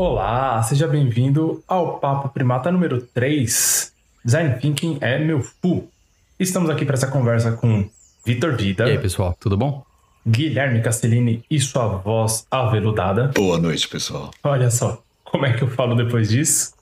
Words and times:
Olá, 0.00 0.62
seja 0.62 0.86
bem-vindo 0.86 1.60
ao 1.66 1.98
Papo 1.98 2.28
Primata 2.28 2.70
número 2.70 3.02
3. 3.02 3.92
Design 4.24 4.54
Thinking 4.60 4.98
é 5.00 5.18
meu 5.18 5.42
fu. 5.42 5.88
Estamos 6.38 6.70
aqui 6.70 6.84
para 6.84 6.94
essa 6.94 7.08
conversa 7.08 7.50
com 7.50 7.90
Vitor 8.24 8.56
Vida. 8.56 8.86
E 8.86 8.92
aí, 8.92 8.98
pessoal, 8.98 9.36
tudo 9.40 9.56
bom? 9.56 9.84
Guilherme 10.24 10.80
Castellini 10.82 11.42
e 11.50 11.58
sua 11.58 11.88
voz 11.88 12.46
aveludada. 12.48 13.32
Boa 13.34 13.58
noite, 13.58 13.88
pessoal. 13.88 14.30
Olha 14.44 14.70
só, 14.70 15.02
como 15.24 15.46
é 15.46 15.52
que 15.52 15.64
eu 15.64 15.68
falo 15.68 15.96
depois 15.96 16.28
disso? 16.28 16.74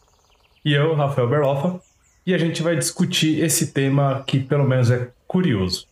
E 0.63 0.75
eu, 0.75 0.95
Rafael 0.95 1.27
Berloffa, 1.27 1.81
e 2.27 2.35
a 2.35 2.39
gente 2.39 2.63
vai 2.63 2.77
discutir 2.77 3.43
esse 3.43 3.69
tema 3.69 4.23
que 4.27 4.41
pelo 4.41 4.69
menos 4.69 4.91
é 4.91 5.09
curioso. 5.27 5.87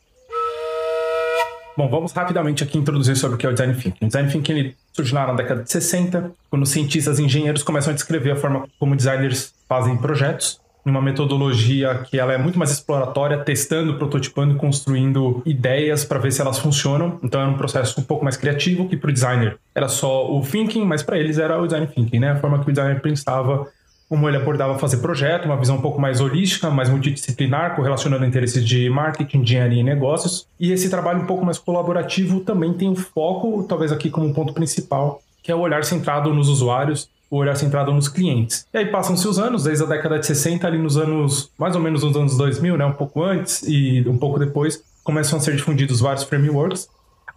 Bom, 1.76 1.88
vamos 1.88 2.12
rapidamente 2.12 2.62
aqui 2.62 2.78
introduzir 2.78 3.16
sobre 3.16 3.34
o 3.34 3.38
que 3.38 3.44
é 3.44 3.48
o 3.48 3.52
Design 3.52 3.74
Thinking. 3.74 4.04
O 4.04 4.06
Design 4.06 4.30
Thinking 4.30 4.52
ele 4.52 4.76
surgiu 4.92 5.14
na 5.16 5.32
década 5.32 5.64
de 5.64 5.72
60, 5.72 6.30
quando 6.48 6.64
cientistas 6.64 7.18
e 7.18 7.24
engenheiros 7.24 7.64
começam 7.64 7.92
a 7.92 7.94
descrever 7.94 8.30
a 8.30 8.36
forma 8.36 8.68
como 8.78 8.94
designers 8.94 9.52
fazem 9.68 9.96
projetos, 9.96 10.60
numa 10.84 11.02
metodologia 11.02 12.04
que 12.08 12.16
ela 12.18 12.32
é 12.32 12.38
muito 12.38 12.56
mais 12.56 12.70
exploratória, 12.70 13.38
testando, 13.38 13.94
prototipando 13.94 14.54
construindo 14.54 15.42
ideias 15.44 16.04
para 16.04 16.20
ver 16.20 16.30
se 16.30 16.40
elas 16.40 16.58
funcionam. 16.58 17.18
Então 17.24 17.40
era 17.40 17.50
um 17.50 17.56
processo 17.56 18.00
um 18.00 18.04
pouco 18.04 18.22
mais 18.22 18.36
criativo, 18.36 18.88
que 18.88 18.96
para 18.96 19.10
o 19.10 19.12
designer 19.12 19.58
era 19.74 19.88
só 19.88 20.30
o 20.30 20.42
thinking, 20.42 20.84
mas 20.84 21.02
para 21.02 21.18
eles 21.18 21.38
era 21.38 21.60
o 21.60 21.66
design 21.66 21.88
thinking, 21.88 22.20
né? 22.20 22.32
A 22.32 22.36
forma 22.36 22.62
que 22.62 22.70
o 22.70 22.72
designer 22.72 23.00
pensava 23.00 23.66
como 24.14 24.28
ele 24.28 24.36
abordava 24.36 24.78
fazer 24.78 24.98
projeto, 24.98 25.46
uma 25.46 25.56
visão 25.56 25.74
um 25.74 25.80
pouco 25.80 26.00
mais 26.00 26.20
holística, 26.20 26.70
mais 26.70 26.88
multidisciplinar, 26.88 27.74
correlacionando 27.74 28.24
interesses 28.24 28.64
de 28.64 28.88
marketing, 28.88 29.38
engenharia 29.38 29.80
e 29.80 29.82
negócios. 29.82 30.46
E 30.58 30.70
esse 30.70 30.88
trabalho 30.88 31.22
um 31.22 31.26
pouco 31.26 31.44
mais 31.44 31.58
colaborativo 31.58 32.38
também 32.38 32.72
tem 32.74 32.88
um 32.88 32.94
foco, 32.94 33.64
talvez 33.68 33.90
aqui 33.90 34.10
como 34.10 34.24
um 34.24 34.32
ponto 34.32 34.54
principal, 34.54 35.20
que 35.42 35.50
é 35.50 35.54
o 35.54 35.58
olhar 35.58 35.82
centrado 35.82 36.32
nos 36.32 36.48
usuários, 36.48 37.10
o 37.28 37.38
olhar 37.38 37.56
centrado 37.56 37.92
nos 37.92 38.06
clientes. 38.06 38.68
E 38.72 38.78
aí 38.78 38.86
passam-se 38.86 39.26
os 39.26 39.36
anos, 39.36 39.64
desde 39.64 39.82
a 39.82 39.86
década 39.88 40.16
de 40.20 40.26
60, 40.28 40.64
ali 40.64 40.78
nos 40.78 40.96
anos, 40.96 41.50
mais 41.58 41.74
ou 41.74 41.82
menos 41.82 42.04
nos 42.04 42.16
anos 42.16 42.36
2000, 42.36 42.76
né, 42.76 42.86
um 42.86 42.92
pouco 42.92 43.20
antes 43.20 43.64
e 43.66 44.04
um 44.06 44.16
pouco 44.16 44.38
depois, 44.38 44.80
começam 45.02 45.40
a 45.40 45.42
ser 45.42 45.56
difundidos 45.56 46.00
vários 46.00 46.22
frameworks. 46.22 46.88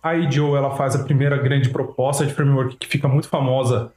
A 0.04 0.16
IDEO, 0.16 0.56
ela 0.56 0.76
faz 0.76 0.96
a 0.96 1.00
primeira 1.00 1.38
grande 1.38 1.70
proposta 1.70 2.24
de 2.24 2.36
framework 2.36 2.78
que 2.78 2.86
fica 2.86 3.08
muito 3.08 3.28
famosa 3.28 3.92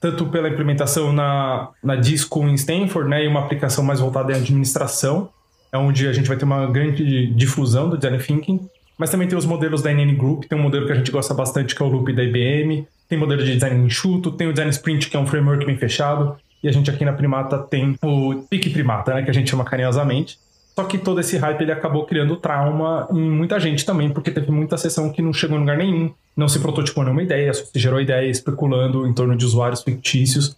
tanto 0.00 0.26
pela 0.26 0.48
implementação 0.48 1.12
na, 1.12 1.68
na 1.82 1.94
Disco 1.94 2.42
em 2.48 2.54
Stanford, 2.54 3.08
né, 3.08 3.24
e 3.24 3.28
uma 3.28 3.40
aplicação 3.40 3.84
mais 3.84 4.00
voltada 4.00 4.32
em 4.32 4.36
administração, 4.36 5.28
é 5.70 5.78
onde 5.78 6.08
a 6.08 6.12
gente 6.12 6.26
vai 6.26 6.36
ter 6.36 6.44
uma 6.44 6.66
grande 6.66 7.26
difusão 7.28 7.88
do 7.88 7.96
design 7.96 8.18
thinking, 8.18 8.68
mas 8.98 9.10
também 9.10 9.28
tem 9.28 9.38
os 9.38 9.46
modelos 9.46 9.82
da 9.82 9.92
NN 9.92 10.14
Group, 10.16 10.44
tem 10.44 10.58
um 10.58 10.62
modelo 10.62 10.86
que 10.86 10.92
a 10.92 10.94
gente 10.94 11.10
gosta 11.10 11.32
bastante 11.34 11.74
que 11.74 11.82
é 11.82 11.84
o 11.84 11.88
Loop 11.88 12.12
da 12.12 12.24
IBM, 12.24 12.86
tem 13.08 13.18
modelo 13.18 13.42
de 13.42 13.54
design 13.54 13.86
enxuto, 13.86 14.30
tem 14.30 14.48
o 14.48 14.52
design 14.52 14.70
sprint 14.70 15.10
que 15.10 15.16
é 15.16 15.20
um 15.20 15.26
framework 15.26 15.64
bem 15.64 15.76
fechado, 15.76 16.36
e 16.62 16.68
a 16.68 16.72
gente 16.72 16.90
aqui 16.90 17.04
na 17.04 17.12
Primata 17.12 17.58
tem 17.58 17.96
o 18.02 18.42
Pique 18.48 18.70
Primata, 18.70 19.14
né, 19.14 19.22
que 19.22 19.30
a 19.30 19.34
gente 19.34 19.50
chama 19.50 19.64
carinhosamente. 19.64 20.38
Só 20.74 20.84
que 20.84 20.98
todo 20.98 21.20
esse 21.20 21.36
hype 21.36 21.60
ele 21.60 21.72
acabou 21.72 22.06
criando 22.06 22.36
trauma 22.36 23.08
em 23.10 23.30
muita 23.30 23.58
gente 23.58 23.84
também, 23.84 24.10
porque 24.10 24.30
teve 24.30 24.50
muita 24.50 24.76
sessão 24.76 25.10
que 25.10 25.20
não 25.20 25.32
chegou 25.32 25.56
em 25.56 25.60
lugar 25.60 25.76
nenhum, 25.76 26.12
não 26.36 26.48
se 26.48 26.58
prototipou 26.58 27.04
nenhuma 27.04 27.22
ideia, 27.22 27.52
só 27.52 27.64
se 27.64 27.78
gerou 27.78 28.00
ideia 28.00 28.30
especulando 28.30 29.06
em 29.06 29.12
torno 29.12 29.36
de 29.36 29.44
usuários 29.44 29.82
fictícios. 29.82 30.56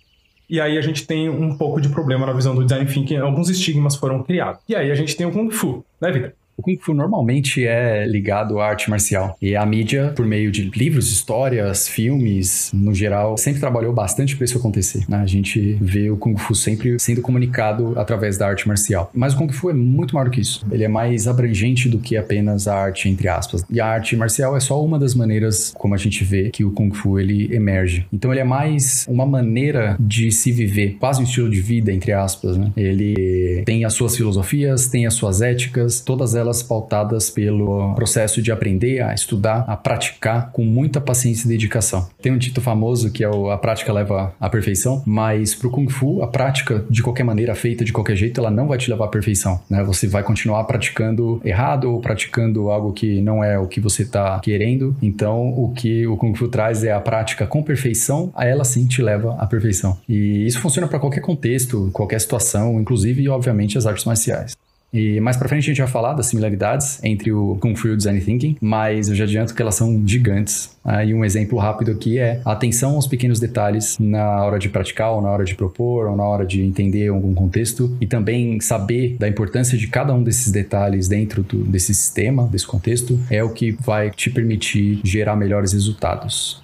E 0.48 0.60
aí 0.60 0.76
a 0.76 0.82
gente 0.82 1.06
tem 1.06 1.28
um 1.28 1.56
pouco 1.56 1.80
de 1.80 1.88
problema 1.88 2.26
na 2.26 2.32
visão 2.32 2.54
do 2.54 2.62
design 2.62 2.86
thinking, 2.86 3.16
alguns 3.16 3.48
estigmas 3.48 3.96
foram 3.96 4.22
criados. 4.22 4.60
E 4.68 4.76
aí 4.76 4.90
a 4.90 4.94
gente 4.94 5.16
tem 5.16 5.26
o 5.26 5.32
Kung 5.32 5.50
Fu, 5.50 5.84
né, 6.00 6.12
Victor? 6.12 6.32
O 6.62 6.64
Kung 6.64 6.78
Fu 6.78 6.94
normalmente 6.94 7.66
é 7.66 8.06
ligado 8.06 8.60
à 8.60 8.68
arte 8.68 8.88
marcial. 8.88 9.36
E 9.42 9.56
a 9.56 9.66
mídia, 9.66 10.12
por 10.14 10.24
meio 10.24 10.48
de 10.52 10.70
livros, 10.70 11.10
histórias, 11.10 11.88
filmes, 11.88 12.70
no 12.72 12.94
geral, 12.94 13.36
sempre 13.36 13.58
trabalhou 13.58 13.92
bastante 13.92 14.36
para 14.36 14.44
isso 14.44 14.58
acontecer. 14.58 15.04
Né? 15.08 15.16
A 15.16 15.26
gente 15.26 15.76
vê 15.80 16.08
o 16.08 16.16
Kung 16.16 16.36
Fu 16.36 16.54
sempre 16.54 17.00
sendo 17.00 17.20
comunicado 17.20 17.98
através 17.98 18.38
da 18.38 18.46
arte 18.46 18.68
marcial. 18.68 19.10
Mas 19.12 19.34
o 19.34 19.38
Kung 19.38 19.52
Fu 19.52 19.70
é 19.70 19.72
muito 19.72 20.14
maior 20.14 20.30
que 20.30 20.40
isso. 20.40 20.64
Ele 20.70 20.84
é 20.84 20.88
mais 20.88 21.26
abrangente 21.26 21.88
do 21.88 21.98
que 21.98 22.16
apenas 22.16 22.68
a 22.68 22.76
arte, 22.76 23.08
entre 23.08 23.26
aspas. 23.26 23.64
E 23.68 23.80
a 23.80 23.86
arte 23.86 24.14
marcial 24.14 24.56
é 24.56 24.60
só 24.60 24.80
uma 24.84 25.00
das 25.00 25.16
maneiras 25.16 25.74
como 25.76 25.96
a 25.96 25.98
gente 25.98 26.22
vê 26.22 26.48
que 26.50 26.64
o 26.64 26.70
Kung 26.70 26.92
Fu 26.92 27.18
ele 27.18 27.52
emerge. 27.52 28.06
Então 28.12 28.30
ele 28.30 28.40
é 28.40 28.44
mais 28.44 29.04
uma 29.08 29.26
maneira 29.26 29.96
de 29.98 30.30
se 30.30 30.52
viver, 30.52 30.96
quase 31.00 31.20
um 31.20 31.24
estilo 31.24 31.50
de 31.50 31.60
vida, 31.60 31.90
entre 31.90 32.12
aspas. 32.12 32.56
Né? 32.56 32.70
Ele 32.76 33.64
tem 33.66 33.84
as 33.84 33.94
suas 33.94 34.16
filosofias, 34.16 34.86
tem 34.86 35.08
as 35.08 35.14
suas 35.14 35.42
éticas, 35.42 36.00
todas 36.00 36.36
elas 36.36 36.51
elas 36.52 36.62
pautadas 36.62 37.30
pelo 37.30 37.94
processo 37.94 38.42
de 38.42 38.52
aprender 38.52 39.00
a 39.00 39.14
estudar, 39.14 39.64
a 39.66 39.74
praticar 39.74 40.52
com 40.52 40.62
muita 40.64 41.00
paciência 41.00 41.46
e 41.46 41.48
dedicação. 41.48 42.06
Tem 42.20 42.30
um 42.30 42.36
dito 42.36 42.60
famoso 42.60 43.10
que 43.10 43.24
é 43.24 43.28
o, 43.28 43.50
a 43.50 43.56
prática 43.56 43.92
leva 43.92 44.34
à 44.38 44.50
perfeição, 44.50 45.02
mas 45.06 45.54
para 45.54 45.68
o 45.68 45.70
Kung 45.70 45.88
Fu, 45.88 46.22
a 46.22 46.26
prática, 46.26 46.84
de 46.90 47.02
qualquer 47.02 47.24
maneira, 47.24 47.54
feita 47.54 47.84
de 47.84 47.92
qualquer 47.92 48.16
jeito, 48.16 48.38
ela 48.38 48.50
não 48.50 48.68
vai 48.68 48.76
te 48.76 48.90
levar 48.90 49.06
à 49.06 49.08
perfeição. 49.08 49.60
Né? 49.70 49.82
Você 49.84 50.06
vai 50.06 50.22
continuar 50.22 50.64
praticando 50.64 51.40
errado 51.42 51.90
ou 51.90 52.00
praticando 52.00 52.70
algo 52.70 52.92
que 52.92 53.22
não 53.22 53.42
é 53.42 53.58
o 53.58 53.66
que 53.66 53.80
você 53.80 54.02
está 54.02 54.38
querendo. 54.40 54.94
Então, 55.00 55.48
o 55.48 55.72
que 55.72 56.06
o 56.06 56.16
Kung 56.16 56.34
Fu 56.34 56.48
traz 56.48 56.84
é 56.84 56.92
a 56.92 57.00
prática 57.00 57.46
com 57.46 57.62
perfeição, 57.62 58.30
a 58.34 58.44
ela 58.44 58.64
sim 58.64 58.86
te 58.86 59.00
leva 59.00 59.36
à 59.38 59.46
perfeição. 59.46 59.98
E 60.08 60.46
isso 60.46 60.60
funciona 60.60 60.86
para 60.86 60.98
qualquer 60.98 61.20
contexto, 61.20 61.90
qualquer 61.92 62.20
situação, 62.20 62.78
inclusive, 62.78 63.26
obviamente, 63.28 63.78
as 63.78 63.86
artes 63.86 64.04
marciais. 64.04 64.54
E 64.92 65.18
mais 65.20 65.38
pra 65.38 65.48
frente 65.48 65.62
a 65.62 65.66
gente 65.68 65.80
vai 65.80 65.90
falar 65.90 66.12
das 66.12 66.26
similaridades 66.26 67.02
entre 67.02 67.32
o 67.32 67.56
Kung 67.60 67.74
Fu 67.74 67.88
e 67.88 67.90
o 67.92 67.96
Design 67.96 68.20
Thinking, 68.20 68.56
mas 68.60 69.08
eu 69.08 69.14
já 69.14 69.24
adianto 69.24 69.54
que 69.54 69.62
elas 69.62 69.74
são 69.74 70.06
gigantes. 70.06 70.76
Aí 70.84 71.14
um 71.14 71.24
exemplo 71.24 71.58
rápido 71.58 71.92
aqui 71.92 72.18
é 72.18 72.42
atenção 72.44 72.96
aos 72.96 73.06
pequenos 73.06 73.40
detalhes 73.40 73.98
na 73.98 74.44
hora 74.44 74.58
de 74.58 74.68
praticar, 74.68 75.12
ou 75.12 75.22
na 75.22 75.30
hora 75.30 75.44
de 75.44 75.54
propor, 75.54 76.08
ou 76.08 76.16
na 76.16 76.24
hora 76.24 76.44
de 76.44 76.62
entender 76.62 77.08
algum 77.08 77.32
contexto, 77.32 77.96
e 78.00 78.06
também 78.06 78.60
saber 78.60 79.16
da 79.18 79.26
importância 79.26 79.78
de 79.78 79.86
cada 79.86 80.12
um 80.12 80.22
desses 80.22 80.52
detalhes 80.52 81.08
dentro 81.08 81.42
do, 81.42 81.64
desse 81.64 81.94
sistema, 81.94 82.46
desse 82.46 82.66
contexto, 82.66 83.18
é 83.30 83.42
o 83.42 83.50
que 83.50 83.72
vai 83.72 84.10
te 84.10 84.28
permitir 84.28 85.00
gerar 85.02 85.36
melhores 85.36 85.72
resultados. 85.72 86.62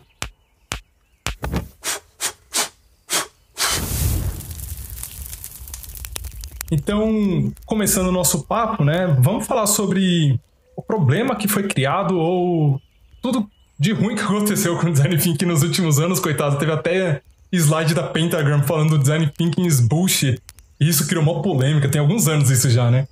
Então, 6.70 7.52
começando 7.64 8.08
o 8.08 8.12
nosso 8.12 8.44
papo, 8.44 8.84
né? 8.84 9.06
Vamos 9.18 9.46
falar 9.46 9.66
sobre 9.66 10.38
o 10.76 10.82
problema 10.82 11.34
que 11.34 11.48
foi 11.48 11.66
criado 11.66 12.18
ou 12.18 12.80
tudo 13.22 13.48
de 13.78 13.92
ruim 13.92 14.14
que 14.14 14.22
aconteceu 14.24 14.78
com 14.78 14.86
o 14.86 14.92
design 14.92 15.16
thinking 15.16 15.46
nos 15.46 15.62
últimos 15.62 15.98
anos, 15.98 16.20
coitado. 16.20 16.58
Teve 16.58 16.72
até 16.72 17.22
slide 17.50 17.94
da 17.94 18.02
Pentagram 18.02 18.62
falando 18.62 18.90
do 18.90 18.98
design 18.98 19.30
thinking 19.36 19.66
is 19.66 19.80
bullshit. 19.80 20.40
E 20.80 20.88
isso 20.88 21.06
criou 21.06 21.22
uma 21.22 21.42
polêmica, 21.42 21.88
tem 21.88 22.00
alguns 22.00 22.28
anos 22.28 22.50
isso 22.50 22.70
já, 22.70 22.90
né? 22.90 23.08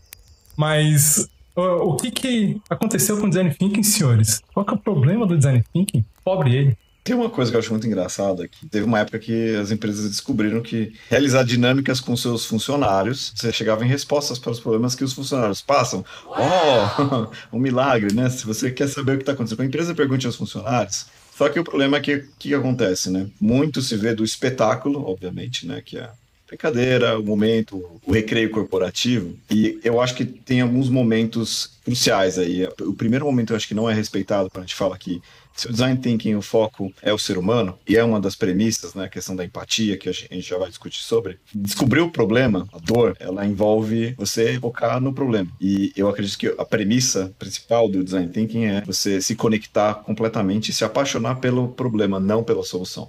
Mas 0.57 1.29
o 1.57 1.95
que, 1.97 2.11
que 2.11 2.61
aconteceu 2.69 3.19
com 3.19 3.27
o 3.27 3.29
design 3.29 3.53
thinking, 3.55 3.83
senhores? 3.83 4.43
Qual 4.53 4.65
que 4.65 4.73
é 4.73 4.77
o 4.77 4.79
problema 4.79 5.27
do 5.27 5.37
design 5.37 5.65
thinking? 5.73 6.05
Pobre 6.23 6.55
ele. 6.55 6.79
Tem 7.07 7.15
uma 7.15 7.31
coisa 7.31 7.53
que 7.53 7.57
eu 7.57 7.61
acho 7.61 7.71
muito 7.71 7.87
engraçada 7.87 8.49
que 8.49 8.67
teve 8.67 8.85
uma 8.85 8.99
época 8.99 9.21
que 9.21 9.55
as 9.55 9.71
empresas 9.71 10.11
descobriram 10.11 10.61
que 10.61 10.93
realizar 11.09 11.45
dinâmicas 11.45 12.01
com 12.01 12.17
seus 12.17 12.45
funcionários, 12.45 13.33
você 13.33 13.53
chegava 13.53 13.85
em 13.85 13.89
respostas 13.89 14.41
para 14.41 14.51
os 14.51 14.59
problemas 14.59 14.97
que 14.97 15.05
os 15.05 15.13
funcionários 15.13 15.63
passam. 15.63 16.05
Oh, 16.27 17.29
um 17.57 17.61
milagre, 17.61 18.13
né? 18.13 18.29
Se 18.29 18.45
você 18.45 18.73
quer 18.73 18.89
saber 18.89 19.13
o 19.13 19.17
que 19.19 19.23
está 19.23 19.31
acontecendo 19.31 19.59
com 19.59 19.63
a 19.63 19.67
empresa, 19.67 19.95
pergunte 19.95 20.27
aos 20.27 20.35
funcionários. 20.35 21.07
Só 21.39 21.49
que 21.49 21.61
o 21.61 21.65
problema 21.65 21.99
é 21.99 22.01
que 22.01 22.17
o 22.17 22.29
que 22.41 22.53
acontece, 22.53 23.09
né? 23.09 23.29
Muito 23.41 23.81
se 23.83 23.97
vê 23.97 24.13
do 24.13 24.25
espetáculo, 24.25 25.09
obviamente, 25.09 25.65
né? 25.65 25.81
Que 25.87 25.99
é 25.99 26.11
brincadeira, 26.49 27.19
o 27.19 27.23
momento, 27.23 28.01
o 28.05 28.13
recreio 28.13 28.51
corporativo. 28.51 29.37
E 29.49 29.79
eu 29.85 30.01
acho 30.01 30.17
que 30.17 30.25
tem 30.25 30.61
alguns 30.61 30.89
momentos 30.89 31.79
cruciais 31.85 32.37
aí. 32.37 32.67
O 32.81 32.95
primeiro 32.95 33.25
momento 33.25 33.53
eu 33.53 33.57
acho 33.57 33.69
que 33.69 33.75
não 33.75 33.89
é 33.89 33.95
respeitado 33.95 34.51
quando 34.51 34.65
a 34.65 34.67
gente 34.67 34.75
fala 34.75 34.99
que 34.99 35.21
se 35.57 35.67
o 35.67 35.73
design 35.73 35.99
thinking 35.99 36.35
o 36.35 36.43
foco 36.43 36.93
é 37.03 37.13
o 37.13 37.19
ser 37.19 37.39
humano, 37.39 37.79
e 37.89 37.97
é 37.97 38.05
uma 38.05 38.21
das 38.21 38.37
premissas, 38.37 38.95
né, 38.95 39.05
a 39.05 39.09
questão 39.09 39.35
da 39.35 39.45
empatia, 39.45 39.97
que 39.97 40.09
a 40.09 40.13
gente 40.13 40.43
já 40.43 40.59
vai 40.59 40.69
discutir 40.69 41.03
sobre, 41.03 41.39
descobrir 41.55 42.01
o 42.01 42.11
problema, 42.11 42.69
a 42.73 42.79
dor, 42.79 43.17
ela 43.19 43.45
envolve 43.47 44.15
você 44.19 44.59
focar 44.61 45.01
no 45.01 45.13
problema. 45.13 45.49
E 45.61 45.93
eu 45.97 46.09
acredito 46.09 46.39
que 46.39 46.55
a 46.59 46.65
premissa 46.65 47.35
principal 47.39 47.89
do 47.89 48.05
design 48.05 48.29
thinking 48.29 48.67
é 48.67 48.83
você 48.83 49.21
se 49.21 49.35
conectar 49.35 49.95
completamente 49.95 50.71
e 50.71 50.75
se 50.75 50.85
apaixonar 50.85 51.37
pelo 51.37 51.69
problema, 51.69 52.21
não 52.21 52.45
pela 52.45 52.63
solução. 52.63 53.09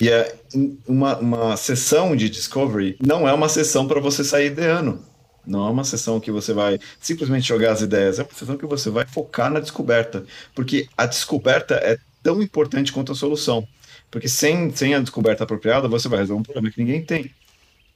E 0.00 0.08
é 0.08 0.34
uma, 0.86 1.18
uma 1.18 1.56
sessão 1.56 2.16
de 2.16 2.30
discovery 2.30 2.96
não 3.04 3.28
é 3.28 3.32
uma 3.32 3.48
sessão 3.48 3.86
para 3.86 4.00
você 4.00 4.24
sair 4.24 4.46
ideando. 4.46 4.98
Não 5.50 5.66
é 5.66 5.70
uma 5.70 5.82
sessão 5.82 6.20
que 6.20 6.30
você 6.30 6.52
vai 6.52 6.78
simplesmente 7.00 7.48
jogar 7.48 7.72
as 7.72 7.80
ideias, 7.80 8.20
é 8.20 8.22
uma 8.22 8.32
sessão 8.32 8.56
que 8.56 8.66
você 8.66 8.88
vai 8.88 9.04
focar 9.04 9.50
na 9.50 9.58
descoberta. 9.58 10.24
Porque 10.54 10.88
a 10.96 11.06
descoberta 11.06 11.74
é 11.74 11.98
tão 12.22 12.40
importante 12.40 12.92
quanto 12.92 13.10
a 13.10 13.16
solução. 13.16 13.66
Porque 14.10 14.28
sem, 14.28 14.70
sem 14.70 14.94
a 14.94 15.00
descoberta 15.00 15.42
apropriada, 15.42 15.88
você 15.88 16.08
vai 16.08 16.20
resolver 16.20 16.40
um 16.40 16.44
problema 16.44 16.70
que 16.70 16.80
ninguém 16.80 17.02
tem. 17.02 17.34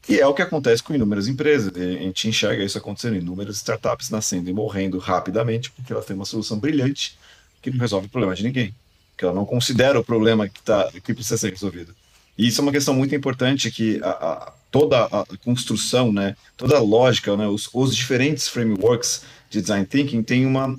E 0.09 0.19
é 0.19 0.27
o 0.27 0.35
que 0.35 0.43
acontece 0.43 0.83
com 0.83 0.95
inúmeras 0.95 1.29
empresas. 1.29 1.73
A 1.77 1.81
gente 1.81 2.29
enxerga 2.29 2.65
isso 2.65 2.77
acontecendo, 2.77 3.17
inúmeras 3.17 3.57
startups 3.57 4.11
nascendo 4.11 4.51
e 4.51 4.53
morrendo 4.53 4.99
rapidamente, 4.99 5.71
porque 5.71 5.93
elas 5.93 6.05
têm 6.05 6.17
uma 6.17 6.25
solução 6.25 6.59
brilhante 6.59 7.17
que 7.63 7.71
não 7.71 7.79
resolve 7.79 8.09
o 8.09 8.11
problema 8.11 8.35
de 8.35 8.43
ninguém. 8.43 8.75
Que 9.17 9.25
ela 9.25 9.33
não 9.33 9.47
considera 9.47 9.99
o 9.99 10.05
problema 10.05 10.49
que, 10.49 10.61
tá, 10.61 10.91
que 10.91 11.15
precisa 11.15 11.39
ser 11.39 11.51
resolvido. 11.51 11.95
E 12.37 12.49
isso 12.49 12.61
é 12.61 12.63
uma 12.63 12.73
questão 12.73 12.95
muito 12.95 13.15
importante 13.15 13.71
que 13.71 14.01
a, 14.03 14.11
a, 14.11 14.53
toda 14.71 15.05
a 15.05 15.25
construção, 15.45 16.13
né, 16.13 16.37
toda 16.57 16.77
a 16.77 16.81
lógica, 16.81 17.37
né, 17.37 17.47
os, 17.47 17.69
os 17.73 17.95
diferentes 17.95 18.49
frameworks 18.49 19.23
de 19.49 19.61
design 19.61 19.87
thinking 19.87 20.23
têm 20.23 20.47
uma 20.47 20.79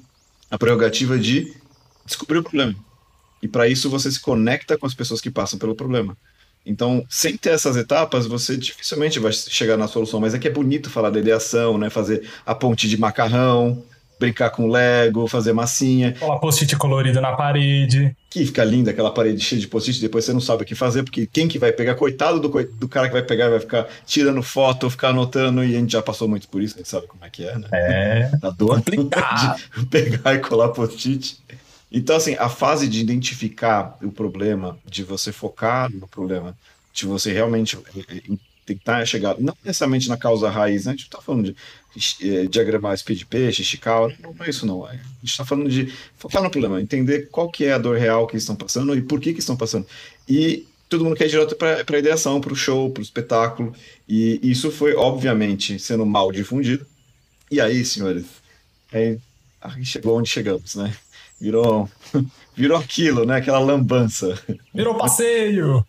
a 0.50 0.58
prerrogativa 0.58 1.18
de 1.18 1.54
descobrir 2.06 2.40
o 2.40 2.44
problema. 2.44 2.76
E 3.42 3.48
para 3.48 3.68
isso 3.68 3.90
você 3.90 4.12
se 4.12 4.20
conecta 4.20 4.78
com 4.78 4.86
as 4.86 4.94
pessoas 4.94 5.22
que 5.22 5.32
passam 5.32 5.58
pelo 5.58 5.76
problema. 5.76 6.18
Então, 6.66 7.06
sem 7.10 7.38
ter 7.38 7.52
essas 7.52 7.78
etapas, 7.78 8.26
você 8.26 8.58
dificilmente 8.58 9.20
vai 9.20 9.32
chegar 9.32 9.78
na 9.78 9.88
solução. 9.88 10.20
Mas 10.20 10.34
é 10.34 10.40
que 10.40 10.48
é 10.48 10.52
bonito 10.52 10.90
falar 10.90 11.12
da 11.12 11.20
ideação, 11.20 11.78
né? 11.78 11.92
Fazer 11.92 12.28
a 12.44 12.56
ponte 12.56 12.90
de 12.90 12.98
macarrão, 12.98 13.84
brincar 14.20 14.50
com 14.50 14.68
Lego, 14.68 15.28
fazer 15.28 15.54
massinha. 15.54 16.14
Colar 16.14 16.40
post-it 16.40 16.76
colorido 16.78 17.22
na 17.22 17.34
parede. 17.34 18.16
Que 18.30 18.46
fica 18.46 18.64
linda 18.64 18.92
aquela 18.92 19.12
parede 19.12 19.44
cheia 19.44 19.60
de 19.60 19.68
post-it, 19.68 20.02
depois 20.02 20.26
você 20.26 20.34
não 20.34 20.40
sabe 20.40 20.64
o 20.64 20.66
que 20.66 20.76
fazer, 20.76 21.04
porque 21.04 21.26
quem 21.26 21.48
que 21.48 21.60
vai 21.60 21.72
pegar? 21.72 21.96
Coitado 21.96 22.40
do, 22.40 22.50
do 22.64 22.88
cara 22.88 23.08
que 23.08 23.14
vai 23.14 23.24
pegar 23.24 23.50
vai 23.50 23.60
ficar 23.60 23.88
tirando 24.06 24.42
foto, 24.44 24.90
ficar 24.90 25.10
anotando, 25.10 25.64
e 25.64 25.76
a 25.76 25.80
gente 25.80 25.92
já 25.92 26.02
passou 26.02 26.28
muito 26.28 26.48
por 26.48 26.62
isso, 26.62 26.76
a 26.76 26.78
gente 26.80 26.90
sabe 26.90 27.08
como 27.08 27.24
é 27.24 27.30
que 27.30 27.46
é, 27.46 27.58
né? 27.58 27.68
É. 27.72 28.32
A 28.42 28.50
dor 28.50 28.82
de 28.82 29.86
pegar 29.90 30.36
e 30.36 30.40
colar 30.40 30.70
post-it. 30.70 31.38
Então, 31.92 32.16
assim, 32.16 32.36
a 32.38 32.50
fase 32.50 32.88
de 32.88 33.00
identificar 33.00 33.98
o 34.04 34.12
problema, 34.12 34.78
de 34.86 35.04
você 35.04 35.32
focar 35.32 35.90
no 35.90 36.08
problema, 36.08 36.58
de 36.92 37.06
você 37.06 37.32
realmente 37.32 37.78
eh, 37.96 38.22
eh, 38.30 38.38
tentar 38.66 39.06
chegar, 39.06 39.36
não 39.40 39.56
necessariamente 39.64 40.10
na 40.10 40.18
causa 40.18 40.50
raiz, 40.50 40.86
né? 40.86 40.92
A 40.92 40.96
gente 40.96 41.10
não 41.12 41.20
tá 41.20 41.26
falando 41.26 41.46
de 41.46 41.56
diagramar 42.50 42.98
speed 42.98 43.24
peixe, 43.26 43.62
esticar, 43.62 44.10
não 44.20 44.36
é 44.40 44.50
isso 44.50 44.66
não. 44.66 44.86
A 44.86 44.94
gente 44.94 45.06
está 45.24 45.46
falando 45.46 45.70
de 45.70 45.94
focar 46.18 46.44
no 46.44 46.50
problema, 46.50 46.82
entender 46.82 47.30
qual 47.30 47.50
que 47.50 47.66
é 47.66 47.74
a 47.74 47.78
dor 47.78 47.98
real 47.98 48.28
que 48.28 48.38
estão 48.38 48.56
passando 48.56 48.96
e 48.96 49.02
por 49.02 49.20
que 49.20 49.34
que 49.34 49.40
estão 49.40 49.56
passando. 49.56 49.86
E 50.28 50.66
todo 50.90 51.04
mundo 51.04 51.16
quer 51.16 51.26
ir 51.26 51.30
direto 51.30 51.56
para 51.56 51.84
a 51.88 52.00
ideação, 52.00 52.42
para 52.42 52.54
o 52.54 52.56
show, 52.56 52.90
para 52.90 53.02
o 53.02 53.04
espetáculo, 53.04 53.74
e 54.08 54.40
isso 54.44 54.72
foi, 54.72 54.96
obviamente, 54.96 55.80
sendo 55.80 56.06
mal 56.06 56.32
difundido. 56.32 56.86
E 57.50 57.62
aí, 57.62 57.86
senhores, 57.86 58.26
aí, 58.92 59.18
aí 59.62 59.86
chegou 59.86 60.18
onde 60.18 60.30
chegamos, 60.30 60.76
né? 60.76 60.96
Virou, 61.40 61.90
virou 62.56 62.78
aquilo, 62.78 63.26
né? 63.26 63.38
Aquela 63.38 63.60
lambança. 63.60 64.40
Virou 64.74 64.96
passeio! 64.96 65.86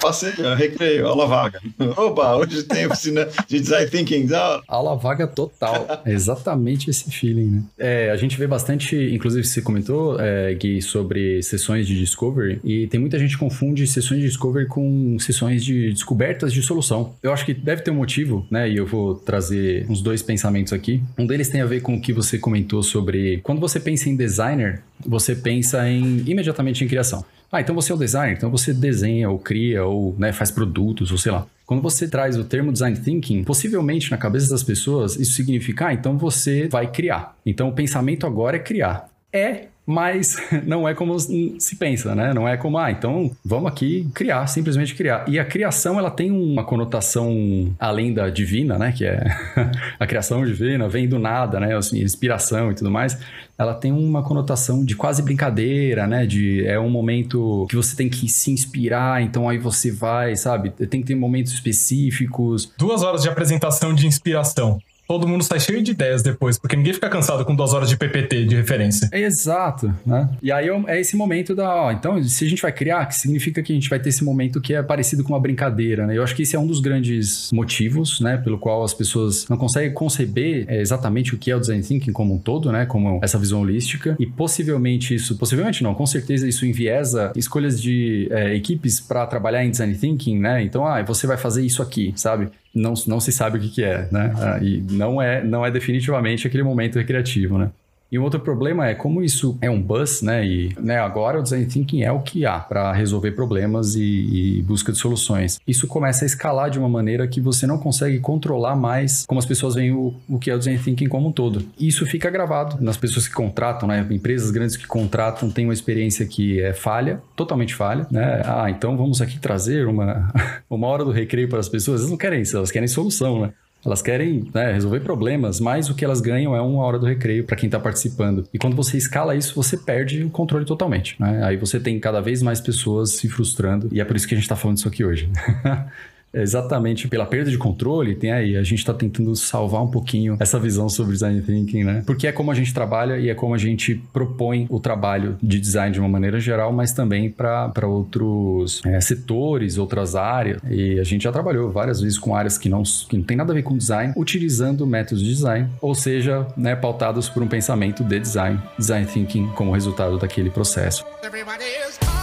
Passeio, 0.00 0.54
recreio, 0.54 1.06
aula 1.06 1.26
vaga. 1.26 1.60
Opa, 1.96 2.34
hoje 2.36 2.62
tem 2.62 2.86
oficina 2.86 3.28
de 3.46 3.60
design 3.60 3.90
thinking. 3.90 4.28
Aula 4.66 4.96
vaga 4.96 5.26
total. 5.26 5.86
É 6.04 6.12
exatamente 6.12 6.88
esse 6.88 7.10
feeling, 7.10 7.50
né? 7.50 7.62
É, 7.78 8.10
a 8.10 8.16
gente 8.16 8.38
vê 8.38 8.46
bastante, 8.46 8.96
inclusive 8.96 9.46
você 9.46 9.60
comentou, 9.60 10.18
é, 10.18 10.54
Gui, 10.54 10.80
sobre 10.80 11.42
sessões 11.42 11.86
de 11.86 11.98
discovery, 11.98 12.60
e 12.64 12.86
tem 12.86 12.98
muita 12.98 13.18
gente 13.18 13.34
que 13.34 13.38
confunde 13.38 13.86
sessões 13.86 14.20
de 14.20 14.28
discovery 14.28 14.66
com 14.66 15.18
sessões 15.18 15.62
de 15.62 15.92
descobertas 15.92 16.52
de 16.52 16.62
solução. 16.62 17.14
Eu 17.22 17.32
acho 17.32 17.44
que 17.44 17.52
deve 17.52 17.82
ter 17.82 17.90
um 17.90 17.96
motivo, 17.96 18.46
né? 18.50 18.70
E 18.70 18.76
eu 18.76 18.86
vou 18.86 19.14
trazer 19.14 19.84
uns 19.88 20.00
dois 20.00 20.22
pensamentos 20.22 20.72
aqui. 20.72 21.02
Um 21.18 21.26
deles 21.26 21.48
tem 21.48 21.60
a 21.60 21.66
ver 21.66 21.82
com 21.82 21.94
o 21.94 22.00
que 22.00 22.12
você 22.12 22.38
comentou 22.38 22.82
sobre 22.82 23.40
quando 23.42 23.60
você 23.60 23.78
pensa 23.78 24.08
em 24.08 24.16
designer, 24.16 24.82
você 25.04 25.34
pensa 25.34 25.86
em 25.88 26.22
imediatamente 26.26 26.82
em 26.84 26.88
criação. 26.88 27.24
Ah, 27.52 27.60
então 27.60 27.74
você 27.74 27.90
é 27.90 27.94
o 27.94 27.98
designer, 27.98 28.36
então 28.36 28.50
você 28.50 28.72
desenha 28.72 29.28
ou 29.28 29.38
cria 29.38 29.84
ou 29.84 30.14
né, 30.18 30.32
faz 30.32 30.50
produtos 30.50 31.10
ou 31.10 31.18
sei 31.18 31.32
lá. 31.32 31.46
Quando 31.66 31.82
você 31.82 32.08
traz 32.08 32.36
o 32.36 32.44
termo 32.44 32.72
design 32.72 32.96
thinking, 32.98 33.44
possivelmente 33.44 34.10
na 34.10 34.16
cabeça 34.16 34.50
das 34.50 34.62
pessoas 34.62 35.16
isso 35.16 35.32
significa, 35.32 35.88
ah, 35.88 35.94
então 35.94 36.16
você 36.16 36.68
vai 36.68 36.90
criar. 36.90 37.36
Então 37.44 37.68
o 37.68 37.72
pensamento 37.72 38.26
agora 38.26 38.56
é 38.56 38.60
criar. 38.60 39.08
É 39.32 39.66
mas 39.90 40.36
não 40.64 40.88
é 40.88 40.94
como 40.94 41.18
se 41.18 41.76
pensa, 41.76 42.14
né? 42.14 42.32
Não 42.32 42.48
é 42.48 42.56
como, 42.56 42.78
ah, 42.78 42.90
então 42.90 43.30
vamos 43.44 43.70
aqui 43.70 44.08
criar, 44.14 44.46
simplesmente 44.46 44.94
criar. 44.94 45.24
E 45.28 45.38
a 45.38 45.44
criação, 45.44 45.98
ela 45.98 46.10
tem 46.10 46.30
uma 46.30 46.64
conotação 46.64 47.74
além 47.78 48.14
da 48.14 48.30
divina, 48.30 48.78
né? 48.78 48.92
Que 48.92 49.04
é 49.04 49.24
a 49.98 50.06
criação 50.06 50.44
divina, 50.46 50.88
vem 50.88 51.08
do 51.08 51.18
nada, 51.18 51.58
né? 51.58 51.76
Assim, 51.76 52.00
inspiração 52.00 52.70
e 52.70 52.74
tudo 52.74 52.90
mais. 52.90 53.18
Ela 53.58 53.74
tem 53.74 53.92
uma 53.92 54.22
conotação 54.22 54.84
de 54.84 54.94
quase 54.94 55.22
brincadeira, 55.22 56.06
né? 56.06 56.24
De 56.24 56.64
é 56.66 56.78
um 56.78 56.88
momento 56.88 57.66
que 57.68 57.76
você 57.76 57.96
tem 57.96 58.08
que 58.08 58.28
se 58.28 58.50
inspirar, 58.50 59.20
então 59.20 59.48
aí 59.48 59.58
você 59.58 59.90
vai, 59.90 60.36
sabe? 60.36 60.70
Tem 60.70 61.00
que 61.00 61.08
ter 61.08 61.14
momentos 61.14 61.52
específicos. 61.52 62.72
Duas 62.78 63.02
horas 63.02 63.22
de 63.22 63.28
apresentação 63.28 63.92
de 63.92 64.06
inspiração 64.06 64.80
todo 65.10 65.26
mundo 65.26 65.42
sai 65.42 65.58
cheio 65.58 65.82
de 65.82 65.90
ideias 65.90 66.22
depois, 66.22 66.56
porque 66.56 66.76
ninguém 66.76 66.92
fica 66.92 67.08
cansado 67.08 67.44
com 67.44 67.52
duas 67.52 67.74
horas 67.74 67.88
de 67.88 67.96
PPT 67.96 68.44
de 68.44 68.54
referência. 68.54 69.10
Exato, 69.12 69.92
né? 70.06 70.30
E 70.40 70.52
aí 70.52 70.68
é 70.86 71.00
esse 71.00 71.16
momento 71.16 71.52
da, 71.52 71.68
ó, 71.68 71.90
então, 71.90 72.22
se 72.22 72.44
a 72.44 72.48
gente 72.48 72.62
vai 72.62 72.70
criar, 72.70 73.06
que 73.06 73.16
significa 73.16 73.60
que 73.60 73.72
a 73.72 73.74
gente 73.74 73.90
vai 73.90 73.98
ter 73.98 74.10
esse 74.10 74.22
momento 74.22 74.60
que 74.60 74.72
é 74.72 74.80
parecido 74.80 75.24
com 75.24 75.32
uma 75.32 75.40
brincadeira, 75.40 76.06
né? 76.06 76.16
Eu 76.16 76.22
acho 76.22 76.32
que 76.32 76.42
esse 76.42 76.54
é 76.54 76.60
um 76.60 76.66
dos 76.66 76.78
grandes 76.78 77.50
motivos, 77.52 78.20
né, 78.20 78.36
pelo 78.36 78.56
qual 78.56 78.84
as 78.84 78.94
pessoas 78.94 79.48
não 79.48 79.56
conseguem 79.56 79.92
conceber 79.92 80.64
é, 80.68 80.80
exatamente 80.80 81.34
o 81.34 81.38
que 81.38 81.50
é 81.50 81.56
o 81.56 81.58
design 81.58 81.82
thinking 81.82 82.12
como 82.12 82.32
um 82.32 82.38
todo, 82.38 82.70
né, 82.70 82.86
como 82.86 83.18
essa 83.20 83.36
visão 83.36 83.62
holística, 83.62 84.14
e 84.16 84.26
possivelmente 84.26 85.12
isso, 85.12 85.36
possivelmente 85.36 85.82
não, 85.82 85.92
com 85.92 86.06
certeza 86.06 86.46
isso 86.46 86.64
enviesa 86.64 87.32
escolhas 87.34 87.82
de 87.82 88.28
é, 88.30 88.54
equipes 88.54 89.00
para 89.00 89.26
trabalhar 89.26 89.64
em 89.64 89.72
design 89.72 89.92
thinking, 89.92 90.38
né? 90.38 90.62
Então, 90.62 90.86
ah, 90.86 91.02
você 91.02 91.26
vai 91.26 91.36
fazer 91.36 91.66
isso 91.66 91.82
aqui, 91.82 92.12
sabe? 92.14 92.48
Não, 92.74 92.94
não 93.06 93.20
se 93.20 93.32
sabe 93.32 93.58
o 93.58 93.60
que, 93.60 93.68
que 93.68 93.84
é, 93.84 94.08
né? 94.10 94.32
Ah, 94.36 94.58
e 94.62 94.80
não 94.80 95.20
é, 95.20 95.42
não 95.42 95.64
é 95.64 95.70
definitivamente 95.70 96.46
aquele 96.46 96.62
momento 96.62 96.98
recreativo, 96.98 97.58
né? 97.58 97.70
E 98.10 98.18
um 98.18 98.22
outro 98.22 98.40
problema 98.40 98.88
é 98.88 98.94
como 98.94 99.22
isso 99.22 99.56
é 99.60 99.70
um 99.70 99.80
buzz, 99.80 100.20
né? 100.20 100.44
E 100.44 100.74
né, 100.80 100.98
agora 100.98 101.38
o 101.38 101.42
design 101.42 101.66
thinking 101.66 102.02
é 102.02 102.10
o 102.10 102.20
que 102.20 102.44
há 102.44 102.58
para 102.58 102.92
resolver 102.92 103.32
problemas 103.32 103.94
e, 103.94 104.58
e, 104.58 104.62
busca 104.62 104.90
de 104.90 104.98
soluções. 104.98 105.60
Isso 105.66 105.86
começa 105.86 106.24
a 106.24 106.26
escalar 106.26 106.70
de 106.70 106.78
uma 106.78 106.88
maneira 106.88 107.28
que 107.28 107.40
você 107.40 107.66
não 107.66 107.78
consegue 107.78 108.18
controlar 108.18 108.74
mais 108.74 109.24
como 109.26 109.38
as 109.38 109.46
pessoas 109.46 109.74
veem 109.74 109.92
o, 109.92 110.14
o 110.28 110.38
que 110.38 110.50
é 110.50 110.54
o 110.54 110.58
design 110.58 110.80
thinking 110.82 111.08
como 111.08 111.28
um 111.28 111.32
todo. 111.32 111.64
E 111.78 111.86
isso 111.86 112.04
fica 112.06 112.28
gravado 112.30 112.82
nas 112.82 112.96
pessoas 112.96 113.28
que 113.28 113.34
contratam, 113.34 113.88
né? 113.88 114.04
Empresas 114.10 114.50
grandes 114.50 114.76
que 114.76 114.86
contratam 114.86 115.50
têm 115.50 115.66
uma 115.66 115.74
experiência 115.74 116.26
que 116.26 116.60
é 116.60 116.72
falha, 116.72 117.22
totalmente 117.36 117.74
falha, 117.74 118.06
né? 118.10 118.42
Ah, 118.44 118.70
então 118.70 118.96
vamos 118.96 119.22
aqui 119.22 119.38
trazer 119.38 119.86
uma, 119.86 120.32
uma 120.68 120.86
hora 120.88 121.04
do 121.04 121.12
recreio 121.12 121.48
para 121.48 121.60
as 121.60 121.68
pessoas. 121.68 122.00
Elas 122.00 122.10
não 122.10 122.18
querem 122.18 122.42
isso, 122.42 122.56
elas 122.56 122.70
querem 122.70 122.88
solução, 122.88 123.42
né? 123.42 123.52
Elas 123.84 124.02
querem 124.02 124.44
né, 124.54 124.72
resolver 124.72 125.00
problemas, 125.00 125.58
mas 125.58 125.88
o 125.88 125.94
que 125.94 126.04
elas 126.04 126.20
ganham 126.20 126.54
é 126.54 126.60
uma 126.60 126.82
hora 126.82 126.98
do 126.98 127.06
recreio 127.06 127.44
para 127.44 127.56
quem 127.56 127.66
está 127.66 127.80
participando. 127.80 128.46
E 128.52 128.58
quando 128.58 128.76
você 128.76 128.96
escala 128.96 129.34
isso, 129.34 129.54
você 129.54 129.76
perde 129.76 130.22
o 130.22 130.30
controle 130.30 130.64
totalmente. 130.64 131.16
Né? 131.18 131.42
Aí 131.44 131.56
você 131.56 131.80
tem 131.80 131.98
cada 131.98 132.20
vez 132.20 132.42
mais 132.42 132.60
pessoas 132.60 133.12
se 133.12 133.28
frustrando, 133.28 133.88
e 133.90 134.00
é 134.00 134.04
por 134.04 134.16
isso 134.16 134.28
que 134.28 134.34
a 134.34 134.36
gente 134.36 134.44
está 134.44 134.56
falando 134.56 134.76
isso 134.76 134.88
aqui 134.88 135.04
hoje. 135.04 135.28
exatamente 136.32 137.08
pela 137.08 137.26
perda 137.26 137.50
de 137.50 137.58
controle, 137.58 138.14
tem 138.14 138.32
aí, 138.32 138.56
a 138.56 138.62
gente 138.62 138.78
está 138.78 138.94
tentando 138.94 139.34
salvar 139.34 139.82
um 139.82 139.88
pouquinho 139.88 140.36
essa 140.38 140.58
visão 140.58 140.88
sobre 140.88 141.12
design 141.12 141.40
thinking, 141.42 141.84
né? 141.84 142.02
Porque 142.06 142.26
é 142.26 142.32
como 142.32 142.50
a 142.50 142.54
gente 142.54 142.72
trabalha 142.72 143.18
e 143.18 143.28
é 143.28 143.34
como 143.34 143.54
a 143.54 143.58
gente 143.58 143.96
propõe 144.12 144.66
o 144.68 144.78
trabalho 144.78 145.36
de 145.42 145.60
design 145.60 145.92
de 145.92 146.00
uma 146.00 146.08
maneira 146.08 146.38
geral, 146.40 146.72
mas 146.72 146.92
também 146.92 147.30
para 147.30 147.86
outros 147.86 148.80
é, 148.84 149.00
setores, 149.00 149.78
outras 149.78 150.14
áreas. 150.14 150.60
E 150.68 150.98
a 150.98 151.04
gente 151.04 151.22
já 151.22 151.32
trabalhou 151.32 151.70
várias 151.70 152.00
vezes 152.00 152.18
com 152.18 152.34
áreas 152.34 152.56
que 152.56 152.68
não, 152.68 152.82
que 152.82 153.16
não 153.16 153.24
tem 153.24 153.36
nada 153.36 153.52
a 153.52 153.54
ver 153.54 153.62
com 153.62 153.76
design, 153.76 154.12
utilizando 154.16 154.86
métodos 154.86 155.22
de 155.22 155.30
design, 155.30 155.68
ou 155.80 155.94
seja, 155.94 156.46
né, 156.56 156.76
pautados 156.76 157.28
por 157.28 157.42
um 157.42 157.48
pensamento 157.48 158.04
de 158.04 158.18
design, 158.18 158.60
design 158.78 159.06
thinking 159.06 159.48
como 159.48 159.72
resultado 159.72 160.18
daquele 160.18 160.50
processo. 160.50 161.04
Everybody 161.22 161.64
is 161.64 162.19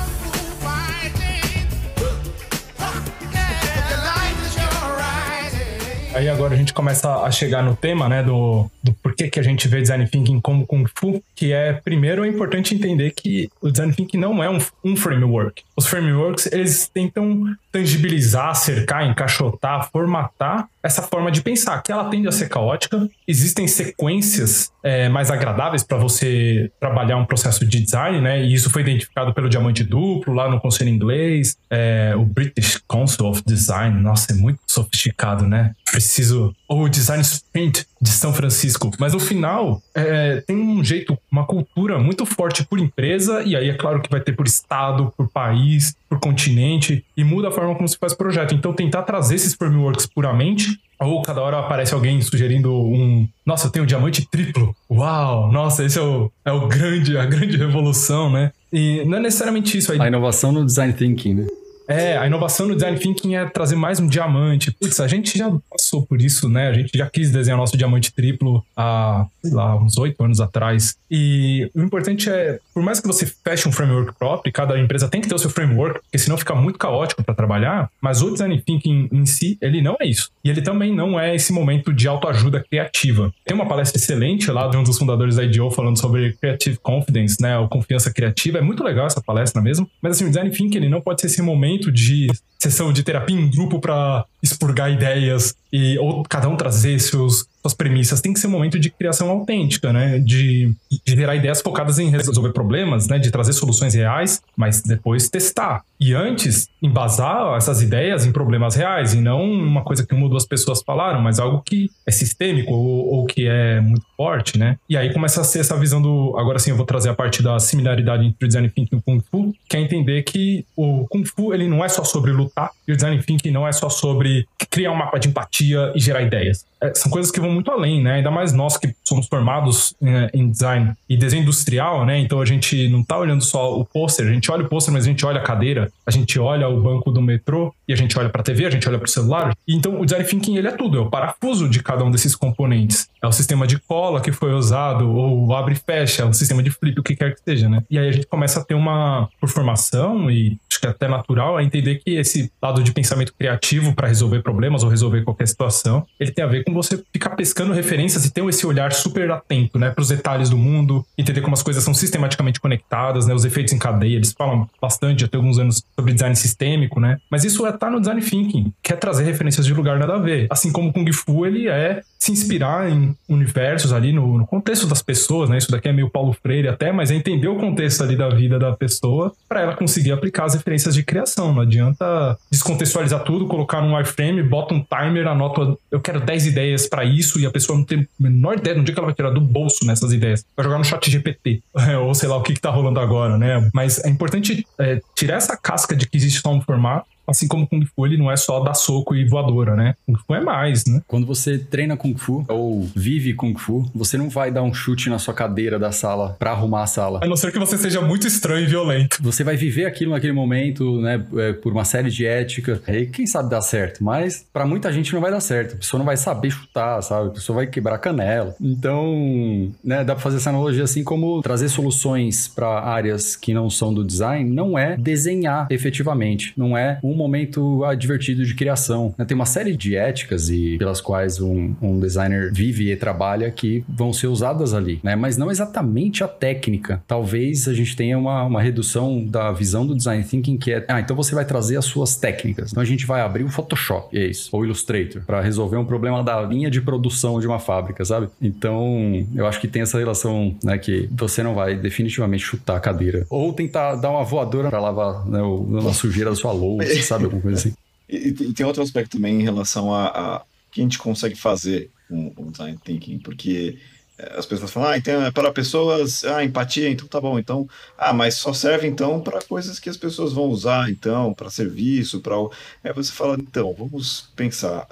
Aí 6.17 6.27
agora 6.27 6.55
a 6.55 6.57
gente 6.57 6.74
começa 6.74 7.21
a 7.21 7.29
chegar 7.29 7.62
no 7.62 7.75
tema, 7.75 8.09
né, 8.09 8.24
do, 8.24 8.67
do 8.88 8.94
porquê 8.94 9.29
que 9.29 9.39
a 9.39 9.44
gente 9.44 9.67
vê 9.67 9.82
design 9.82 10.08
thinking 10.08 10.39
como 10.39 10.65
Kung 10.65 10.86
Fu, 10.96 11.24
que 11.36 11.53
é, 11.53 11.74
primeiro, 11.74 12.24
é 12.24 12.27
importante 12.27 12.74
entender 12.74 13.12
que 13.12 13.50
o 13.62 13.70
design 13.70 13.94
thinking 13.94 14.17
não 14.17 14.44
é 14.44 14.50
um, 14.50 14.60
um 14.84 14.96
framework. 14.96 15.63
Os 15.75 15.88
frameworks, 15.88 16.48
eles 16.51 16.89
tentam 16.91 17.56
tangibilizar, 17.72 18.56
cercar, 18.56 19.06
encaixotar, 19.08 19.89
formatar 19.91 20.67
essa 20.82 21.01
forma 21.01 21.32
de 21.32 21.41
pensar, 21.41 21.82
que 21.82 21.91
ela 21.91 22.10
tende 22.10 22.27
a 22.27 22.32
ser 22.32 22.50
caótica. 22.50 23.08
Existem 23.27 23.67
sequências 23.67 24.72
é, 24.82 25.10
mais 25.10 25.29
agradáveis 25.29 25.84
para 25.84 25.98
você 25.98 26.72
trabalhar 26.79 27.17
um 27.17 27.25
processo 27.25 27.65
de 27.65 27.79
design, 27.82 28.22
né? 28.22 28.41
E 28.44 28.53
isso 28.53 28.70
foi 28.70 28.82
identificado 28.84 29.34
pelo 29.34 29.50
Diamante 29.50 29.84
Duplo, 29.84 30.34
lá 30.34 30.50
no 30.50 30.60
Conselho 30.60 30.89
Inglês, 30.89 31.58
é, 31.70 32.13
o 32.15 32.25
British 32.25 32.82
Council 32.88 33.25
of 33.25 33.44
Design. 33.46 34.00
Nossa, 34.01 34.32
é 34.32 34.36
muito 34.36 34.60
sofisticado, 34.65 35.46
né? 35.46 35.75
Preciso. 35.91 36.56
Ou 36.67 36.84
o 36.84 36.89
Design 36.89 37.22
Sprint 37.22 37.86
de 38.01 38.10
São 38.10 38.34
Francisco. 38.34 38.76
Mas 39.00 39.13
no 39.13 39.19
final, 39.19 39.81
é, 39.96 40.41
tem 40.41 40.57
um 40.57 40.84
jeito, 40.84 41.17
uma 41.31 41.46
cultura 41.46 42.00
muito 42.00 42.25
forte 42.25 42.65
por 42.65 42.79
empresa, 42.79 43.43
e 43.43 43.55
aí 43.55 43.69
é 43.69 43.74
claro 43.74 44.01
que 44.01 44.10
vai 44.10 44.22
ter 44.22 44.34
por 44.34 44.46
estado, 44.46 45.13
por 45.17 45.29
país, 45.29 45.96
por 46.10 46.19
continente, 46.19 47.03
e 47.15 47.24
muda 47.24 47.50
a 47.50 47.51
forma 47.51 47.75
como 47.75 47.88
se 47.88 47.98
faz 47.98 48.13
projeto. 48.13 48.53
Então, 48.53 48.74
tentar 48.74 49.03
trazer 49.03 49.36
esses 49.36 49.53
frameworks 49.53 50.05
puramente 50.05 50.79
ou 51.00 51.22
cada 51.22 51.41
hora 51.41 51.60
aparece 51.60 51.93
alguém 51.93 52.19
sugerindo 52.22 52.74
um. 52.74 53.27
Nossa, 53.46 53.67
eu 53.67 53.72
tenho 53.72 53.84
um 53.84 53.88
diamante 53.88 54.27
triplo. 54.29 54.75
Uau! 54.89 55.51
Nossa, 55.51 55.84
esse 55.86 56.00
é 56.00 56.01
o, 56.01 56.31
é 56.43 56.51
o 56.51 56.67
grande, 56.67 57.17
a 57.17 57.25
grande 57.25 57.55
revolução, 57.55 58.31
né? 58.31 58.51
E 58.74 59.03
não 59.05 59.17
é 59.17 59.22
necessariamente 59.22 59.77
isso 59.77 59.91
aí. 59.91 60.01
A 60.01 60.07
inovação 60.07 60.51
no 60.51 60.65
design 60.65 60.93
thinking, 60.93 61.36
né? 61.36 61.48
É, 61.88 62.17
a 62.17 62.27
inovação 62.27 62.67
no 62.67 62.75
design 62.75 63.00
thinking 63.00 63.36
é 63.36 63.46
trazer 63.46 63.75
mais 63.77 64.00
um 64.00 64.08
diamante. 64.08 64.72
Putz, 64.72 65.00
a 65.00 65.08
gente 65.08 65.38
já 65.38 65.50
passou 65.72 66.06
por 66.06 66.22
isso, 66.22 66.50
né? 66.50 66.67
A 66.67 66.74
gente 66.74 66.98
já 66.98 67.10
quis 67.10 67.32
desenhar 67.32 67.58
nosso 67.58 67.77
diamante 67.77 68.13
triplo 68.13 68.63
há, 68.75 69.25
sei 69.41 69.53
lá, 69.53 69.75
uns 69.75 69.98
oito 69.98 70.22
anos 70.22 70.41
atrás. 70.41 70.98
E 71.10 71.72
o 71.74 71.82
importante 71.82 72.29
é, 72.29 72.60
por 72.74 72.84
mais 72.84 73.00
que 73.00 73.08
você 73.08 73.25
feche 73.25 73.70
um 73.70 73.72
framework 73.72 74.13
próprio, 74.20 74.51
cada 74.51 74.77
empresa 74.77 75.08
tem 75.08 75.22
que 75.22 75.29
ter 75.29 75.36
o 75.36 75.39
seu 75.39 75.50
framework, 75.50 76.01
porque 76.01 76.17
senão 76.17 76.38
fica 76.38 76.53
muito 76.53 76.77
caótico 76.77 77.24
para 77.24 77.34
trabalhar, 77.34 77.89
mas 78.01 78.22
o 78.22 78.32
design 78.32 78.62
thinking 78.62 79.08
em 79.12 79.25
si, 79.25 79.58
ele 79.62 79.82
não 79.82 79.96
é 80.01 80.08
isso. 80.08 80.29
E 80.44 80.50
ele 80.50 80.62
também 80.62 80.94
não 80.94 81.17
é 81.17 81.34
esse 81.34 81.53
momento 81.53 81.94
de 81.94 82.08
autoajuda 82.08 82.63
criativa. 82.70 83.32
Tem 83.46 83.56
uma 83.56 83.65
palestra 83.65 83.98
excelente 83.98 84.51
lá 84.51 84.67
de 84.67 84.75
um 84.75 84.84
dos 84.84 84.98
fundadores 84.98 85.38
da 85.38 85.44
IDEO 85.44 85.72
falando 85.72 85.98
sobre 85.98 86.34
Creative 86.34 86.77
Confidence, 86.77 87.41
né? 87.41 87.58
Ou 87.58 87.70
confiança 87.70 88.12
criativa. 88.12 88.58
É 88.58 88.62
muito 88.62 88.84
legal 88.84 89.06
essa 89.06 89.22
palestra 89.22 89.62
mesmo. 89.62 89.89
Mas 90.01 90.13
assim, 90.13 90.25
o 90.25 90.27
design 90.27 90.50
thinking 90.50 90.77
ele 90.77 90.89
não 90.89 91.00
pode 91.00 91.22
ser 91.22 91.27
esse 91.27 91.41
momento 91.41 91.76
de 91.91 92.27
sessão 92.60 92.91
de 92.91 93.03
terapia 93.03 93.36
em 93.36 93.50
grupo 93.50 93.79
para 93.79 94.25
expurgar 94.41 94.91
ideias 94.91 95.55
e 95.72 95.98
ou 96.00 96.24
cada 96.24 96.50
um 96.50 96.57
trazer 96.57 97.00
seus 97.00 97.46
suas 97.67 97.74
premissas. 97.74 98.21
Tem 98.21 98.33
que 98.33 98.39
ser 98.39 98.47
um 98.47 98.51
momento 98.51 98.79
de 98.79 98.89
criação 98.89 99.29
autêntica, 99.29 99.91
né? 99.91 100.19
De, 100.19 100.74
de 101.05 101.15
gerar 101.15 101.36
ideias 101.36 101.62
focadas 101.62 102.00
em 102.00 102.09
resolver 102.09 102.53
problemas, 102.53 103.07
né? 103.07 103.19
De 103.19 103.29
trazer 103.29 103.53
soluções 103.53 103.93
reais, 103.93 104.41
mas 104.55 104.81
depois 104.81 105.29
testar. 105.29 105.83
E 106.00 106.13
antes, 106.13 106.69
embasar 106.81 107.57
essas 107.57 107.81
ideias 107.81 108.25
em 108.25 108.31
problemas 108.31 108.75
reais 108.75 109.13
e 109.13 109.21
não 109.21 109.43
uma 109.43 109.83
coisa 109.83 110.05
que 110.05 110.13
uma 110.13 110.24
ou 110.24 110.29
duas 110.29 110.45
pessoas 110.45 110.81
falaram, 110.83 111.21
mas 111.21 111.39
algo 111.39 111.62
que 111.65 111.89
é 112.05 112.12
sistêmico 112.12 112.71
ou, 112.71 113.13
ou 113.13 113.25
que 113.25 113.47
é 113.47 113.81
muito 113.81 114.05
forte, 114.15 114.57
né? 114.57 114.77
E 114.88 114.95
aí 114.95 115.12
começa 115.12 115.41
a 115.41 115.43
ser 115.43 115.59
essa 115.59 115.75
visão 115.77 116.01
do. 116.01 116.36
Agora 116.38 116.59
sim, 116.59 116.71
eu 116.71 116.77
vou 116.77 116.86
trazer 116.86 117.09
a 117.09 117.15
parte 117.15 117.41
da 117.41 117.59
similaridade 117.59 118.25
entre 118.25 118.45
o 118.45 118.47
design 118.47 118.69
thinking 118.69 118.95
e 118.95 119.00
o 119.00 119.01
Kung 119.01 119.21
Fu, 119.31 119.53
que 119.67 119.75
é 119.75 119.81
entender 119.81 120.24
que 120.24 120.65
o 120.75 121.07
Kung 121.07 121.25
Fu 121.25 121.53
ele 121.53 121.67
não 121.67 121.83
é 121.83 121.89
só 121.89 122.03
sobre 122.03 122.31
lutar 122.31 122.71
e 122.88 122.93
o 122.93 122.95
design 122.95 123.21
thinking 123.24 123.51
não 123.51 123.67
é 123.67 123.71
só 123.71 123.89
sobre 123.89 124.45
criar 124.69 124.91
um 124.91 124.95
mapa 124.95 125.17
de 125.19 125.29
empatia 125.29 125.91
e 125.95 126.00
gerar 126.00 126.21
ideias. 126.21 126.65
É, 126.81 126.93
são 126.93 127.09
coisas 127.09 127.31
que 127.31 127.39
vão 127.39 127.51
muito 127.57 127.71
além, 127.71 128.01
né? 128.01 128.13
Ainda 128.13 128.31
mais 128.31 128.53
nós 128.53 128.77
que 128.77 128.93
somos 129.03 129.27
formados 129.27 129.95
é, 130.01 130.29
em 130.33 130.49
design 130.49 130.93
e 131.09 131.17
desenho 131.17 131.41
industrial, 131.43 132.05
né? 132.05 132.19
Então 132.19 132.39
a 132.39 132.45
gente 132.45 132.87
não 132.89 133.03
tá 133.03 133.17
olhando 133.17 133.43
só 133.43 133.77
o 133.77 133.83
pôster, 133.83 134.27
a 134.27 134.33
gente 134.33 134.49
olha 134.51 134.63
o 134.63 134.69
pôster, 134.69 134.93
mas 134.93 135.05
a 135.05 135.07
gente 135.07 135.25
olha 135.25 135.39
a 135.39 135.43
cadeira, 135.43 135.91
a 136.05 136.11
gente 136.11 136.39
olha 136.39 136.67
o 136.69 136.81
banco 136.81 137.11
do 137.11 137.21
metrô 137.21 137.73
e 137.87 137.93
a 137.93 137.95
gente 137.95 138.17
olha 138.17 138.29
para 138.29 138.41
a 138.41 138.43
TV, 138.43 138.65
a 138.65 138.69
gente 138.69 138.87
olha 138.87 138.97
para 138.97 139.07
o 139.07 139.09
celular. 139.09 139.55
Então 139.67 139.99
o 139.99 140.05
design 140.05 140.25
thinking 140.25 140.57
ele 140.57 140.67
é 140.67 140.71
tudo, 140.71 140.97
é 140.97 141.01
o 141.01 141.09
parafuso 141.09 141.67
de 141.67 141.81
cada 141.81 142.03
um 142.03 142.11
desses 142.11 142.35
componentes. 142.35 143.09
É 143.21 143.27
o 143.27 143.31
sistema 143.31 143.65
de 143.65 143.79
cola 143.79 144.21
que 144.21 144.31
foi 144.31 144.53
usado 144.53 145.09
ou 145.09 145.53
abre 145.55 145.73
e 145.73 145.77
fecha, 145.77 146.23
é 146.23 146.25
o 146.25 146.33
sistema 146.33 146.61
de 146.61 146.69
flip, 146.69 146.99
o 146.99 147.03
que 147.03 147.15
quer 147.15 147.33
que 147.33 147.41
seja, 147.41 147.67
né? 147.67 147.83
E 147.89 147.97
aí 147.97 148.07
a 148.07 148.11
gente 148.11 148.27
começa 148.27 148.59
a 148.59 148.63
ter 148.63 148.75
uma 148.75 149.27
formação 149.47 150.29
e 150.29 150.57
acho 150.77 150.81
que 150.81 150.88
é 150.88 150.89
até 150.89 151.07
natural 151.07 151.57
a 151.57 151.63
entender 151.63 151.96
que 151.96 152.12
esse 152.12 152.51
lado 152.62 152.84
de 152.84 152.91
pensamento 152.91 153.34
criativo 153.34 153.93
para 153.93 154.07
resolver 154.07 154.41
problemas 154.41 154.84
ou 154.84 154.89
resolver 154.89 155.24
qualquer 155.24 155.48
situação, 155.48 156.05
ele 156.19 156.31
tem 156.31 156.46
a 156.46 156.48
ver 156.48 156.63
com 156.63 156.74
você 156.74 157.03
ficar 157.12 157.31
pescando 157.31 157.74
referências 157.74 158.25
e 158.25 158.31
ter 158.31 158.46
esse 158.48 158.65
olhar 158.65 158.93
super 158.93 159.29
atento, 159.31 159.79
né, 159.79 159.89
para 159.89 160.01
os 160.01 160.10
detalhes 160.10 160.50
do 160.50 160.57
mundo, 160.57 161.05
entender 161.17 161.41
como 161.41 161.53
as 161.53 161.63
coisas 161.63 161.84
são 161.84 161.93
sistematicamente 161.93 162.60
conectadas, 162.60 163.25
né, 163.25 163.34
os 163.34 163.43
efeitos 163.43 163.74
em 163.74 163.79
cadeia. 163.79 164.15
Eles 164.15 164.31
falam 164.31 164.69
bastante, 164.81 165.22
já 165.22 165.27
tem 165.27 165.39
alguns 165.39 165.60
anos, 165.60 165.84
sobre 165.96 166.13
design 166.13 166.36
sistêmico, 166.36 167.00
né, 167.00 167.17
mas 167.29 167.43
isso 167.43 167.65
é 167.65 167.72
tá 167.72 167.89
no 167.89 168.00
design 168.00 168.22
thinking, 168.22 168.72
que 168.81 168.93
é 168.93 168.96
trazer 168.96 169.24
referências 169.24 169.65
de 169.65 169.74
lugar 169.74 169.98
nada 169.98 170.15
a 170.15 170.19
ver. 170.19 170.48
Assim 170.50 170.72
como 170.72 170.89
o 170.89 170.93
Kung 170.93 171.12
Fu, 171.12 171.46
ele 171.46 171.67
é 171.67 172.01
se 172.17 172.31
inspirar 172.31 172.89
em 172.89 173.15
universos 173.29 173.93
ali 173.93 174.12
no, 174.12 174.38
no, 174.38 174.48
contexto 174.48 174.88
das 174.88 175.01
pessoas, 175.01 175.50
né? 175.50 175.57
Isso 175.57 175.72
daqui 175.72 175.88
é 175.88 175.93
meio 175.93 176.10
Paulo 176.10 176.34
Freire 176.34 176.67
até, 176.67 176.91
mas 176.91 177.12
é 177.12 177.15
entender 177.15 177.48
o 177.48 177.55
contexto 177.55 178.03
ali 178.03 178.15
da 178.15 178.29
vida 178.29 178.57
da 178.57 178.74
pessoa 178.74 179.34
para 179.48 179.62
ela 179.62 179.75
conseguir 179.75 180.12
aplicar 180.12 180.46
as 180.46 180.55
referências 180.55 180.66
de 180.75 181.03
criação. 181.03 181.53
Não 181.53 181.62
adianta 181.62 182.38
descontextualizar 182.51 183.24
tudo, 183.24 183.47
colocar 183.47 183.81
num 183.81 183.95
wireframe, 183.95 184.43
bota 184.43 184.74
um 184.74 184.83
timer, 184.83 185.27
anota, 185.27 185.75
eu 185.91 186.00
quero 186.00 186.19
10 186.19 186.47
ideias 186.47 186.88
para 186.88 187.03
isso 187.05 187.39
e 187.39 187.45
a 187.45 187.51
pessoa 187.51 187.77
não 187.77 187.86
tem 187.86 188.01
a 188.01 188.05
menor 188.19 188.57
ideia 188.57 188.75
de 188.75 188.81
onde 188.81 188.91
é 188.91 188.93
que 188.93 189.00
ela 189.00 189.07
vai 189.07 189.15
tirar 189.15 189.29
do 189.29 189.41
bolso 189.41 189.86
nessas 189.86 190.12
ideias. 190.12 190.45
Vai 190.55 190.65
jogar 190.65 190.77
no 190.77 190.83
chat 190.83 191.09
GPT, 191.09 191.62
ou 192.03 192.13
sei 192.13 192.29
lá 192.29 192.38
o 192.38 192.43
que, 192.43 192.53
que 192.53 192.59
tá 192.59 192.69
rolando 192.69 193.00
agora, 193.00 193.38
né? 193.38 193.69
Mas 193.74 194.03
é 194.03 194.09
importante 194.09 194.65
é, 194.79 195.01
tirar 195.15 195.38
essa 195.38 195.55
casca 195.55 195.95
de 195.95 196.07
que 196.07 196.17
existe 196.17 196.41
só 196.41 196.51
um 196.51 196.62
formato 196.62 197.07
Assim 197.27 197.48
como 197.48 197.67
Kung 197.67 197.86
Fu, 197.86 198.05
ele 198.05 198.17
não 198.17 198.31
é 198.31 198.38
só 198.38 198.60
dar 198.60 198.74
soco 198.74 199.15
e 199.15 199.27
voadora, 199.27 199.75
né? 199.75 199.96
Kung 200.05 200.17
Fu 200.17 200.34
é 200.34 200.41
mais, 200.41 200.86
né? 200.86 201.01
Quando 201.07 201.25
você 201.25 201.57
treina 201.57 201.98
Kung 201.98 202.15
Fu 202.15 202.46
ou 202.48 202.88
vive 202.96 203.34
Kung 203.34 203.55
Fu, 203.55 203.89
você 203.93 204.17
não 204.17 204.29
vai 204.29 204.51
dar 204.51 204.63
um 204.63 204.74
chute 204.74 205.10
na 205.10 205.19
sua 205.19 205.34
cadeira 205.34 205.77
da 205.77 205.91
sala 205.91 206.36
para 206.39 206.51
arrumar 206.51 206.84
a 206.84 206.88
sala. 206.88 207.19
A 207.24 207.27
não 207.27 207.36
ser 207.36 207.51
que 207.51 207.60
você 207.60 207.77
seja 207.77 208.01
muito 208.01 208.27
estranho 208.27 208.65
e 208.65 208.67
violento. 208.67 209.17
Você 209.22 209.43
vai 209.43 209.55
viver 209.55 209.86
aquilo 209.86 210.12
naquele 210.12 210.34
momento, 210.34 211.01
né? 211.01 211.24
É, 211.38 211.53
por 211.53 211.72
uma 211.72 211.86
série 211.86 212.10
de 212.10 212.25
ética. 212.25 212.81
E 212.88 213.05
quem 213.05 213.25
sabe 213.25 213.50
dar 213.50 213.62
certo, 213.62 214.03
mas 214.03 214.46
para 214.53 214.65
muita 214.65 214.91
gente 214.91 215.13
não 215.13 215.22
vai 215.22 215.31
dar 215.31 215.39
certo. 215.39 215.75
A 215.75 215.77
pessoa 215.77 216.00
não 216.00 216.05
vai 216.05 216.17
saber 216.17 216.51
chutar, 216.51 217.01
sabe? 217.01 217.27
A 217.27 217.31
pessoa 217.31 217.57
vai 217.57 217.67
quebrar 217.67 217.96
a 217.96 218.00
canela. 218.00 218.55
Então, 218.62 219.72
né, 219.84 220.03
dá 220.03 220.13
pra 220.13 220.24
fazer 220.24 220.38
essa 220.38 220.50
analogia 220.50 220.84
assim 220.84 221.03
como 221.03 221.41
trazer 221.41 221.69
soluções 221.69 222.48
para 222.48 222.79
áreas 222.81 223.36
que 223.36 223.53
não 223.53 223.69
são 223.69 223.93
do 223.93 224.03
design 224.03 224.50
não 224.50 224.77
é 224.77 224.98
desenhar 224.98 225.67
efetivamente, 225.69 226.53
não 226.57 226.77
é 226.77 227.00
um 227.03 227.16
momento 227.17 227.83
divertido 227.97 228.45
de 228.45 228.55
criação. 228.55 229.13
Né? 229.17 229.25
Tem 229.25 229.36
uma 229.36 229.45
série 229.45 229.75
de 229.75 229.95
éticas 229.95 230.50
e 230.50 230.77
pelas 230.77 231.01
quais 231.01 231.39
um, 231.39 231.74
um, 231.81 232.00
designer 232.00 232.51
vive 232.53 232.91
e 232.91 232.95
trabalha 232.95 233.50
que 233.51 233.83
vão 233.88 234.13
ser 234.13 234.27
usadas 234.27 234.74
ali, 234.74 235.00
né? 235.03 235.15
Mas 235.15 235.38
não 235.38 235.50
exatamente 235.50 236.24
a 236.24 236.27
técnica. 236.27 237.01
Talvez 237.07 237.67
a 237.67 237.74
gente 237.74 237.95
tenha 237.95 238.17
uma, 238.17 238.43
uma 238.43 238.62
redução 238.62 239.25
da 239.25 239.51
visão 239.51 239.86
do 239.86 239.95
design 239.95 240.24
thinking 240.24 240.57
que 240.57 240.71
é, 240.71 240.86
ah, 240.88 241.00
então 241.00 241.15
você 241.15 241.33
vai 241.33 241.45
trazer 241.45 241.77
as 241.77 241.86
suas 241.86 242.15
técnicas. 242.15 242.71
Então 242.71 242.81
a 242.81 242.86
gente 242.86 243.05
vai 243.05 243.21
abrir 243.21 243.43
o 243.43 243.50
Photoshop, 243.50 244.17
é 244.17 244.25
isso, 244.25 244.50
ou 244.51 244.63
Illustrator, 244.63 245.21
para 245.25 245.41
resolver 245.41 245.77
um 245.77 245.86
problema 245.86 246.24
da 246.24 246.41
linha 246.41 246.69
de 246.69 246.81
produção 246.81 247.39
de 247.39 247.47
uma 247.47 247.59
fábrica, 247.59 248.03
sabe? 248.05 248.29
Então, 248.41 249.25
eu 249.36 249.47
acho 249.47 249.59
que 249.59 249.67
tem 249.67 249.81
essa 249.81 249.97
relação, 249.97 250.55
né, 250.63 250.77
que 250.77 251.09
você 251.12 251.41
não 251.41 251.55
vai 251.55 251.75
definitivamente 251.75 252.43
chutar 252.43 252.77
a 252.77 252.79
cadeira 252.79 253.25
ou 253.29 253.53
tentar 253.53 253.95
dar 253.95 254.09
uma 254.12 254.24
voadora 254.24 254.69
para 254.69 254.79
lavar 254.79 255.25
né, 255.27 255.41
o, 255.41 255.88
a 255.88 255.93
sujeira 255.93 256.29
da 256.29 256.36
sua 256.36 256.51
louça, 256.51 257.06
sabe? 257.07 257.25
Alguma 257.25 257.41
coisa 257.41 257.59
assim. 257.59 257.73
E, 258.09 258.29
e, 258.29 258.53
tem 258.53 258.65
outro 258.65 258.81
aspecto 258.81 259.17
também 259.17 259.41
em 259.41 259.43
relação 259.43 259.93
a, 259.93 260.07
a 260.07 260.41
que 260.71 260.79
a 260.79 260.83
gente 260.83 260.97
consegue 260.97 261.35
fazer 261.35 261.91
com 262.07 262.33
o 262.37 262.51
design 262.51 262.77
thinking, 262.81 263.19
porque 263.19 263.77
eh, 264.17 264.35
as 264.37 264.45
pessoas 264.45 264.71
falam, 264.71 264.89
ah, 264.89 264.97
então 264.97 265.25
é 265.25 265.31
para 265.31 265.51
pessoas, 265.51 266.23
ah, 266.23 266.43
empatia, 266.43 266.89
então 266.89 267.05
tá 267.05 267.19
bom, 267.19 267.37
então, 267.37 267.67
ah, 267.97 268.13
mas 268.13 268.35
só 268.35 268.53
serve 268.53 268.87
então 268.87 269.19
para 269.19 269.41
coisas 269.41 269.77
que 269.77 269.89
as 269.89 269.97
pessoas 269.97 270.31
vão 270.31 270.45
usar, 270.45 270.89
então, 270.89 271.33
para 271.33 271.49
serviço, 271.49 272.21
para. 272.21 272.35
Aí 272.83 272.93
você 272.93 273.11
fala, 273.11 273.35
então, 273.37 273.73
vamos 273.77 274.29
pensar, 274.35 274.87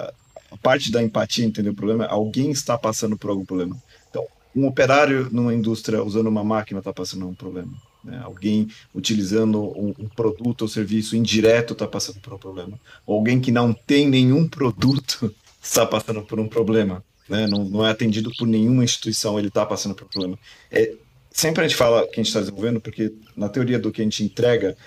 a 0.51 0.57
parte 0.57 0.91
da 0.91 1.01
empatia, 1.01 1.45
entender 1.45 1.69
o 1.69 1.75
problema, 1.75 2.05
alguém 2.05 2.51
está 2.51 2.77
passando 2.77 3.17
por 3.17 3.29
algum 3.29 3.45
problema. 3.45 3.77
Então, 4.09 4.25
um 4.55 4.67
operário 4.67 5.29
numa 5.31 5.53
indústria 5.53 6.03
usando 6.03 6.27
uma 6.27 6.43
máquina 6.43 6.79
está 6.79 6.93
passando 6.93 7.25
por 7.25 7.31
um 7.31 7.35
problema. 7.35 7.73
Né? 8.05 8.21
Alguém 8.23 8.67
utilizando 8.93 9.61
um, 9.61 9.93
um, 9.97 10.07
produto 10.07 10.61
ou 10.61 10.67
serviço 10.67 11.15
indireto 11.15 11.73
está 11.73 11.87
passando 11.87 12.19
por 12.19 12.33
um 12.33 12.37
problema. 12.37 12.79
Ou 13.05 13.17
alguém 13.17 13.41
que 13.41 13.51
não 13.51 13.73
tem 13.73 14.07
nenhum 14.07 14.47
produto 14.47 15.33
está 15.61 15.85
passando 15.87 16.21
por 16.21 16.39
um 16.39 16.47
problema. 16.47 17.03
Né? 17.27 17.47
Não, 17.47 17.65
não 17.65 17.85
é 17.85 17.89
atendido 17.89 18.31
por 18.37 18.47
nenhuma 18.47 18.83
instituição, 18.83 19.39
ele 19.39 19.47
está 19.47 19.65
passando 19.65 19.95
por 19.95 20.05
um 20.05 20.09
problema. 20.09 20.39
É, 20.71 20.93
sempre 21.31 21.65
a 21.65 21.67
gente 21.67 21.77
fala 21.77 22.03
que 22.03 22.13
a 22.13 22.23
gente 22.23 22.27
está 22.27 22.39
desenvolvendo, 22.39 22.79
porque 22.79 23.11
na 23.35 23.49
teoria 23.49 23.79
do 23.79 23.91
que 23.91 24.01
a 24.01 24.03
gente 24.03 24.23
entrega, 24.23 24.77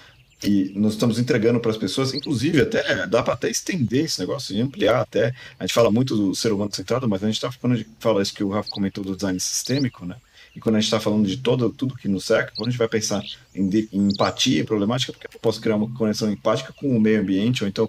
e 0.44 0.72
nós 0.76 0.92
estamos 0.92 1.18
entregando 1.18 1.58
para 1.58 1.72
as 1.72 1.76
pessoas, 1.76 2.14
inclusive 2.14 2.60
até 2.62 3.08
dá 3.08 3.24
para 3.24 3.34
até 3.34 3.50
estender 3.50 4.04
esse 4.04 4.20
negócio 4.20 4.54
e 4.54 4.60
ampliar 4.60 5.00
até. 5.00 5.34
A 5.58 5.66
gente 5.66 5.74
fala 5.74 5.90
muito 5.90 6.16
do 6.16 6.32
ser 6.32 6.52
humano 6.52 6.72
centrado, 6.72 7.08
mas 7.08 7.24
a 7.24 7.26
gente 7.26 7.34
está 7.34 7.50
falando 7.50 7.78
de 7.78 7.86
fala 7.98 8.22
isso 8.22 8.32
que 8.32 8.44
o 8.44 8.50
Rafa 8.50 8.70
comentou 8.70 9.02
do 9.02 9.16
design 9.16 9.40
sistêmico, 9.40 10.06
né? 10.06 10.14
E 10.58 10.60
quando 10.60 10.74
a 10.74 10.80
gente 10.80 10.88
está 10.88 10.98
falando 10.98 11.24
de 11.24 11.36
todo, 11.36 11.70
tudo 11.70 11.94
que 11.94 12.08
nos 12.08 12.24
cerca, 12.24 12.52
quando 12.56 12.66
a 12.66 12.70
gente 12.72 12.80
vai 12.80 12.88
pensar 12.88 13.22
em, 13.54 13.68
de, 13.68 13.88
em 13.92 14.08
empatia 14.08 14.60
e 14.60 14.64
problemática, 14.64 15.12
porque 15.12 15.28
eu 15.28 15.40
posso 15.40 15.60
criar 15.60 15.76
uma 15.76 15.88
conexão 15.94 16.28
empática 16.28 16.72
com 16.72 16.96
o 16.96 17.00
meio 17.00 17.20
ambiente, 17.20 17.62
ou 17.62 17.68
então 17.68 17.88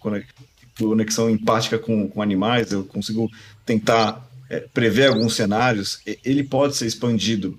conexão 0.78 1.28
empática 1.32 1.80
com, 1.80 2.08
com 2.08 2.22
animais, 2.22 2.72
eu 2.72 2.84
consigo 2.84 3.28
tentar 3.66 4.24
é, 4.52 4.60
prever 4.72 5.08
alguns 5.08 5.34
cenários, 5.34 6.00
ele 6.24 6.44
pode 6.44 6.76
ser 6.76 6.86
expandido. 6.86 7.58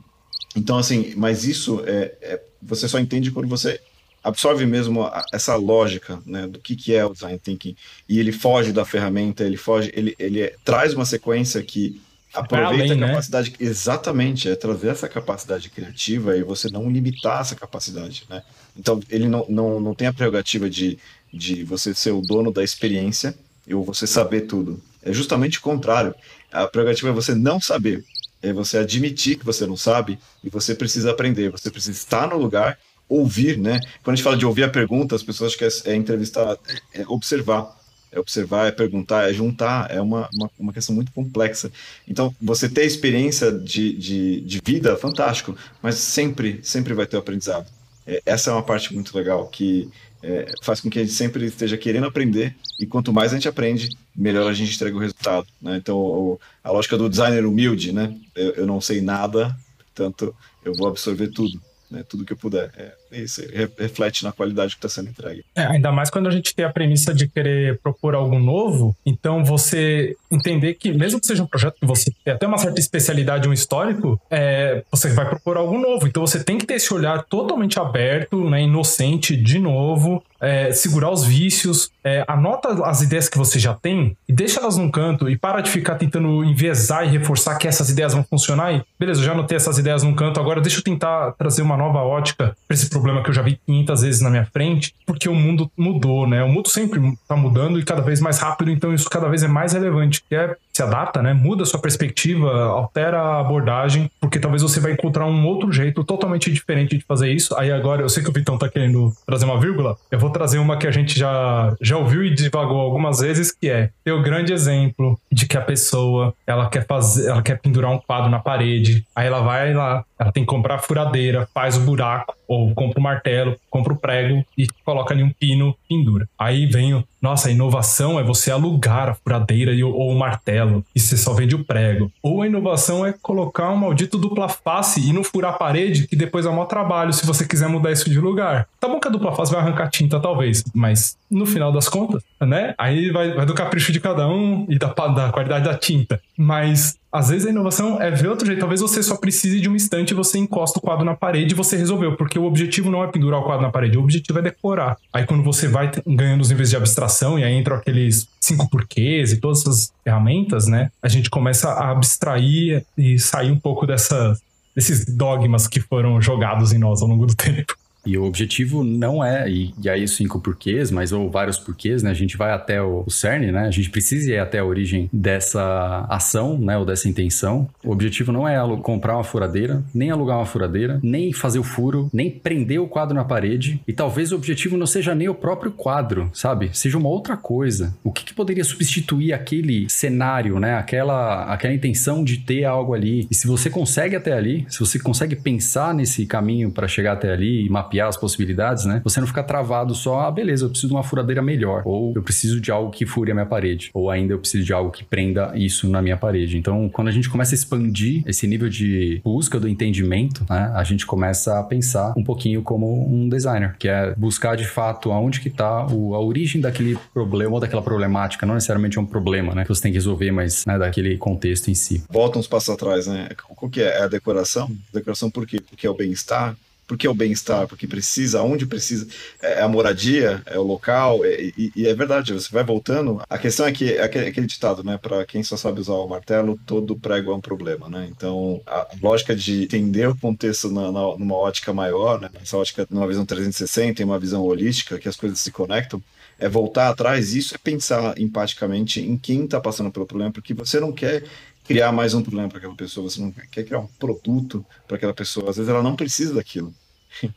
Então, 0.55 0.79
assim, 0.79 1.12
mas 1.17 1.45
isso 1.45 1.83
é, 1.85 2.14
é 2.23 2.43
você 2.62 2.87
só 2.87 3.00
entende 3.00 3.33
quando 3.33 3.49
você 3.49 3.81
absorve 4.23 4.64
mesmo 4.64 5.02
a, 5.02 5.25
essa 5.33 5.57
lógica 5.57 6.23
né, 6.25 6.47
do 6.47 6.61
que, 6.61 6.76
que 6.76 6.95
é 6.95 7.05
o 7.05 7.12
design 7.12 7.37
thinking 7.37 7.75
e 8.09 8.21
ele 8.21 8.31
foge 8.31 8.73
da 8.73 8.85
ferramenta, 8.85 9.43
ele 9.43 9.57
foge, 9.57 9.90
ele, 9.93 10.14
ele 10.21 10.43
é, 10.43 10.55
traz 10.64 10.95
uma 10.95 11.05
sequência 11.05 11.61
que 11.64 12.00
Aproveita 12.32 12.75
além, 12.75 12.92
a 12.92 12.94
né? 12.94 13.08
capacidade. 13.08 13.50
Né? 13.50 13.56
Exatamente, 13.60 14.49
é 14.49 14.54
trazer 14.54 14.88
essa 14.88 15.08
capacidade 15.08 15.68
criativa 15.68 16.37
e 16.37 16.42
você 16.42 16.68
não 16.70 16.90
limitar 16.90 17.40
essa 17.40 17.56
capacidade, 17.56 18.25
né? 18.28 18.42
Então, 18.76 19.00
ele 19.10 19.28
não, 19.28 19.44
não, 19.49 19.80
não 19.80 19.94
tem 19.94 20.06
a 20.06 20.12
prerrogativa 20.12 20.70
de, 20.70 20.99
de 21.32 21.64
você 21.64 21.92
ser 21.92 22.12
o 22.12 22.20
dono 22.20 22.52
da 22.52 22.62
experiência 22.62 23.34
ou 23.68 23.84
você 23.84 24.06
saber 24.06 24.42
tudo. 24.42 24.80
É 25.02 25.12
justamente 25.12 25.58
o 25.58 25.62
contrário. 25.62 26.14
A 26.52 26.66
prerrogativa 26.66 27.08
é 27.08 27.12
você 27.12 27.34
não 27.34 27.60
saber. 27.60 28.04
É 28.42 28.52
você 28.52 28.78
admitir 28.78 29.37
que 29.37 29.44
você 29.44 29.66
não 29.66 29.76
sabe 29.76 30.18
e 30.42 30.49
você 30.49 30.75
precisa 30.75 31.10
aprender. 31.10 31.50
Você 31.50 31.70
precisa 31.70 31.99
estar 31.99 32.28
no 32.28 32.38
lugar 32.38 32.78
ouvir, 33.10 33.58
né? 33.58 33.80
Quando 34.02 34.14
a 34.14 34.16
gente 34.16 34.25
fala 34.25 34.37
de 34.37 34.46
ouvir 34.46 34.62
a 34.62 34.68
pergunta, 34.68 35.16
as 35.16 35.22
pessoas 35.22 35.52
acham 35.52 35.68
que 35.68 35.88
é, 35.88 35.92
é 35.92 35.96
entrevistar, 35.96 36.56
é 36.94 37.04
observar. 37.08 37.76
É 38.12 38.19
observar, 38.19 38.67
é 38.67 38.73
perguntar, 38.73 39.31
é 39.31 39.33
juntar, 39.33 39.90
é 39.90 40.00
uma, 40.00 40.29
uma, 40.35 40.50
uma 40.59 40.73
questão 40.73 40.95
muito 40.95 41.12
complexa. 41.12 41.71
Então, 42.09 42.35
você 42.40 42.69
ter 42.69 42.85
experiência 42.85 43.52
de, 43.52 43.93
de, 43.93 44.40
de 44.40 44.61
vida, 44.64 44.97
fantástico, 44.97 45.57
mas 45.83 45.95
sempre, 45.97 46.61
sempre 46.62 46.93
vai 46.93 47.07
ter 47.07 47.17
o 47.17 47.21
aprendizado. 47.21 47.71
É, 48.07 48.21
essa 48.26 48.50
é 48.50 48.52
uma 48.52 48.62
parte 48.62 48.93
muito 48.93 49.17
legal, 49.17 49.47
que 49.47 49.88
é, 50.23 50.52
faz 50.62 50.81
com 50.81 50.90
que 50.90 50.99
a 50.99 51.02
gente 51.02 51.14
sempre 51.14 51.45
esteja 51.47 51.76
querendo 51.76 52.07
aprender, 52.07 52.57
e 52.79 52.87
quanto 52.87 53.12
mais 53.12 53.33
a 53.33 53.37
gente 53.37 53.49
aprende, 53.49 53.88
melhor 54.14 54.50
a 54.50 54.55
gente 54.55 54.75
entrega 54.75 54.97
o 54.97 55.00
resultado. 55.00 55.47
Né? 55.62 55.76
Então, 55.76 55.97
o, 55.97 56.40
a 56.64 56.71
lógica 56.73 56.99
do 56.99 57.09
designer 57.09 57.47
humilde, 57.47 57.93
né? 57.93 58.14
Eu, 58.35 58.50
eu 58.52 58.67
não 58.67 58.81
sei 58.81 59.00
nada, 59.00 59.57
portanto, 59.79 60.35
eu 60.64 60.75
vou 60.75 60.88
absorver 60.88 61.29
tudo 61.29 61.61
né, 61.90 62.04
tudo 62.09 62.25
que 62.25 62.32
eu 62.32 62.37
puder. 62.37 62.70
É, 62.76 62.92
isso 63.20 63.42
reflete 63.76 64.23
na 64.23 64.32
qualidade 64.32 64.76
que 64.76 64.78
está 64.78 64.88
sendo 64.88 65.11
entregue. 65.11 65.44
É, 65.54 65.66
ainda 65.66 65.90
mais 65.90 66.11
quando 66.11 66.28
a 66.28 66.30
gente 66.30 66.54
tem 66.54 66.64
a 66.64 66.73
premissa 66.73 67.12
de 67.12 67.26
querer 67.26 67.78
propor 67.80 68.14
algo 68.14 68.38
novo, 68.38 68.97
então 69.04 69.44
você 69.44 70.16
entender 70.30 70.75
que, 70.75 70.92
mesmo 70.92 71.20
que 71.20 71.26
seja 71.26 71.42
um 71.42 71.47
projeto 71.47 71.76
que 71.80 71.87
você 71.87 72.12
tem 72.25 72.35
até 72.35 72.47
uma 72.47 72.59
certa 72.59 72.78
especialidade, 72.78 73.49
um 73.49 73.52
histórico, 73.52 74.20
é, 74.30 74.85
você 74.90 75.11
vai 75.11 75.28
propor 75.28 75.56
algo 75.56 75.78
novo. 75.78 76.06
Então 76.06 76.26
você 76.26 76.42
tem 76.42 76.59
que 76.59 76.66
ter 76.66 76.75
esse 76.75 76.92
olhar 76.94 77.25
totalmente 77.25 77.78
aberto, 77.78 78.49
né, 78.49 78.62
inocente, 78.62 79.37
de 79.37 79.59
novo, 79.59 80.23
é, 80.40 80.73
segurar 80.73 81.11
os 81.11 81.25
vícios, 81.25 81.90
é, 82.02 82.25
anota 82.26 82.68
as 82.85 83.02
ideias 83.02 83.28
que 83.28 83.37
você 83.37 83.59
já 83.59 83.75
tem 83.75 84.16
e 84.28 84.32
deixa 84.32 84.61
elas 84.61 84.76
num 84.76 84.90
canto 84.90 85.28
e 85.28 85.37
para 85.37 85.61
de 85.61 85.70
ficar 85.70 85.97
tentando 85.97 86.42
enviesar 86.44 87.04
e 87.04 87.11
reforçar 87.11 87.56
que 87.56 87.68
essas 87.68 87.90
ideias 87.90 88.14
vão 88.14 88.25
funcionar 88.25 88.73
e 88.73 88.82
beleza, 88.99 89.20
eu 89.20 89.25
já 89.25 89.32
anotei 89.32 89.56
essas 89.56 89.78
ideias 89.78 90.02
num 90.02 90.14
canto, 90.14 90.40
agora 90.40 90.61
deixa 90.61 90.78
eu 90.78 90.85
tentar 90.85 91.32
trazer 91.32 91.62
uma 91.62 91.76
nova 91.76 91.99
ótica 91.99 92.56
para 92.66 92.75
esse 92.75 92.88
problema 92.88 93.23
que 93.23 93.30
eu 93.30 93.35
já 93.35 93.42
vi 93.42 93.61
500 93.66 94.02
vezes 94.02 94.20
na 94.20 94.30
minha 94.30 94.47
frente, 94.47 94.94
porque 95.06 95.28
o 95.28 95.35
mundo 95.35 95.70
mudou, 95.76 96.26
né? 96.26 96.42
O 96.42 96.49
mundo 96.49 96.68
sempre 96.68 97.00
está 97.09 97.37
mudando 97.37 97.78
e 97.78 97.85
cada 97.85 98.02
vez 98.02 98.20
mais 98.20 98.38
rápido, 98.38 98.70
então 98.70 98.94
isso 98.94 99.09
cada 99.09 99.28
vez 99.28 99.42
é 99.42 99.49
mais 99.49 99.73
relevante, 99.73 100.23
que 100.28 100.35
é 100.35 100.56
se 100.80 100.82
adapta, 100.82 101.22
né? 101.22 101.34
Muda 101.34 101.64
sua 101.66 101.80
perspectiva, 101.80 102.64
altera 102.64 103.20
a 103.20 103.40
abordagem, 103.40 104.10
porque 104.18 104.38
talvez 104.38 104.62
você 104.62 104.80
vai 104.80 104.92
encontrar 104.92 105.26
um 105.26 105.46
outro 105.46 105.70
jeito 105.70 106.02
totalmente 106.02 106.50
diferente 106.50 106.96
de 106.96 107.04
fazer 107.04 107.30
isso. 107.30 107.54
Aí 107.56 107.70
agora, 107.70 108.02
eu 108.02 108.08
sei 108.08 108.22
que 108.22 108.30
o 108.30 108.32
Vitão 108.32 108.56
tá 108.56 108.68
querendo 108.68 109.12
trazer 109.26 109.44
uma 109.44 109.60
vírgula, 109.60 109.96
eu 110.10 110.18
vou 110.18 110.30
trazer 110.30 110.58
uma 110.58 110.76
que 110.76 110.87
a 110.87 110.90
gente 110.90 111.18
já, 111.18 111.75
já 111.80 111.99
ouviu 111.99 112.25
e 112.25 112.34
divagou 112.34 112.80
algumas 112.80 113.20
vezes, 113.20 113.52
que 113.52 113.68
é 113.68 113.90
ter 114.02 114.12
o 114.12 114.22
grande 114.22 114.52
exemplo 114.52 115.20
de 115.30 115.46
que 115.46 115.56
a 115.56 115.60
pessoa, 115.60 116.34
ela 116.46 116.68
quer 116.68 116.87
fazer, 116.87 117.28
ela 117.28 117.42
quer 117.42 117.60
pendurar 117.60 117.90
um 117.90 117.99
quadro 117.99 118.30
na 118.30 118.38
parede, 118.38 119.04
aí 119.14 119.26
ela 119.26 119.40
vai 119.40 119.75
lá, 119.75 120.04
ela 120.18 120.32
tem 120.32 120.44
que 120.44 120.49
comprar 120.49 120.76
a 120.76 120.78
furadeira, 120.78 121.49
faz 121.52 121.76
o 121.76 121.80
buraco, 121.80 122.34
ou 122.50 122.75
compra 122.75 122.99
o 122.99 123.02
martelo, 123.02 123.57
compra 123.71 123.92
o 123.92 123.97
prego 123.97 124.45
e 124.59 124.66
coloca 124.85 125.14
ali 125.14 125.23
um 125.23 125.30
pino, 125.30 125.73
pendura. 125.88 126.28
Aí 126.37 126.66
vem 126.66 126.95
o, 126.95 127.04
nossa, 127.23 127.49
a 127.49 127.52
inovação 127.52 128.19
é 128.19 128.25
você 128.25 128.50
alugar 128.50 129.09
a 129.09 129.14
furadeira 129.14 129.73
e, 129.73 129.85
ou 129.85 130.11
o 130.11 130.19
martelo 130.19 130.85
e 130.92 130.99
você 130.99 131.16
só 131.16 131.33
vende 131.33 131.54
o 131.54 131.64
prego. 131.64 132.11
Ou 132.21 132.42
a 132.42 132.49
inovação 132.49 133.07
é 133.07 133.14
colocar 133.23 133.71
um 133.71 133.76
maldito 133.76 134.19
dupla 134.19 134.49
face 134.49 135.00
e 135.00 135.12
não 135.12 135.23
furar 135.23 135.54
a 135.54 135.57
parede, 135.57 136.09
que 136.09 136.16
depois 136.16 136.45
é 136.45 136.49
um 136.49 136.54
maior 136.54 136.66
trabalho 136.66 137.12
se 137.12 137.25
você 137.25 137.47
quiser 137.47 137.69
mudar 137.69 137.92
isso 137.92 138.11
de 138.11 138.19
lugar. 138.19 138.66
Tá 138.80 138.88
bom 138.88 138.99
que 138.99 139.07
a 139.07 139.11
dupla 139.12 139.33
face 139.33 139.52
vai 139.52 139.61
arrancar 139.61 139.88
tinta, 139.88 140.19
talvez, 140.19 140.64
mas 140.75 141.16
no 141.30 141.47
final 141.47 141.71
das 141.71 141.88
contas, 141.88 142.21
né? 142.40 142.75
Aí 142.76 143.12
vai, 143.12 143.33
vai 143.33 143.47
do 143.47 143.54
capricho 143.54 143.92
de 143.92 144.00
cada 144.00 144.26
um 144.26 144.66
e 144.69 144.76
da, 144.76 144.88
da 144.88 145.30
qualidade 145.30 145.66
da 145.66 145.75
tinta. 145.76 146.21
Mas 146.37 146.99
às 147.12 147.29
vezes 147.29 147.47
a 147.47 147.50
inovação 147.50 148.00
é 148.00 148.11
ver 148.11 148.29
outro 148.29 148.47
jeito. 148.47 148.61
Talvez 148.61 148.81
você 148.81 149.02
só 149.02 149.17
precise 149.17 149.61
de 149.61 149.69
um 149.69 149.75
instante, 149.75 150.14
você 150.14 150.38
encosta 150.38 150.79
o 150.79 150.83
quadro 150.83 151.05
na 151.05 151.14
parede 151.14 151.52
e 151.52 151.57
você 151.57 151.76
resolveu. 151.76 152.17
Porque 152.17 152.38
o 152.38 152.45
objetivo 152.45 152.90
não 152.90 153.02
é 153.02 153.09
pendurar 153.09 153.40
o 153.40 153.45
quadro 153.45 153.62
na 153.62 153.71
parede, 153.71 153.99
o 153.99 154.02
objetivo 154.02 154.38
é 154.38 154.43
decorar. 154.43 154.97
Aí 155.12 155.26
quando 155.26 155.43
você 155.43 155.67
vai 155.67 155.90
ganhando 156.07 156.40
os 156.40 156.50
níveis 156.50 156.71
de 156.71 156.76
abstração 156.76 157.38
e 157.38 157.45
aí 157.45 157.55
entram 157.55 157.76
aqueles 157.76 158.28
cinco 158.41 158.69
porquês 158.71 159.32
e 159.32 159.39
todas 159.39 159.61
essas 159.61 159.93
ferramentas, 160.04 160.67
né? 160.67 160.91
A 161.02 161.08
gente 161.08 161.28
começa 161.28 161.71
a 161.71 161.91
abstrair 161.91 162.84
e 162.97 163.19
sair 163.19 163.50
um 163.50 163.58
pouco 163.58 163.87
dessa, 163.87 164.39
desses 164.75 165.04
dogmas 165.04 165.67
que 165.67 165.80
foram 165.80 166.21
jogados 166.21 166.73
em 166.73 166.78
nós 166.78 167.02
ao 167.02 167.08
longo 167.08 167.26
do 167.26 167.34
tempo. 167.34 167.76
E 168.04 168.17
o 168.17 168.25
objetivo 168.25 168.82
não 168.82 169.25
é, 169.25 169.50
e, 169.50 169.75
e 169.82 169.89
aí 169.89 170.06
cinco 170.08 170.41
porquês, 170.41 170.91
mas 170.91 171.13
ou 171.13 171.30
vários 171.30 171.58
porquês, 171.58 172.02
né? 172.02 172.10
A 172.10 172.15
gente 172.15 172.36
vai 172.36 172.52
até 172.52 172.82
o, 172.82 173.04
o 173.06 173.10
CERN, 173.10 173.52
né? 173.52 173.67
A 173.67 173.71
gente 173.71 173.91
precisa 173.91 174.32
ir 174.32 174.39
até 174.39 174.58
a 174.58 174.65
origem 174.65 175.08
dessa 175.13 176.06
ação, 176.08 176.58
né? 176.58 176.78
Ou 176.78 176.84
dessa 176.84 177.08
intenção. 177.08 177.69
O 177.84 177.93
objetivo 177.93 178.32
não 178.32 178.49
é 178.49 178.58
comprar 178.82 179.15
uma 179.15 179.25
furadeira, 179.25 179.82
nem 179.95 180.10
alugar 180.10 180.39
uma 180.39 180.47
furadeira, 180.47 180.99
nem 181.02 181.32
fazer 181.32 181.58
o 181.58 181.65
furo, 181.65 182.08
nem 182.13 182.30
prender 182.30 182.80
o 182.80 182.89
quadro 182.89 183.15
na 183.15 183.25
parede. 183.25 183.80
E 183.86 183.93
talvez 183.93 184.32
o 184.32 184.36
objetivo 184.36 184.76
não 184.76 184.86
seja 184.86 185.15
nem 185.15 185.28
o 185.28 185.34
próprio 185.34 185.71
quadro, 185.71 186.30
sabe? 186.32 186.71
Seja 186.73 186.99
uma 186.99 187.08
outra 187.08 187.36
coisa. 187.36 187.95
O 188.02 188.13
que, 188.13 188.25
que 188.25 188.34
poderia 188.34 188.65
substituir 188.65 189.32
aquele 189.32 189.89
cenário, 189.89 190.58
né? 190.58 190.75
Aquela, 190.75 191.45
aquela 191.45 191.75
intenção 191.75 192.25
de 192.25 192.39
ter 192.39 192.65
algo 192.65 192.95
ali. 192.95 193.26
E 193.30 193.34
se 193.34 193.47
você 193.47 193.69
consegue 193.69 194.17
até 194.17 194.32
ali, 194.32 194.65
se 194.69 194.80
você 194.80 194.99
consegue 194.99 195.36
pensar 195.36 195.95
nesse 195.95 196.26
caminho 196.26 196.71
para 196.71 196.89
chegar 196.89 197.13
até 197.13 197.32
ali 197.32 197.67
e 197.67 197.69
mapear 197.69 198.00
as 198.00 198.17
possibilidades, 198.17 198.84
né? 198.84 199.00
Você 199.04 199.21
não 199.21 199.26
fica 199.26 199.43
travado 199.43 199.95
só, 199.95 200.21
ah, 200.21 200.30
beleza, 200.30 200.65
eu 200.65 200.71
preciso 200.71 200.89
de 200.89 200.95
uma 200.95 201.02
furadeira 201.02 201.43
melhor, 201.43 201.82
ou 201.84 202.13
eu 202.15 202.23
preciso 202.23 202.60
de 202.60 202.71
algo 202.71 202.91
que 202.91 203.06
fure 203.06 203.30
a 203.30 203.34
minha 203.34 203.47
parede, 203.47 203.91
ou 203.95 204.10
ainda 204.10 204.34
eu 204.34 204.39
preciso 204.39 204.65
de 204.65 204.73
algo 204.73 204.91
que 204.91 205.04
prenda 205.04 205.52
isso 205.54 205.89
na 205.89 206.02
minha 206.02 206.17
parede. 206.17 206.58
Então, 206.58 206.89
quando 206.89 207.08
a 207.08 207.13
gente 207.13 207.28
começa 207.28 207.54
a 207.54 207.56
expandir 207.56 208.23
esse 208.26 208.47
nível 208.47 208.69
de 208.69 209.21
busca 209.25 209.58
do 209.58 209.69
entendimento, 209.69 210.45
né? 210.49 210.73
A 210.75 210.84
gente 210.84 211.06
começa 211.06 211.58
a 211.58 211.63
pensar 211.63 212.13
um 212.17 212.25
pouquinho 212.25 212.63
como 212.63 213.06
um 213.06 213.28
designer, 213.28 213.76
que 213.78 213.89
é 213.89 214.15
buscar 214.17 214.56
de 214.56 214.67
fato 214.67 215.13
aonde 215.13 215.41
que 215.41 215.50
tá 215.50 215.69
a 215.69 216.21
origem 216.21 216.60
daquele 216.60 216.99
problema 217.13 217.54
ou 217.54 217.60
daquela 217.60 217.82
problemática, 217.82 218.47
não 218.47 218.54
necessariamente 218.54 218.99
é 218.99 219.00
um 219.00 219.06
problema, 219.06 219.54
né? 219.54 219.63
Que 219.63 219.69
você 219.69 219.82
tem 219.82 219.93
que 219.93 219.99
resolver, 219.99 220.30
mas 220.30 220.65
né, 220.67 220.78
daquele 220.78 221.17
contexto 221.17 221.71
em 221.71 221.75
si. 221.75 222.02
Volta 222.10 222.39
uns 222.39 222.47
passos 222.47 222.71
atrás, 222.71 223.06
né? 223.06 223.28
O 223.60 223.69
que 223.69 223.80
é? 223.80 223.99
É 223.99 224.02
a 224.04 224.08
decoração? 224.08 224.71
Decoração 224.93 225.30
por 225.30 225.47
quê? 225.47 225.60
Porque 225.60 225.86
é 225.86 225.91
o 225.91 225.95
bem-estar, 225.95 226.56
porque 226.91 227.07
é 227.07 227.11
o 227.11 227.15
bem-estar, 227.15 227.69
porque 227.69 227.87
precisa, 227.87 228.43
onde 228.43 228.67
precisa, 228.67 229.07
é 229.41 229.63
a 229.63 229.69
moradia, 229.69 230.43
é 230.45 230.59
o 230.59 230.65
local, 230.65 231.25
é, 231.25 231.41
e, 231.57 231.71
e, 231.76 231.87
é 231.87 231.95
verdade, 231.95 232.33
você 232.33 232.49
vai 232.50 232.65
voltando. 232.65 233.23
A 233.31 233.39
questão 233.39 233.65
é 233.65 233.71
que 233.71 233.93
é 233.93 234.03
aquele 234.03 234.49
ditado, 234.49 234.83
né? 234.83 234.99
Para 234.99 235.25
quem 235.25 235.41
só 235.41 235.57
sabe 235.57 235.79
usar 235.79 235.93
o 235.93 236.09
martelo, 236.09 236.59
todo 236.67 236.99
prego 236.99 237.31
é 237.31 237.35
um 237.37 237.41
problema, 237.41 237.89
né? 237.89 238.09
Então, 238.11 238.61
a 238.67 238.89
lógica 239.00 239.37
de 239.37 239.63
entender 239.63 240.09
o 240.09 240.17
contexto 240.17 240.69
na, 240.69 240.91
na, 240.91 241.17
numa 241.17 241.37
ótica 241.37 241.73
maior, 241.73 242.21
né? 242.21 242.29
Nessa 242.35 242.57
ótica, 242.57 242.85
numa 242.91 243.07
visão 243.07 243.25
360 243.25 244.03
e 244.03 244.05
uma 244.05 244.19
visão 244.19 244.43
holística, 244.43 244.99
que 244.99 245.09
as 245.09 245.15
coisas 245.15 245.39
se 245.39 245.53
conectam, 245.53 246.03
é 246.41 246.49
voltar 246.49 246.89
atrás, 246.89 247.35
isso 247.35 247.55
é 247.55 247.59
pensar 247.59 248.19
empaticamente 248.19 249.00
em 249.00 249.17
quem 249.17 249.45
está 249.45 249.61
passando 249.61 249.93
pelo 249.93 250.07
problema, 250.07 250.33
porque 250.33 250.55
você 250.55 250.81
não 250.81 250.91
quer 250.91 251.23
criar 251.65 251.93
mais 251.93 252.15
um 252.15 252.23
problema 252.23 252.49
para 252.49 252.59
aquela 252.59 252.75
pessoa, 252.75 253.09
você 253.09 253.21
não 253.21 253.31
quer 253.31 253.63
criar 253.63 253.79
um 253.79 253.87
produto 253.87 254.67
para 254.89 254.97
aquela 254.97 255.15
pessoa, 255.15 255.50
às 255.50 255.57
vezes 255.57 255.71
ela 255.71 255.85
não 255.85 255.95
precisa 255.95 256.35
daquilo. 256.35 256.75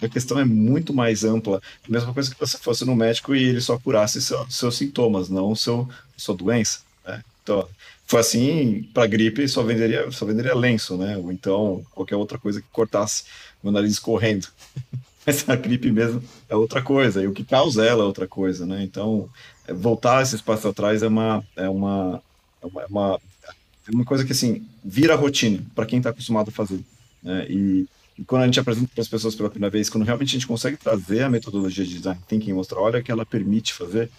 A 0.00 0.08
questão 0.08 0.38
é 0.38 0.44
muito 0.44 0.94
mais 0.94 1.24
ampla. 1.24 1.60
A 1.88 1.90
mesma 1.90 2.14
coisa 2.14 2.32
que 2.32 2.38
você 2.38 2.56
fosse 2.56 2.84
no 2.84 2.94
médico 2.94 3.34
e 3.34 3.42
ele 3.42 3.60
só 3.60 3.76
curasse 3.76 4.22
seu, 4.22 4.48
seus 4.48 4.76
sintomas, 4.76 5.28
não 5.28 5.56
seu, 5.56 5.88
sua 6.16 6.36
doença. 6.36 6.82
Né? 7.04 7.20
Então, 7.42 7.68
foi 8.06 8.20
assim, 8.20 8.88
para 8.94 9.08
gripe 9.08 9.48
só 9.48 9.64
venderia, 9.64 10.08
só 10.12 10.24
venderia 10.24 10.54
lenço, 10.54 10.96
né? 10.96 11.16
Ou 11.16 11.32
então 11.32 11.84
qualquer 11.90 12.14
outra 12.14 12.38
coisa 12.38 12.60
que 12.60 12.68
cortasse 12.70 13.24
meu 13.62 13.72
nariz 13.72 13.92
escorrendo. 13.92 14.46
Mas 15.26 15.48
a 15.48 15.56
gripe 15.56 15.90
mesmo 15.90 16.22
é 16.48 16.54
outra 16.54 16.80
coisa, 16.80 17.20
e 17.20 17.26
o 17.26 17.32
que 17.32 17.44
causa 17.44 17.84
ela 17.84 18.04
é 18.04 18.06
outra 18.06 18.28
coisa, 18.28 18.64
né? 18.64 18.84
Então, 18.84 19.28
é, 19.66 19.72
voltar 19.72 20.22
esse 20.22 20.36
espaço 20.36 20.68
atrás 20.68 21.02
é 21.02 21.08
uma, 21.08 21.44
é 21.56 21.68
uma, 21.68 22.22
é 22.62 22.66
uma, 22.86 23.20
é 23.88 23.90
uma, 23.90 24.04
coisa 24.04 24.24
que, 24.24 24.30
assim, 24.30 24.64
vira 24.84 25.16
rotina 25.16 25.60
para 25.74 25.84
quem 25.84 25.98
está 25.98 26.10
acostumado 26.10 26.50
a 26.50 26.52
fazer. 26.52 26.80
Né? 27.20 27.44
E 27.50 27.88
e 28.18 28.24
quando 28.24 28.42
a 28.42 28.46
gente 28.46 28.58
apresenta 28.58 28.88
para 28.94 29.02
as 29.02 29.08
pessoas 29.08 29.34
pela 29.34 29.50
primeira 29.50 29.70
vez, 29.70 29.90
quando 29.90 30.04
realmente 30.04 30.30
a 30.30 30.32
gente 30.32 30.46
consegue 30.46 30.76
trazer 30.76 31.22
a 31.22 31.28
metodologia 31.28 31.84
de 31.84 31.94
design 31.96 32.20
thinking 32.26 32.50
e 32.50 32.54
mostrar, 32.54 32.80
olha 32.80 33.02
que 33.02 33.12
ela 33.12 33.26
permite 33.26 33.74
fazer, 33.74 34.10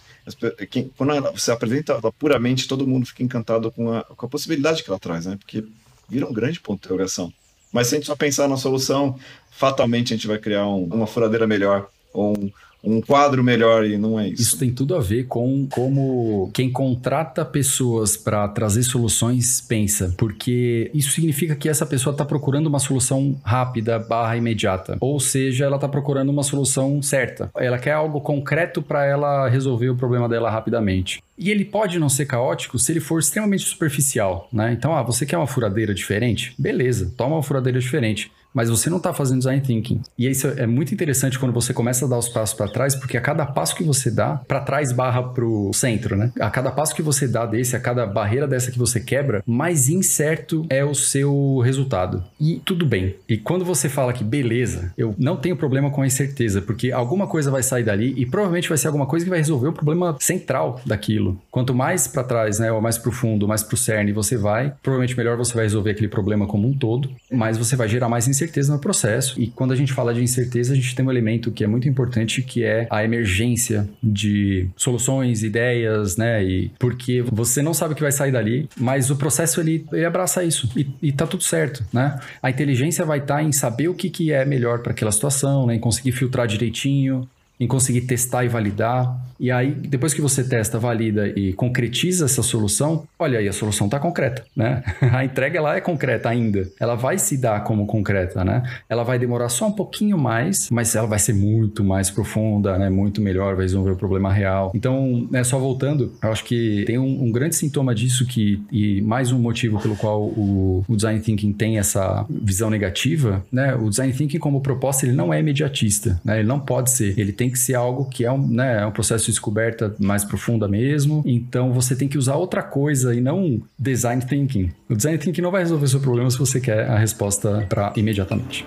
quem, 0.70 0.90
quando 0.96 1.14
ela, 1.14 1.32
você 1.32 1.50
apresenta 1.50 1.94
ela 1.94 2.12
puramente, 2.12 2.68
todo 2.68 2.86
mundo 2.86 3.06
fica 3.06 3.24
encantado 3.24 3.72
com 3.72 3.92
a, 3.92 4.04
com 4.04 4.26
a 4.26 4.28
possibilidade 4.28 4.84
que 4.84 4.90
ela 4.90 5.00
traz, 5.00 5.26
né? 5.26 5.36
Porque 5.36 5.64
vira 6.08 6.26
um 6.26 6.32
grande 6.32 6.60
ponto 6.60 6.80
de 6.80 6.86
interrogação. 6.86 7.32
Mas 7.72 7.88
se 7.88 7.96
a 7.96 7.98
gente 7.98 8.06
só 8.06 8.14
pensar 8.14 8.48
na 8.48 8.56
solução, 8.56 9.18
fatalmente 9.50 10.14
a 10.14 10.16
gente 10.16 10.28
vai 10.28 10.38
criar 10.38 10.66
um, 10.66 10.84
uma 10.84 11.06
furadeira 11.06 11.46
melhor, 11.46 11.90
ou 12.12 12.38
um, 12.38 12.52
um 12.82 13.00
quadro 13.00 13.42
melhor 13.42 13.84
e 13.84 13.98
não 13.98 14.18
é 14.18 14.28
isso. 14.28 14.42
Isso 14.42 14.58
tem 14.58 14.72
tudo 14.72 14.94
a 14.94 15.00
ver 15.00 15.24
com 15.24 15.66
como 15.70 16.50
quem 16.52 16.70
contrata 16.70 17.44
pessoas 17.44 18.16
para 18.16 18.46
trazer 18.48 18.82
soluções 18.82 19.60
pensa, 19.60 20.14
porque 20.16 20.90
isso 20.94 21.10
significa 21.10 21.56
que 21.56 21.68
essa 21.68 21.84
pessoa 21.84 22.12
está 22.12 22.24
procurando 22.24 22.66
uma 22.66 22.78
solução 22.78 23.36
rápida, 23.42 23.98
barra 23.98 24.36
imediata, 24.36 24.96
ou 25.00 25.18
seja, 25.18 25.64
ela 25.64 25.76
está 25.76 25.88
procurando 25.88 26.30
uma 26.30 26.42
solução 26.42 27.02
certa. 27.02 27.50
Ela 27.56 27.78
quer 27.78 27.92
algo 27.92 28.20
concreto 28.20 28.80
para 28.80 29.04
ela 29.04 29.48
resolver 29.48 29.88
o 29.88 29.96
problema 29.96 30.28
dela 30.28 30.50
rapidamente. 30.50 31.22
E 31.36 31.50
ele 31.50 31.64
pode 31.64 31.98
não 31.98 32.08
ser 32.08 32.26
caótico 32.26 32.78
se 32.78 32.90
ele 32.90 33.00
for 33.00 33.20
extremamente 33.20 33.64
superficial, 33.64 34.48
né? 34.52 34.72
Então, 34.72 34.94
ah, 34.96 35.02
você 35.02 35.24
quer 35.24 35.36
uma 35.36 35.46
furadeira 35.46 35.94
diferente? 35.94 36.52
Beleza, 36.58 37.12
toma 37.16 37.36
uma 37.36 37.42
furadeira 37.42 37.78
diferente. 37.78 38.30
Mas 38.52 38.68
você 38.68 38.90
não 38.90 38.96
está 38.96 39.12
fazendo 39.12 39.38
design 39.38 39.60
thinking. 39.60 40.00
E 40.18 40.28
isso 40.28 40.48
é 40.48 40.66
muito 40.66 40.92
interessante 40.92 41.38
quando 41.38 41.52
você 41.52 41.72
começa 41.72 42.04
a 42.04 42.08
dar 42.08 42.18
os 42.18 42.28
passos 42.28 42.56
para 42.56 42.68
trás, 42.68 42.94
porque 42.94 43.16
a 43.16 43.20
cada 43.20 43.46
passo 43.46 43.76
que 43.76 43.84
você 43.84 44.10
dá, 44.10 44.40
para 44.48 44.60
trás 44.60 44.92
barra 44.92 45.22
pro 45.22 45.70
centro, 45.72 46.16
né? 46.16 46.32
A 46.40 46.50
cada 46.50 46.70
passo 46.70 46.94
que 46.94 47.02
você 47.02 47.28
dá 47.28 47.46
desse, 47.46 47.76
a 47.76 47.80
cada 47.80 48.06
barreira 48.06 48.46
dessa 48.48 48.70
que 48.70 48.78
você 48.78 49.00
quebra, 49.00 49.42
mais 49.46 49.88
incerto 49.88 50.66
é 50.68 50.84
o 50.84 50.94
seu 50.94 51.58
resultado. 51.58 52.24
E 52.40 52.60
tudo 52.64 52.84
bem. 52.86 53.14
E 53.28 53.36
quando 53.36 53.64
você 53.64 53.88
fala 53.88 54.12
que 54.12 54.24
beleza, 54.24 54.92
eu 54.96 55.14
não 55.18 55.36
tenho 55.36 55.56
problema 55.56 55.90
com 55.90 56.02
a 56.02 56.06
incerteza, 56.06 56.60
porque 56.60 56.90
alguma 56.90 57.26
coisa 57.26 57.50
vai 57.50 57.62
sair 57.62 57.84
dali 57.84 58.14
e 58.16 58.26
provavelmente 58.26 58.68
vai 58.68 58.78
ser 58.78 58.88
alguma 58.88 59.06
coisa 59.06 59.24
que 59.24 59.30
vai 59.30 59.38
resolver 59.38 59.68
o 59.68 59.72
problema 59.72 60.16
central 60.20 60.80
daquilo. 60.84 61.40
Quanto 61.50 61.74
mais 61.74 62.08
para 62.08 62.24
trás, 62.24 62.58
né, 62.58 62.72
ou 62.72 62.80
mais 62.80 62.98
profundo, 62.98 63.46
mais 63.46 63.62
pro 63.62 63.76
cerne 63.76 64.12
você 64.12 64.36
vai, 64.36 64.72
provavelmente 64.82 65.16
melhor 65.16 65.36
você 65.36 65.54
vai 65.54 65.64
resolver 65.64 65.90
aquele 65.90 66.08
problema 66.08 66.46
como 66.46 66.66
um 66.66 66.76
todo, 66.76 67.10
mas 67.30 67.56
você 67.56 67.76
vai 67.76 67.88
gerar 67.88 68.08
mais 68.08 68.26
incerteza 68.26 68.37
no 68.68 68.78
processo. 68.78 69.40
E 69.40 69.46
quando 69.48 69.72
a 69.72 69.76
gente 69.76 69.92
fala 69.92 70.14
de 70.14 70.22
incerteza, 70.22 70.72
a 70.72 70.76
gente 70.76 70.94
tem 70.94 71.04
um 71.04 71.10
elemento 71.10 71.50
que 71.50 71.64
é 71.64 71.66
muito 71.66 71.88
importante, 71.88 72.42
que 72.42 72.64
é 72.64 72.86
a 72.90 73.04
emergência 73.04 73.88
de 74.02 74.68
soluções, 74.76 75.42
ideias, 75.42 76.16
né? 76.16 76.44
E 76.44 76.70
porque 76.78 77.22
você 77.22 77.62
não 77.62 77.74
sabe 77.74 77.92
o 77.92 77.96
que 77.96 78.02
vai 78.02 78.12
sair 78.12 78.32
dali, 78.32 78.68
mas 78.76 79.10
o 79.10 79.16
processo 79.16 79.60
ele, 79.60 79.86
ele 79.92 80.04
abraça 80.04 80.44
isso 80.44 80.68
e, 80.76 80.86
e 81.02 81.12
tá 81.12 81.26
tudo 81.26 81.42
certo, 81.42 81.84
né? 81.92 82.18
A 82.42 82.50
inteligência 82.50 83.04
vai 83.04 83.18
estar 83.18 83.36
tá 83.36 83.42
em 83.42 83.52
saber 83.52 83.88
o 83.88 83.94
que, 83.94 84.10
que 84.10 84.32
é 84.32 84.44
melhor 84.44 84.80
para 84.80 84.92
aquela 84.92 85.12
situação, 85.12 85.66
né? 85.66 85.74
Em 85.74 85.80
conseguir 85.80 86.12
filtrar 86.12 86.46
direitinho, 86.46 87.28
em 87.60 87.66
conseguir 87.66 88.02
testar 88.02 88.44
e 88.44 88.48
validar. 88.48 89.16
E 89.38 89.50
aí, 89.50 89.70
depois 89.70 90.12
que 90.12 90.20
você 90.20 90.42
testa, 90.42 90.78
valida 90.78 91.28
e 91.28 91.52
concretiza 91.52 92.24
essa 92.24 92.42
solução, 92.42 93.04
olha 93.18 93.38
aí, 93.38 93.48
a 93.48 93.52
solução 93.52 93.86
está 93.86 93.98
concreta, 93.98 94.44
né? 94.54 94.82
A 95.12 95.24
entrega 95.24 95.58
ela 95.58 95.76
é 95.76 95.80
concreta 95.80 96.28
ainda. 96.28 96.68
Ela 96.78 96.94
vai 96.94 97.18
se 97.18 97.36
dar 97.36 97.62
como 97.64 97.86
concreta, 97.86 98.44
né? 98.44 98.62
Ela 98.88 99.04
vai 99.04 99.18
demorar 99.18 99.48
só 99.48 99.68
um 99.68 99.72
pouquinho 99.72 100.18
mais, 100.18 100.68
mas 100.70 100.94
ela 100.94 101.06
vai 101.06 101.18
ser 101.18 101.34
muito 101.34 101.84
mais 101.84 102.10
profunda, 102.10 102.76
né? 102.78 102.90
Muito 102.90 103.20
melhor, 103.20 103.54
vai 103.54 103.64
resolver 103.64 103.92
o 103.92 103.96
problema 103.96 104.32
real. 104.32 104.72
Então, 104.74 105.26
né, 105.30 105.44
só 105.44 105.58
voltando, 105.58 106.12
eu 106.22 106.32
acho 106.32 106.44
que 106.44 106.84
tem 106.86 106.98
um, 106.98 107.24
um 107.24 107.32
grande 107.32 107.56
sintoma 107.56 107.94
disso 107.94 108.26
que, 108.26 108.62
e 108.70 109.00
mais 109.02 109.30
um 109.32 109.38
motivo 109.38 109.80
pelo 109.80 109.96
qual 109.96 110.22
o, 110.22 110.84
o 110.86 110.96
Design 110.96 111.20
Thinking 111.20 111.52
tem 111.52 111.78
essa 111.78 112.26
visão 112.28 112.70
negativa, 112.70 113.44
né? 113.52 113.74
O 113.74 113.88
Design 113.88 114.12
Thinking 114.12 114.38
como 114.38 114.60
proposta, 114.60 115.06
ele 115.06 115.14
não 115.14 115.32
é 115.32 115.40
imediatista, 115.40 116.20
né? 116.24 116.40
Ele 116.40 116.48
não 116.48 116.60
pode 116.60 116.90
ser. 116.90 117.18
Ele 117.18 117.32
tem 117.32 117.47
que 117.50 117.58
ser 117.58 117.74
algo 117.74 118.04
que 118.06 118.24
é 118.24 118.32
um, 118.32 118.46
né, 118.46 118.82
é 118.82 118.86
um 118.86 118.90
processo 118.90 119.26
de 119.26 119.32
descoberta 119.32 119.94
mais 119.98 120.24
profunda 120.24 120.68
mesmo. 120.68 121.22
Então 121.26 121.72
você 121.72 121.94
tem 121.94 122.08
que 122.08 122.18
usar 122.18 122.36
outra 122.36 122.62
coisa 122.62 123.14
e 123.14 123.20
não 123.20 123.60
design 123.78 124.22
thinking. 124.24 124.70
O 124.88 124.94
design 124.94 125.18
thinking 125.18 125.42
não 125.42 125.50
vai 125.50 125.62
resolver 125.62 125.86
seu 125.88 126.00
problema 126.00 126.30
se 126.30 126.38
você 126.38 126.60
quer 126.60 126.88
a 126.88 126.98
resposta 126.98 127.66
para 127.68 127.92
imediatamente. 127.96 128.64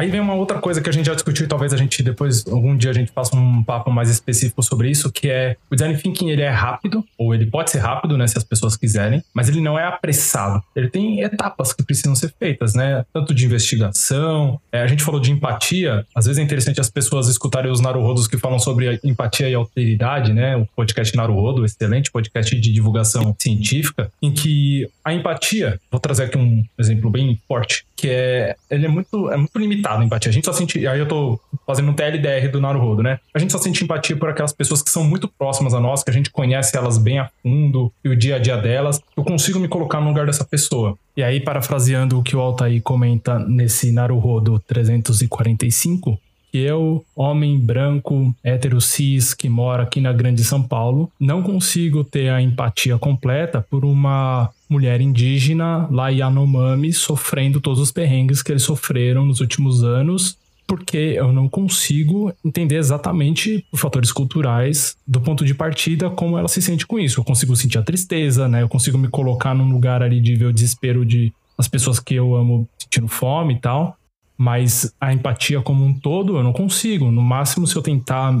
Aí 0.00 0.08
vem 0.08 0.18
uma 0.18 0.32
outra 0.32 0.58
coisa 0.58 0.80
que 0.80 0.88
a 0.88 0.92
gente 0.94 1.04
já 1.04 1.12
discutiu 1.12 1.44
e 1.44 1.46
talvez 1.46 1.74
a 1.74 1.76
gente 1.76 2.02
depois, 2.02 2.46
algum 2.46 2.74
dia 2.74 2.90
a 2.90 2.94
gente 2.94 3.12
faça 3.12 3.36
um 3.36 3.62
papo 3.62 3.90
mais 3.90 4.08
específico 4.08 4.62
sobre 4.62 4.88
isso, 4.88 5.12
que 5.12 5.28
é 5.28 5.58
o 5.70 5.76
design 5.76 5.94
thinking 5.94 6.30
ele 6.30 6.40
é 6.40 6.48
rápido, 6.48 7.04
ou 7.18 7.34
ele 7.34 7.44
pode 7.44 7.70
ser 7.70 7.80
rápido, 7.80 8.16
né, 8.16 8.26
se 8.26 8.38
as 8.38 8.42
pessoas 8.42 8.78
quiserem, 8.78 9.22
mas 9.34 9.50
ele 9.50 9.60
não 9.60 9.78
é 9.78 9.84
apressado. 9.84 10.64
Ele 10.74 10.88
tem 10.88 11.20
etapas 11.20 11.74
que 11.74 11.82
precisam 11.82 12.14
ser 12.14 12.32
feitas, 12.38 12.72
né, 12.72 13.04
tanto 13.12 13.34
de 13.34 13.44
investigação, 13.44 14.58
é, 14.72 14.80
a 14.80 14.86
gente 14.86 15.04
falou 15.04 15.20
de 15.20 15.32
empatia, 15.32 16.06
às 16.14 16.24
vezes 16.24 16.38
é 16.38 16.42
interessante 16.42 16.80
as 16.80 16.88
pessoas 16.88 17.28
escutarem 17.28 17.70
os 17.70 17.82
naruhodos 17.82 18.26
que 18.26 18.38
falam 18.38 18.58
sobre 18.58 18.98
empatia 19.04 19.50
e 19.50 19.54
alteridade, 19.54 20.32
né, 20.32 20.56
o 20.56 20.66
podcast 20.74 21.14
Naruhodo, 21.14 21.62
excelente 21.62 22.10
podcast 22.10 22.58
de 22.58 22.72
divulgação 22.72 23.36
científica, 23.38 24.10
em 24.22 24.32
que 24.32 24.88
a 25.04 25.12
empatia, 25.12 25.78
vou 25.90 26.00
trazer 26.00 26.24
aqui 26.24 26.38
um 26.38 26.64
exemplo 26.78 27.10
bem 27.10 27.38
forte, 27.46 27.84
que 27.94 28.08
é, 28.08 28.56
ele 28.70 28.86
é 28.86 28.88
muito, 28.88 29.30
é 29.30 29.36
muito 29.36 29.58
limitado 29.58 29.89
a 29.98 30.04
empatia. 30.04 30.30
A 30.30 30.32
gente 30.32 30.44
só 30.44 30.52
sente, 30.52 30.86
aí 30.86 30.98
eu 30.98 31.06
tô 31.06 31.40
fazendo 31.66 31.90
um 31.90 31.94
TLDR 31.94 32.48
do 32.50 32.60
Naruhodo, 32.60 33.02
né? 33.02 33.18
A 33.34 33.38
gente 33.38 33.52
só 33.52 33.58
sente 33.58 33.84
empatia 33.84 34.16
por 34.16 34.28
aquelas 34.28 34.52
pessoas 34.52 34.82
que 34.82 34.90
são 34.90 35.04
muito 35.04 35.28
próximas 35.28 35.74
a 35.74 35.80
nós, 35.80 36.02
que 36.02 36.10
a 36.10 36.12
gente 36.12 36.30
conhece 36.30 36.76
elas 36.76 36.98
bem 36.98 37.18
a 37.18 37.30
fundo 37.42 37.92
e 38.04 38.08
o 38.08 38.16
dia 38.16 38.36
a 38.36 38.38
dia 38.38 38.56
delas. 38.56 39.00
Eu 39.16 39.24
consigo 39.24 39.58
me 39.58 39.68
colocar 39.68 40.00
no 40.00 40.08
lugar 40.08 40.26
dessa 40.26 40.44
pessoa. 40.44 40.96
E 41.16 41.22
aí, 41.22 41.40
parafraseando 41.40 42.18
o 42.18 42.22
que 42.22 42.36
o 42.36 42.40
Altair 42.40 42.80
comenta 42.82 43.38
nesse 43.38 43.92
Naruhodo 43.92 44.58
345, 44.66 46.18
que 46.50 46.58
eu, 46.58 47.04
homem 47.14 47.58
branco, 47.58 48.34
hétero 48.42 48.80
cis, 48.80 49.34
que 49.34 49.48
mora 49.48 49.82
aqui 49.82 50.00
na 50.00 50.12
Grande 50.12 50.44
São 50.44 50.62
Paulo, 50.62 51.10
não 51.18 51.42
consigo 51.42 52.04
ter 52.04 52.28
a 52.28 52.42
empatia 52.42 52.98
completa 52.98 53.64
por 53.68 53.84
uma 53.84 54.50
mulher 54.68 55.00
indígena 55.00 55.88
lá 55.90 56.08
Yanomami 56.08 56.92
sofrendo 56.92 57.60
todos 57.60 57.80
os 57.80 57.90
perrengues 57.90 58.42
que 58.42 58.52
eles 58.52 58.62
sofreram 58.62 59.26
nos 59.26 59.40
últimos 59.40 59.82
anos 59.82 60.38
porque 60.70 61.14
eu 61.16 61.32
não 61.32 61.48
consigo 61.48 62.32
entender 62.44 62.76
exatamente 62.76 63.66
por 63.72 63.76
fatores 63.76 64.12
culturais 64.12 64.96
do 65.04 65.20
ponto 65.20 65.44
de 65.44 65.52
partida 65.52 66.08
como 66.08 66.38
ela 66.38 66.46
se 66.46 66.62
sente 66.62 66.86
com 66.86 66.96
isso. 66.96 67.18
Eu 67.18 67.24
consigo 67.24 67.56
sentir 67.56 67.78
a 67.78 67.82
tristeza, 67.82 68.46
né? 68.46 68.62
Eu 68.62 68.68
consigo 68.68 68.96
me 68.96 69.08
colocar 69.08 69.52
num 69.52 69.68
lugar 69.68 70.00
ali 70.00 70.20
de 70.20 70.36
ver 70.36 70.44
o 70.44 70.52
desespero 70.52 71.04
de 71.04 71.32
as 71.58 71.66
pessoas 71.66 71.98
que 71.98 72.14
eu 72.14 72.36
amo 72.36 72.68
sentindo 72.78 73.08
fome 73.08 73.54
e 73.54 73.58
tal, 73.58 73.96
mas 74.40 74.90
a 74.98 75.12
empatia 75.12 75.60
como 75.60 75.84
um 75.84 75.92
todo 75.92 76.38
eu 76.38 76.42
não 76.42 76.50
consigo. 76.50 77.10
No 77.10 77.20
máximo, 77.20 77.66
se 77.66 77.76
eu 77.76 77.82
tentar 77.82 78.34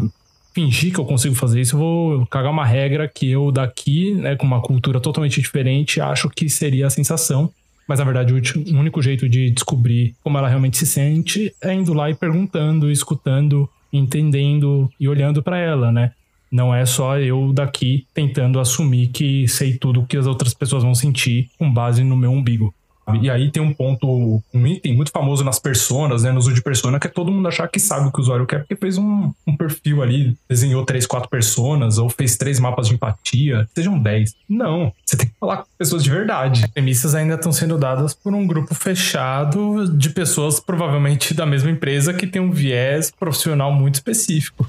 fingir 0.54 0.94
que 0.94 0.98
eu 0.98 1.04
consigo 1.04 1.34
fazer 1.34 1.60
isso, 1.60 1.76
eu 1.76 1.78
vou 1.78 2.26
cagar 2.26 2.50
uma 2.50 2.64
regra 2.64 3.06
que 3.06 3.30
eu 3.30 3.52
daqui, 3.52 4.14
né, 4.14 4.34
com 4.34 4.46
uma 4.46 4.62
cultura 4.62 4.98
totalmente 4.98 5.42
diferente, 5.42 6.00
acho 6.00 6.30
que 6.30 6.48
seria 6.48 6.86
a 6.86 6.90
sensação. 6.90 7.52
Mas 7.86 7.98
na 7.98 8.06
verdade, 8.06 8.32
o 8.32 8.78
único 8.78 9.02
jeito 9.02 9.28
de 9.28 9.50
descobrir 9.50 10.14
como 10.24 10.38
ela 10.38 10.48
realmente 10.48 10.78
se 10.78 10.86
sente 10.86 11.54
é 11.60 11.74
indo 11.74 11.92
lá 11.92 12.08
e 12.08 12.14
perguntando, 12.14 12.90
escutando, 12.90 13.68
entendendo 13.92 14.90
e 14.98 15.06
olhando 15.06 15.42
para 15.42 15.58
ela, 15.58 15.92
né? 15.92 16.12
Não 16.50 16.74
é 16.74 16.86
só 16.86 17.18
eu 17.18 17.52
daqui 17.52 18.06
tentando 18.14 18.58
assumir 18.58 19.08
que 19.08 19.46
sei 19.46 19.76
tudo 19.76 20.06
que 20.06 20.16
as 20.16 20.26
outras 20.26 20.54
pessoas 20.54 20.82
vão 20.82 20.94
sentir 20.94 21.50
com 21.58 21.70
base 21.70 22.02
no 22.02 22.16
meu 22.16 22.32
umbigo. 22.32 22.74
E 23.18 23.30
aí 23.30 23.50
tem 23.50 23.62
um 23.62 23.72
ponto, 23.72 24.42
um 24.52 24.66
item 24.66 24.96
muito 24.96 25.10
famoso 25.10 25.44
nas 25.44 25.58
personas, 25.58 26.22
né, 26.22 26.32
no 26.32 26.38
uso 26.38 26.52
de 26.52 26.62
persona, 26.62 26.98
que 26.98 27.06
é 27.06 27.10
todo 27.10 27.30
mundo 27.30 27.48
achar 27.48 27.68
que 27.68 27.78
sabe 27.78 28.08
o 28.08 28.12
que 28.12 28.18
o 28.18 28.22
usuário 28.22 28.46
quer, 28.46 28.60
porque 28.60 28.76
fez 28.76 28.98
um, 28.98 29.32
um 29.46 29.56
perfil 29.56 30.02
ali, 30.02 30.36
desenhou 30.48 30.84
três, 30.84 31.06
quatro 31.06 31.28
personas, 31.28 31.98
ou 31.98 32.08
fez 32.08 32.36
três 32.36 32.60
mapas 32.60 32.88
de 32.88 32.94
empatia, 32.94 33.68
sejam 33.74 33.98
dez. 33.98 34.34
Não, 34.48 34.92
você 35.04 35.16
tem 35.16 35.28
que 35.28 35.34
falar 35.38 35.58
com 35.58 35.68
pessoas 35.78 36.02
de 36.02 36.10
verdade. 36.10 36.64
As 36.64 36.70
premissas 36.70 37.14
ainda 37.14 37.34
estão 37.34 37.52
sendo 37.52 37.78
dadas 37.78 38.14
por 38.14 38.34
um 38.34 38.46
grupo 38.46 38.74
fechado 38.74 39.88
de 39.96 40.10
pessoas, 40.10 40.60
provavelmente 40.60 41.34
da 41.34 41.46
mesma 41.46 41.70
empresa, 41.70 42.12
que 42.12 42.26
tem 42.26 42.40
um 42.40 42.50
viés 42.50 43.10
profissional 43.10 43.72
muito 43.72 43.96
específico. 43.96 44.66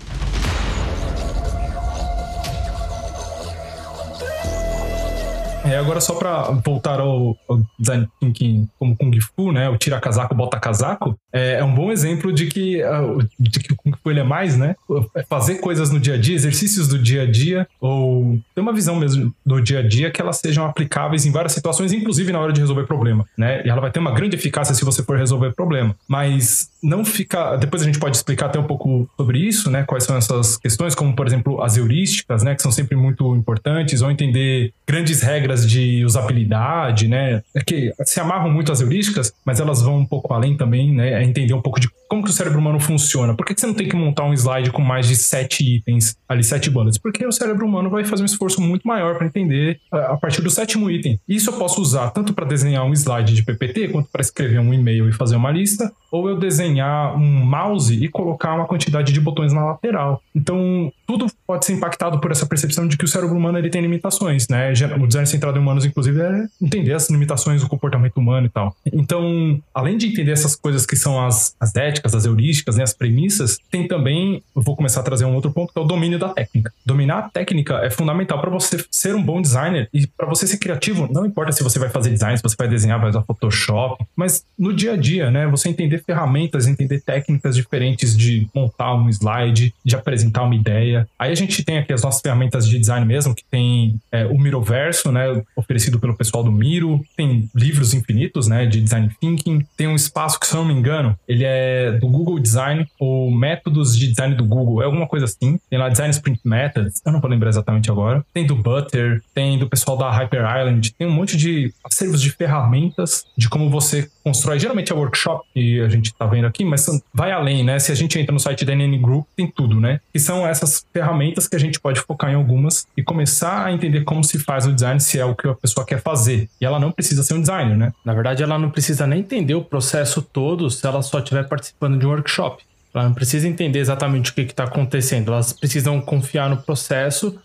É, 5.63 5.77
agora 5.77 6.01
só 6.01 6.15
para 6.15 6.51
voltar 6.65 6.99
ao, 6.99 7.37
ao, 7.47 7.61
design 7.77 8.07
thinking 8.19 8.67
como 8.79 8.95
Kung 8.97 9.11
Fu, 9.21 9.51
né? 9.51 9.69
O 9.69 9.77
tira 9.77 9.99
casaco, 9.99 10.33
bota 10.33 10.59
casaco, 10.59 11.15
é, 11.31 11.59
é 11.59 11.63
um 11.63 11.73
bom 11.73 11.91
exemplo 11.91 12.33
de 12.33 12.47
que, 12.47 12.83
uh, 12.83 13.27
de 13.39 13.59
que 13.59 13.73
o 13.73 13.75
Kung 13.75 13.91
Fu 14.01 14.09
ele 14.09 14.19
é 14.19 14.23
mais, 14.23 14.57
né? 14.57 14.75
É 15.15 15.23
fazer 15.23 15.55
coisas 15.55 15.91
no 15.91 15.99
dia 15.99 16.15
a 16.15 16.17
dia, 16.17 16.35
exercícios 16.35 16.87
do 16.87 16.97
dia 16.97 17.23
a 17.23 17.31
dia, 17.31 17.67
ou 17.79 18.39
ter 18.55 18.61
uma 18.61 18.73
visão 18.73 18.95
mesmo 18.95 19.33
do 19.45 19.61
dia 19.61 19.79
a 19.79 19.87
dia 19.87 20.09
que 20.09 20.19
elas 20.19 20.37
sejam 20.37 20.65
aplicáveis 20.65 21.25
em 21.25 21.31
várias 21.31 21.51
situações, 21.51 21.93
inclusive 21.93 22.31
na 22.31 22.39
hora 22.39 22.51
de 22.51 22.59
resolver 22.59 22.85
problema, 22.85 23.25
né? 23.37 23.61
E 23.63 23.69
ela 23.69 23.81
vai 23.81 23.91
ter 23.91 23.99
uma 23.99 24.11
grande 24.11 24.35
eficácia 24.35 24.73
se 24.73 24.83
você 24.83 25.03
for 25.03 25.17
resolver 25.17 25.53
problema. 25.53 25.95
Mas 26.07 26.70
não 26.81 27.05
fica. 27.05 27.55
Depois 27.57 27.81
a 27.81 27.85
gente 27.85 27.99
pode 27.99 28.17
explicar 28.17 28.47
até 28.47 28.59
um 28.59 28.63
pouco 28.63 29.09
sobre 29.17 29.39
isso, 29.39 29.69
né? 29.69 29.83
Quais 29.83 30.03
são 30.03 30.15
essas 30.15 30.57
questões, 30.57 30.95
como 30.95 31.15
por 31.15 31.27
exemplo 31.27 31.61
as 31.61 31.77
heurísticas, 31.77 32.43
né? 32.43 32.55
Que 32.55 32.61
são 32.61 32.71
sempre 32.71 32.95
muito 32.95 33.35
importantes, 33.35 34.01
ou 34.01 34.09
entender 34.09 34.73
grandes 34.87 35.21
regras 35.21 35.67
de 35.67 36.03
usabilidade, 36.03 37.07
né? 37.07 37.41
É 37.55 37.61
que 37.61 37.93
se 38.05 38.19
amarram 38.19 38.49
muito 38.49 38.71
às 38.71 38.81
heurísticas, 38.81 39.33
mas 39.45 39.59
elas 39.59 39.81
vão 39.81 39.99
um 39.99 40.05
pouco 40.05 40.33
além 40.33 40.57
também, 40.57 40.93
né? 40.93 41.21
É 41.21 41.23
entender 41.23 41.53
um 41.53 41.61
pouco 41.61 41.79
de 41.79 41.89
como 42.11 42.23
que 42.23 42.29
o 42.29 42.33
cérebro 42.33 42.59
humano 42.59 42.77
funciona? 42.77 43.33
Por 43.33 43.45
que, 43.45 43.53
que 43.53 43.61
você 43.61 43.67
não 43.67 43.73
tem 43.73 43.87
que 43.87 43.95
montar 43.95 44.25
um 44.25 44.33
slide 44.33 44.69
com 44.71 44.81
mais 44.81 45.07
de 45.07 45.15
sete 45.15 45.77
itens, 45.77 46.17
ali, 46.27 46.43
sete 46.43 46.69
bullets? 46.69 46.97
Porque 46.97 47.25
o 47.25 47.31
cérebro 47.31 47.65
humano 47.65 47.89
vai 47.89 48.03
fazer 48.03 48.23
um 48.23 48.25
esforço 48.25 48.59
muito 48.59 48.85
maior 48.85 49.17
para 49.17 49.27
entender 49.27 49.79
a 49.89 50.17
partir 50.17 50.41
do 50.41 50.49
sétimo 50.49 50.91
item. 50.91 51.17
Isso 51.25 51.49
eu 51.49 51.53
posso 51.53 51.81
usar 51.81 52.09
tanto 52.09 52.33
para 52.33 52.45
desenhar 52.45 52.85
um 52.85 52.91
slide 52.91 53.33
de 53.33 53.43
PPT, 53.43 53.87
quanto 53.87 54.09
para 54.11 54.19
escrever 54.19 54.59
um 54.59 54.73
e-mail 54.73 55.07
e 55.07 55.13
fazer 55.13 55.37
uma 55.37 55.51
lista, 55.51 55.89
ou 56.11 56.27
eu 56.27 56.37
desenhar 56.71 57.15
um 57.15 57.45
mouse 57.45 57.93
e 57.93 58.07
colocar 58.07 58.53
uma 58.53 58.65
quantidade 58.65 59.11
de 59.11 59.19
botões 59.19 59.53
na 59.53 59.65
lateral. 59.65 60.21
Então, 60.35 60.91
tudo 61.05 61.27
pode 61.45 61.65
ser 61.65 61.73
impactado 61.73 62.19
por 62.19 62.31
essa 62.31 62.45
percepção 62.45 62.87
de 62.87 62.97
que 62.97 63.05
o 63.05 63.07
cérebro 63.07 63.35
humano 63.35 63.57
ele 63.57 63.69
tem 63.69 63.81
limitações, 63.81 64.47
né? 64.47 64.71
O 64.99 65.07
design 65.07 65.27
centrado 65.27 65.57
em 65.57 65.61
humanos, 65.61 65.85
inclusive, 65.85 66.21
é 66.21 66.45
entender 66.61 66.93
as 66.93 67.09
limitações 67.09 67.61
do 67.61 67.67
comportamento 67.67 68.17
humano 68.17 68.47
e 68.47 68.49
tal. 68.49 68.75
Então, 68.91 69.61
além 69.73 69.97
de 69.97 70.07
entender 70.07 70.31
essas 70.31 70.55
coisas 70.55 70.85
que 70.85 70.95
são 70.95 71.23
as, 71.23 71.55
as 71.59 71.75
éticas, 71.75 72.15
as 72.15 72.25
heurísticas, 72.25 72.77
né, 72.77 72.83
as 72.83 72.93
premissas, 72.93 73.57
tem 73.69 73.87
também, 73.87 74.41
vou 74.55 74.75
começar 74.75 75.01
a 75.01 75.03
trazer 75.03 75.25
um 75.25 75.35
outro 75.35 75.51
ponto, 75.51 75.73
que 75.73 75.79
é 75.79 75.81
o 75.81 75.85
domínio 75.85 76.17
da 76.17 76.29
técnica. 76.29 76.71
Dominar 76.85 77.19
a 77.19 77.21
técnica 77.29 77.75
é 77.83 77.89
fundamental 77.89 78.39
para 78.39 78.49
você 78.49 78.83
ser 78.89 79.15
um 79.15 79.21
bom 79.21 79.41
designer 79.41 79.89
e 79.93 80.07
para 80.07 80.27
você 80.27 80.47
ser 80.47 80.57
criativo, 80.57 81.09
não 81.11 81.25
importa 81.25 81.51
se 81.51 81.63
você 81.63 81.77
vai 81.77 81.89
fazer 81.89 82.11
design, 82.11 82.37
se 82.37 82.43
você 82.43 82.55
vai 82.57 82.67
desenhar, 82.67 82.99
vai 82.99 83.09
usar 83.09 83.23
Photoshop, 83.23 84.05
mas 84.15 84.45
no 84.57 84.73
dia 84.73 84.93
a 84.93 84.97
dia, 84.97 85.29
né, 85.29 85.47
você 85.47 85.69
entender 85.69 86.03
ferramentas, 86.03 86.60
entender 86.67 87.01
técnicas 87.01 87.55
diferentes 87.55 88.15
de 88.15 88.47
montar 88.53 88.93
um 88.95 89.09
slide, 89.09 89.73
de 89.83 89.95
apresentar 89.95 90.43
uma 90.43 90.55
ideia. 90.55 91.07
Aí 91.17 91.31
a 91.31 91.35
gente 91.35 91.63
tem 91.63 91.77
aqui 91.77 91.93
as 91.93 92.03
nossas 92.03 92.21
ferramentas 92.21 92.67
de 92.67 92.77
design 92.77 93.05
mesmo, 93.05 93.35
que 93.35 93.43
tem 93.49 93.99
é, 94.11 94.25
o 94.25 94.37
Miroverso, 94.37 95.11
né, 95.11 95.41
oferecido 95.55 95.99
pelo 95.99 96.15
pessoal 96.15 96.43
do 96.43 96.51
Miro, 96.51 97.01
tem 97.15 97.49
livros 97.55 97.93
infinitos, 97.93 98.47
né, 98.47 98.65
de 98.65 98.81
design 98.81 99.09
thinking, 99.19 99.65
tem 99.77 99.87
um 99.87 99.95
espaço 99.95 100.39
que, 100.39 100.47
se 100.47 100.55
eu 100.55 100.61
não 100.61 100.67
me 100.67 100.73
engano, 100.73 101.17
ele 101.27 101.43
é 101.45 101.91
do 101.93 102.07
Google 102.07 102.39
Design, 102.39 102.87
ou 102.99 103.31
métodos 103.31 103.97
de 103.97 104.07
design 104.07 104.35
do 104.35 104.45
Google, 104.45 104.81
é 104.81 104.85
alguma 104.85 105.07
coisa 105.07 105.25
assim. 105.25 105.59
Tem 105.69 105.79
lá 105.79 105.89
Design 105.89 106.11
Sprint 106.11 106.41
Methods, 106.43 107.01
eu 107.05 107.11
não 107.11 107.21
vou 107.21 107.29
lembrar 107.29 107.49
exatamente 107.49 107.89
agora. 107.89 108.25
Tem 108.33 108.45
do 108.45 108.55
Butter, 108.55 109.21
tem 109.33 109.57
do 109.57 109.67
pessoal 109.67 109.97
da 109.97 110.11
Hyper 110.11 110.41
Island, 110.41 110.93
tem 110.93 111.07
um 111.07 111.11
monte 111.11 111.37
de 111.37 111.73
acervos 111.83 112.21
de 112.21 112.31
ferramentas 112.31 113.25
de 113.37 113.49
como 113.49 113.69
você 113.69 114.09
constrói. 114.23 114.59
Geralmente 114.59 114.91
é 114.91 114.95
workshop 114.95 115.45
que 115.53 115.81
a 115.81 115.89
gente 115.89 116.13
tá 116.13 116.25
vendo 116.25 116.45
aqui, 116.45 116.63
mas 116.63 116.85
vai 117.13 117.31
além, 117.31 117.63
né? 117.63 117.79
Se 117.79 117.91
a 117.91 117.95
gente 117.95 118.19
entra 118.19 118.33
no 118.33 118.39
site 118.39 118.65
da 118.65 118.73
NN 118.73 118.97
Group, 118.99 119.25
tem 119.35 119.47
tudo, 119.47 119.79
né? 119.79 119.99
Que 120.13 120.19
são 120.19 120.47
essas 120.47 120.85
ferramentas 120.93 121.47
que 121.47 121.55
a 121.55 121.59
gente 121.59 121.79
pode 121.79 121.99
focar 121.99 122.31
em 122.31 122.35
algumas 122.35 122.87
e 122.95 123.03
começar 123.03 123.65
a 123.65 123.71
entender 123.71 124.03
como 124.03 124.23
se 124.23 124.39
faz 124.39 124.65
o 124.65 124.73
design, 124.73 124.99
se 124.99 125.19
é 125.19 125.25
o 125.25 125.35
que 125.35 125.47
a 125.47 125.55
pessoa 125.55 125.85
quer 125.85 126.01
fazer. 126.01 126.49
E 126.59 126.65
ela 126.65 126.79
não 126.79 126.91
precisa 126.91 127.23
ser 127.23 127.33
um 127.33 127.41
designer, 127.41 127.77
né? 127.77 127.93
Na 128.03 128.13
verdade, 128.13 128.43
ela 128.43 128.57
não 128.57 128.69
precisa 128.69 129.05
nem 129.07 129.19
entender 129.19 129.55
o 129.55 129.63
processo 129.63 130.21
todo 130.21 130.69
se 130.69 130.85
ela 130.85 131.01
só 131.01 131.19
estiver 131.19 131.47
participando 131.47 131.97
de 131.97 132.05
um 132.05 132.09
workshop. 132.09 132.63
Ela 132.93 133.05
não 133.05 133.13
precisa 133.13 133.47
entender 133.47 133.79
exatamente 133.79 134.31
o 134.31 134.33
que 134.33 134.41
está 134.41 134.65
acontecendo. 134.65 135.31
Elas 135.31 135.53
precisam 135.53 136.01
confiar 136.01 136.49
no 136.49 136.57
processo 136.57 137.39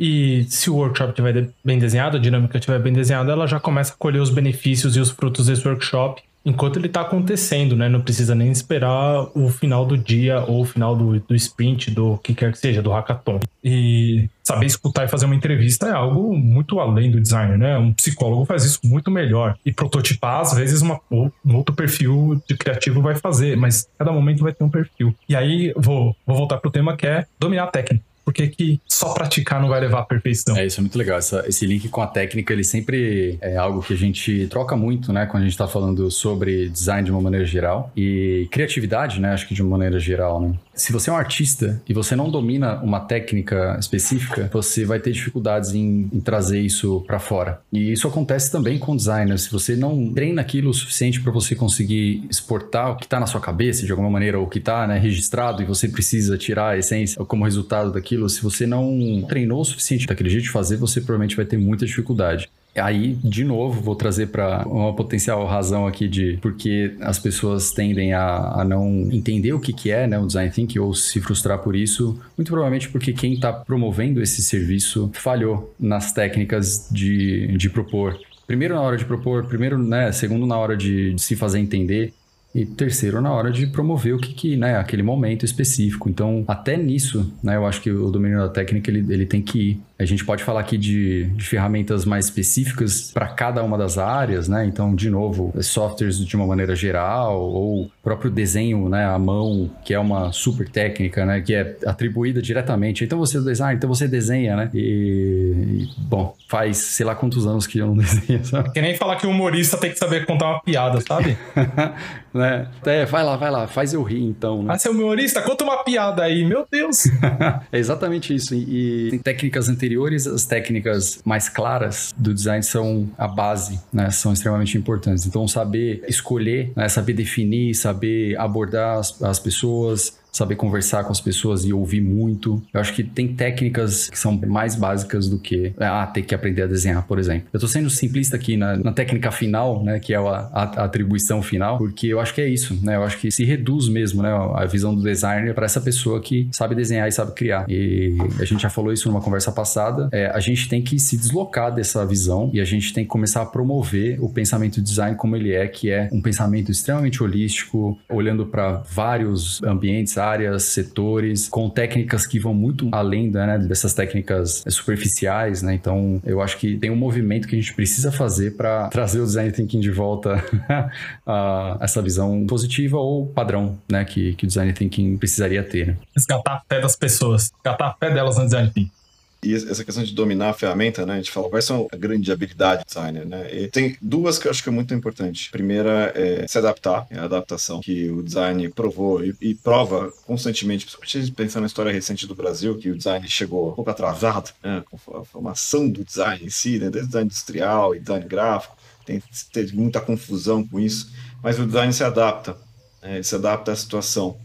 e 0.00 0.44
se 0.48 0.70
o 0.70 0.76
workshop 0.76 1.10
estiver 1.10 1.50
bem 1.62 1.78
desenhado, 1.78 2.16
a 2.16 2.20
dinâmica 2.20 2.56
estiver 2.56 2.78
bem 2.78 2.92
desenhada, 2.92 3.32
ela 3.32 3.46
já 3.46 3.60
começa 3.60 3.92
a 3.92 3.96
colher 3.96 4.20
os 4.22 4.30
benefícios 4.30 4.96
e 4.96 5.00
os 5.00 5.10
frutos 5.10 5.46
desse 5.46 5.68
workshop 5.68 6.22
enquanto 6.42 6.78
ele 6.78 6.86
está 6.86 7.02
acontecendo, 7.02 7.76
né? 7.76 7.88
Não 7.88 8.00
precisa 8.00 8.34
nem 8.34 8.50
esperar 8.50 9.28
o 9.34 9.50
final 9.50 9.84
do 9.84 9.96
dia 9.96 10.40
ou 10.40 10.62
o 10.62 10.64
final 10.64 10.96
do, 10.96 11.20
do 11.20 11.34
sprint, 11.34 11.90
do 11.90 12.16
que 12.18 12.34
quer 12.34 12.52
que 12.52 12.58
seja, 12.58 12.82
do 12.82 12.90
hackathon. 12.90 13.40
E 13.62 14.28
saber 14.42 14.66
escutar 14.66 15.04
e 15.04 15.08
fazer 15.08 15.26
uma 15.26 15.34
entrevista 15.34 15.88
é 15.88 15.92
algo 15.92 16.36
muito 16.36 16.80
além 16.80 17.10
do 17.10 17.20
designer, 17.20 17.58
né? 17.58 17.78
Um 17.78 17.92
psicólogo 17.92 18.44
faz 18.44 18.64
isso 18.64 18.80
muito 18.84 19.10
melhor. 19.10 19.56
E 19.64 19.72
prototipar, 19.72 20.40
às 20.40 20.54
vezes, 20.54 20.80
uma, 20.80 20.98
um 21.10 21.30
outro 21.54 21.74
perfil 21.74 22.40
de 22.48 22.56
criativo 22.56 23.02
vai 23.02 23.16
fazer, 23.16 23.56
mas 23.56 23.86
cada 23.98 24.10
momento 24.10 24.42
vai 24.42 24.52
ter 24.52 24.64
um 24.64 24.70
perfil. 24.70 25.14
E 25.28 25.36
aí, 25.36 25.72
vou, 25.76 26.16
vou 26.26 26.36
voltar 26.36 26.56
pro 26.56 26.70
tema 26.70 26.96
que 26.96 27.06
é 27.06 27.26
dominar 27.38 27.64
a 27.64 27.66
técnica 27.68 28.09
por 28.30 28.34
que, 28.34 28.46
que 28.46 28.80
só 28.86 29.12
praticar 29.12 29.60
não 29.60 29.68
vai 29.68 29.80
levar 29.80 30.00
à 30.00 30.04
perfeição? 30.04 30.56
É, 30.56 30.64
isso 30.64 30.78
é 30.78 30.82
muito 30.82 30.96
legal. 30.96 31.18
Essa, 31.18 31.44
esse 31.48 31.66
link 31.66 31.88
com 31.88 32.00
a 32.00 32.06
técnica, 32.06 32.52
ele 32.52 32.62
sempre 32.62 33.36
é 33.40 33.56
algo 33.56 33.82
que 33.82 33.92
a 33.92 33.96
gente 33.96 34.46
troca 34.46 34.76
muito, 34.76 35.12
né? 35.12 35.26
Quando 35.26 35.42
a 35.42 35.46
gente 35.46 35.52
está 35.52 35.66
falando 35.66 36.08
sobre 36.12 36.68
design 36.68 37.04
de 37.04 37.10
uma 37.10 37.20
maneira 37.20 37.44
geral 37.44 37.90
e 37.96 38.46
criatividade, 38.52 39.20
né? 39.20 39.32
Acho 39.32 39.48
que 39.48 39.54
de 39.54 39.62
uma 39.62 39.72
maneira 39.72 39.98
geral, 39.98 40.40
né? 40.40 40.54
Se 40.72 40.92
você 40.92 41.10
é 41.10 41.12
um 41.12 41.16
artista 41.16 41.82
e 41.86 41.92
você 41.92 42.16
não 42.16 42.30
domina 42.30 42.80
uma 42.82 43.00
técnica 43.00 43.76
específica, 43.78 44.48
você 44.50 44.84
vai 44.84 44.98
ter 44.98 45.12
dificuldades 45.12 45.74
em, 45.74 46.08
em 46.10 46.20
trazer 46.20 46.60
isso 46.60 47.02
para 47.06 47.18
fora. 47.18 47.60
E 47.70 47.92
isso 47.92 48.08
acontece 48.08 48.50
também 48.50 48.78
com 48.78 48.96
designers. 48.96 49.42
Se 49.42 49.52
você 49.52 49.76
não 49.76 50.10
treina 50.14 50.40
aquilo 50.40 50.70
o 50.70 50.74
suficiente 50.74 51.20
para 51.20 51.30
você 51.30 51.54
conseguir 51.54 52.24
exportar 52.30 52.92
o 52.92 52.96
que 52.96 53.04
está 53.04 53.20
na 53.20 53.26
sua 53.26 53.40
cabeça 53.40 53.84
de 53.84 53.90
alguma 53.90 54.08
maneira, 54.08 54.38
ou 54.38 54.46
o 54.46 54.48
que 54.48 54.58
está 54.58 54.86
né, 54.86 54.98
registrado 54.98 55.60
e 55.62 55.66
você 55.66 55.86
precisa 55.86 56.38
tirar 56.38 56.68
a 56.70 56.78
essência 56.78 57.22
como 57.26 57.44
resultado 57.44 57.92
daquilo, 57.92 58.19
se 58.28 58.42
você 58.42 58.66
não 58.66 59.24
treinou 59.28 59.60
o 59.60 59.64
suficiente 59.64 60.06
daquele 60.06 60.30
jeito 60.30 60.44
de 60.44 60.50
fazer, 60.50 60.76
você 60.76 61.00
provavelmente 61.00 61.36
vai 61.36 61.44
ter 61.44 61.56
muita 61.56 61.86
dificuldade. 61.86 62.48
Aí, 62.76 63.14
de 63.14 63.44
novo, 63.44 63.80
vou 63.80 63.96
trazer 63.96 64.28
para 64.28 64.64
uma 64.66 64.94
potencial 64.94 65.44
razão 65.44 65.86
aqui 65.86 66.06
de 66.06 66.38
porque 66.40 66.94
as 67.00 67.18
pessoas 67.18 67.72
tendem 67.72 68.12
a, 68.12 68.60
a 68.60 68.64
não 68.64 69.08
entender 69.10 69.52
o 69.52 69.58
que, 69.58 69.72
que 69.72 69.90
é 69.90 70.06
né, 70.06 70.18
o 70.18 70.26
design 70.26 70.50
thinking 70.50 70.78
ou 70.78 70.94
se 70.94 71.20
frustrar 71.20 71.58
por 71.58 71.74
isso, 71.74 72.18
muito 72.36 72.48
provavelmente 72.48 72.88
porque 72.88 73.12
quem 73.12 73.34
está 73.34 73.52
promovendo 73.52 74.22
esse 74.22 74.40
serviço 74.40 75.10
falhou 75.14 75.74
nas 75.80 76.12
técnicas 76.12 76.88
de, 76.90 77.56
de 77.56 77.68
propor. 77.68 78.16
Primeiro 78.46 78.74
na 78.74 78.82
hora 78.82 78.96
de 78.96 79.04
propor, 79.04 79.46
primeiro, 79.46 79.76
né, 79.76 80.12
segundo 80.12 80.46
na 80.46 80.56
hora 80.56 80.76
de, 80.76 81.14
de 81.14 81.22
se 81.22 81.34
fazer 81.34 81.58
entender 81.58 82.12
e 82.52 82.66
terceiro, 82.66 83.20
na 83.20 83.32
hora 83.32 83.50
de 83.50 83.66
promover 83.66 84.14
o 84.14 84.18
que, 84.18 84.34
que 84.34 84.56
né, 84.56 84.76
aquele 84.76 85.02
momento 85.02 85.44
específico. 85.44 86.08
Então, 86.08 86.44
até 86.48 86.76
nisso, 86.76 87.32
né, 87.42 87.54
eu 87.54 87.64
acho 87.64 87.80
que 87.80 87.90
o 87.90 88.10
domínio 88.10 88.38
da 88.38 88.48
técnica 88.48 88.90
ele, 88.90 89.12
ele 89.12 89.24
tem 89.24 89.40
que 89.40 89.58
ir. 89.58 89.80
A 89.98 90.04
gente 90.04 90.24
pode 90.24 90.42
falar 90.42 90.60
aqui 90.60 90.78
de, 90.78 91.26
de 91.26 91.44
ferramentas 91.44 92.06
mais 92.06 92.24
específicas 92.24 93.12
para 93.12 93.28
cada 93.28 93.62
uma 93.62 93.76
das 93.76 93.98
áreas, 93.98 94.48
né? 94.48 94.64
Então, 94.64 94.94
de 94.94 95.10
novo, 95.10 95.52
softwares 95.60 96.18
de 96.18 96.36
uma 96.36 96.46
maneira 96.46 96.74
geral, 96.74 97.38
ou 97.38 97.90
próprio 98.02 98.30
desenho 98.30 98.88
né, 98.88 99.04
à 99.04 99.18
mão, 99.18 99.70
que 99.84 99.92
é 99.92 99.98
uma 99.98 100.32
super 100.32 100.66
técnica, 100.70 101.26
né? 101.26 101.42
Que 101.42 101.54
é 101.54 101.76
atribuída 101.84 102.40
diretamente. 102.40 103.04
Então, 103.04 103.18
você 103.18 103.38
design, 103.42 103.76
então 103.76 103.90
você 103.90 104.08
desenha, 104.08 104.56
né? 104.56 104.70
E, 104.72 104.78
e, 104.80 105.88
bom, 105.98 106.34
faz 106.48 106.78
sei 106.78 107.04
lá 107.04 107.14
quantos 107.14 107.46
anos 107.46 107.66
que 107.66 107.78
eu 107.78 107.88
não 107.88 107.96
desenho, 107.98 108.42
sabe? 108.42 108.72
Que 108.72 108.80
nem 108.80 108.96
falar 108.96 109.16
que 109.16 109.26
o 109.26 109.30
humorista 109.30 109.76
tem 109.76 109.90
que 109.90 109.98
saber 109.98 110.24
contar 110.24 110.46
uma 110.46 110.60
piada, 110.62 110.98
sabe? 111.02 111.36
né? 112.32 112.68
É, 112.84 113.04
vai 113.04 113.24
lá, 113.24 113.36
vai 113.36 113.50
lá, 113.50 113.66
faz 113.66 113.92
eu 113.92 114.02
rir 114.02 114.22
então. 114.22 114.62
Né? 114.62 114.74
Ah, 114.74 114.78
seu 114.78 114.92
humorista, 114.92 115.42
conta 115.42 115.64
uma 115.64 115.82
piada 115.84 116.22
aí, 116.22 116.44
meu 116.44 116.66
Deus! 116.70 117.04
é 117.72 117.78
exatamente 117.78 118.34
isso. 118.34 118.54
E, 118.54 119.14
e 119.14 119.18
técnicas 119.18 119.68
anteriores, 119.68 120.26
as 120.26 120.44
técnicas 120.44 121.20
mais 121.24 121.48
claras 121.48 122.14
do 122.16 122.32
design 122.32 122.62
são 122.62 123.08
a 123.18 123.26
base, 123.26 123.80
né? 123.92 124.10
São 124.10 124.32
extremamente 124.32 124.76
importantes. 124.76 125.26
Então, 125.26 125.46
saber 125.48 126.02
escolher, 126.08 126.72
né? 126.76 126.88
saber 126.88 127.12
definir, 127.12 127.74
saber 127.74 128.38
abordar 128.38 128.98
as, 128.98 129.20
as 129.22 129.38
pessoas, 129.38 130.19
saber 130.32 130.56
conversar 130.56 131.04
com 131.04 131.12
as 131.12 131.20
pessoas 131.20 131.64
e 131.64 131.72
ouvir 131.72 132.00
muito. 132.00 132.62
Eu 132.72 132.80
acho 132.80 132.94
que 132.94 133.02
tem 133.02 133.34
técnicas 133.34 134.08
que 134.08 134.18
são 134.18 134.32
mais 134.46 134.74
básicas 134.74 135.28
do 135.28 135.38
que 135.38 135.72
ah, 135.78 136.06
ter 136.06 136.22
que 136.22 136.34
aprender 136.34 136.62
a 136.62 136.66
desenhar, 136.66 137.06
por 137.06 137.18
exemplo. 137.18 137.48
Eu 137.52 137.60
tô 137.60 137.66
sendo 137.66 137.90
simplista 137.90 138.36
aqui 138.36 138.56
na, 138.56 138.76
na 138.76 138.92
técnica 138.92 139.30
final, 139.30 139.82
né, 139.82 139.98
que 139.98 140.14
é 140.14 140.16
a, 140.16 140.20
a, 140.20 140.62
a, 140.62 140.84
atribuição 140.84 141.42
final, 141.42 141.78
porque 141.78 142.06
eu 142.08 142.20
acho 142.20 142.34
que 142.34 142.40
é 142.40 142.48
isso, 142.48 142.78
né? 142.82 142.96
Eu 142.96 143.04
acho 143.04 143.18
que 143.18 143.30
se 143.30 143.44
reduz 143.44 143.88
mesmo, 143.88 144.22
né, 144.22 144.30
a 144.30 144.64
visão 144.66 144.94
do 144.94 145.02
designer 145.02 145.54
para 145.54 145.66
essa 145.66 145.80
pessoa 145.80 146.20
que 146.20 146.48
sabe 146.52 146.74
desenhar 146.74 147.08
e 147.08 147.12
sabe 147.12 147.32
criar. 147.32 147.64
E 147.68 148.16
a 148.38 148.44
gente 148.44 148.62
já 148.62 148.70
falou 148.70 148.92
isso 148.92 149.08
numa 149.08 149.20
conversa 149.20 149.52
passada. 149.52 150.08
É, 150.12 150.26
a 150.26 150.40
gente 150.40 150.68
tem 150.68 150.82
que 150.82 150.98
se 150.98 151.16
deslocar 151.16 151.74
dessa 151.74 152.04
visão 152.06 152.50
e 152.52 152.60
a 152.60 152.64
gente 152.64 152.92
tem 152.92 153.04
que 153.04 153.10
começar 153.10 153.42
a 153.42 153.46
promover 153.46 154.22
o 154.22 154.28
pensamento 154.28 154.76
de 154.76 154.82
design 154.82 155.16
como 155.16 155.36
ele 155.36 155.52
é, 155.52 155.66
que 155.66 155.90
é 155.90 156.08
um 156.12 156.20
pensamento 156.20 156.70
extremamente 156.70 157.22
holístico, 157.22 157.98
olhando 158.08 158.46
para 158.46 158.82
vários 158.90 159.62
ambientes, 159.62 160.16
áreas, 160.20 160.64
setores, 160.64 161.48
com 161.48 161.68
técnicas 161.68 162.26
que 162.26 162.38
vão 162.38 162.54
muito 162.54 162.88
além 162.92 163.30
né, 163.30 163.58
dessas 163.58 163.94
técnicas 163.94 164.62
superficiais, 164.68 165.62
né? 165.62 165.74
Então, 165.74 166.20
eu 166.24 166.40
acho 166.40 166.56
que 166.58 166.76
tem 166.76 166.90
um 166.90 166.96
movimento 166.96 167.48
que 167.48 167.56
a 167.56 167.58
gente 167.58 167.74
precisa 167.74 168.12
fazer 168.12 168.56
para 168.56 168.88
trazer 168.88 169.20
o 169.20 169.24
design 169.24 169.50
thinking 169.50 169.80
de 169.80 169.90
volta 169.90 170.44
a 171.26 171.78
essa 171.80 172.02
visão 172.02 172.46
positiva 172.46 172.98
ou 172.98 173.26
padrão, 173.26 173.78
né, 173.90 174.04
que, 174.04 174.34
que 174.34 174.44
o 174.44 174.46
design 174.46 174.72
thinking 174.72 175.16
precisaria 175.16 175.62
ter. 175.62 175.88
Né? 175.88 175.96
Resgatar 176.14 176.52
a 176.52 176.62
fé 176.68 176.80
das 176.80 176.94
pessoas, 176.94 177.50
resgatar 177.52 177.86
a 177.88 177.94
fé 177.94 178.12
delas 178.12 178.36
no 178.36 178.44
design 178.44 178.70
thinking. 178.70 178.99
E 179.42 179.54
essa 179.54 179.84
questão 179.84 180.04
de 180.04 180.14
dominar 180.14 180.50
a 180.50 180.52
ferramenta, 180.52 181.06
né? 181.06 181.14
A 181.14 181.16
gente 181.16 181.30
fala 181.30 181.48
quais 181.48 181.64
são 181.64 181.88
a 181.90 181.96
grande 181.96 182.30
habilidade 182.30 182.82
do 182.82 182.86
designer, 182.86 183.26
né? 183.26 183.54
E 183.54 183.68
tem 183.68 183.96
duas 184.00 184.38
que 184.38 184.46
eu 184.46 184.50
acho 184.50 184.62
que 184.62 184.68
é 184.68 184.72
muito 184.72 184.92
importante. 184.92 185.48
A 185.48 185.52
primeira 185.52 186.12
é 186.14 186.46
se 186.46 186.58
adaptar, 186.58 187.06
é 187.10 187.18
a 187.18 187.24
adaptação 187.24 187.80
que 187.80 188.10
o 188.10 188.22
design 188.22 188.68
provou 188.70 189.24
e, 189.24 189.34
e 189.40 189.54
prova 189.54 190.12
constantemente, 190.26 190.86
principalmente 190.86 191.32
pensando 191.32 191.62
na 191.62 191.66
história 191.66 191.92
recente 191.92 192.26
do 192.26 192.34
Brasil, 192.34 192.76
que 192.76 192.90
o 192.90 192.96
design 192.96 193.26
chegou 193.28 193.70
um 193.70 193.74
pouco 193.74 193.90
atrasado, 193.90 194.50
né? 194.62 194.82
Com 194.90 195.18
a 195.18 195.24
formação 195.24 195.88
do 195.88 196.04
design 196.04 196.44
em 196.44 196.50
si, 196.50 196.78
né? 196.78 196.90
Desde 196.90 197.08
design 197.08 197.26
industrial 197.26 197.94
e 197.94 198.00
design 198.00 198.26
gráfico, 198.26 198.76
tem, 199.06 199.22
teve 199.52 199.74
muita 199.74 200.00
confusão 200.00 200.66
com 200.66 200.78
isso, 200.78 201.10
mas 201.42 201.58
o 201.58 201.64
design 201.64 201.92
se 201.92 202.04
adapta 202.04 202.56
né? 203.02 203.14
ele 203.14 203.24
se 203.24 203.34
adapta 203.34 203.72
à 203.72 203.76
situação. 203.76 204.36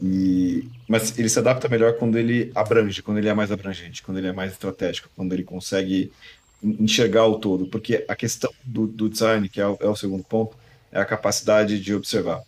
E, 0.00 0.68
mas 0.88 1.16
ele 1.18 1.28
se 1.28 1.38
adapta 1.38 1.68
melhor 1.68 1.98
quando 1.98 2.16
ele 2.16 2.50
abrange, 2.54 3.02
quando 3.02 3.18
ele 3.18 3.28
é 3.28 3.34
mais 3.34 3.52
abrangente, 3.52 4.02
quando 4.02 4.16
ele 4.16 4.28
é 4.28 4.32
mais 4.32 4.52
estratégico, 4.52 5.10
quando 5.14 5.34
ele 5.34 5.44
consegue 5.44 6.10
enxergar 6.62 7.26
o 7.26 7.38
todo. 7.38 7.66
Porque 7.66 8.06
a 8.08 8.16
questão 8.16 8.50
do, 8.64 8.86
do 8.86 9.08
design, 9.08 9.48
que 9.50 9.60
é 9.60 9.66
o, 9.66 9.76
é 9.80 9.86
o, 9.86 9.94
segundo 9.94 10.24
ponto, 10.24 10.56
é 10.90 10.98
a 10.98 11.04
capacidade 11.04 11.78
de 11.78 11.94
observar. 11.94 12.42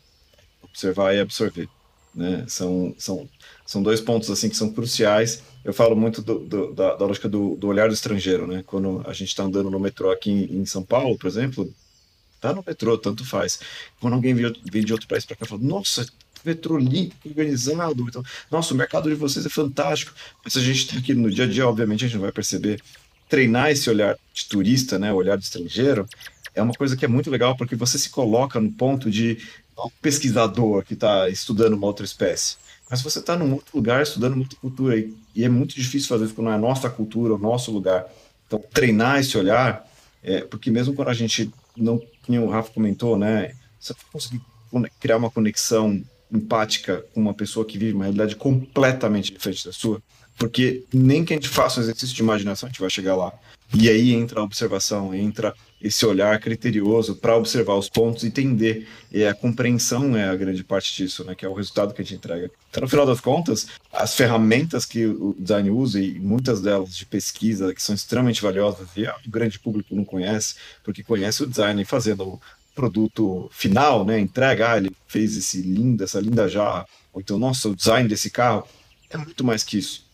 Observar 0.63 1.15
e 1.15 1.21
absorver. 1.21 1.69
Né? 2.15 2.45
São, 2.49 2.95
são, 2.99 3.29
são 3.67 3.83
dois 3.83 4.01
pontos 4.01 4.31
assim 4.31 4.49
que 4.49 4.57
são 4.57 4.73
cruciais. 4.73 5.43
Eu 5.63 5.75
falo 5.75 5.95
muito 5.95 6.23
do, 6.23 6.39
do, 6.39 6.73
da, 6.73 6.95
da, 6.97 7.05
lógica 7.05 7.29
do, 7.29 7.57
do, 7.57 7.69
olhar 7.69 7.89
do 7.89 7.95
estrangeiro. 7.95 8.47
Né? 8.47 8.65
Quando 8.67 9.03
a 9.07 9.13
gente 9.13 9.29
está 9.29 9.43
andando 9.43 9.71
no 9.71 9.79
metrô 9.79 10.11
aqui 10.11 10.31
em, 10.31 10.63
em 10.63 10.67
São 10.67 10.83
Paulo, 10.83 11.19
por 11.19 11.27
exemplo, 11.27 11.71
tá 12.41 12.55
no 12.55 12.65
metrô, 12.67 12.97
tanto 12.97 13.23
faz. 13.25 13.61
Quando 14.01 14.15
alguém 14.15 14.35
vem 14.35 14.83
de 14.83 14.93
outro 14.95 15.07
país 15.07 15.27
para 15.27 15.37
cá, 15.37 15.45
fala: 15.45 15.61
Nossa, 15.63 16.07
limpo, 16.45 17.15
organizado. 17.27 18.07
Então, 18.09 18.23
nossa, 18.51 18.75
o 18.75 18.77
mercado 18.77 19.09
de 19.09 19.15
vocês 19.15 19.45
é 19.45 19.49
fantástico. 19.49 20.13
Mas 20.45 20.57
a 20.57 20.61
gente 20.61 20.87
está 20.87 20.99
aqui 20.99 21.15
no 21.15 21.31
dia 21.31 21.45
a 21.45 21.49
dia, 21.49 21.67
obviamente 21.67 22.05
a 22.05 22.09
gente 22.09 22.17
não 22.17 22.23
vai 22.23 22.33
perceber. 22.33 22.81
Treinar 23.29 23.71
esse 23.71 23.89
olhar 23.89 24.19
de 24.35 24.47
turista, 24.47 24.99
né, 24.99 25.13
o 25.13 25.17
olhar 25.17 25.37
de 25.37 25.45
estrangeiro, 25.45 26.07
é 26.55 26.61
uma 26.61 26.75
coisa 26.75 26.97
que 26.97 27.05
é 27.05 27.09
muito 27.09 27.31
legal 27.31 27.57
porque 27.57 27.77
você 27.77 27.97
se 27.99 28.11
coloca 28.11 28.61
no 28.61 28.73
ponto 28.73 29.11
de 29.11 29.39
um 29.79 29.91
pesquisador 30.03 30.85
que 30.85 30.95
está 30.95 31.29
estudando 31.29 31.75
uma 31.75 31.87
outra 31.87 32.05
espécie. 32.05 32.57
Mas 32.91 33.03
você 33.03 33.21
está 33.21 33.37
num 33.37 33.53
outro 33.55 33.77
lugar 33.77 34.03
estudando 34.03 34.37
outra 34.37 34.59
cultura 34.59 34.99
e, 34.99 35.15
e, 35.35 35.45
é 35.45 35.49
muito 35.49 35.77
difícil 35.77 36.09
fazer 36.09 36.25
isso 36.25 36.35
quando 36.35 36.51
é 36.51 36.55
a 36.55 36.59
nossa 36.59 36.91
cultura, 36.91 37.35
o 37.35 37.39
nosso 37.39 37.71
lugar. 37.71 38.07
Então, 38.47 38.63
treinar 38.73 39.21
esse 39.21 39.39
olhar, 39.39 39.89
é, 40.25 40.41
porque 40.41 40.73
mesmo 40.73 40.93
quando 40.93 41.09
a 41.09 41.15
gente 41.15 41.51
não, 41.77 42.03
como 42.27 42.47
o 42.47 42.51
Rafa 42.51 42.73
comentou, 42.73 43.17
né, 43.17 43.55
você 43.79 43.95
conseguir 44.13 44.41
criar 44.99 45.17
uma 45.17 45.31
conexão 45.31 46.03
empática 46.33 47.05
com 47.13 47.21
uma 47.21 47.35
pessoa 47.35 47.65
que 47.65 47.79
vive 47.79 47.95
uma 47.95 48.05
realidade 48.05 48.37
completamente 48.37 49.33
diferente 49.33 49.65
da 49.65 49.73
sua, 49.73 50.03
porque 50.39 50.85
nem 50.93 51.25
que 51.25 51.35
a 51.35 51.37
gente 51.37 51.49
faça 51.49 51.81
um 51.81 51.83
exercício 51.83 52.15
de 52.15 52.23
imaginação 52.23 52.67
a 52.67 52.71
gente 52.71 52.81
vai 52.81 52.91
chegar 52.91 53.15
lá. 53.15 53.33
E 53.73 53.89
aí 53.89 54.13
entra 54.13 54.41
a 54.41 54.43
observação, 54.43 55.15
entra 55.15 55.55
esse 55.81 56.05
olhar 56.05 56.39
criterioso 56.41 57.15
para 57.15 57.37
observar 57.37 57.75
os 57.75 57.89
pontos 57.89 58.25
e 58.25 58.27
entender. 58.27 58.89
E 59.13 59.25
a 59.25 59.33
compreensão 59.33 60.17
é 60.17 60.29
a 60.29 60.35
grande 60.35 60.65
parte 60.65 60.97
disso, 60.97 61.25
né? 61.25 61.35
Que 61.35 61.47
é 61.47 61.49
o 61.49 61.55
resultado 61.55 61.95
que 61.95 62.03
a 62.03 62.05
gente 62.05 62.17
entrega. 62.17 62.51
Então, 62.69 62.81
no 62.83 62.89
final 62.89 63.07
das 63.07 63.21
contas, 63.21 63.69
as 63.93 64.15
ferramentas 64.15 64.85
que 64.85 65.07
o 65.07 65.37
design 65.39 65.71
usa, 65.71 66.01
e 66.01 66.19
muitas 66.19 66.61
delas 66.61 66.97
de 66.97 67.07
pesquisa, 67.07 67.73
que 67.73 67.83
são 67.83 67.95
extremamente 67.95 68.43
valiosas, 68.43 68.89
e 68.97 69.05
o 69.05 69.31
grande 69.31 69.59
público 69.59 69.95
não 69.95 70.05
conhece, 70.05 70.57
porque 70.83 71.03
conhece 71.03 71.43
o 71.43 71.47
design 71.47 71.85
fazendo 71.85 72.41
produto 72.81 73.51
final, 73.53 74.07
né? 74.07 74.19
Entrega, 74.19 74.73
ah, 74.73 74.77
ele 74.79 74.91
fez 75.07 75.37
esse 75.37 75.61
lindo, 75.61 76.03
essa 76.03 76.19
linda 76.19 76.49
jarra, 76.49 76.87
ou 77.13 77.21
então, 77.21 77.39
nossa, 77.39 77.69
o 77.69 77.77
design 77.77 78.09
desse 78.09 78.31
carro 78.31 78.67
é 79.11 79.19
muito 79.19 79.45
mais 79.45 79.63
que 79.63 79.77
isso. 79.79 80.07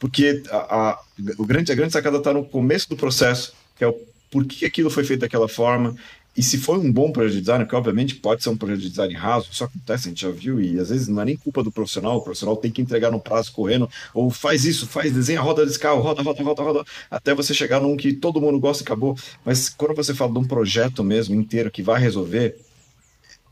Porque 0.00 0.42
a, 0.50 0.56
a, 0.56 1.00
o 1.38 1.46
grande, 1.46 1.70
a 1.70 1.76
grande 1.76 1.92
sacada 1.92 2.18
está 2.18 2.32
no 2.32 2.44
começo 2.44 2.88
do 2.88 2.96
processo, 2.96 3.54
que 3.76 3.84
é 3.84 3.86
o 3.86 3.94
porquê 4.30 4.66
aquilo 4.66 4.90
foi 4.90 5.04
feito 5.04 5.20
daquela 5.20 5.48
forma, 5.48 5.94
e 6.38 6.42
se 6.42 6.56
foi 6.56 6.78
um 6.78 6.92
bom 6.92 7.10
projeto 7.10 7.34
de 7.34 7.40
design, 7.40 7.66
que 7.66 7.74
obviamente 7.74 8.14
pode 8.14 8.44
ser 8.44 8.50
um 8.50 8.56
projeto 8.56 8.78
de 8.78 8.90
design 8.90 9.12
raso, 9.12 9.48
isso 9.50 9.64
acontece, 9.64 10.06
a 10.06 10.10
gente 10.10 10.22
já 10.22 10.30
viu, 10.30 10.60
e 10.60 10.78
às 10.78 10.88
vezes 10.88 11.08
não 11.08 11.20
é 11.20 11.24
nem 11.24 11.36
culpa 11.36 11.64
do 11.64 11.72
profissional, 11.72 12.18
o 12.18 12.20
profissional 12.20 12.56
tem 12.56 12.70
que 12.70 12.80
entregar 12.80 13.10
no 13.10 13.18
prazo 13.18 13.50
correndo, 13.50 13.90
ou 14.14 14.30
faz 14.30 14.64
isso, 14.64 14.86
faz, 14.86 15.12
desenha 15.12 15.40
a 15.40 15.42
roda 15.42 15.66
desse 15.66 15.80
carro, 15.80 16.00
roda, 16.00 16.22
roda, 16.22 16.40
roda, 16.40 16.62
roda, 16.62 16.84
até 17.10 17.34
você 17.34 17.52
chegar 17.52 17.80
num 17.80 17.96
que 17.96 18.12
todo 18.12 18.40
mundo 18.40 18.60
gosta 18.60 18.84
e 18.84 18.86
acabou. 18.86 19.18
Mas 19.44 19.68
quando 19.68 19.96
você 19.96 20.14
fala 20.14 20.32
de 20.32 20.38
um 20.38 20.44
projeto 20.44 21.02
mesmo 21.02 21.34
inteiro 21.34 21.72
que 21.72 21.82
vai 21.82 22.00
resolver, 22.00 22.56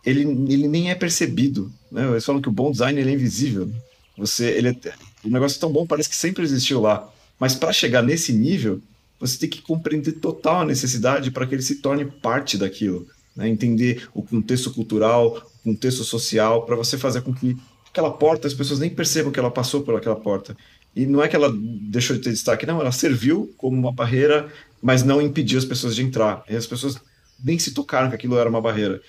ele, 0.05 0.21
ele 0.49 0.69
nem 0.69 0.89
é 0.89 0.95
percebido. 0.95 1.73
Né? 1.91 2.09
Eles 2.09 2.25
falam 2.25 2.41
que 2.41 2.49
o 2.49 2.53
bom 2.53 2.71
design 2.71 3.01
é 3.01 3.11
invisível. 3.11 3.69
Você, 4.17 4.47
ele 4.53 4.69
é, 4.69 4.77
o 5.25 5.29
negócio 5.29 5.57
é 5.57 5.61
tão 5.61 5.73
bom, 5.73 5.85
parece 5.85 6.09
que 6.09 6.15
sempre 6.15 6.45
existiu 6.45 6.81
lá. 6.81 7.13
Mas 7.37 7.57
para 7.57 7.73
chegar 7.73 8.01
nesse 8.01 8.33
nível, 8.33 8.81
você 9.19 9.39
tem 9.39 9.49
que 9.49 9.63
compreender 9.63 10.13
total 10.13 10.61
a 10.61 10.65
necessidade 10.65 11.31
para 11.31 11.47
que 11.47 11.55
ele 11.55 11.63
se 11.63 11.77
torne 11.77 12.05
parte 12.05 12.59
daquilo. 12.59 13.07
Né? 13.35 13.49
Entender 13.49 14.09
o 14.15 14.23
contexto 14.23 14.73
cultural, 14.73 15.51
o 15.61 15.73
contexto 15.73 16.05
social, 16.05 16.65
para 16.65 16.77
você 16.77 16.97
fazer 16.99 17.23
com 17.23 17.35
que 17.35 17.57
aquela 17.91 18.11
porta, 18.11 18.47
as 18.47 18.55
pessoas 18.55 18.79
nem 18.79 18.91
percebam 18.91 19.33
que 19.33 19.39
ela 19.39 19.51
passou 19.51 19.83
por 19.83 19.95
aquela 19.95 20.17
porta. 20.17 20.57
E 20.95 21.07
não 21.07 21.23
é 21.23 21.29
que 21.29 21.37
ela 21.37 21.53
deixou 21.55 22.17
de 22.17 22.23
ter 22.23 22.31
destaque, 22.31 22.65
não, 22.65 22.81
ela 22.81 22.93
serviu 22.93 23.53
como 23.57 23.77
uma 23.77 23.93
barreira, 23.93 24.51
mas 24.83 25.03
não 25.03 25.21
impediu 25.21 25.59
as 25.59 25.65
pessoas 25.65 25.95
de 25.95 26.03
entrar. 26.03 26.43
E 26.49 26.57
as 26.57 26.67
pessoas 26.67 26.97
nem 27.43 27.59
se 27.59 27.73
tocaram 27.73 28.09
que 28.09 28.15
aquilo 28.15 28.39
era 28.39 28.49
uma 28.49 28.61
barreira. 28.61 29.01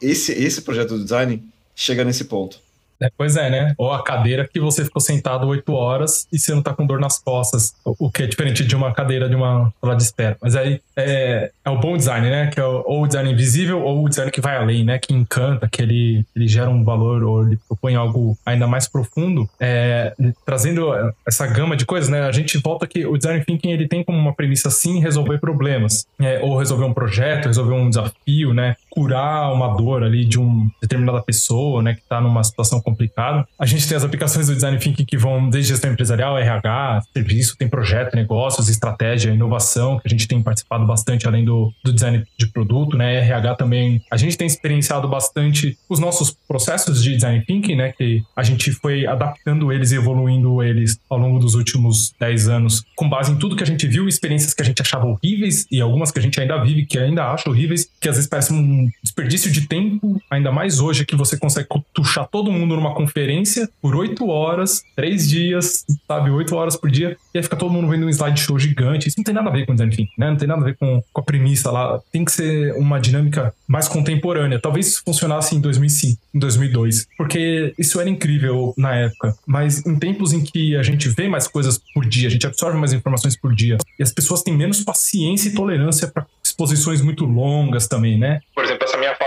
Esse, 0.00 0.32
esse 0.32 0.62
projeto 0.62 0.96
do 0.96 1.04
design 1.04 1.44
chega 1.74 2.04
nesse 2.04 2.24
ponto. 2.24 2.60
É, 3.00 3.10
pois 3.16 3.36
é, 3.36 3.50
né? 3.50 3.74
Ou 3.76 3.92
a 3.92 4.02
cadeira 4.02 4.48
que 4.48 4.60
você 4.60 4.84
ficou 4.84 5.00
sentado 5.00 5.46
oito 5.48 5.72
horas 5.72 6.26
e 6.32 6.38
você 6.38 6.54
não 6.54 6.62
tá 6.62 6.72
com 6.72 6.86
dor 6.86 7.00
nas 7.00 7.18
costas, 7.18 7.74
o 7.84 8.10
que 8.10 8.22
é 8.22 8.26
diferente 8.26 8.64
de 8.64 8.74
uma 8.74 8.92
cadeira 8.92 9.28
de 9.28 9.34
uma 9.34 9.72
sala 9.80 9.96
de 9.96 10.02
espera. 10.02 10.36
Mas 10.40 10.56
aí 10.56 10.80
é, 10.96 11.50
é 11.64 11.70
o 11.70 11.78
bom 11.78 11.96
design, 11.96 12.28
né? 12.28 12.46
Que 12.48 12.60
é 12.60 12.64
o, 12.64 12.82
ou 12.86 13.02
o 13.02 13.06
design 13.06 13.30
invisível 13.30 13.82
ou 13.82 14.04
o 14.04 14.08
design 14.08 14.30
que 14.30 14.40
vai 14.40 14.56
além, 14.56 14.84
né? 14.84 14.98
Que 14.98 15.12
encanta, 15.12 15.68
que 15.68 15.82
ele, 15.82 16.24
ele 16.34 16.48
gera 16.48 16.70
um 16.70 16.84
valor 16.84 17.22
ou 17.22 17.46
ele 17.46 17.58
propõe 17.68 17.94
algo 17.94 18.36
ainda 18.44 18.66
mais 18.66 18.88
profundo, 18.88 19.48
é, 19.60 20.14
trazendo 20.44 20.92
essa 21.26 21.46
gama 21.46 21.76
de 21.76 21.84
coisas, 21.84 22.08
né? 22.08 22.22
A 22.22 22.32
gente 22.32 22.58
volta 22.58 22.86
que 22.86 23.04
o 23.06 23.16
design 23.16 23.44
thinking 23.44 23.70
ele 23.70 23.88
tem 23.88 24.02
como 24.02 24.18
uma 24.18 24.32
premissa 24.32 24.70
sim 24.70 25.00
resolver 25.00 25.38
problemas, 25.38 26.06
é, 26.20 26.40
ou 26.40 26.58
resolver 26.58 26.84
um 26.84 26.94
projeto, 26.94 27.46
resolver 27.46 27.74
um 27.74 27.88
desafio, 27.88 28.54
né? 28.54 28.76
Curar 28.90 29.52
uma 29.52 29.76
dor 29.76 30.02
ali 30.02 30.24
de 30.24 30.38
uma 30.38 30.70
determinada 30.80 31.20
pessoa, 31.22 31.82
né? 31.82 31.94
Que 31.94 32.02
tá 32.08 32.20
numa 32.20 32.42
situação 32.42 32.80
complicado. 32.86 33.44
A 33.58 33.66
gente 33.66 33.88
tem 33.88 33.96
as 33.96 34.04
aplicações 34.04 34.46
do 34.46 34.54
design 34.54 34.78
thinking 34.78 35.04
que 35.04 35.18
vão 35.18 35.50
desde 35.50 35.70
gestão 35.70 35.90
empresarial, 35.90 36.38
RH, 36.38 37.02
serviço, 37.12 37.56
tem 37.58 37.68
projeto, 37.68 38.14
negócios, 38.14 38.68
estratégia, 38.68 39.32
inovação, 39.32 39.98
que 39.98 40.06
a 40.06 40.10
gente 40.10 40.28
tem 40.28 40.40
participado 40.40 40.86
bastante 40.86 41.26
além 41.26 41.44
do, 41.44 41.72
do 41.84 41.92
design 41.92 42.24
de 42.38 42.46
produto, 42.46 42.96
né? 42.96 43.16
RH 43.16 43.56
também. 43.56 44.00
A 44.10 44.16
gente 44.16 44.38
tem 44.38 44.46
experienciado 44.46 45.08
bastante 45.08 45.76
os 45.88 45.98
nossos 45.98 46.30
processos 46.46 47.02
de 47.02 47.14
design 47.14 47.44
thinking, 47.44 47.74
né? 47.74 47.92
Que 47.92 48.22
a 48.36 48.44
gente 48.44 48.70
foi 48.70 49.04
adaptando 49.04 49.72
eles 49.72 49.90
e 49.90 49.96
evoluindo 49.96 50.62
eles 50.62 51.00
ao 51.10 51.18
longo 51.18 51.40
dos 51.40 51.54
últimos 51.54 52.14
10 52.20 52.48
anos, 52.48 52.84
com 52.94 53.08
base 53.08 53.32
em 53.32 53.36
tudo 53.36 53.56
que 53.56 53.64
a 53.64 53.66
gente 53.66 53.86
viu, 53.88 54.06
experiências 54.06 54.54
que 54.54 54.62
a 54.62 54.64
gente 54.64 54.80
achava 54.80 55.06
horríveis 55.06 55.66
e 55.70 55.80
algumas 55.80 56.12
que 56.12 56.20
a 56.20 56.22
gente 56.22 56.40
ainda 56.40 56.62
vive, 56.62 56.86
que 56.86 56.98
ainda 56.98 57.24
acha 57.24 57.50
horríveis, 57.50 57.90
que 58.00 58.08
às 58.08 58.14
vezes 58.14 58.30
parece 58.30 58.52
um 58.52 58.88
desperdício 59.02 59.50
de 59.50 59.66
tempo, 59.66 60.20
ainda 60.30 60.52
mais 60.52 60.78
hoje 60.78 61.04
que 61.04 61.16
você 61.16 61.36
consegue 61.36 61.66
tuchar 61.92 62.28
todo 62.28 62.52
mundo 62.52 62.75
numa 62.76 62.94
conferência 62.94 63.68
por 63.80 63.96
oito 63.96 64.28
horas, 64.28 64.82
três 64.94 65.28
dias, 65.28 65.84
sabe, 66.06 66.30
oito 66.30 66.54
horas 66.54 66.76
por 66.76 66.90
dia, 66.90 67.16
e 67.34 67.38
aí 67.38 67.42
fica 67.42 67.56
todo 67.56 67.72
mundo 67.72 67.88
vendo 67.88 68.06
um 68.06 68.08
slideshow 68.08 68.58
gigante. 68.58 69.08
Isso 69.08 69.18
não 69.18 69.24
tem 69.24 69.34
nada 69.34 69.48
a 69.48 69.52
ver 69.52 69.66
com 69.66 69.72
design 69.72 69.94
thinking, 69.94 70.12
né? 70.18 70.30
Não 70.30 70.36
tem 70.36 70.48
nada 70.48 70.62
a 70.62 70.64
ver 70.64 70.76
com, 70.76 71.02
com 71.12 71.20
a 71.20 71.24
premissa 71.24 71.70
lá. 71.70 72.00
Tem 72.12 72.24
que 72.24 72.32
ser 72.32 72.74
uma 72.74 73.00
dinâmica 73.00 73.54
mais 73.66 73.88
contemporânea. 73.88 74.60
Talvez 74.60 74.86
isso 74.88 75.02
funcionasse 75.04 75.54
em 75.54 75.60
2005, 75.60 76.20
em 76.34 76.38
2002, 76.38 77.06
porque 77.16 77.74
isso 77.78 78.00
era 78.00 78.08
incrível 78.08 78.74
na 78.76 78.94
época. 78.94 79.34
Mas 79.46 79.84
em 79.86 79.98
tempos 79.98 80.32
em 80.32 80.42
que 80.42 80.76
a 80.76 80.82
gente 80.82 81.08
vê 81.08 81.28
mais 81.28 81.48
coisas 81.48 81.80
por 81.94 82.04
dia, 82.06 82.28
a 82.28 82.30
gente 82.30 82.46
absorve 82.46 82.78
mais 82.78 82.92
informações 82.92 83.36
por 83.36 83.54
dia, 83.54 83.78
e 83.98 84.02
as 84.02 84.12
pessoas 84.12 84.42
têm 84.42 84.56
menos 84.56 84.82
paciência 84.84 85.48
e 85.48 85.54
tolerância 85.54 86.08
para 86.08 86.26
exposições 86.44 87.00
muito 87.00 87.24
longas 87.24 87.86
também, 87.88 88.18
né? 88.18 88.40
Por 88.54 88.64
exemplo, 88.64 88.84
essa 88.84 88.96
minha 88.96 89.14
fala, 89.16 89.25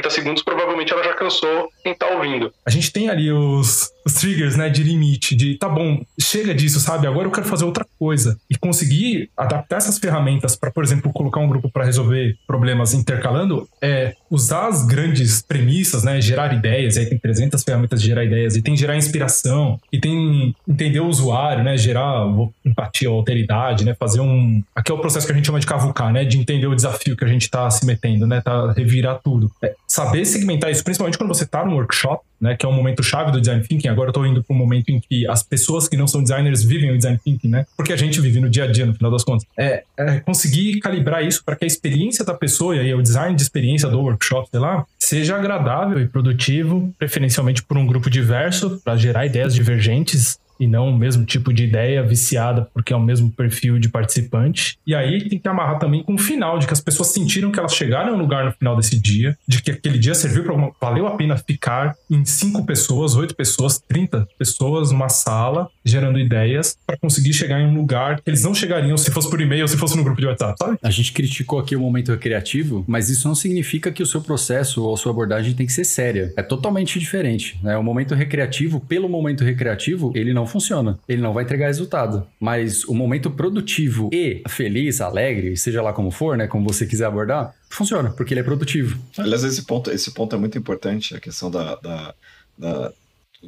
40 0.00 0.10
segundos, 0.10 0.42
provavelmente 0.42 0.92
ela 0.92 1.04
já 1.04 1.14
cansou 1.14 1.68
quem 1.82 1.94
tá 1.94 2.06
ouvindo. 2.08 2.52
A 2.64 2.70
gente 2.70 2.92
tem 2.92 3.08
ali 3.08 3.30
os, 3.30 3.90
os 4.04 4.14
triggers, 4.14 4.56
né, 4.56 4.68
de 4.68 4.82
limite, 4.82 5.34
de 5.34 5.56
tá 5.56 5.68
bom, 5.68 6.02
chega 6.18 6.54
disso, 6.54 6.80
sabe? 6.80 7.06
Agora 7.06 7.26
eu 7.26 7.32
quero 7.32 7.46
fazer 7.46 7.64
outra 7.64 7.86
coisa. 7.98 8.38
E 8.48 8.56
conseguir 8.56 9.30
adaptar 9.36 9.76
essas 9.76 9.98
ferramentas 9.98 10.56
para, 10.56 10.70
por 10.70 10.82
exemplo, 10.82 11.12
colocar 11.12 11.40
um 11.40 11.48
grupo 11.48 11.70
para 11.70 11.84
resolver 11.84 12.36
problemas 12.46 12.94
intercalando, 12.94 13.68
é 13.80 14.14
usar 14.30 14.68
as 14.68 14.86
grandes 14.86 15.42
premissas, 15.42 16.04
né, 16.04 16.20
gerar 16.20 16.52
ideias, 16.54 16.96
aí 16.96 17.06
tem 17.06 17.18
300 17.18 17.62
ferramentas 17.62 18.00
de 18.00 18.06
gerar 18.06 18.24
ideias, 18.24 18.56
e 18.56 18.62
tem 18.62 18.76
gerar 18.76 18.96
inspiração, 18.96 19.78
e 19.92 19.98
tem 19.98 20.54
entender 20.66 21.00
o 21.00 21.06
usuário, 21.06 21.64
né, 21.64 21.76
gerar 21.76 22.26
empatia, 22.64 23.08
alteridade, 23.08 23.84
né, 23.84 23.94
fazer 23.98 24.20
um... 24.20 24.62
Aqui 24.74 24.90
é 24.90 24.94
o 24.94 24.98
processo 24.98 25.26
que 25.26 25.32
a 25.32 25.36
gente 25.36 25.46
chama 25.46 25.60
de 25.60 25.66
cavucar, 25.66 26.12
né, 26.12 26.24
de 26.24 26.38
entender 26.38 26.66
o 26.66 26.74
desafio 26.74 27.16
que 27.16 27.24
a 27.24 27.28
gente 27.28 27.50
tá 27.50 27.68
se 27.70 27.84
metendo, 27.84 28.26
né, 28.26 28.40
tá 28.40 28.72
revirar 28.72 29.20
tudo. 29.22 29.50
É, 29.62 29.74
saber 29.86 30.24
segmentar 30.24 30.70
isso, 30.70 30.84
principalmente 30.84 31.18
quando 31.18 31.34
você 31.34 31.44
tá 31.44 31.64
num 31.64 31.74
workshop, 31.74 32.22
né, 32.40 32.56
que 32.56 32.64
é 32.64 32.68
um 32.68 32.72
momento 32.72 33.02
chave 33.02 33.30
do 33.30 33.40
design 33.40 33.62
thinking. 33.62 33.88
Agora 33.88 34.08
eu 34.08 34.12
tô 34.12 34.24
indo 34.24 34.42
para 34.42 34.54
um 34.54 34.58
momento 34.58 34.88
em 34.88 34.98
que 34.98 35.28
as 35.28 35.42
pessoas 35.42 35.88
que 35.88 35.96
não 35.96 36.06
são 36.06 36.22
designers 36.22 36.64
vivem 36.64 36.90
o 36.90 36.96
design 36.96 37.18
thinking, 37.22 37.48
né? 37.48 37.66
Porque 37.76 37.92
a 37.92 37.96
gente 37.96 38.20
vive 38.20 38.40
no 38.40 38.48
dia 38.48 38.64
a 38.64 38.66
dia, 38.66 38.86
no 38.86 38.94
final 38.94 39.10
das 39.10 39.22
contas. 39.22 39.46
É, 39.56 39.84
é 39.98 40.20
conseguir 40.20 40.80
calibrar 40.80 41.24
isso 41.24 41.44
para 41.44 41.54
que 41.54 41.64
a 41.64 41.66
experiência 41.66 42.24
da 42.24 42.34
pessoa 42.34 42.74
e 42.74 42.80
aí 42.80 42.94
o 42.94 43.02
design 43.02 43.36
de 43.36 43.42
experiência 43.42 43.88
do 43.88 44.00
workshop, 44.00 44.48
sei 44.50 44.60
lá, 44.60 44.86
seja 44.98 45.36
agradável 45.36 46.00
e 46.00 46.08
produtivo, 46.08 46.94
preferencialmente 46.98 47.62
por 47.62 47.76
um 47.76 47.86
grupo 47.86 48.08
diverso, 48.08 48.80
para 48.82 48.96
gerar 48.96 49.26
ideias 49.26 49.54
divergentes 49.54 50.39
e 50.60 50.66
não 50.66 50.90
o 50.90 50.96
mesmo 50.96 51.24
tipo 51.24 51.52
de 51.52 51.64
ideia 51.64 52.02
viciada 52.02 52.68
porque 52.72 52.92
é 52.92 52.96
o 52.96 53.00
mesmo 53.00 53.32
perfil 53.32 53.78
de 53.78 53.88
participante. 53.88 54.78
E 54.86 54.94
aí 54.94 55.28
tem 55.28 55.38
que 55.38 55.48
amarrar 55.48 55.78
também 55.78 56.02
com 56.02 56.14
o 56.14 56.18
final, 56.18 56.58
de 56.58 56.66
que 56.66 56.72
as 56.72 56.80
pessoas 56.80 57.08
sentiram 57.08 57.50
que 57.50 57.58
elas 57.58 57.74
chegaram 57.74 58.14
um 58.14 58.18
lugar 58.18 58.44
no 58.44 58.52
final 58.52 58.76
desse 58.76 59.00
dia, 59.00 59.36
de 59.48 59.62
que 59.62 59.70
aquele 59.70 59.98
dia 59.98 60.14
serviu 60.14 60.44
para 60.44 60.70
valeu 60.80 61.06
a 61.06 61.16
pena 61.16 61.36
ficar 61.36 61.94
em 62.10 62.24
cinco 62.24 62.64
pessoas, 62.64 63.16
oito 63.16 63.34
pessoas, 63.34 63.78
30 63.78 64.28
pessoas 64.38 64.90
numa 64.90 65.08
sala, 65.08 65.68
gerando 65.84 66.18
ideias 66.18 66.76
para 66.86 66.96
conseguir 66.96 67.32
chegar 67.32 67.60
em 67.60 67.66
um 67.66 67.74
lugar 67.74 68.20
que 68.20 68.28
eles 68.28 68.42
não 68.42 68.54
chegariam 68.54 68.96
se 68.96 69.10
fosse 69.10 69.30
por 69.30 69.40
e-mail, 69.40 69.66
se 69.66 69.76
fosse 69.76 69.96
no 69.96 70.04
grupo 70.04 70.20
de 70.20 70.26
WhatsApp, 70.26 70.56
sabe? 70.58 70.78
A 70.82 70.90
gente 70.90 71.12
criticou 71.12 71.58
aqui 71.58 71.74
o 71.74 71.80
momento 71.80 72.10
recreativo, 72.12 72.84
mas 72.86 73.08
isso 73.08 73.26
não 73.26 73.34
significa 73.34 73.90
que 73.90 74.02
o 74.02 74.06
seu 74.06 74.20
processo 74.20 74.82
ou 74.82 74.94
a 74.94 74.96
sua 74.96 75.12
abordagem 75.12 75.54
tem 75.54 75.66
que 75.66 75.72
ser 75.72 75.84
séria. 75.84 76.32
É 76.36 76.42
totalmente 76.42 76.98
diferente. 76.98 77.58
Né? 77.62 77.76
O 77.76 77.82
momento 77.82 78.14
recreativo, 78.14 78.80
pelo 78.80 79.08
momento 79.08 79.44
recreativo, 79.44 80.12
ele 80.14 80.34
não 80.34 80.46
funciona. 80.50 80.98
Ele 81.08 81.22
não 81.22 81.32
vai 81.32 81.44
entregar 81.44 81.66
resultado. 81.66 82.26
Mas 82.38 82.84
o 82.84 82.94
momento 82.94 83.30
produtivo 83.30 84.10
e 84.12 84.42
feliz, 84.48 85.00
alegre, 85.00 85.56
seja 85.56 85.80
lá 85.82 85.92
como 85.92 86.10
for, 86.10 86.36
né? 86.36 86.46
Como 86.46 86.66
você 86.66 86.86
quiser 86.86 87.06
abordar, 87.06 87.54
funciona, 87.68 88.10
porque 88.10 88.34
ele 88.34 88.40
é 88.40 88.44
produtivo. 88.44 88.98
Aliás, 89.16 89.44
esse 89.44 89.62
ponto, 89.62 89.90
esse 89.90 90.10
ponto 90.12 90.34
é 90.34 90.38
muito 90.38 90.58
importante, 90.58 91.14
a 91.16 91.20
questão 91.20 91.50
da, 91.50 91.76
da, 91.76 92.14
da 92.58 92.92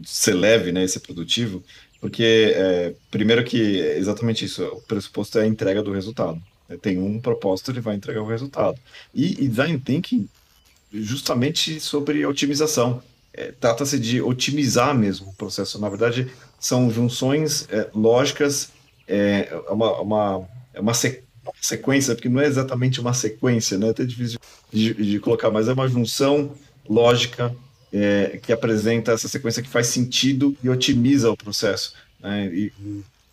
ser 0.04 0.34
leve, 0.34 0.72
né? 0.72 0.86
Ser 0.86 1.00
produtivo. 1.00 1.62
Porque, 2.00 2.52
é, 2.56 2.94
primeiro 3.10 3.44
que 3.44 3.80
é 3.80 3.98
exatamente 3.98 4.44
isso, 4.44 4.64
o 4.64 4.80
pressuposto 4.82 5.38
é 5.38 5.42
a 5.42 5.46
entrega 5.46 5.82
do 5.82 5.92
resultado. 5.92 6.40
Tem 6.80 6.98
um 6.98 7.20
propósito, 7.20 7.70
ele 7.70 7.80
vai 7.80 7.94
entregar 7.94 8.22
o 8.22 8.26
resultado. 8.26 8.78
E, 9.14 9.44
e 9.44 9.48
design 9.48 9.78
thinking 9.78 10.28
justamente 10.92 11.78
sobre 11.80 12.24
otimização. 12.26 13.02
É, 13.32 13.52
Trata-se 13.52 13.98
de 13.98 14.20
otimizar 14.20 14.96
mesmo 14.96 15.28
o 15.28 15.34
processo. 15.34 15.80
Na 15.80 15.88
verdade, 15.88 16.30
são 16.62 16.88
junções 16.90 17.68
é, 17.70 17.90
lógicas, 17.92 18.70
é 19.08 19.52
uma, 19.68 20.00
uma, 20.00 20.48
é 20.72 20.80
uma 20.80 20.94
sequência, 21.60 22.14
porque 22.14 22.28
não 22.28 22.40
é 22.40 22.46
exatamente 22.46 23.00
uma 23.00 23.12
sequência, 23.12 23.76
né? 23.76 23.88
É 23.88 23.90
até 23.90 24.04
difícil 24.04 24.38
de, 24.72 24.94
de 24.94 25.18
colocar, 25.18 25.50
mas 25.50 25.66
é 25.66 25.72
uma 25.72 25.88
junção 25.88 26.52
lógica 26.88 27.54
é, 27.92 28.38
que 28.40 28.52
apresenta 28.52 29.10
essa 29.10 29.28
sequência 29.28 29.62
que 29.62 29.68
faz 29.68 29.88
sentido 29.88 30.56
e 30.62 30.70
otimiza 30.70 31.30
o 31.30 31.36
processo. 31.36 31.94
Né? 32.20 32.46
E, 32.46 32.72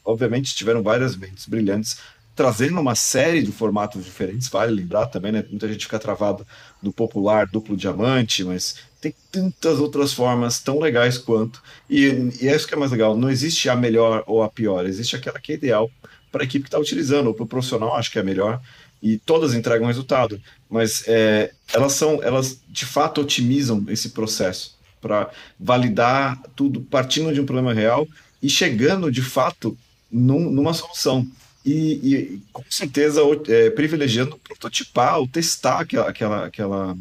obviamente, 0.03 0.55
tiveram 0.55 0.81
várias 0.81 1.15
mentes 1.15 1.45
brilhantes 1.45 1.97
trazendo 2.35 2.79
uma 2.79 2.95
série 2.95 3.43
de 3.43 3.51
formatos 3.51 4.03
diferentes, 4.05 4.47
vale 4.47 4.73
lembrar 4.73 5.07
também, 5.07 5.29
né? 5.29 5.43
Muita 5.49 5.67
gente 5.67 5.83
fica 5.83 5.99
travado 5.99 6.47
no 6.81 6.93
popular 6.93 7.45
duplo 7.45 7.75
diamante, 7.75 8.45
mas 8.45 8.77
tem 9.01 9.13
tantas 9.31 9.79
outras 9.79 10.13
formas 10.13 10.59
tão 10.59 10.79
legais 10.79 11.17
quanto. 11.17 11.61
E, 11.89 12.31
e 12.41 12.47
é 12.47 12.55
isso 12.55 12.67
que 12.67 12.73
é 12.73 12.77
mais 12.77 12.91
legal. 12.91 13.15
Não 13.15 13.29
existe 13.29 13.69
a 13.69 13.75
melhor 13.75 14.23
ou 14.27 14.43
a 14.43 14.49
pior, 14.49 14.85
existe 14.85 15.15
aquela 15.15 15.39
que 15.39 15.53
é 15.53 15.55
ideal 15.55 15.89
para 16.31 16.43
a 16.43 16.45
equipe 16.45 16.63
que 16.63 16.67
está 16.67 16.79
utilizando, 16.79 17.27
ou 17.27 17.33
para 17.33 17.43
o 17.43 17.47
profissional, 17.47 17.95
acho 17.95 18.11
que 18.11 18.19
é 18.19 18.23
melhor. 18.23 18.61
E 19.01 19.17
todas 19.17 19.53
entregam 19.53 19.87
resultado, 19.87 20.39
mas 20.69 21.03
é, 21.07 21.51
elas 21.73 21.93
são, 21.93 22.21
elas 22.21 22.59
de 22.67 22.85
fato 22.85 23.21
otimizam 23.21 23.85
esse 23.87 24.09
processo 24.09 24.77
para 24.99 25.29
validar 25.57 26.37
tudo 26.55 26.81
partindo 26.81 27.33
de 27.33 27.39
um 27.39 27.45
problema 27.45 27.73
real 27.73 28.05
e 28.43 28.49
chegando 28.49 29.09
de 29.09 29.21
fato 29.21 29.77
num, 30.11 30.51
numa 30.51 30.73
solução 30.73 31.25
e, 31.65 32.13
e 32.13 32.41
com 32.51 32.63
certeza 32.69 33.21
é, 33.47 33.69
privilegiando 33.69 34.37
prototipar 34.37 35.19
ou 35.19 35.27
testar 35.27 35.79
aquela, 35.79 36.09
aquela, 36.09 36.45
aquela, 36.45 36.97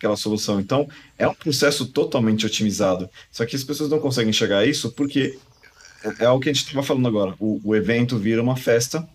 aquela 0.00 0.16
solução. 0.16 0.58
Então, 0.58 0.88
é 1.18 1.28
um 1.28 1.34
processo 1.34 1.86
totalmente 1.86 2.46
otimizado. 2.46 3.08
Só 3.30 3.44
que 3.44 3.54
as 3.54 3.62
pessoas 3.62 3.90
não 3.90 4.00
conseguem 4.00 4.32
chegar 4.32 4.60
a 4.60 4.66
isso 4.66 4.90
porque 4.92 5.38
é, 6.02 6.24
é 6.24 6.30
o 6.30 6.40
que 6.40 6.48
a 6.48 6.52
gente 6.52 6.64
estava 6.64 6.82
falando 6.82 7.06
agora. 7.06 7.34
O, 7.38 7.60
o 7.62 7.76
evento 7.76 8.16
vira 8.16 8.42
uma 8.42 8.56
festa 8.56 9.06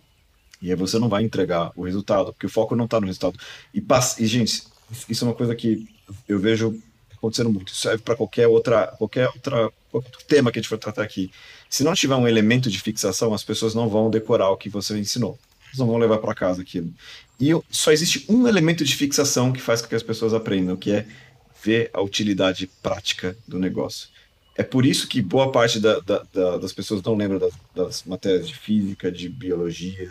e 0.62 0.70
aí 0.70 0.76
você 0.76 0.98
não 0.98 1.08
vai 1.08 1.24
entregar 1.24 1.72
o 1.76 1.84
resultado, 1.84 2.32
porque 2.32 2.46
o 2.46 2.50
foco 2.50 2.76
não 2.76 2.84
está 2.84 3.00
no 3.00 3.06
resultado. 3.06 3.38
E, 3.74 3.84
e, 4.18 4.26
gente, 4.26 4.62
isso 5.08 5.24
é 5.24 5.28
uma 5.28 5.34
coisa 5.34 5.54
que 5.54 5.86
eu 6.28 6.38
vejo 6.38 6.80
acontecendo 7.16 7.50
muito. 7.50 7.72
Isso 7.72 7.82
serve 7.82 8.02
para 8.02 8.14
qualquer 8.14 8.46
outra, 8.46 8.86
qualquer 8.98 9.28
outra 9.28 9.72
qualquer 9.90 10.08
outro 10.08 10.26
tema 10.26 10.52
que 10.52 10.58
a 10.58 10.62
gente 10.62 10.68
for 10.68 10.78
tratar 10.78 11.02
aqui. 11.02 11.30
Se 11.68 11.82
não 11.82 11.94
tiver 11.94 12.14
um 12.14 12.28
elemento 12.28 12.70
de 12.70 12.78
fixação, 12.78 13.34
as 13.34 13.42
pessoas 13.42 13.74
não 13.74 13.88
vão 13.88 14.10
decorar 14.10 14.50
o 14.50 14.56
que 14.56 14.68
você 14.68 14.96
ensinou. 14.98 15.38
Elas 15.66 15.78
não 15.78 15.86
vão 15.86 15.96
levar 15.96 16.18
para 16.18 16.34
casa 16.34 16.62
aquilo. 16.62 16.92
E 17.40 17.50
só 17.70 17.92
existe 17.92 18.24
um 18.28 18.48
elemento 18.48 18.84
de 18.84 18.94
fixação 18.94 19.52
que 19.52 19.60
faz 19.60 19.82
com 19.82 19.88
que 19.88 19.94
as 19.94 20.02
pessoas 20.02 20.32
aprendam, 20.32 20.76
que 20.76 20.90
é 20.90 21.06
ver 21.62 21.90
a 21.92 22.00
utilidade 22.00 22.68
prática 22.82 23.36
do 23.46 23.58
negócio. 23.58 24.08
É 24.56 24.62
por 24.62 24.86
isso 24.86 25.06
que 25.06 25.20
boa 25.20 25.52
parte 25.52 25.78
da, 25.78 26.00
da, 26.00 26.22
da, 26.32 26.56
das 26.56 26.72
pessoas 26.72 27.02
não 27.02 27.14
lembra 27.14 27.38
das, 27.38 27.52
das, 27.74 28.04
matérias 28.04 28.48
de 28.48 28.56
física, 28.56 29.12
de 29.12 29.28
biologia, 29.28 30.10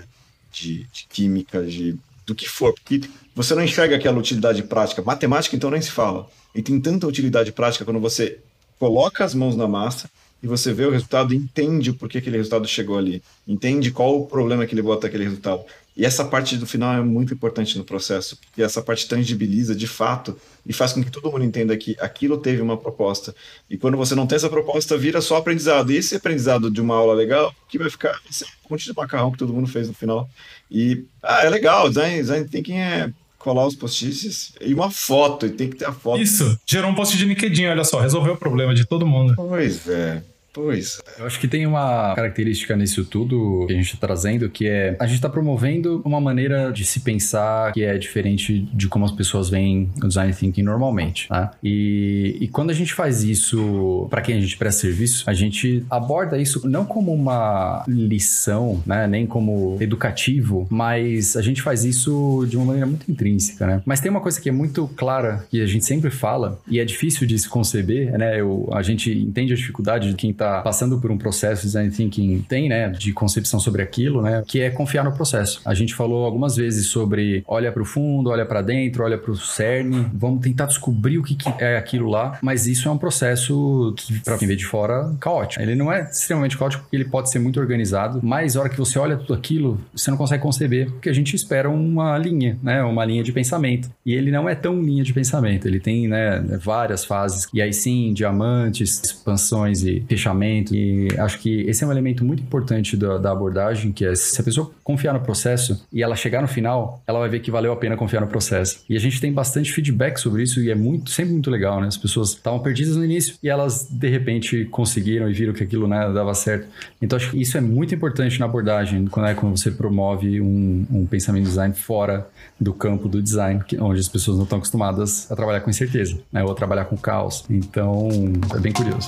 de, 0.51 0.83
de 0.83 1.07
química, 1.09 1.65
de 1.65 1.97
do 2.25 2.33
que 2.33 2.49
for, 2.49 2.73
porque 2.73 3.01
você 3.35 3.53
não 3.53 3.63
enxerga 3.63 3.95
aquela 3.95 4.17
utilidade 4.17 4.63
prática. 4.63 5.01
Matemática, 5.03 5.55
então, 5.55 5.69
nem 5.69 5.81
se 5.81 5.91
fala. 5.91 6.27
E 6.55 6.61
tem 6.61 6.79
tanta 6.81 7.05
utilidade 7.05 7.51
prática 7.51 7.85
quando 7.85 7.99
você 7.99 8.39
coloca 8.79 9.23
as 9.23 9.35
mãos 9.35 9.55
na 9.55 9.67
massa 9.67 10.09
e 10.41 10.47
você 10.47 10.73
vê 10.73 10.85
o 10.85 10.91
resultado 10.91 11.33
entende 11.33 11.93
por 11.93 12.09
que 12.09 12.17
aquele 12.17 12.37
resultado 12.37 12.67
chegou 12.67 12.97
ali. 12.97 13.21
Entende 13.47 13.91
qual 13.91 14.19
o 14.19 14.25
problema 14.25 14.65
que 14.65 14.75
levou 14.75 14.93
até 14.93 15.07
aquele 15.07 15.25
resultado. 15.25 15.63
E 15.97 16.05
essa 16.05 16.25
parte 16.25 16.57
do 16.57 16.67
final 16.67 16.93
é 16.93 17.01
muito 17.01 17.33
importante 17.33 17.77
no 17.77 17.85
processo, 17.85 18.37
porque 18.37 18.61
essa 18.61 18.81
parte 18.81 19.07
tangibiliza 19.07 19.73
de 19.73 19.87
fato 19.87 20.37
e 20.65 20.73
faz 20.73 20.91
com 20.91 21.01
que 21.01 21.09
todo 21.09 21.31
mundo 21.31 21.45
entenda 21.45 21.75
que 21.77 21.95
aquilo 21.99 22.37
teve 22.37 22.61
uma 22.61 22.75
proposta. 22.75 23.33
E 23.69 23.77
quando 23.77 23.95
você 23.95 24.13
não 24.13 24.27
tem 24.27 24.35
essa 24.35 24.49
proposta, 24.49 24.97
vira 24.97 25.21
só 25.21 25.37
aprendizado. 25.37 25.91
E 25.91 25.95
esse 25.95 26.15
aprendizado 26.15 26.69
de 26.69 26.81
uma 26.81 26.95
aula 26.95 27.13
legal, 27.13 27.55
que 27.69 27.77
vai 27.77 27.89
ficar 27.89 28.19
esse 28.29 28.45
monte 28.69 28.85
de 28.85 28.93
macarrão 28.93 29.31
que 29.31 29.37
todo 29.37 29.53
mundo 29.53 29.67
fez 29.67 29.87
no 29.87 29.93
final. 29.93 30.29
E, 30.69 31.05
ah, 31.23 31.45
é 31.45 31.49
legal, 31.49 31.87
design, 31.87 32.17
design 32.17 32.47
thinking 32.49 32.77
é 32.77 33.09
colar 33.45 33.67
os 33.67 33.75
post-its 33.75 34.53
e 34.59 34.73
uma 34.73 34.89
foto, 34.89 35.45
e 35.45 35.51
tem 35.51 35.69
que 35.69 35.77
ter 35.77 35.85
a 35.85 35.93
foto. 35.93 36.19
Isso, 36.19 36.59
gerou 36.65 36.89
um 36.89 36.95
post 36.95 37.15
de 37.15 37.25
LinkedIn, 37.25 37.67
olha 37.67 37.83
só, 37.83 38.01
resolveu 38.01 38.33
o 38.33 38.37
problema 38.37 38.73
de 38.73 38.85
todo 38.85 39.05
mundo. 39.05 39.33
Pois 39.35 39.87
é. 39.87 40.23
Pois. 40.55 41.01
Eu 41.19 41.25
acho 41.25 41.37
que 41.37 41.49
tem 41.49 41.67
uma 41.67 42.15
característica 42.15 42.73
nisso 42.77 43.03
tudo 43.03 43.65
que 43.67 43.73
a 43.73 43.75
gente 43.75 43.93
está 43.93 44.07
trazendo, 44.07 44.49
que 44.49 44.65
é 44.67 44.95
a 44.97 45.05
gente 45.05 45.17
está 45.17 45.27
promovendo 45.27 46.01
uma 46.05 46.21
maneira 46.21 46.71
de 46.71 46.85
se 46.85 47.01
pensar 47.01 47.73
que 47.73 47.83
é 47.83 47.97
diferente 47.97 48.61
de 48.73 48.87
como 48.87 49.03
as 49.03 49.11
pessoas 49.11 49.49
veem 49.49 49.89
o 50.01 50.07
design 50.07 50.33
thinking 50.33 50.63
normalmente, 50.63 51.27
tá? 51.27 51.51
E, 51.61 52.37
e 52.39 52.47
quando 52.47 52.69
a 52.69 52.73
gente 52.73 52.93
faz 52.93 53.21
isso 53.21 54.07
para 54.09 54.21
quem 54.21 54.37
a 54.37 54.39
gente 54.39 54.55
presta 54.55 54.81
serviço, 54.81 55.29
a 55.29 55.33
gente 55.33 55.85
aborda 55.89 56.37
isso 56.37 56.65
não 56.65 56.85
como 56.85 57.13
uma 57.13 57.83
lição, 57.85 58.81
né? 58.85 59.07
Nem 59.07 59.27
como 59.27 59.75
educativo, 59.81 60.65
mas 60.69 61.35
a 61.35 61.41
gente 61.41 61.61
faz 61.61 61.83
isso 61.83 62.45
de 62.47 62.55
uma 62.55 62.67
maneira 62.67 62.87
muito 62.87 63.11
intrínseca, 63.11 63.67
né? 63.67 63.81
Mas 63.85 63.99
tem 63.99 64.09
uma 64.09 64.21
coisa 64.21 64.39
que 64.39 64.47
é 64.47 64.53
muito 64.53 64.87
clara 64.95 65.45
que 65.49 65.61
a 65.61 65.65
gente 65.65 65.83
sempre 65.83 66.09
fala 66.09 66.61
e 66.65 66.79
é 66.79 66.85
difícil 66.85 67.27
de 67.27 67.37
se 67.37 67.49
conceber, 67.49 68.17
né? 68.17 68.39
Eu, 68.39 68.69
a 68.71 68.81
gente 68.81 69.11
entende 69.11 69.51
a 69.51 69.55
dificuldade 69.57 70.09
de 70.09 70.15
quem 70.15 70.29
está 70.29 70.44
está 70.45 70.61
passando 70.61 70.99
por 70.99 71.11
um 71.11 71.17
processo 71.17 71.61
de 71.61 71.67
design 71.67 71.91
thinking 71.91 72.45
tem, 72.47 72.69
né, 72.69 72.89
de 72.89 73.13
concepção 73.13 73.59
sobre 73.59 73.81
aquilo, 73.81 74.21
né, 74.21 74.43
que 74.45 74.61
é 74.61 74.69
confiar 74.69 75.03
no 75.03 75.11
processo. 75.11 75.61
A 75.65 75.73
gente 75.73 75.93
falou 75.93 76.25
algumas 76.25 76.55
vezes 76.55 76.87
sobre 76.87 77.43
olha 77.47 77.71
para 77.71 77.81
o 77.81 77.85
fundo, 77.85 78.29
olha 78.29 78.45
para 78.45 78.61
dentro, 78.61 79.03
olha 79.03 79.17
para 79.17 79.31
o 79.31 79.35
cerne, 79.35 80.07
vamos 80.13 80.41
tentar 80.41 80.65
descobrir 80.65 81.17
o 81.17 81.23
que, 81.23 81.35
que, 81.35 81.49
é 81.59 81.77
aquilo 81.77 82.09
lá, 82.09 82.37
mas 82.41 82.67
isso 82.67 82.87
é 82.87 82.91
um 82.91 82.97
processo 82.97 83.93
que, 83.97 84.19
para 84.19 84.37
quem 84.37 84.47
vê 84.47 84.55
de 84.55 84.65
fora, 84.65 85.13
caótico. 85.19 85.61
Ele 85.61 85.75
não 85.75 85.91
é 85.91 86.03
extremamente 86.03 86.57
caótico 86.57 86.83
porque 86.83 86.95
ele 86.95 87.05
pode 87.05 87.29
ser 87.29 87.39
muito 87.39 87.59
organizado, 87.59 88.19
mas 88.23 88.55
a 88.55 88.61
hora 88.61 88.69
que 88.69 88.77
você 88.77 88.99
olha 88.99 89.17
tudo 89.17 89.33
aquilo, 89.33 89.79
você 89.93 90.09
não 90.11 90.17
consegue 90.17 90.41
conceber, 90.41 90.91
porque 90.91 91.09
a 91.09 91.13
gente 91.13 91.35
espera 91.35 91.69
uma 91.69 92.17
linha, 92.17 92.57
né, 92.61 92.83
uma 92.83 93.05
linha 93.05 93.23
de 93.23 93.31
pensamento. 93.31 93.89
E 94.05 94.13
ele 94.13 94.31
não 94.31 94.47
é 94.47 94.55
tão 94.55 94.81
linha 94.81 95.03
de 95.03 95.13
pensamento, 95.13 95.67
ele 95.67 95.79
tem, 95.79 96.07
né, 96.07 96.41
várias 96.61 97.05
fases, 97.05 97.47
e 97.53 97.61
aí 97.61 97.73
sim, 97.73 98.13
diamantes, 98.13 99.01
expansões 99.03 99.83
e 99.83 100.05
e 100.43 101.07
acho 101.17 101.39
que 101.39 101.61
esse 101.61 101.83
é 101.83 101.87
um 101.87 101.91
elemento 101.91 102.23
muito 102.23 102.41
importante 102.41 102.95
da, 102.97 103.17
da, 103.17 103.31
abordagem, 103.31 103.91
que 103.91 104.05
é 104.05 104.15
se 104.15 104.39
a 104.39 104.43
pessoa 104.43 104.71
confiar 104.83 105.13
no 105.13 105.19
processo 105.19 105.85
e 105.91 106.03
ela 106.03 106.15
chegar 106.15 106.41
no 106.41 106.47
final, 106.47 107.01
ela 107.07 107.19
vai 107.19 107.29
ver 107.29 107.39
que 107.39 107.51
valeu 107.51 107.71
a 107.71 107.75
pena 107.75 107.95
confiar 107.95 108.21
no 108.21 108.27
processo. 108.27 108.83
E 108.89 108.95
a 108.95 108.99
gente 108.99 109.19
tem 109.19 109.31
bastante 109.31 109.71
feedback 109.71 110.17
sobre 110.17 110.43
isso 110.43 110.61
e 110.61 110.69
é 110.69 110.75
muito, 110.75 111.09
sempre 111.09 111.33
muito 111.33 111.49
legal, 111.49 111.79
né? 111.79 111.87
As 111.87 111.97
pessoas 111.97 112.29
estavam 112.29 112.59
perdidas 112.59 112.95
no 112.95 113.03
início 113.03 113.35
e 113.41 113.49
elas 113.49 113.87
de 113.89 114.09
repente 114.09 114.65
conseguiram 114.65 115.29
e 115.29 115.33
viram 115.33 115.53
que 115.53 115.63
aquilo 115.63 115.87
né, 115.87 116.11
dava 116.13 116.33
certo. 116.33 116.67
Então 117.01 117.17
acho 117.17 117.31
que 117.31 117.41
isso 117.41 117.57
é 117.57 117.61
muito 117.61 117.93
importante 117.93 118.39
na 118.39 118.45
abordagem, 118.45 119.05
quando, 119.05 119.27
é, 119.27 119.33
quando 119.33 119.57
você 119.57 119.71
promove 119.71 120.41
um, 120.41 120.85
um 120.91 121.05
pensamento 121.05 121.45
design 121.45 121.73
fora 121.73 122.27
do 122.59 122.73
campo 122.73 123.07
do 123.07 123.21
design, 123.21 123.61
onde 123.79 123.99
as 123.99 124.07
pessoas 124.07 124.37
não 124.37 124.43
estão 124.43 124.57
acostumadas 124.57 125.31
a 125.31 125.35
trabalhar 125.35 125.61
com 125.61 125.69
incerteza, 125.69 126.17
né? 126.31 126.43
Ou 126.43 126.51
a 126.51 126.55
trabalhar 126.55 126.85
com 126.85 126.97
caos. 126.97 127.45
Então, 127.49 128.09
é 128.55 128.59
bem 128.59 128.71
curioso. 128.71 129.07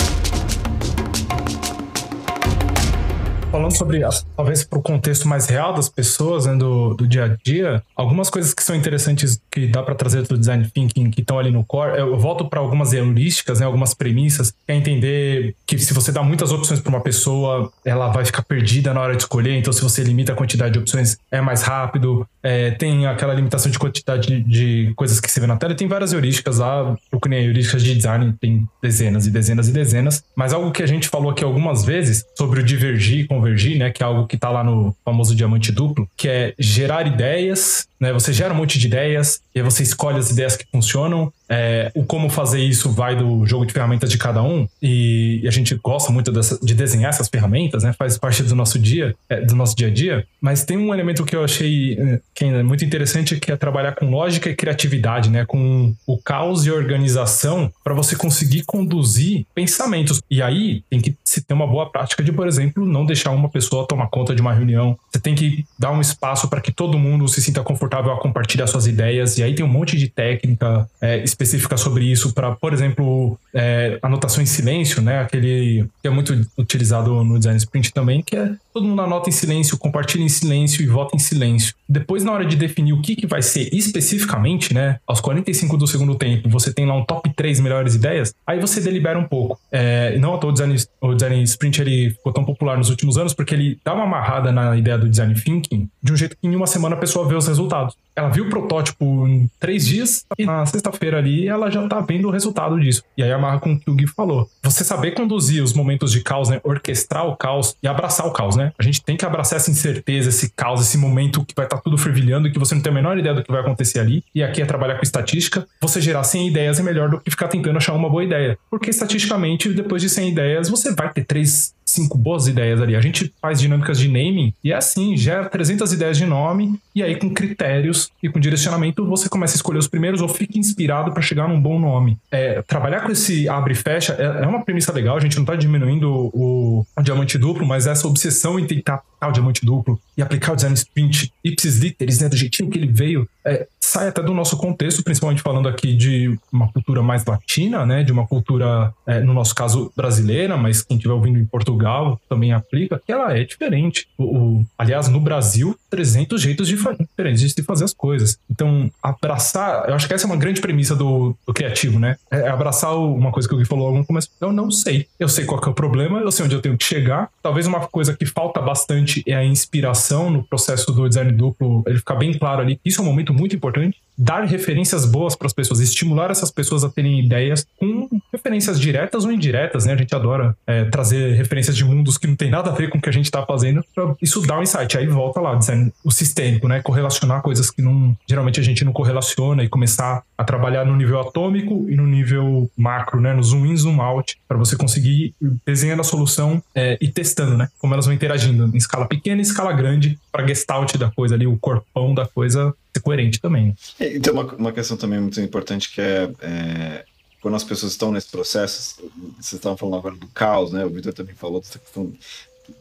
Falando 3.50 3.72
sobre, 3.72 4.02
talvez 4.36 4.66
para 4.66 4.78
o 4.78 4.82
contexto 4.82 5.26
mais 5.26 5.48
real 5.48 5.74
das 5.74 5.88
pessoas, 5.88 6.46
né, 6.46 6.56
do, 6.56 6.94
do 6.94 7.08
dia 7.08 7.24
a 7.24 7.38
dia, 7.44 7.82
algumas 7.96 8.30
coisas 8.30 8.54
que 8.54 8.62
são 8.62 8.76
interessantes 8.76 9.42
que 9.50 9.68
dá 9.68 9.82
para 9.82 9.96
trazer 9.96 10.24
do 10.24 10.38
design 10.38 10.70
thinking 10.74 11.10
que 11.10 11.22
estão 11.22 11.40
ali 11.40 11.50
no 11.50 11.64
core, 11.64 11.98
eu 11.98 12.18
volto 12.20 12.46
para 12.46 12.60
algumas 12.60 12.92
heurísticas, 12.92 13.62
né, 13.62 13.66
algumas 13.66 13.94
premissas, 13.94 14.54
é 14.68 14.76
entender 14.76 15.56
que 15.66 15.80
se 15.80 15.94
você 15.94 16.12
dá 16.12 16.22
muitas 16.22 16.52
opções 16.52 16.82
para 16.82 16.90
uma 16.90 17.00
pessoa, 17.00 17.72
ela 17.86 18.10
vai 18.10 18.26
ficar 18.26 18.44
perdida 18.44 18.94
na 18.94 19.00
hora 19.00 19.16
de 19.16 19.22
escolher, 19.22 19.58
então 19.58 19.72
se 19.72 19.82
você 19.82 20.04
limita 20.04 20.34
a 20.34 20.36
quantidade 20.36 20.74
de 20.74 20.80
opções, 20.80 21.18
é 21.32 21.40
mais 21.40 21.64
rápido, 21.64 22.28
é, 22.44 22.72
tem 22.72 23.08
aquela 23.08 23.34
limitação 23.34 23.72
de 23.72 23.80
quantidade 23.80 24.28
de, 24.28 24.44
de, 24.44 24.94
coisas 24.96 25.22
que 25.22 25.32
você 25.32 25.40
vê 25.40 25.48
na 25.48 25.56
tela, 25.56 25.74
tem 25.74 25.88
várias 25.88 26.12
heurísticas 26.12 26.60
lá, 26.60 26.96
procurei 27.10 27.46
heurísticas 27.46 27.82
de 27.82 27.96
design, 27.96 28.36
tem 28.42 28.68
dezenas 28.82 29.26
e 29.26 29.32
dezenas 29.32 29.70
e 29.70 29.72
dezenas, 29.72 30.24
mas 30.36 30.54
algo 30.54 30.72
que 30.72 30.84
a 30.84 30.88
gente 30.88 31.08
falou 31.08 31.32
aqui 31.32 31.44
algumas 31.44 31.86
vezes 31.86 32.26
sobre 32.38 32.60
o 32.60 32.64
divergir, 32.64 33.28
convergir, 33.38 33.78
né, 33.78 33.92
que 33.92 34.02
é 34.02 34.06
algo 34.06 34.28
que 34.28 34.36
está 34.36 34.50
lá 34.50 34.64
no 34.64 34.96
famoso 35.06 35.36
diamante 35.36 35.72
duplo, 35.72 36.10
que 36.18 36.28
é 36.28 36.54
gerar 36.58 37.06
ideias, 37.06 37.88
né, 38.00 38.12
você 38.12 38.34
gera 38.34 38.54
um 38.54 38.58
monte 38.58 38.80
de 38.80 38.88
ideias, 38.88 39.42
e 39.54 39.60
aí 39.60 39.64
você 39.64 39.84
escolhe 39.84 40.18
as 40.18 40.32
ideias 40.32 40.56
que 40.58 40.66
funcionam, 40.72 41.32
é, 41.50 41.92
o 41.96 42.04
como 42.04 42.30
fazer 42.30 42.60
isso 42.60 42.92
vai 42.92 43.16
do 43.16 43.46
jogo 43.46 43.66
de 43.66 43.74
ferramentas 43.74 44.10
de 44.10 44.18
cada 44.18 44.42
um, 44.42 44.68
e, 44.82 45.40
e 45.44 45.48
a 45.48 45.52
gente 45.52 45.76
gosta 45.76 46.12
muito 46.12 46.32
dessa, 46.32 46.60
de 46.62 46.74
desenhar 46.74 47.10
essas 47.10 47.28
ferramentas, 47.28 47.84
né? 47.84 47.94
Faz 47.94 48.18
parte 48.18 48.44
do 48.44 48.56
nosso 48.56 48.78
dia, 48.78 49.16
é, 49.30 49.42
do 49.42 49.56
nosso 49.56 49.76
dia 49.76 49.88
a 49.88 49.92
dia. 49.92 50.26
Mas 50.42 50.64
tem 50.64 50.78
um 50.78 50.94
elemento 50.94 51.26
que 51.26 51.36
eu 51.36 51.44
achei 51.44 51.94
é, 51.94 52.20
que 52.34 52.46
é 52.46 52.64
muito 52.64 52.84
interessante, 52.84 53.40
que 53.40 53.52
é 53.52 53.56
trabalhar 53.56 53.94
com 53.94 54.10
lógica 54.10 54.50
e 54.50 54.56
criatividade, 54.56 55.30
né? 55.30 55.46
Com 55.46 55.94
o 56.06 56.18
caos 56.18 56.66
e 56.66 56.72
organização 56.72 57.72
para 57.84 57.94
você 57.94 58.16
conseguir 58.16 58.64
conduzir 58.66 59.46
pensamentos. 59.56 60.22
E 60.30 60.42
aí 60.42 60.84
tem 60.90 61.00
que 61.00 61.16
se 61.24 61.42
ter 61.42 61.54
uma 61.54 61.68
boa 61.68 61.90
prática 61.90 62.24
de, 62.24 62.32
por 62.32 62.48
exemplo, 62.48 62.86
não 62.86 63.06
deixar 63.06 63.32
uma 63.32 63.50
pessoa 63.50 63.88
tomar 63.88 64.08
conta 64.08 64.36
de 64.36 64.42
uma 64.42 64.54
reunião. 64.54 64.98
Você 65.12 65.20
tem 65.20 65.36
que 65.36 65.66
dar 65.78 65.92
um 65.92 66.02
espaço 66.02 66.48
para 66.50 66.62
que 66.62 66.72
todo 66.72 66.98
mundo 66.98 67.28
se 67.28 67.42
sinta 67.42 67.64
confortável 67.64 68.12
a 68.12 68.20
compartilhar 68.20 68.68
suas 68.68 68.88
ideias. 68.88 69.38
E 69.38 69.44
aí 69.44 69.56
tem 69.56 69.66
um 69.66 69.70
monte 69.70 69.98
de 69.98 70.08
técnica 70.10 70.90
é, 71.02 71.24
específica 71.38 71.78
sobre 71.78 72.06
isso 72.06 72.34
para, 72.34 72.56
por 72.56 72.74
exemplo, 72.74 73.40
é, 73.54 74.00
anotação 74.02 74.42
em 74.42 74.48
silêncio, 74.48 75.02
né? 75.02 75.20
Aquele 75.22 75.88
que 76.02 76.08
é 76.08 76.10
muito 76.10 76.34
utilizado 76.58 77.24
no 77.24 77.38
design 77.38 77.58
sprint 77.58 77.94
também, 77.94 78.24
que 78.24 78.36
é 78.36 78.56
todo 78.78 78.88
mundo 78.88 79.02
anota 79.02 79.28
em 79.28 79.32
silêncio, 79.32 79.76
compartilha 79.76 80.24
em 80.24 80.30
silêncio 80.30 80.84
e 80.84 80.86
vota 80.86 81.16
em 81.16 81.20
silêncio. 81.20 81.74
Depois, 81.90 82.24
na 82.24 82.32
hora 82.32 82.46
de 82.46 82.56
definir 82.56 82.94
o 82.94 83.02
que, 83.02 83.16
que 83.16 83.26
vai 83.26 83.42
ser 83.42 83.74
especificamente, 83.74 84.72
né? 84.72 85.00
Aos 85.08 85.20
45 85.20 85.78
do 85.78 85.88
segundo 85.88 86.14
tempo, 86.14 86.48
você 86.48 86.72
tem 86.72 86.86
lá 86.86 86.94
um 86.94 87.04
top 87.04 87.28
3 87.36 87.60
melhores 87.60 87.96
ideias, 87.96 88.36
aí 88.46 88.60
você 88.60 88.80
delibera 88.80 89.18
um 89.18 89.24
pouco. 89.24 89.60
É, 89.72 90.18
não 90.20 90.36
à 90.36 90.38
toa 90.38 90.52
o 90.52 90.54
design, 90.54 90.76
o 91.02 91.14
design 91.16 91.44
sprint 91.44 91.82
ele 91.82 92.12
ficou 92.12 92.32
tão 92.32 92.46
popular 92.46 92.78
nos 92.78 92.90
últimos 92.90 93.18
anos 93.18 93.34
porque 93.34 93.56
ele 93.56 93.80
dá 93.84 93.96
uma 93.96 94.04
amarrada 94.04 94.52
na 94.52 94.78
ideia 94.78 94.98
do 94.98 95.10
design 95.10 95.34
thinking 95.34 95.90
de 96.04 96.14
um 96.14 96.16
jeito 96.16 96.38
que 96.40 96.48
em 96.48 96.56
uma 96.56 96.68
semana 96.68 96.96
a 96.96 97.00
pessoa 97.00 97.28
vê 97.28 97.36
os 97.36 97.48
resultados. 97.48 97.96
Ela 98.16 98.30
viu 98.30 98.46
o 98.46 98.50
protótipo 98.50 99.28
em 99.28 99.50
três 99.60 99.86
dias 99.86 100.26
e 100.38 100.46
na 100.46 100.66
sexta-feira 100.66 101.18
ali 101.18 101.48
ela 101.48 101.70
já 101.70 101.88
tá 101.88 102.00
vendo 102.00 102.28
o 102.28 102.32
resultado 102.32 102.80
disso. 102.80 103.04
E 103.16 103.24
aí 103.24 103.32
amarra 103.32 103.60
com 103.60 103.74
o 103.74 103.80
que 103.80 103.90
o 103.92 103.96
Gui 103.96 104.08
falou. 104.08 104.50
Você 104.64 104.84
saber 104.84 105.12
conduzir 105.12 105.64
os 105.64 105.74
momentos 105.74 106.12
de 106.12 106.22
caos, 106.22 106.50
né? 106.50 106.60
Orquestrar 106.64 107.28
o 107.28 107.36
caos 107.36 107.76
e 107.82 107.88
abraçar 107.88 108.26
o 108.26 108.32
caos, 108.32 108.56
né? 108.56 108.67
A 108.78 108.84
gente 108.84 109.04
tem 109.04 109.16
que 109.16 109.26
abraçar 109.26 109.58
essa 109.58 109.70
incerteza, 109.70 110.30
esse 110.30 110.50
caos, 110.50 110.82
esse 110.82 110.98
momento 110.98 111.46
que 111.46 111.54
vai 111.56 111.66
estar 111.66 111.78
tá 111.78 111.82
tudo 111.82 111.98
fervilhando, 111.98 112.52
que 112.52 112.60
você 112.60 112.76
não 112.76 112.82
tem 112.82 112.92
a 112.92 112.96
menor 112.96 113.18
ideia 113.18 113.34
do 113.34 113.44
que 113.44 113.52
vai 113.52 113.62
acontecer 113.62 114.00
ali. 114.00 114.24
E 114.34 114.44
aqui 114.44 114.62
é 114.62 114.66
trabalhar 114.66 114.96
com 114.96 115.04
estatística. 115.04 115.68
Você 115.82 116.02
gerar 116.02 116.24
100 116.24 116.48
ideias 116.48 116.80
é 116.80 116.84
melhor 116.84 117.10
do 117.10 117.20
que 117.20 117.30
ficar 117.30 117.48
tentando 117.48 117.78
achar 117.78 117.94
uma 117.94 118.10
boa 118.10 118.24
ideia. 118.24 118.58
Porque 118.70 118.90
estatisticamente, 118.90 119.74
depois 119.74 120.02
de 120.02 120.10
100 120.10 120.30
ideias, 120.32 120.70
você 120.70 120.94
vai 120.94 121.12
ter 121.12 121.24
três 121.24 121.74
cinco 121.98 122.18
boas 122.18 122.48
ideias 122.48 122.82
ali. 122.82 122.96
A 122.96 123.02
gente 123.02 123.34
faz 123.42 123.60
dinâmicas 123.60 124.00
de 124.00 124.08
naming 124.08 124.54
e 124.64 124.72
é 124.72 124.76
assim, 124.76 125.18
gera 125.18 125.50
300 125.50 125.92
ideias 125.92 126.18
de 126.18 126.26
nome 126.26 126.80
e 126.94 127.02
aí 127.02 127.16
com 127.16 127.34
critérios 127.34 128.10
e 128.22 128.30
com 128.30 128.40
direcionamento 128.40 129.06
você 129.06 129.28
começa 129.28 129.56
a 129.56 129.58
escolher 129.58 129.80
os 129.80 129.88
primeiros 129.88 130.22
ou 130.22 130.28
fica 130.28 130.58
inspirado 130.58 131.12
para 131.12 131.22
chegar 131.22 131.48
num 131.48 131.60
bom 131.60 131.80
nome. 131.80 132.18
É, 132.32 132.62
trabalhar 132.62 133.02
com 133.02 133.12
esse 133.12 133.50
abre 133.50 133.74
e 133.74 133.76
fecha 133.76 134.14
é, 134.14 134.44
é 134.44 134.48
uma 134.48 134.64
premissa 134.64 134.92
legal, 134.94 135.18
a 135.18 135.20
gente 135.20 135.36
não 135.36 135.44
está 135.44 135.56
diminuindo 135.56 136.12
o, 136.34 136.86
o, 136.96 137.02
diamante 137.02 137.38
duplo, 137.38 137.66
mas 137.66 137.88
essa 137.88 138.08
obsessão 138.08 138.60
em 138.60 138.66
tentar 138.66 139.02
o 139.22 139.32
diamante 139.32 139.66
duplo 139.66 140.00
e 140.16 140.22
aplicar 140.22 140.54
o 140.54 140.56
design 140.56 140.76
sprint 140.76 141.32
ipsis 141.44 141.78
literis, 141.78 142.20
né, 142.20 142.30
do 142.30 142.38
jeitinho 142.38 142.70
que 142.70 142.78
ele 142.78 142.88
veio, 142.88 143.28
é, 143.48 143.68
sai 143.80 144.10
até 144.10 144.22
do 144.22 144.34
nosso 144.34 144.58
contexto, 144.58 145.04
principalmente 145.04 145.42
falando 145.42 145.70
aqui 145.70 145.96
de 145.96 146.38
uma 146.52 146.72
cultura 146.72 147.02
mais 147.02 147.26
latina, 147.26 147.86
né, 147.86 148.04
de 148.04 148.12
uma 148.12 148.28
cultura, 148.28 148.94
é, 149.06 149.22
no 149.22 149.34
nosso 149.34 149.56
caso, 149.56 149.92
brasileira, 149.96 150.58
mas 150.58 150.82
quem 150.82 150.98
estiver 150.98 151.14
ouvindo 151.14 151.40
em 151.40 151.46
Portugal 151.46 152.20
também 152.28 152.52
aplica, 152.52 153.02
que 153.04 153.12
ela 153.12 153.36
é 153.36 153.46
diferente. 153.46 154.08
O, 154.18 154.24
o, 154.24 154.66
aliás, 154.78 155.08
no 155.08 155.20
Brasil, 155.20 155.78
300 155.90 156.42
jeitos 156.42 156.68
diferentes 156.68 157.54
de 157.56 157.64
fazer 157.64 157.86
as 157.86 157.94
coisas. 157.94 158.38
Então, 158.52 158.92
abraçar, 159.02 159.88
eu 159.88 159.96
acho 159.96 160.08
que 160.08 160.14
essa 160.14 160.26
é 160.26 160.30
uma 160.30 160.36
grande 160.36 160.60
premissa 160.60 160.96
do, 160.96 161.36
do 161.46 161.54
criativo, 161.54 161.98
né? 161.98 162.18
É 162.30 162.50
abraçar 162.50 162.96
uma 162.98 163.32
coisa 163.32 163.48
que 163.48 163.56
o 163.56 163.58
Gui 163.58 163.66
falou 163.66 163.86
logo 163.88 164.00
no 164.00 164.06
começo. 164.06 164.30
Eu 164.42 164.52
não 164.52 164.70
sei. 164.70 165.08
Eu 165.18 165.30
sei 165.30 165.46
qual 165.46 165.62
é 165.64 165.70
o 165.70 165.74
problema, 165.74 166.20
eu 166.20 166.32
sei 166.32 166.46
onde 166.46 166.56
eu 166.56 166.62
tenho 166.62 166.78
que 166.78 166.84
chegar. 166.84 167.30
Talvez 167.42 167.66
uma 167.66 167.80
coisa 167.88 168.16
que 168.16 168.26
falta 168.26 168.62
bastante 168.62 169.24
é 169.26 169.36
a 169.36 169.46
inspiração 169.46 170.30
no 170.30 170.44
processo 170.44 170.92
do 170.92 171.08
design 171.08 171.32
duplo, 171.32 171.84
ele 171.88 172.00
ficar 172.00 172.16
bem 172.16 172.38
claro 172.38 172.62
ali. 172.62 172.80
Isso 172.84 173.00
é 173.00 173.04
um 173.04 173.08
momento 173.08 173.34
muito 173.38 173.56
importante 173.56 174.02
dar 174.18 174.44
referências 174.46 175.06
boas 175.06 175.36
para 175.36 175.48
as 175.48 175.54
pessoas, 175.54 175.80
estimular 175.80 176.32
essas 176.32 176.50
pessoas 176.50 176.84
a 176.84 176.90
terem 176.90 177.20
ideias 177.20 177.66
com 177.78 178.10
referências 178.32 178.80
diretas 178.80 179.26
ou 179.26 179.32
indiretas, 179.32 179.86
né? 179.86 179.94
A 179.94 179.98
gente 179.98 180.16
adora 180.16 180.56
é, 180.66 180.86
trazer 180.86 181.36
referências 181.36 181.76
de 181.76 181.86
mundos 181.86 182.18
que 182.18 182.26
não 182.26 182.36
tem 182.36 182.50
nada 182.50 182.72
a 182.72 182.74
ver 182.74 182.90
com 182.90 182.98
o 182.98 183.02
que 183.02 183.10
a 183.10 183.14
gente 183.14 183.26
está 183.26 183.46
fazendo, 183.46 183.84
isso 184.22 184.42
dar 184.42 184.60
um 184.60 184.64
insight. 184.64 184.98
Aí 184.98 185.08
volta 185.08 185.40
lá, 185.40 185.56
dizendo 185.56 185.92
o 186.04 186.12
sistêmico, 186.12 186.68
né? 186.68 186.82
Correlacionar 186.82 187.42
coisas 187.42 187.70
que 187.70 187.82
não, 187.82 188.16
geralmente 188.28 188.60
a 188.60 188.64
gente 188.64 188.84
não 188.84 188.92
correlaciona 188.92 189.64
e 189.64 189.70
começar 189.70 190.24
a 190.38 190.44
trabalhar 190.44 190.86
no 190.86 190.96
nível 190.96 191.20
atômico 191.20 191.86
e 191.90 191.96
no 191.96 192.08
nível 192.08 192.70
macro, 192.76 193.22
né? 193.22 193.34
No 193.34 193.44
zoom 193.44 193.66
in, 193.66 193.78
zoom 193.78 194.02
out, 194.02 194.38
para 194.48 194.58
você 194.58 194.76
conseguir 194.76 195.34
desenhar 195.66 196.00
a 196.00 196.04
solução 196.04 196.62
é, 196.74 196.98
e 197.00 197.08
testando, 197.10 197.58
né? 197.58 197.70
Como 197.80 197.94
elas 197.94 198.06
vão 198.06 198.14
interagindo 198.14 198.70
em 198.74 198.78
escala 198.78 199.06
pequena 199.06 199.42
e 199.42 199.44
escala 199.44 199.74
grande 199.74 200.18
para 200.32 200.46
gestalt 200.48 200.98
da 200.98 201.12
coisa 201.12 201.36
ali, 201.36 201.46
o 201.46 201.58
corpão 201.58 202.14
da 202.14 202.26
coisa 202.26 202.74
ser 202.98 203.02
coerente 203.02 203.40
também. 203.40 203.76
E 204.16 204.20
tem 204.20 204.34
uma, 204.34 204.44
uma 204.56 204.72
questão 204.72 204.98
também 204.98 205.20
muito 205.20 205.40
importante 205.42 205.92
que 205.94 206.02
é, 206.02 206.32
é 206.42 207.06
quando 207.42 207.56
as 207.56 207.64
pessoas 207.64 207.92
estão 207.92 208.12
nesse 208.12 208.30
processo, 208.30 209.02
vocês 209.38 209.54
estavam 209.54 209.78
falando 209.78 209.98
agora 209.98 210.16
do 210.16 210.28
caos, 210.28 210.72
né? 210.72 210.84
O 210.86 210.90
Vitor 210.90 211.14
também 211.14 211.36
falou 211.36 211.62
dessa 211.62 211.80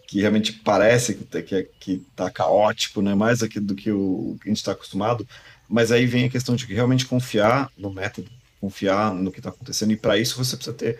que 0.06 0.20
realmente 0.20 0.52
parece 0.52 1.14
que 1.14 1.22
está 1.22 1.42
que, 1.42 1.68
que 1.78 2.02
tá 2.16 2.30
caótico, 2.30 3.02
né? 3.02 3.14
Mais 3.14 3.42
aqui 3.42 3.60
do 3.60 3.74
que 3.74 3.90
o 3.90 4.36
que 4.40 4.48
a 4.48 4.50
gente 4.50 4.58
está 4.58 4.72
acostumado. 4.72 5.26
Mas 5.68 5.92
aí 5.92 6.06
vem 6.06 6.24
a 6.24 6.30
questão 6.30 6.56
de 6.56 6.64
realmente 6.66 7.06
confiar 7.06 7.70
no 7.76 7.92
método, 7.92 8.30
confiar 8.60 9.14
no 9.14 9.30
que 9.30 9.38
está 9.38 9.50
acontecendo. 9.50 9.92
E 9.92 9.96
para 9.96 10.18
isso 10.18 10.36
você 10.36 10.56
precisa 10.56 10.76
ter 10.76 10.98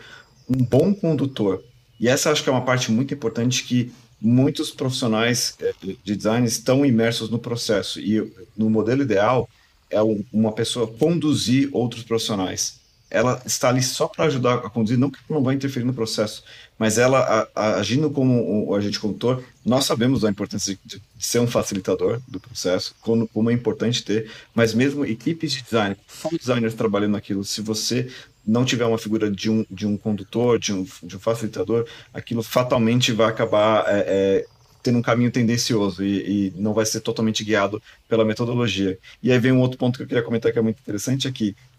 um 0.49 0.63
bom 0.63 0.95
condutor. 0.95 1.63
E 1.99 2.09
essa 2.09 2.31
acho 2.31 2.43
que 2.43 2.49
é 2.49 2.53
uma 2.53 2.65
parte 2.65 2.93
muito 2.93 3.15
importante 3.15 3.65
que 3.65 3.93
muitos 4.21 4.71
profissionais 4.71 5.57
eh, 5.61 5.73
de 6.05 6.17
design 6.17 6.47
estão 6.47 6.85
imersos 6.85 7.31
no 7.31 7.39
processo 7.39 8.01
e 8.01 8.33
no 8.57 8.69
modelo 8.71 9.03
ideal 9.03 9.49
é 9.91 10.01
uma 10.33 10.53
pessoa 10.53 10.87
conduzir 10.87 11.69
outros 11.73 12.03
profissionais. 12.03 12.81
Ela 13.09 13.41
está 13.47 13.69
ali 13.69 13.83
só 13.83 14.09
para 14.09 14.25
ajudar 14.25 14.55
a 14.55 14.71
conduzir, 14.71 14.99
não 14.99 15.11
que 15.11 15.19
não 15.31 15.43
vai 15.43 15.55
interferir 15.55 15.85
no 15.85 15.95
processo, 15.95 16.43
mas 16.77 16.99
ela 16.99 17.21
a, 17.21 17.49
a, 17.55 17.75
agindo 17.77 18.11
como 18.11 18.67
o 18.67 18.75
agente 18.75 18.99
condutor, 18.99 19.45
nós 19.65 19.85
sabemos 19.85 20.23
da 20.23 20.31
importância 20.31 20.77
de, 20.85 21.01
de 21.15 21.27
ser 21.27 21.39
um 21.39 21.47
facilitador 21.47 22.21
do 22.27 22.41
processo, 22.41 22.95
como, 23.01 23.29
como, 23.29 23.49
é 23.49 23.53
importante 23.53 24.05
ter, 24.05 24.31
mas 24.53 24.75
mesmo 24.75 25.05
equipes 25.05 25.53
de 25.53 25.63
design, 25.63 25.97
só 26.09 26.29
designers 26.31 26.75
trabalhando 26.75 27.13
naquilo, 27.13 27.45
se 27.45 27.61
você 27.61 28.11
não 28.47 28.65
tiver 28.65 28.85
uma 28.87 28.99
figura 28.99 29.31
de 29.31 29.51
um, 29.51 29.65
de 29.71 29.87
um 29.87 29.97
condutor, 29.97 30.59
de 30.59 30.73
um, 30.73 30.87
de 31.03 31.17
um 31.17 31.21
facilitador, 31.21 31.87
aquilo 32.15 32.43
fatalmente 32.43 33.13
vai 33.13 33.29
acabar 33.29 33.85
é, 33.89 34.05
é, 34.07 34.47
tendo 34.87 34.99
um 34.99 35.03
caminho 35.03 35.33
tendencioso 35.33 36.05
e, 36.05 36.47
e, 36.47 36.53
não 36.55 36.73
vai 36.73 36.87
ser 36.87 37.01
totalmente 37.01 37.43
guiado 37.43 37.83
pela 38.09 38.25
metodologia. 38.25 38.97
E 39.21 39.33
aí 39.33 39.39
vem 39.39 39.51
um 39.51 39.61
outro 39.61 39.77
ponto 39.77 39.97
que 39.97 40.05
eu 40.05 40.07
queria 40.07 40.23
comentar 40.23 40.53
que 40.53 40.59
é 40.59 40.63
muito 40.63 40.79
interessante. 40.79 41.27
É 41.27 41.33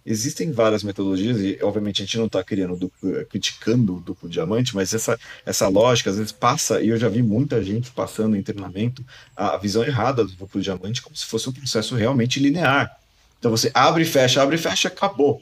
existem 0.05 0.51
várias 0.51 0.83
metodologias 0.83 1.39
e, 1.39 1.57
obviamente, 1.61 2.01
a 2.01 2.05
gente 2.05 2.17
não 2.17 2.25
está 2.25 2.43
criando 2.43 2.91
criticando 3.29 3.95
o 3.95 3.99
duplo 4.01 4.27
diamante, 4.27 4.75
mas 4.75 4.93
essa, 4.93 5.17
essa 5.45 5.69
lógica 5.69 6.09
às 6.09 6.17
vezes 6.17 6.33
passa, 6.33 6.81
e 6.81 6.89
eu 6.89 6.97
já 6.97 7.07
vi 7.07 7.23
muita 7.23 7.63
gente 7.63 7.91
passando 7.91 8.35
em 8.35 8.43
treinamento 8.43 9.05
a 9.35 9.55
visão 9.55 9.83
errada 9.83 10.25
do 10.25 10.31
duplo 10.33 10.61
diamante 10.61 11.01
como 11.01 11.15
se 11.15 11.25
fosse 11.25 11.47
um 11.47 11.53
processo 11.53 11.95
realmente 11.95 12.41
linear. 12.41 12.93
Então 13.39 13.51
você 13.51 13.71
abre 13.73 14.03
e 14.03 14.05
fecha, 14.05 14.41
abre 14.41 14.55
e 14.55 14.59
fecha, 14.59 14.89
acabou. 14.89 15.41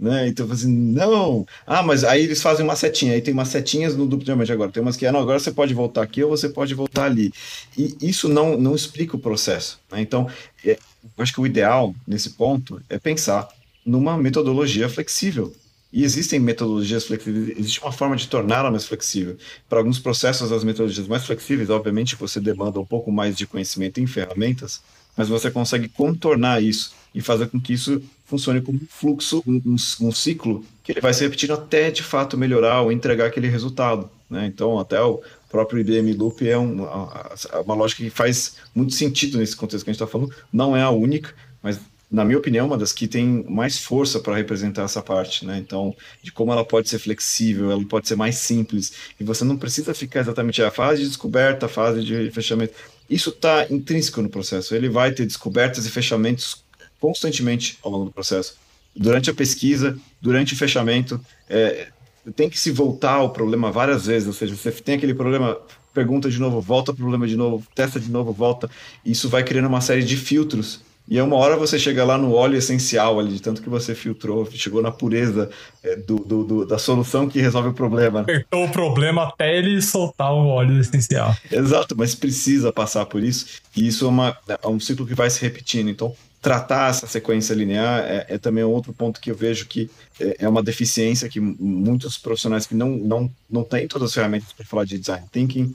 Né? 0.00 0.28
Então, 0.28 0.50
assim, 0.50 0.74
não. 0.74 1.46
Ah, 1.66 1.82
mas 1.82 2.04
aí 2.04 2.24
eles 2.24 2.40
fazem 2.40 2.64
uma 2.64 2.74
setinha. 2.74 3.12
Aí 3.12 3.20
tem 3.20 3.34
umas 3.34 3.48
setinhas 3.48 3.94
no 3.94 4.06
duplo 4.06 4.24
diamante 4.24 4.50
agora. 4.50 4.72
Tem 4.72 4.82
umas 4.82 4.96
que, 4.96 5.04
ah, 5.04 5.12
não, 5.12 5.20
agora 5.20 5.38
você 5.38 5.52
pode 5.52 5.74
voltar 5.74 6.02
aqui 6.02 6.24
ou 6.24 6.30
você 6.30 6.48
pode 6.48 6.72
voltar 6.74 7.04
ali. 7.04 7.30
E 7.76 7.94
isso 8.00 8.26
não, 8.26 8.56
não 8.56 8.74
explica 8.74 9.14
o 9.14 9.20
processo. 9.20 9.78
Né? 9.92 10.00
Então, 10.00 10.26
é, 10.64 10.78
acho 11.18 11.34
que 11.34 11.40
o 11.40 11.46
ideal 11.46 11.94
nesse 12.08 12.30
ponto 12.30 12.80
é 12.88 12.98
pensar 12.98 13.46
numa 13.84 14.16
metodologia 14.16 14.88
flexível. 14.88 15.54
E 15.92 16.04
existem 16.04 16.38
metodologias 16.38 17.04
flexíveis, 17.04 17.58
existe 17.58 17.80
uma 17.80 17.90
forma 17.90 18.14
de 18.14 18.28
torná-la 18.28 18.70
mais 18.70 18.86
flexível. 18.86 19.36
Para 19.68 19.80
alguns 19.80 19.98
processos, 19.98 20.52
as 20.52 20.62
metodologias 20.62 21.08
mais 21.08 21.26
flexíveis, 21.26 21.68
obviamente, 21.68 22.14
você 22.14 22.40
demanda 22.40 22.78
um 22.78 22.86
pouco 22.86 23.10
mais 23.10 23.36
de 23.36 23.46
conhecimento 23.46 24.00
em 24.00 24.06
ferramentas, 24.06 24.80
mas 25.16 25.28
você 25.28 25.50
consegue 25.50 25.88
contornar 25.88 26.62
isso 26.62 26.92
e 27.12 27.20
fazer 27.20 27.48
com 27.48 27.60
que 27.60 27.72
isso 27.72 28.00
funcione 28.30 28.60
como 28.60 28.78
um 28.78 28.86
fluxo, 28.88 29.42
um, 29.46 29.60
um, 29.66 29.76
um 30.06 30.12
ciclo 30.12 30.64
que 30.84 30.92
ele 30.92 31.00
vai 31.00 31.12
se 31.12 31.22
repetindo 31.22 31.52
até 31.52 31.90
de 31.90 32.02
fato 32.02 32.38
melhorar 32.38 32.80
ou 32.82 32.92
entregar 32.92 33.26
aquele 33.26 33.48
resultado. 33.48 34.08
Né? 34.28 34.46
Então, 34.46 34.78
até 34.78 35.00
o 35.02 35.20
próprio 35.50 35.80
IBM 35.80 36.12
Loop 36.12 36.48
é 36.48 36.56
uma, 36.56 37.32
uma 37.64 37.74
lógica 37.74 38.02
que 38.02 38.10
faz 38.10 38.56
muito 38.74 38.94
sentido 38.94 39.38
nesse 39.38 39.56
contexto 39.56 39.84
que 39.84 39.90
a 39.90 39.92
gente 39.92 40.02
está 40.02 40.10
falando. 40.10 40.32
Não 40.52 40.76
é 40.76 40.82
a 40.82 40.90
única, 40.90 41.34
mas 41.60 41.80
na 42.10 42.24
minha 42.24 42.38
opinião, 42.38 42.66
uma 42.66 42.76
das 42.76 42.92
que 42.92 43.06
tem 43.06 43.44
mais 43.48 43.78
força 43.78 44.18
para 44.18 44.34
representar 44.34 44.82
essa 44.82 45.00
parte, 45.00 45.46
né? 45.46 45.58
Então, 45.58 45.94
de 46.20 46.32
como 46.32 46.52
ela 46.52 46.64
pode 46.64 46.88
ser 46.88 46.98
flexível, 46.98 47.70
ela 47.70 47.84
pode 47.84 48.08
ser 48.08 48.16
mais 48.16 48.34
simples, 48.34 48.92
e 49.18 49.22
você 49.22 49.44
não 49.44 49.56
precisa 49.56 49.94
ficar 49.94 50.18
exatamente 50.20 50.60
a 50.60 50.72
fase 50.72 51.02
de 51.02 51.08
descoberta, 51.08 51.66
a 51.66 51.68
fase 51.68 52.02
de 52.02 52.28
fechamento. 52.32 52.74
Isso 53.08 53.30
está 53.30 53.64
intrínseco 53.70 54.20
no 54.22 54.28
processo. 54.28 54.74
Ele 54.74 54.88
vai 54.88 55.12
ter 55.12 55.24
descobertas 55.24 55.86
e 55.86 55.90
fechamentos 55.90 56.64
constantemente 57.00 57.78
ao 57.82 57.90
longo 57.90 58.04
do 58.04 58.10
processo. 58.12 58.56
Durante 58.94 59.30
a 59.30 59.34
pesquisa, 59.34 59.98
durante 60.20 60.54
o 60.54 60.56
fechamento, 60.56 61.20
é, 61.48 61.88
tem 62.36 62.50
que 62.50 62.58
se 62.58 62.70
voltar 62.70 63.14
ao 63.14 63.30
problema 63.30 63.72
várias 63.72 64.06
vezes, 64.06 64.28
ou 64.28 64.34
seja, 64.34 64.54
você 64.54 64.70
tem 64.70 64.96
aquele 64.96 65.14
problema, 65.14 65.56
pergunta 65.94 66.28
de 66.28 66.38
novo, 66.38 66.60
volta 66.60 66.92
o 66.92 66.94
problema 66.94 67.26
de 67.26 67.36
novo, 67.36 67.66
testa 67.74 67.98
de 67.98 68.10
novo, 68.10 68.32
volta. 68.32 68.70
Isso 69.04 69.28
vai 69.28 69.42
criando 69.42 69.68
uma 69.68 69.80
série 69.80 70.04
de 70.04 70.16
filtros 70.16 70.82
e 71.10 71.18
é 71.18 71.22
uma 71.24 71.34
hora 71.34 71.56
você 71.56 71.76
chega 71.76 72.04
lá 72.04 72.16
no 72.16 72.32
óleo 72.32 72.56
essencial 72.56 73.18
ali, 73.18 73.32
de 73.32 73.42
tanto 73.42 73.60
que 73.60 73.68
você 73.68 73.96
filtrou, 73.96 74.48
chegou 74.52 74.80
na 74.80 74.92
pureza 74.92 75.50
é, 75.82 75.96
do, 75.96 76.20
do, 76.20 76.44
do, 76.44 76.64
da 76.64 76.78
solução 76.78 77.28
que 77.28 77.40
resolve 77.40 77.70
o 77.70 77.72
problema. 77.72 78.20
Apertou 78.20 78.64
o 78.64 78.70
problema 78.70 79.24
até 79.24 79.58
ele 79.58 79.82
soltar 79.82 80.32
o 80.32 80.46
óleo 80.46 80.80
essencial. 80.80 81.34
Exato, 81.50 81.96
mas 81.98 82.14
precisa 82.14 82.72
passar 82.72 83.06
por 83.06 83.24
isso. 83.24 83.60
E 83.76 83.88
isso 83.88 84.04
é, 84.04 84.08
uma, 84.08 84.38
é 84.62 84.68
um 84.68 84.78
ciclo 84.78 85.04
que 85.04 85.12
vai 85.12 85.28
se 85.28 85.42
repetindo. 85.42 85.90
Então, 85.90 86.14
tratar 86.40 86.90
essa 86.90 87.06
sequência 87.06 87.54
linear 87.54 88.00
é, 88.00 88.26
é 88.28 88.38
também 88.38 88.64
outro 88.64 88.92
ponto 88.92 89.20
que 89.20 89.30
eu 89.30 89.34
vejo 89.34 89.66
que 89.66 89.90
é, 90.18 90.36
é 90.40 90.48
uma 90.48 90.62
deficiência 90.62 91.28
que 91.28 91.38
muitos 91.38 92.16
profissionais 92.16 92.66
que 92.66 92.74
não, 92.74 92.90
não, 92.90 93.30
não 93.48 93.62
têm 93.62 93.86
todas 93.86 94.08
as 94.08 94.14
ferramentas 94.14 94.52
para 94.52 94.64
falar 94.64 94.84
de 94.84 94.98
design 94.98 95.26
thinking 95.30 95.74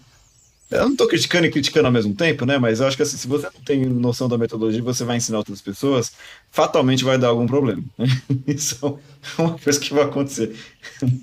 eu 0.72 0.82
não 0.82 0.92
estou 0.94 1.08
criticando 1.08 1.46
e 1.46 1.52
criticando 1.52 1.86
ao 1.86 1.94
mesmo 1.94 2.16
tempo, 2.16 2.44
né? 2.44 2.58
Mas 2.58 2.80
eu 2.80 2.88
acho 2.88 2.98
que 2.98 3.04
assim, 3.04 3.18
se 3.18 3.28
você 3.28 3.46
não 3.46 3.62
tem 3.62 3.86
noção 3.86 4.28
da 4.28 4.38
metodologia, 4.38 4.82
você 4.82 5.04
vai 5.04 5.18
ensinar 5.18 5.38
outras 5.38 5.62
pessoas, 5.62 6.14
fatalmente 6.56 7.04
vai 7.04 7.18
dar 7.18 7.28
algum 7.28 7.46
problema. 7.46 7.84
Isso 8.48 8.98
é 9.38 9.42
uma 9.42 9.58
coisa 9.58 9.78
que 9.78 9.94
vai 9.94 10.04
acontecer. 10.06 10.56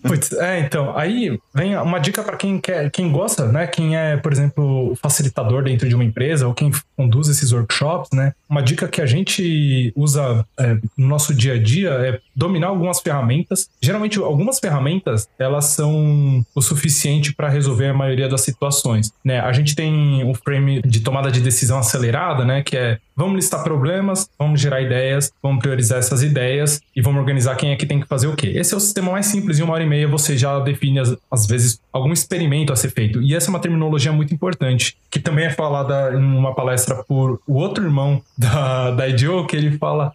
Putz, 0.02 0.32
é, 0.32 0.60
então, 0.60 0.96
aí 0.96 1.38
vem 1.54 1.74
uma 1.78 1.98
dica 1.98 2.22
para 2.22 2.36
quem 2.36 2.60
quer, 2.60 2.90
quem 2.90 3.10
gosta, 3.10 3.50
né? 3.50 3.66
Quem 3.66 3.96
é, 3.96 4.18
por 4.18 4.30
exemplo, 4.30 4.94
facilitador 5.00 5.64
dentro 5.64 5.88
de 5.88 5.94
uma 5.94 6.04
empresa 6.04 6.46
ou 6.46 6.52
quem 6.52 6.70
conduz 6.96 7.28
esses 7.28 7.52
workshops, 7.52 8.10
né? 8.12 8.34
Uma 8.48 8.62
dica 8.62 8.86
que 8.86 9.00
a 9.00 9.06
gente 9.06 9.90
usa 9.96 10.44
é, 10.58 10.76
no 10.98 11.08
nosso 11.08 11.34
dia 11.34 11.54
a 11.54 11.58
dia 11.58 11.90
é 11.90 12.20
dominar 12.36 12.66
algumas 12.66 13.00
ferramentas. 13.00 13.70
Geralmente, 13.80 14.18
algumas 14.18 14.58
ferramentas 14.58 15.26
elas 15.38 15.66
são 15.66 16.44
o 16.54 16.60
suficiente 16.60 17.32
para 17.32 17.48
resolver 17.48 17.86
a 17.86 17.94
maioria 17.94 18.28
das 18.28 18.42
situações. 18.42 19.10
Né? 19.24 19.40
A 19.40 19.52
gente 19.52 19.74
tem 19.74 20.28
o 20.28 20.34
frame 20.34 20.82
de 20.82 21.00
tomada 21.00 21.30
de 21.30 21.40
decisão 21.40 21.78
acelerada, 21.78 22.44
né? 22.44 22.62
Que 22.62 22.76
é 22.76 22.98
Vamos 23.14 23.36
listar 23.36 23.62
problemas, 23.62 24.28
vamos 24.38 24.60
gerar 24.60 24.80
ideias, 24.80 25.21
vamos 25.42 25.60
priorizar 25.60 25.98
essas 25.98 26.22
ideias 26.22 26.80
e 26.96 27.02
vamos 27.02 27.20
organizar 27.20 27.54
quem 27.56 27.70
é 27.70 27.76
que 27.76 27.86
tem 27.86 28.00
que 28.00 28.06
fazer 28.06 28.26
o 28.26 28.34
quê. 28.34 28.52
Esse 28.54 28.74
é 28.74 28.76
o 28.76 28.80
sistema 28.80 29.12
mais 29.12 29.26
simples, 29.26 29.58
em 29.58 29.62
uma 29.62 29.74
hora 29.74 29.82
e 29.82 29.86
meia 29.86 30.08
você 30.08 30.36
já 30.36 30.58
define, 30.60 31.00
às, 31.30 31.46
vezes, 31.46 31.80
algum 31.92 32.12
experimento 32.12 32.72
a 32.72 32.76
ser 32.76 32.90
feito. 32.90 33.20
E 33.22 33.34
essa 33.34 33.48
é 33.48 33.50
uma 33.50 33.60
terminologia 33.60 34.12
muito 34.12 34.34
importante, 34.34 34.96
que 35.10 35.20
também 35.20 35.46
é 35.46 35.50
falada 35.50 36.12
em 36.14 36.22
uma 36.22 36.54
palestra 36.54 37.02
por 37.04 37.40
o 37.46 37.54
outro 37.54 37.84
irmão 37.84 38.22
da, 38.36 38.90
da 38.90 39.08
IDEO, 39.08 39.46
que 39.46 39.56
ele 39.56 39.76
fala 39.78 40.12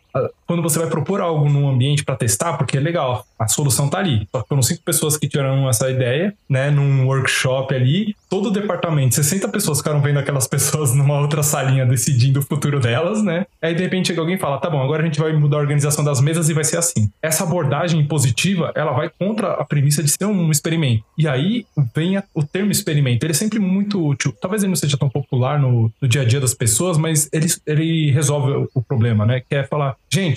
quando 0.48 0.64
você 0.64 0.80
vai 0.80 0.88
propor 0.88 1.22
algo 1.22 1.50
num 1.50 1.70
ambiente 1.70 2.04
para 2.04 2.16
testar, 2.16 2.54
porque 2.54 2.78
é 2.78 2.80
legal, 2.80 3.26
a 3.38 3.48
solução 3.48 3.90
tá 3.90 4.00
ali. 4.00 4.28
Só 4.32 4.44
foram 4.48 4.62
cinco 4.62 4.82
pessoas 4.84 5.18
que 5.18 5.28
tiveram 5.28 5.70
essa 5.70 5.90
ideia, 5.92 6.34
né, 6.50 6.72
num 6.72 7.06
workshop 7.06 7.76
ali, 7.76 8.16
todo 8.30 8.48
o 8.48 8.52
departamento, 8.52 9.16
60 9.16 9.48
pessoas 9.50 9.80
ficaram 9.80 10.02
vendo 10.02 10.20
aquelas 10.20 10.48
pessoas 10.48 10.94
numa 10.94 11.20
outra 11.20 11.44
salinha 11.44 11.86
decidindo 11.86 12.40
o 12.40 12.44
futuro 12.44 12.80
delas, 12.80 13.24
né? 13.24 13.46
Aí 13.62 13.74
de 13.74 13.84
repente 13.84 14.08
chega 14.08 14.22
alguém 14.22 14.36
e 14.36 14.40
fala: 14.40 14.58
tá 14.58 14.70
bom, 14.70 14.82
agora 14.82 15.04
a 15.04 15.06
gente 15.06 15.20
vai 15.20 15.34
mudar 15.34 15.58
a 15.58 15.60
organização 15.60 16.04
das 16.04 16.22
mesas 16.22 16.50
e 16.50 16.54
vai 16.54 16.64
ser 16.64 16.78
assim. 16.78 17.12
Essa 17.22 17.44
abordagem 17.44 18.06
positiva, 18.06 18.72
ela 18.76 18.92
vai 18.92 19.10
contra 19.10 19.54
a 19.54 19.66
premissa 19.66 20.04
de 20.04 20.10
ser 20.10 20.26
um 20.26 20.52
experimento. 20.52 21.04
E 21.18 21.28
aí 21.28 21.66
vem 21.96 22.22
o 22.34 22.44
termo 22.44 22.72
experimento. 22.72 23.26
Ele 23.26 23.32
é 23.32 23.36
sempre 23.36 23.60
muito 23.60 24.06
útil. 24.06 24.34
Talvez 24.42 24.64
ele 24.64 24.70
não 24.70 24.76
seja 24.76 24.98
tão 24.98 25.10
popular 25.10 25.60
no, 25.60 25.92
no 26.02 26.08
dia 26.08 26.22
a 26.22 26.26
dia 26.26 26.40
das 26.40 26.54
pessoas, 26.54 26.98
mas 26.98 27.30
ele, 27.32 27.48
ele 27.66 28.12
resolve 28.12 28.68
o 28.74 28.82
problema, 28.82 29.26
né? 29.26 29.42
Que 29.48 29.56
é 29.56 29.64
falar: 29.64 29.96
gente, 30.10 30.37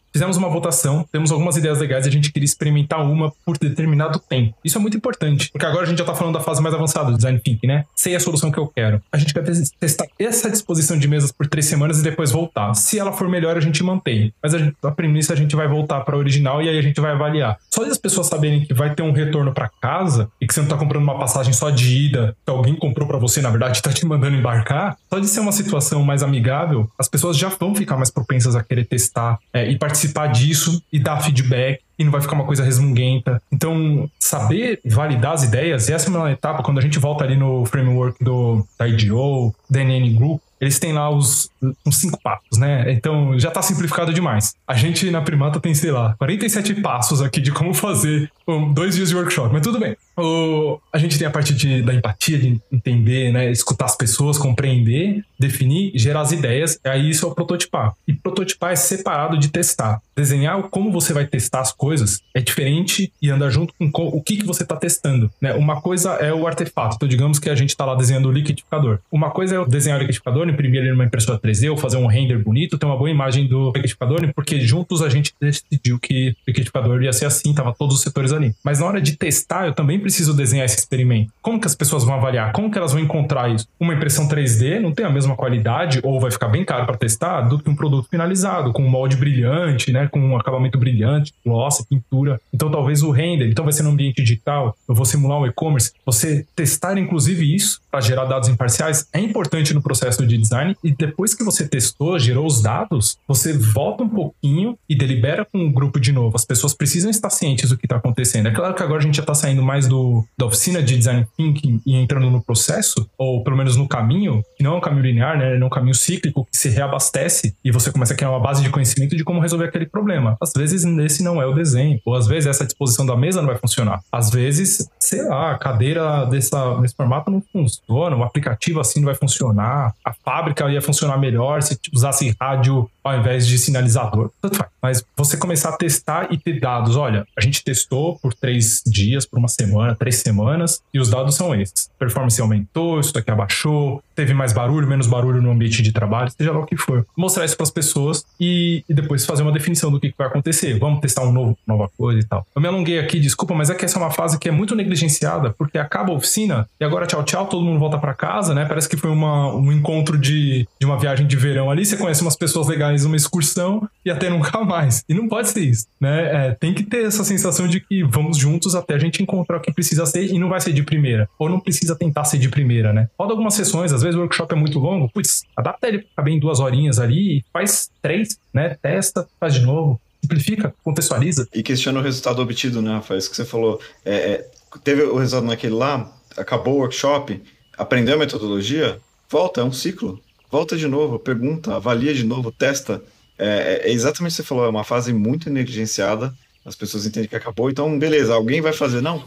fizemos 0.11 0.37
uma 0.37 0.49
votação, 0.49 1.05
temos 1.11 1.31
algumas 1.31 1.57
ideias 1.57 1.79
legais 1.79 2.05
e 2.05 2.09
a 2.09 2.11
gente 2.11 2.31
queria 2.31 2.45
experimentar 2.45 3.01
uma 3.01 3.31
por 3.45 3.57
determinado 3.57 4.19
tempo. 4.19 4.55
Isso 4.63 4.77
é 4.77 4.81
muito 4.81 4.97
importante, 4.97 5.49
porque 5.51 5.65
agora 5.65 5.83
a 5.83 5.85
gente 5.85 5.99
já 5.99 6.05
tá 6.05 6.13
falando 6.13 6.35
da 6.35 6.41
fase 6.41 6.61
mais 6.61 6.75
avançada 6.75 7.11
do 7.11 7.17
design 7.17 7.39
thinking, 7.39 7.67
né? 7.67 7.85
Sei 7.95 8.15
a 8.15 8.19
solução 8.19 8.51
que 8.51 8.57
eu 8.57 8.67
quero. 8.67 9.01
A 9.11 9.17
gente 9.17 9.33
quer 9.33 9.43
testar 9.79 10.05
essa 10.19 10.49
disposição 10.49 10.97
de 10.97 11.07
mesas 11.07 11.31
por 11.31 11.47
três 11.47 11.65
semanas 11.65 11.99
e 11.99 12.03
depois 12.03 12.31
voltar. 12.31 12.73
Se 12.73 12.99
ela 12.99 13.11
for 13.11 13.29
melhor, 13.29 13.57
a 13.57 13.61
gente 13.61 13.83
mantém. 13.83 14.33
Mas 14.41 14.53
a, 14.53 14.59
gente, 14.59 14.75
a 14.83 14.91
premissa 14.91 15.33
a 15.33 15.35
gente 15.35 15.55
vai 15.55 15.67
voltar 15.67 16.01
para 16.01 16.17
original 16.17 16.61
e 16.61 16.69
aí 16.69 16.77
a 16.77 16.81
gente 16.81 16.99
vai 16.99 17.11
avaliar. 17.11 17.57
Só 17.69 17.83
as 17.83 17.97
pessoas 17.97 18.27
saberem 18.27 18.65
que 18.65 18.73
vai 18.73 18.93
ter 18.93 19.03
um 19.03 19.11
retorno 19.11 19.53
para 19.53 19.69
casa 19.81 20.29
e 20.39 20.47
que 20.47 20.53
você 20.53 20.61
não 20.61 20.67
tá 20.67 20.77
comprando 20.77 21.03
uma 21.03 21.17
passagem 21.17 21.53
só 21.53 21.69
de 21.69 22.05
ida, 22.05 22.35
que 22.45 22.51
alguém 22.51 22.75
comprou 22.75 23.07
para 23.07 23.17
você, 23.17 23.41
na 23.41 23.49
verdade, 23.49 23.81
tá 23.81 23.91
te 23.91 24.05
mandando 24.05 24.35
embarcar, 24.35 24.97
só 25.09 25.19
de 25.19 25.27
ser 25.27 25.39
uma 25.39 25.51
situação 25.51 26.03
mais 26.03 26.23
amigável, 26.23 26.89
as 26.97 27.07
pessoas 27.07 27.37
já 27.37 27.49
vão 27.49 27.75
ficar 27.75 27.97
mais 27.97 28.09
propensas 28.09 28.55
a 28.55 28.63
querer 28.63 28.85
testar 28.85 29.39
é, 29.53 29.69
e 29.69 29.77
participar 29.77 30.00
disso 30.31 30.81
e 30.91 30.99
dar 30.99 31.21
feedback 31.21 31.81
e 31.97 32.03
não 32.03 32.11
vai 32.11 32.21
ficar 32.21 32.33
uma 32.33 32.45
coisa 32.45 32.63
resmunguenta. 32.63 33.41
Então, 33.51 34.09
saber 34.19 34.79
validar 34.85 35.33
as 35.33 35.43
ideias, 35.43 35.89
essa 35.89 36.09
é 36.09 36.11
uma 36.11 36.31
etapa, 36.31 36.63
quando 36.63 36.79
a 36.79 36.81
gente 36.81 36.97
volta 36.97 37.23
ali 37.23 37.35
no 37.35 37.65
framework 37.65 38.23
do, 38.23 38.65
da 38.77 38.87
IDO, 38.87 39.53
da 39.69 39.83
NN 39.83 40.15
Group, 40.15 40.41
eles 40.61 40.77
têm 40.77 40.93
lá 40.93 41.09
os, 41.09 41.49
os 41.83 41.95
cinco 41.97 42.21
passos, 42.21 42.59
né? 42.59 42.91
Então 42.91 43.37
já 43.39 43.49
tá 43.49 43.63
simplificado 43.63 44.13
demais. 44.13 44.55
A 44.67 44.75
gente 44.75 45.09
na 45.09 45.19
Primata 45.19 45.59
tem, 45.59 45.73
sei 45.73 45.91
lá, 45.91 46.15
47 46.19 46.75
passos 46.75 47.19
aqui 47.19 47.41
de 47.41 47.51
como 47.51 47.73
fazer 47.73 48.31
um, 48.47 48.71
dois 48.71 48.95
dias 48.95 49.09
de 49.09 49.15
workshop, 49.15 49.51
mas 49.51 49.63
tudo 49.63 49.79
bem. 49.79 49.97
O, 50.15 50.79
a 50.93 50.99
gente 50.99 51.17
tem 51.17 51.27
a 51.27 51.31
parte 51.31 51.53
de, 51.55 51.81
da 51.81 51.93
empatia, 51.95 52.37
de 52.37 52.61
entender, 52.71 53.33
né? 53.33 53.49
Escutar 53.49 53.85
as 53.85 53.95
pessoas, 53.95 54.37
compreender, 54.37 55.25
definir, 55.39 55.91
gerar 55.95 56.21
as 56.21 56.31
ideias. 56.31 56.79
Aí 56.83 57.09
isso 57.09 57.25
é 57.25 57.29
o 57.29 57.33
prototipar. 57.33 57.95
E 58.07 58.13
prototipar 58.13 58.71
é 58.71 58.75
separado 58.75 59.39
de 59.39 59.47
testar. 59.47 59.99
Desenhar 60.15 60.61
como 60.63 60.91
você 60.91 61.13
vai 61.13 61.25
testar 61.25 61.61
as 61.61 61.71
coisas 61.71 62.21
é 62.33 62.41
diferente 62.41 63.11
e 63.21 63.29
andar 63.29 63.49
junto 63.49 63.73
com 63.91 64.07
o 64.07 64.21
que, 64.21 64.37
que 64.37 64.45
você 64.45 64.63
está 64.63 64.75
testando. 64.75 65.31
Né? 65.41 65.53
Uma 65.53 65.81
coisa 65.81 66.11
é 66.13 66.33
o 66.33 66.47
artefato. 66.47 66.95
Então, 66.95 67.07
digamos 67.07 67.39
que 67.39 67.49
a 67.49 67.55
gente 67.55 67.69
está 67.69 67.85
lá 67.85 67.95
desenhando 67.95 68.29
o 68.29 68.31
liquidificador. 68.31 68.99
Uma 69.11 69.31
coisa 69.31 69.55
é 69.55 69.65
desenhar 69.65 69.97
o 69.97 70.01
liquidificador, 70.01 70.47
imprimir 70.47 70.81
ele 70.81 70.91
numa 70.91 71.05
impressora 71.05 71.39
3D 71.39 71.69
ou 71.69 71.77
fazer 71.77 71.97
um 71.97 72.07
render 72.07 72.37
bonito, 72.37 72.77
ter 72.77 72.85
uma 72.85 72.97
boa 72.97 73.09
imagem 73.09 73.47
do 73.47 73.67
liquidificador, 73.67 74.31
porque 74.33 74.59
juntos 74.59 75.01
a 75.01 75.09
gente 75.09 75.33
decidiu 75.39 75.99
que 75.99 76.29
o 76.29 76.35
liquidificador 76.49 77.01
ia 77.01 77.13
ser 77.13 77.25
assim, 77.25 77.53
tava 77.53 77.73
todos 77.73 77.95
os 77.95 78.01
setores 78.01 78.33
ali. 78.33 78.53
Mas 78.63 78.79
na 78.79 78.85
hora 78.85 79.01
de 79.01 79.15
testar, 79.15 79.65
eu 79.65 79.73
também 79.73 79.99
preciso 79.99 80.33
desenhar 80.33 80.65
esse 80.65 80.77
experimento. 80.77 81.31
Como 81.41 81.59
que 81.59 81.67
as 81.67 81.75
pessoas 81.75 82.03
vão 82.03 82.15
avaliar? 82.15 82.51
Como 82.51 82.69
que 82.69 82.77
elas 82.77 82.91
vão 82.91 83.01
encontrar 83.01 83.49
isso? 83.49 83.67
Uma 83.79 83.93
impressão 83.93 84.27
3D 84.27 84.79
não 84.79 84.91
tem 84.91 85.05
a 85.05 85.09
mesma 85.09 85.35
qualidade 85.35 85.99
ou 86.03 86.19
vai 86.19 86.31
ficar 86.31 86.47
bem 86.47 86.65
caro 86.65 86.85
para 86.85 86.97
testar 86.97 87.41
do 87.41 87.59
que 87.59 87.69
um 87.69 87.75
produto 87.75 88.07
finalizado, 88.09 88.71
com 88.73 88.83
um 88.83 88.89
molde 88.89 89.15
brilhante, 89.15 89.91
né, 89.91 90.07
com 90.11 90.19
um 90.19 90.37
acabamento 90.37 90.77
brilhante, 90.77 91.33
gloss, 91.45 91.83
pintura. 91.89 92.39
Então 92.53 92.69
talvez 92.69 93.01
o 93.01 93.11
render, 93.11 93.49
então 93.49 93.63
vai 93.63 93.73
ser 93.73 93.83
no 93.83 93.89
ambiente 93.89 94.21
digital, 94.21 94.75
eu 94.87 94.93
vou 94.93 95.05
simular 95.05 95.39
um 95.39 95.45
e-commerce. 95.45 95.93
Você 96.05 96.45
testar 96.55 96.97
inclusive 96.97 97.55
isso 97.55 97.80
para 97.91 98.01
gerar 98.01 98.25
dados 98.25 98.47
imparciais 98.47 99.07
é 99.13 99.19
importante 99.19 99.73
no 99.73 99.81
processo 99.81 100.25
de 100.25 100.37
design 100.37 100.75
e 100.83 100.91
depois 100.91 101.33
que 101.33 101.43
você 101.43 101.67
testou, 101.67 102.17
gerou 102.17 102.45
os 102.45 102.61
dados, 102.61 103.17
você 103.27 103.53
volta 103.53 104.03
um 104.03 104.09
pouquinho 104.09 104.77
e 104.89 104.95
delibera 104.95 105.45
com 105.45 105.65
o 105.65 105.71
grupo 105.71 105.99
de 105.99 106.11
novo. 106.11 106.35
As 106.35 106.45
pessoas 106.45 106.73
precisam 106.73 107.11
estar 107.11 107.29
cientes 107.29 107.69
do 107.69 107.77
que 107.77 107.85
está 107.85 107.97
acontecendo. 107.97 108.47
É 108.47 108.51
claro 108.51 108.73
que 108.73 108.81
agora 108.81 108.99
a 108.99 109.03
gente 109.03 109.15
já 109.15 109.23
está 109.23 109.33
saindo 109.33 109.61
mais 109.61 109.87
do, 109.87 110.25
da 110.37 110.45
oficina 110.45 110.81
de 110.81 110.97
design 110.97 111.27
thinking 111.35 111.81
e 111.85 111.95
entrando 111.95 112.29
no 112.29 112.41
processo, 112.41 113.09
ou 113.17 113.43
pelo 113.43 113.57
menos 113.57 113.75
no 113.75 113.87
caminho, 113.87 114.43
que 114.55 114.63
não 114.63 114.75
é 114.75 114.77
um 114.77 114.81
caminho 114.81 115.03
linear, 115.03 115.37
né? 115.37 115.57
É 115.57 115.65
um 115.65 115.69
caminho 115.69 115.95
cíclico 115.95 116.47
que 116.49 116.57
se 116.57 116.69
reabastece 116.69 117.55
e 117.63 117.71
você 117.71 117.91
começa 117.91 118.13
a 118.13 118.15
criar 118.15 118.29
uma 118.29 118.39
base 118.39 118.63
de 118.63 118.69
conhecimento 118.69 119.15
de 119.15 119.23
como 119.23 119.41
resolver 119.41 119.65
aquele 119.65 119.85
problema. 119.85 120.37
Às 120.41 120.53
vezes 120.55 120.85
esse 120.85 121.23
não 121.23 121.41
é 121.41 121.45
o 121.45 121.53
desenho, 121.53 121.99
ou 122.05 122.15
às 122.15 122.27
vezes 122.27 122.47
essa 122.47 122.65
disposição 122.65 123.05
da 123.05 123.15
mesa 123.15 123.41
não 123.41 123.47
vai 123.47 123.57
funcionar. 123.57 123.99
Às 124.11 124.29
vezes, 124.29 124.89
sei 124.99 125.23
lá, 125.23 125.51
a 125.51 125.57
cadeira 125.57 126.25
dessa, 126.25 126.75
desse 126.75 126.95
formato 126.95 127.29
não 127.29 127.41
funciona, 127.51 127.80
um 127.89 128.23
aplicativo 128.23 128.79
assim 128.79 128.99
não 128.99 129.07
vai 129.07 129.15
funcionar, 129.15 129.93
a 130.03 130.13
fábrica 130.13 130.69
ia 130.69 130.81
funcionar 130.81 131.17
melhor 131.17 131.61
se 131.61 131.77
usasse 131.93 132.35
rádio 132.39 132.89
ao 133.03 133.17
invés 133.17 133.47
de 133.47 133.57
sinalizador. 133.57 134.31
Tanto 134.41 134.57
faz. 134.57 134.71
Mas 134.81 135.05
você 135.15 135.37
começar 135.37 135.69
a 135.69 135.77
testar 135.77 136.27
e 136.31 136.37
ter 136.37 136.59
dados. 136.59 136.95
Olha, 136.95 137.25
a 137.37 137.41
gente 137.41 137.63
testou 137.63 138.17
por 138.19 138.33
três 138.33 138.81
dias, 138.85 139.25
por 139.25 139.37
uma 139.37 139.47
semana, 139.47 139.95
três 139.95 140.17
semanas, 140.17 140.81
e 140.93 140.99
os 140.99 141.09
dados 141.09 141.35
são 141.35 141.53
esses. 141.53 141.89
Performance 141.99 142.41
aumentou, 142.41 142.99
isso 142.99 143.13
daqui 143.13 143.29
abaixou, 143.29 144.03
teve 144.15 144.33
mais 144.33 144.53
barulho, 144.53 144.87
menos 144.87 145.07
barulho 145.07 145.41
no 145.41 145.51
ambiente 145.51 145.81
de 145.81 145.91
trabalho, 145.91 146.31
seja 146.31 146.51
lá 146.51 146.59
o 146.59 146.65
que 146.65 146.77
for. 146.77 147.05
Mostrar 147.17 147.45
isso 147.45 147.55
para 147.55 147.63
as 147.63 147.71
pessoas 147.71 148.25
e, 148.39 148.83
e, 148.87 148.93
depois 148.93 149.25
fazer 149.25 149.43
uma 149.43 149.51
definição 149.51 149.91
do 149.91 149.99
que, 149.99 150.09
que, 150.09 150.17
vai 150.17 150.27
acontecer. 150.27 150.77
Vamos 150.79 150.99
testar 150.99 151.23
um 151.23 151.31
novo, 151.31 151.57
nova 151.65 151.89
coisa 151.97 152.19
e 152.19 152.25
tal. 152.25 152.45
Eu 152.55 152.61
me 152.61 152.67
alonguei 152.67 152.99
aqui, 152.99 153.19
desculpa, 153.19 153.53
mas 153.53 153.69
é 153.69 153.75
que 153.75 153.85
essa 153.85 153.97
é 153.97 154.01
uma 154.01 154.11
fase 154.11 154.39
que 154.39 154.49
é 154.49 154.51
muito 154.51 154.75
negligenciada, 154.75 155.53
porque 155.57 155.77
acaba 155.77 156.11
a 156.11 156.15
oficina 156.15 156.67
e 156.79 156.83
agora 156.83 157.05
tchau, 157.05 157.23
tchau, 157.23 157.47
todo 157.47 157.63
mundo 157.63 157.79
volta 157.79 157.97
para 157.97 158.13
casa, 158.13 158.53
né? 158.53 158.65
Parece 158.65 158.89
que 158.89 158.97
foi 158.97 159.09
uma, 159.09 159.53
um 159.53 159.71
encontro 159.71 160.17
de, 160.17 160.67
de 160.79 160.85
uma 160.85 160.97
viagem 160.97 161.25
de 161.25 161.35
verão 161.35 161.69
ali, 161.69 161.85
você 161.85 161.97
conhece 161.97 162.21
umas 162.21 162.35
pessoas 162.35 162.67
legais 162.67 163.03
numa 163.03 163.15
excursão 163.15 163.87
e 164.05 164.11
até 164.11 164.29
nunca 164.29 164.59
mais. 164.63 165.03
E 165.07 165.13
não 165.13 165.27
pode 165.27 165.49
ser 165.49 165.61
isso, 165.61 165.87
né? 165.99 166.47
É, 166.47 166.51
tem 166.59 166.73
que 166.73 166.83
ter 166.83 167.05
essa 167.05 167.23
sensação 167.23 167.67
de 167.67 167.79
que 167.79 168.03
vamos 168.03 168.37
juntos 168.37 168.75
até 168.75 168.95
a 168.95 168.99
gente 168.99 169.21
encontrar 169.21 169.57
o 169.57 169.61
que 169.61 169.73
precisa 169.73 170.05
ser 170.05 170.25
e 170.25 170.37
não 170.37 170.49
vai 170.49 170.59
ser 170.59 170.73
de 170.73 170.83
primeira. 170.83 171.29
Ou 171.39 171.49
não 171.49 171.59
precisa 171.59 171.95
tentar 171.95 172.23
ser 172.25 172.37
de 172.37 172.49
primeira, 172.49 172.93
né? 172.93 173.07
Roda 173.19 173.33
algumas 173.33 173.53
sessões, 173.53 173.93
às 173.93 174.01
vezes 174.01 174.10
o 174.15 174.19
workshop 174.19 174.53
é 174.53 174.57
muito 174.57 174.79
longo, 174.79 175.09
putz, 175.09 175.43
adapta 175.55 175.87
ele 175.87 176.05
pra 176.15 176.23
bem 176.23 176.39
duas 176.39 176.59
horinhas 176.59 176.99
ali 176.99 177.43
faz 177.51 177.89
três, 178.01 178.39
né? 178.53 178.77
Testa, 178.81 179.27
faz 179.39 179.53
de 179.53 179.61
novo, 179.61 179.99
simplifica, 180.21 180.73
contextualiza. 180.83 181.47
E 181.53 181.63
questiona 181.63 181.99
o 181.99 182.03
resultado 182.03 182.41
obtido, 182.41 182.81
né, 182.81 182.93
Rafael? 182.93 183.17
Isso 183.17 183.29
que 183.29 183.35
você 183.35 183.45
falou. 183.45 183.79
É, 184.05 184.13
é, 184.15 184.49
teve 184.83 185.03
o 185.03 185.17
resultado 185.17 185.47
naquele 185.47 185.73
lá, 185.73 186.11
acabou 186.37 186.75
o 186.75 186.79
workshop, 186.79 187.41
aprendeu 187.77 188.15
a 188.15 188.19
metodologia, 188.19 188.99
volta, 189.29 189.61
é 189.61 189.63
um 189.63 189.71
ciclo. 189.71 190.19
Volta 190.49 190.75
de 190.75 190.87
novo, 190.87 191.17
pergunta, 191.17 191.75
avalia 191.75 192.13
de 192.13 192.25
novo, 192.25 192.51
testa. 192.51 193.01
É, 193.39 193.81
é 193.85 193.91
exatamente 193.91 194.33
o 194.33 194.35
que 194.35 194.41
você 194.41 194.47
falou, 194.47 194.65
é 194.65 194.69
uma 194.69 194.83
fase 194.83 195.13
muito 195.13 195.49
negligenciada. 195.49 196.33
As 196.63 196.75
pessoas 196.75 197.05
entendem 197.05 197.27
que 197.27 197.35
acabou, 197.35 197.69
então 197.69 197.97
beleza, 197.97 198.33
alguém 198.33 198.61
vai 198.61 198.73
fazer. 198.73 199.01
Não, 199.01 199.23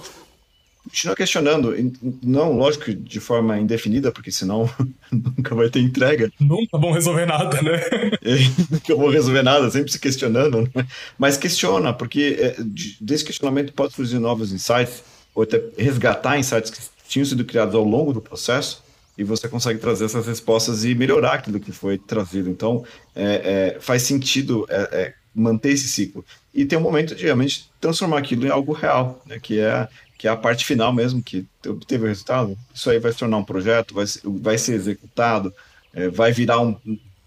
continua 0.84 1.16
questionando. 1.16 1.74
Não, 2.22 2.52
lógico, 2.52 2.94
de 2.94 3.18
forma 3.18 3.58
indefinida, 3.58 4.12
porque 4.12 4.30
senão 4.30 4.68
nunca 5.10 5.54
vai 5.54 5.68
ter 5.68 5.80
entrega. 5.80 6.30
Nunca 6.38 6.78
vão 6.78 6.92
resolver 6.92 7.26
nada, 7.26 7.60
né? 7.62 7.80
nunca 8.70 8.94
vão 8.94 9.08
resolver 9.08 9.42
nada, 9.42 9.70
sempre 9.70 9.90
se 9.90 9.98
questionando. 9.98 10.70
Né? 10.74 10.86
Mas 11.18 11.36
questiona, 11.36 11.92
porque 11.92 12.36
é, 12.38 12.56
desse 13.00 13.24
questionamento 13.24 13.72
pode 13.72 13.94
surgir 13.94 14.18
novos 14.18 14.52
insights, 14.52 15.02
ou 15.34 15.42
até 15.42 15.60
resgatar 15.76 16.38
insights 16.38 16.70
que 16.70 16.80
tinham 17.08 17.26
sido 17.26 17.44
criados 17.44 17.74
ao 17.74 17.84
longo 17.84 18.12
do 18.12 18.20
processo, 18.20 18.84
e 19.16 19.24
você 19.24 19.48
consegue 19.48 19.78
trazer 19.78 20.04
essas 20.06 20.26
respostas 20.26 20.84
e 20.84 20.94
melhorar 20.94 21.34
aquilo 21.34 21.60
que 21.60 21.72
foi 21.72 21.96
trazido. 21.96 22.50
Então, 22.50 22.84
é, 23.14 23.74
é, 23.76 23.80
faz 23.80 24.02
sentido 24.02 24.66
é, 24.68 24.88
é, 24.92 25.14
manter 25.34 25.70
esse 25.70 25.88
ciclo. 25.88 26.24
E 26.52 26.64
tem 26.64 26.78
um 26.78 26.82
momento 26.82 27.14
de 27.14 27.24
realmente 27.24 27.68
transformar 27.80 28.18
aquilo 28.18 28.46
em 28.46 28.50
algo 28.50 28.72
real, 28.72 29.22
né? 29.26 29.38
que 29.40 29.58
é 29.58 29.88
que 30.24 30.28
é 30.28 30.30
a 30.30 30.36
parte 30.38 30.64
final 30.64 30.90
mesmo, 30.90 31.22
que 31.22 31.44
obteve 31.66 32.04
o 32.04 32.06
resultado, 32.06 32.56
isso 32.72 32.88
aí 32.88 32.98
vai 32.98 33.12
se 33.12 33.18
tornar 33.18 33.36
um 33.36 33.44
projeto, 33.44 33.92
vai, 33.92 34.06
vai 34.24 34.56
ser 34.56 34.72
executado, 34.72 35.52
é, 35.92 36.08
vai 36.08 36.32
virar 36.32 36.62
um, 36.62 36.74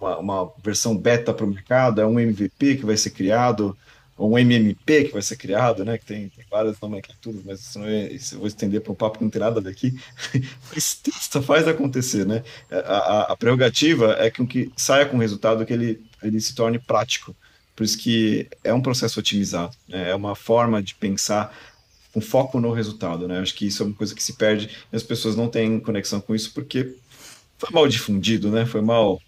uma, 0.02 0.18
uma, 0.18 0.54
versão 0.64 0.98
beta 0.98 1.32
para 1.32 1.46
o 1.46 1.48
mercado, 1.48 2.02
é 2.02 2.08
um 2.08 2.20
MVP 2.20 2.78
que 2.78 2.88
vai 2.88 2.98
ser 2.98 3.12
criado, 3.12 3.78
um 4.18 4.36
MMP 4.36 5.04
que 5.04 5.14
vai 5.14 5.22
ser 5.22 5.36
criado, 5.36 5.86
né? 5.86 6.00
Que 6.00 6.06
tem, 6.08 6.30
tem 6.30 6.44
várias 6.50 6.82
nomenclaturas, 6.82 7.42
mas 7.46 7.60
isso, 7.60 7.78
não 7.78 7.86
é, 7.86 8.12
isso 8.12 8.34
eu 8.34 8.40
vou 8.40 8.48
estender 8.48 8.82
para 8.82 8.92
um 8.92 8.96
papo 8.96 9.20
que 9.20 9.24
não 9.24 9.30
tem 9.30 9.42
nada 9.42 9.62
daqui. 9.62 9.96
mas 10.74 10.96
testa, 10.96 11.40
faz 11.40 11.68
acontecer, 11.68 12.26
né? 12.26 12.44
A, 12.72 12.78
a, 12.78 13.22
a, 13.34 13.38
prerrogativa 13.38 14.16
é 14.18 14.32
que, 14.32 14.44
que 14.48 14.72
saia 14.76 15.06
com 15.06 15.18
o 15.18 15.22
resultado 15.22 15.64
que 15.68 15.74
ele, 15.74 16.04
ele 16.24 16.42
se 16.42 16.56
torne 16.56 16.80
prático. 16.80 17.36
Por 17.76 17.84
isso 17.84 18.00
que 18.00 18.48
é 18.64 18.74
um 18.74 18.82
processo 18.82 19.20
otimizado, 19.20 19.78
né? 19.88 20.10
é 20.10 20.16
uma 20.16 20.36
forma 20.36 20.82
de 20.82 20.96
pensar 20.96 21.56
com 22.14 22.22
foco 22.22 22.60
no 22.60 22.72
resultado, 22.72 23.28
né? 23.28 23.40
Acho 23.40 23.56
que 23.56 23.68
isso 23.68 23.84
é 23.84 23.86
uma 23.86 23.96
coisa 23.96 24.16
que 24.16 24.24
se 24.24 24.34
perde 24.34 24.70
e 24.92 24.96
as 24.96 25.04
pessoas 25.04 25.36
não 25.36 25.48
têm 25.48 25.80
conexão 25.80 26.20
com 26.20 26.34
isso 26.34 26.54
porque 26.54 26.96
foi 27.58 27.70
mal 27.72 27.88
difundido, 27.88 28.52
né? 28.52 28.66
Foi 28.66 28.82
mal 28.82 29.22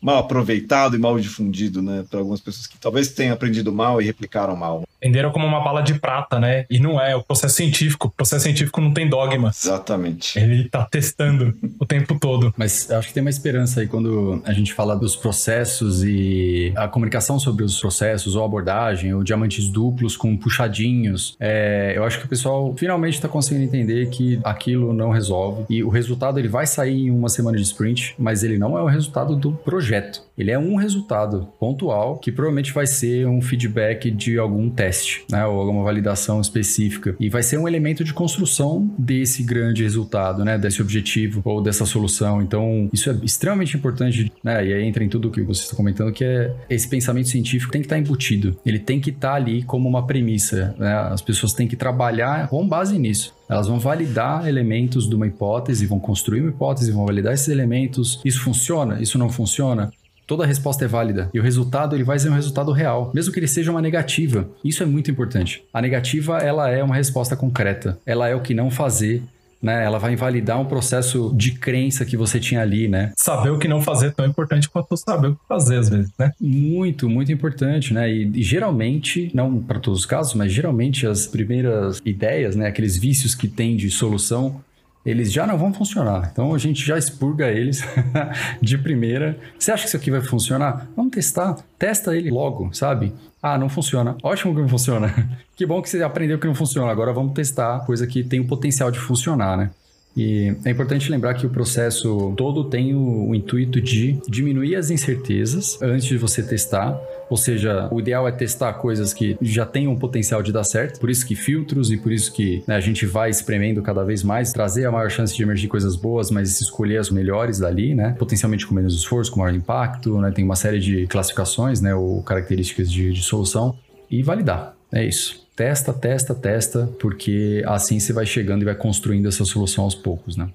mal 0.00 0.18
aproveitado 0.18 0.96
e 0.96 0.98
mal 0.98 1.18
difundido, 1.18 1.82
né, 1.82 2.04
para 2.08 2.20
algumas 2.20 2.40
pessoas 2.40 2.66
que 2.66 2.78
talvez 2.78 3.08
tenham 3.08 3.34
aprendido 3.34 3.72
mal 3.72 4.00
e 4.00 4.04
replicaram 4.04 4.56
mal. 4.56 4.84
Venderam 5.02 5.30
como 5.30 5.46
uma 5.46 5.62
bala 5.62 5.80
de 5.80 5.94
prata, 5.94 6.40
né? 6.40 6.66
E 6.68 6.80
não 6.80 7.00
é, 7.00 7.12
é 7.12 7.16
o 7.16 7.22
processo 7.22 7.54
científico. 7.54 8.08
O 8.08 8.10
processo 8.10 8.44
científico 8.44 8.80
não 8.80 8.92
tem 8.92 9.08
dogma. 9.08 9.50
Exatamente. 9.50 10.36
Ele 10.36 10.68
tá 10.68 10.84
testando 10.90 11.56
o 11.78 11.86
tempo 11.86 12.18
todo. 12.18 12.52
Mas 12.56 12.90
acho 12.90 13.08
que 13.08 13.14
tem 13.14 13.20
uma 13.20 13.30
esperança 13.30 13.80
aí 13.80 13.86
quando 13.86 14.42
a 14.44 14.52
gente 14.52 14.74
fala 14.74 14.96
dos 14.96 15.14
processos 15.14 16.02
e 16.02 16.72
a 16.76 16.88
comunicação 16.88 17.38
sobre 17.38 17.62
os 17.62 17.78
processos, 17.78 18.34
ou 18.34 18.44
abordagem, 18.44 19.14
ou 19.14 19.22
diamantes 19.22 19.68
duplos 19.68 20.16
com 20.16 20.36
puxadinhos. 20.36 21.36
É, 21.38 21.92
eu 21.94 22.02
acho 22.02 22.18
que 22.18 22.26
o 22.26 22.28
pessoal 22.28 22.74
finalmente 22.76 23.14
está 23.14 23.28
conseguindo 23.28 23.64
entender 23.64 24.10
que 24.10 24.40
aquilo 24.42 24.92
não 24.92 25.10
resolve. 25.10 25.64
E 25.70 25.84
o 25.84 25.88
resultado 25.88 26.40
ele 26.40 26.48
vai 26.48 26.66
sair 26.66 27.06
em 27.06 27.10
uma 27.10 27.28
semana 27.28 27.56
de 27.56 27.62
sprint, 27.62 28.16
mas 28.18 28.42
ele 28.42 28.58
não 28.58 28.76
é 28.76 28.82
o 28.82 28.86
resultado 28.86 29.36
do 29.36 29.52
projeto 29.52 29.87
projeto. 29.88 30.27
Ele 30.38 30.50
é 30.50 30.58
um 30.58 30.76
resultado 30.76 31.48
pontual 31.58 32.18
que 32.18 32.30
provavelmente 32.30 32.72
vai 32.72 32.86
ser 32.86 33.26
um 33.26 33.40
feedback 33.42 34.10
de 34.10 34.38
algum 34.38 34.70
teste 34.70 35.24
né, 35.30 35.44
ou 35.44 35.58
alguma 35.58 35.82
validação 35.82 36.40
específica. 36.40 37.16
E 37.18 37.28
vai 37.28 37.42
ser 37.42 37.58
um 37.58 37.66
elemento 37.66 38.04
de 38.04 38.14
construção 38.14 38.88
desse 38.96 39.42
grande 39.42 39.82
resultado, 39.82 40.44
né, 40.44 40.56
desse 40.56 40.80
objetivo 40.80 41.42
ou 41.44 41.60
dessa 41.60 41.84
solução. 41.84 42.40
Então, 42.40 42.88
isso 42.92 43.10
é 43.10 43.16
extremamente 43.24 43.76
importante, 43.76 44.32
né, 44.42 44.64
e 44.64 44.72
aí 44.72 44.84
entra 44.84 45.02
em 45.02 45.08
tudo 45.08 45.28
o 45.28 45.30
que 45.30 45.42
você 45.42 45.62
está 45.62 45.76
comentando, 45.76 46.12
que 46.12 46.24
é 46.24 46.54
esse 46.70 46.88
pensamento 46.88 47.28
científico 47.28 47.72
tem 47.72 47.80
que 47.80 47.86
estar 47.86 47.98
embutido. 47.98 48.56
Ele 48.64 48.78
tem 48.78 49.00
que 49.00 49.10
estar 49.10 49.34
ali 49.34 49.62
como 49.62 49.88
uma 49.88 50.06
premissa, 50.06 50.74
né? 50.78 50.94
As 51.10 51.22
pessoas 51.22 51.52
têm 51.52 51.66
que 51.66 51.76
trabalhar 51.76 52.48
com 52.48 52.66
base 52.66 52.98
nisso. 52.98 53.34
Elas 53.48 53.66
vão 53.66 53.78
validar 53.78 54.46
elementos 54.46 55.08
de 55.08 55.14
uma 55.14 55.26
hipótese, 55.26 55.86
vão 55.86 55.98
construir 55.98 56.42
uma 56.42 56.50
hipótese, 56.50 56.92
vão 56.92 57.06
validar 57.06 57.32
esses 57.32 57.48
elementos. 57.48 58.20
Isso 58.24 58.40
funciona? 58.40 59.00
Isso 59.00 59.18
não 59.18 59.28
funciona? 59.30 59.90
Toda 60.28 60.46
resposta 60.46 60.84
é 60.84 60.88
válida 60.88 61.30
e 61.34 61.40
o 61.40 61.42
resultado 61.42 61.96
ele 61.96 62.04
vai 62.04 62.18
ser 62.18 62.28
um 62.28 62.34
resultado 62.34 62.70
real, 62.70 63.10
mesmo 63.14 63.32
que 63.32 63.40
ele 63.40 63.48
seja 63.48 63.72
uma 63.72 63.82
negativa. 63.82 64.48
Isso 64.62 64.82
é 64.82 64.86
muito 64.86 65.10
importante. 65.10 65.64
A 65.72 65.80
negativa 65.80 66.38
ela 66.38 66.70
é 66.70 66.84
uma 66.84 66.94
resposta 66.94 67.34
concreta. 67.34 67.98
Ela 68.06 68.28
é 68.28 68.34
o 68.34 68.40
que 68.40 68.54
não 68.54 68.70
fazer 68.70 69.22
né? 69.60 69.84
Ela 69.84 69.98
vai 69.98 70.12
invalidar 70.12 70.60
um 70.60 70.64
processo 70.64 71.32
de 71.36 71.52
crença 71.52 72.04
que 72.04 72.16
você 72.16 72.38
tinha 72.38 72.62
ali, 72.62 72.88
né? 72.88 73.12
Saber 73.16 73.50
o 73.50 73.58
que 73.58 73.68
não 73.68 73.82
fazer 73.82 74.06
é 74.06 74.10
tão 74.10 74.24
importante 74.24 74.68
quanto 74.68 74.96
saber 74.96 75.28
o 75.28 75.34
que 75.34 75.40
fazer, 75.48 75.78
às 75.78 75.88
vezes, 75.88 76.12
né? 76.18 76.32
Muito, 76.40 77.08
muito 77.08 77.32
importante, 77.32 77.92
né? 77.92 78.10
E, 78.10 78.30
e 78.34 78.42
geralmente, 78.42 79.30
não 79.34 79.60
para 79.60 79.80
todos 79.80 80.00
os 80.00 80.06
casos, 80.06 80.34
mas 80.34 80.52
geralmente 80.52 81.06
as 81.06 81.26
primeiras 81.26 82.00
ideias, 82.04 82.54
né? 82.54 82.68
Aqueles 82.68 82.96
vícios 82.96 83.34
que 83.34 83.48
tem 83.48 83.76
de 83.76 83.90
solução, 83.90 84.60
eles 85.08 85.32
já 85.32 85.46
não 85.46 85.56
vão 85.56 85.72
funcionar. 85.72 86.28
Então 86.30 86.54
a 86.54 86.58
gente 86.58 86.84
já 86.84 86.98
expurga 86.98 87.48
eles 87.48 87.82
de 88.60 88.76
primeira. 88.76 89.38
Você 89.58 89.72
acha 89.72 89.82
que 89.82 89.88
isso 89.88 89.96
aqui 89.96 90.10
vai 90.10 90.20
funcionar? 90.20 90.86
Vamos 90.94 91.12
testar. 91.12 91.56
Testa 91.78 92.16
ele 92.16 92.30
logo, 92.30 92.70
sabe? 92.74 93.12
Ah, 93.42 93.56
não 93.56 93.68
funciona. 93.68 94.16
Ótimo 94.22 94.54
que 94.54 94.60
não 94.60 94.68
funciona. 94.68 95.12
que 95.56 95.64
bom 95.64 95.80
que 95.80 95.88
você 95.88 96.02
aprendeu 96.02 96.38
que 96.38 96.46
não 96.46 96.54
funciona. 96.54 96.90
Agora 96.90 97.12
vamos 97.12 97.32
testar 97.32 97.80
coisa 97.86 98.06
que 98.06 98.22
tem 98.22 98.40
o 98.40 98.46
potencial 98.46 98.90
de 98.90 98.98
funcionar, 98.98 99.56
né? 99.56 99.70
E 100.18 100.52
é 100.64 100.70
importante 100.70 101.08
lembrar 101.08 101.34
que 101.34 101.46
o 101.46 101.48
processo 101.48 102.34
todo 102.36 102.64
tem 102.64 102.92
o, 102.92 103.28
o, 103.28 103.34
intuito 103.36 103.80
de 103.80 104.18
diminuir 104.28 104.74
as 104.74 104.90
incertezas 104.90 105.80
antes 105.80 106.06
de 106.06 106.18
você 106.18 106.42
testar. 106.42 107.00
Ou 107.30 107.36
seja, 107.36 107.88
o 107.92 108.00
ideal 108.00 108.26
é 108.26 108.32
testar 108.32 108.72
coisas 108.74 109.12
que 109.12 109.38
já 109.40 109.64
tenham 109.64 109.94
potencial 109.94 110.42
de 110.42 110.50
dar 110.50 110.64
certo. 110.64 110.98
Por 110.98 111.08
isso 111.08 111.24
que 111.24 111.36
filtros 111.36 111.92
e 111.92 111.96
por 111.96 112.10
isso 112.10 112.32
que 112.32 112.64
né, 112.66 112.74
a 112.74 112.80
gente 112.80 113.06
vai 113.06 113.30
espremendo 113.30 113.80
cada 113.80 114.02
vez 114.02 114.24
mais, 114.24 114.52
trazer 114.52 114.86
a 114.86 114.90
maior 114.90 115.08
chance 115.08 115.36
de 115.36 115.40
emergir 115.40 115.68
coisas 115.68 115.94
boas, 115.94 116.32
mas 116.32 116.60
escolher 116.60 116.96
as 116.96 117.10
melhores 117.10 117.60
dali, 117.60 117.94
né? 117.94 118.16
Potencialmente 118.18 118.66
com 118.66 118.74
menos 118.74 118.96
esforço, 118.96 119.30
com 119.30 119.38
maior 119.38 119.54
impacto, 119.54 120.20
né? 120.20 120.32
Tem 120.32 120.44
uma 120.44 120.56
série 120.56 120.80
de 120.80 121.06
classificações, 121.06 121.80
né? 121.80 121.94
Ou 121.94 122.24
características 122.24 122.90
de, 122.90 123.12
de 123.12 123.22
solução 123.22 123.78
e 124.10 124.20
validar. 124.20 124.74
É 124.90 125.04
isso. 125.04 125.47
Testa, 125.58 125.92
testa, 125.92 126.36
testa, 126.36 126.88
porque 127.00 127.64
assim 127.66 127.98
você 127.98 128.12
vai 128.12 128.24
chegando 128.24 128.62
e 128.62 128.64
vai 128.64 128.76
construindo 128.76 129.26
essa 129.26 129.44
solução 129.44 129.82
aos 129.82 129.94
poucos, 129.96 130.36
né? 130.36 130.48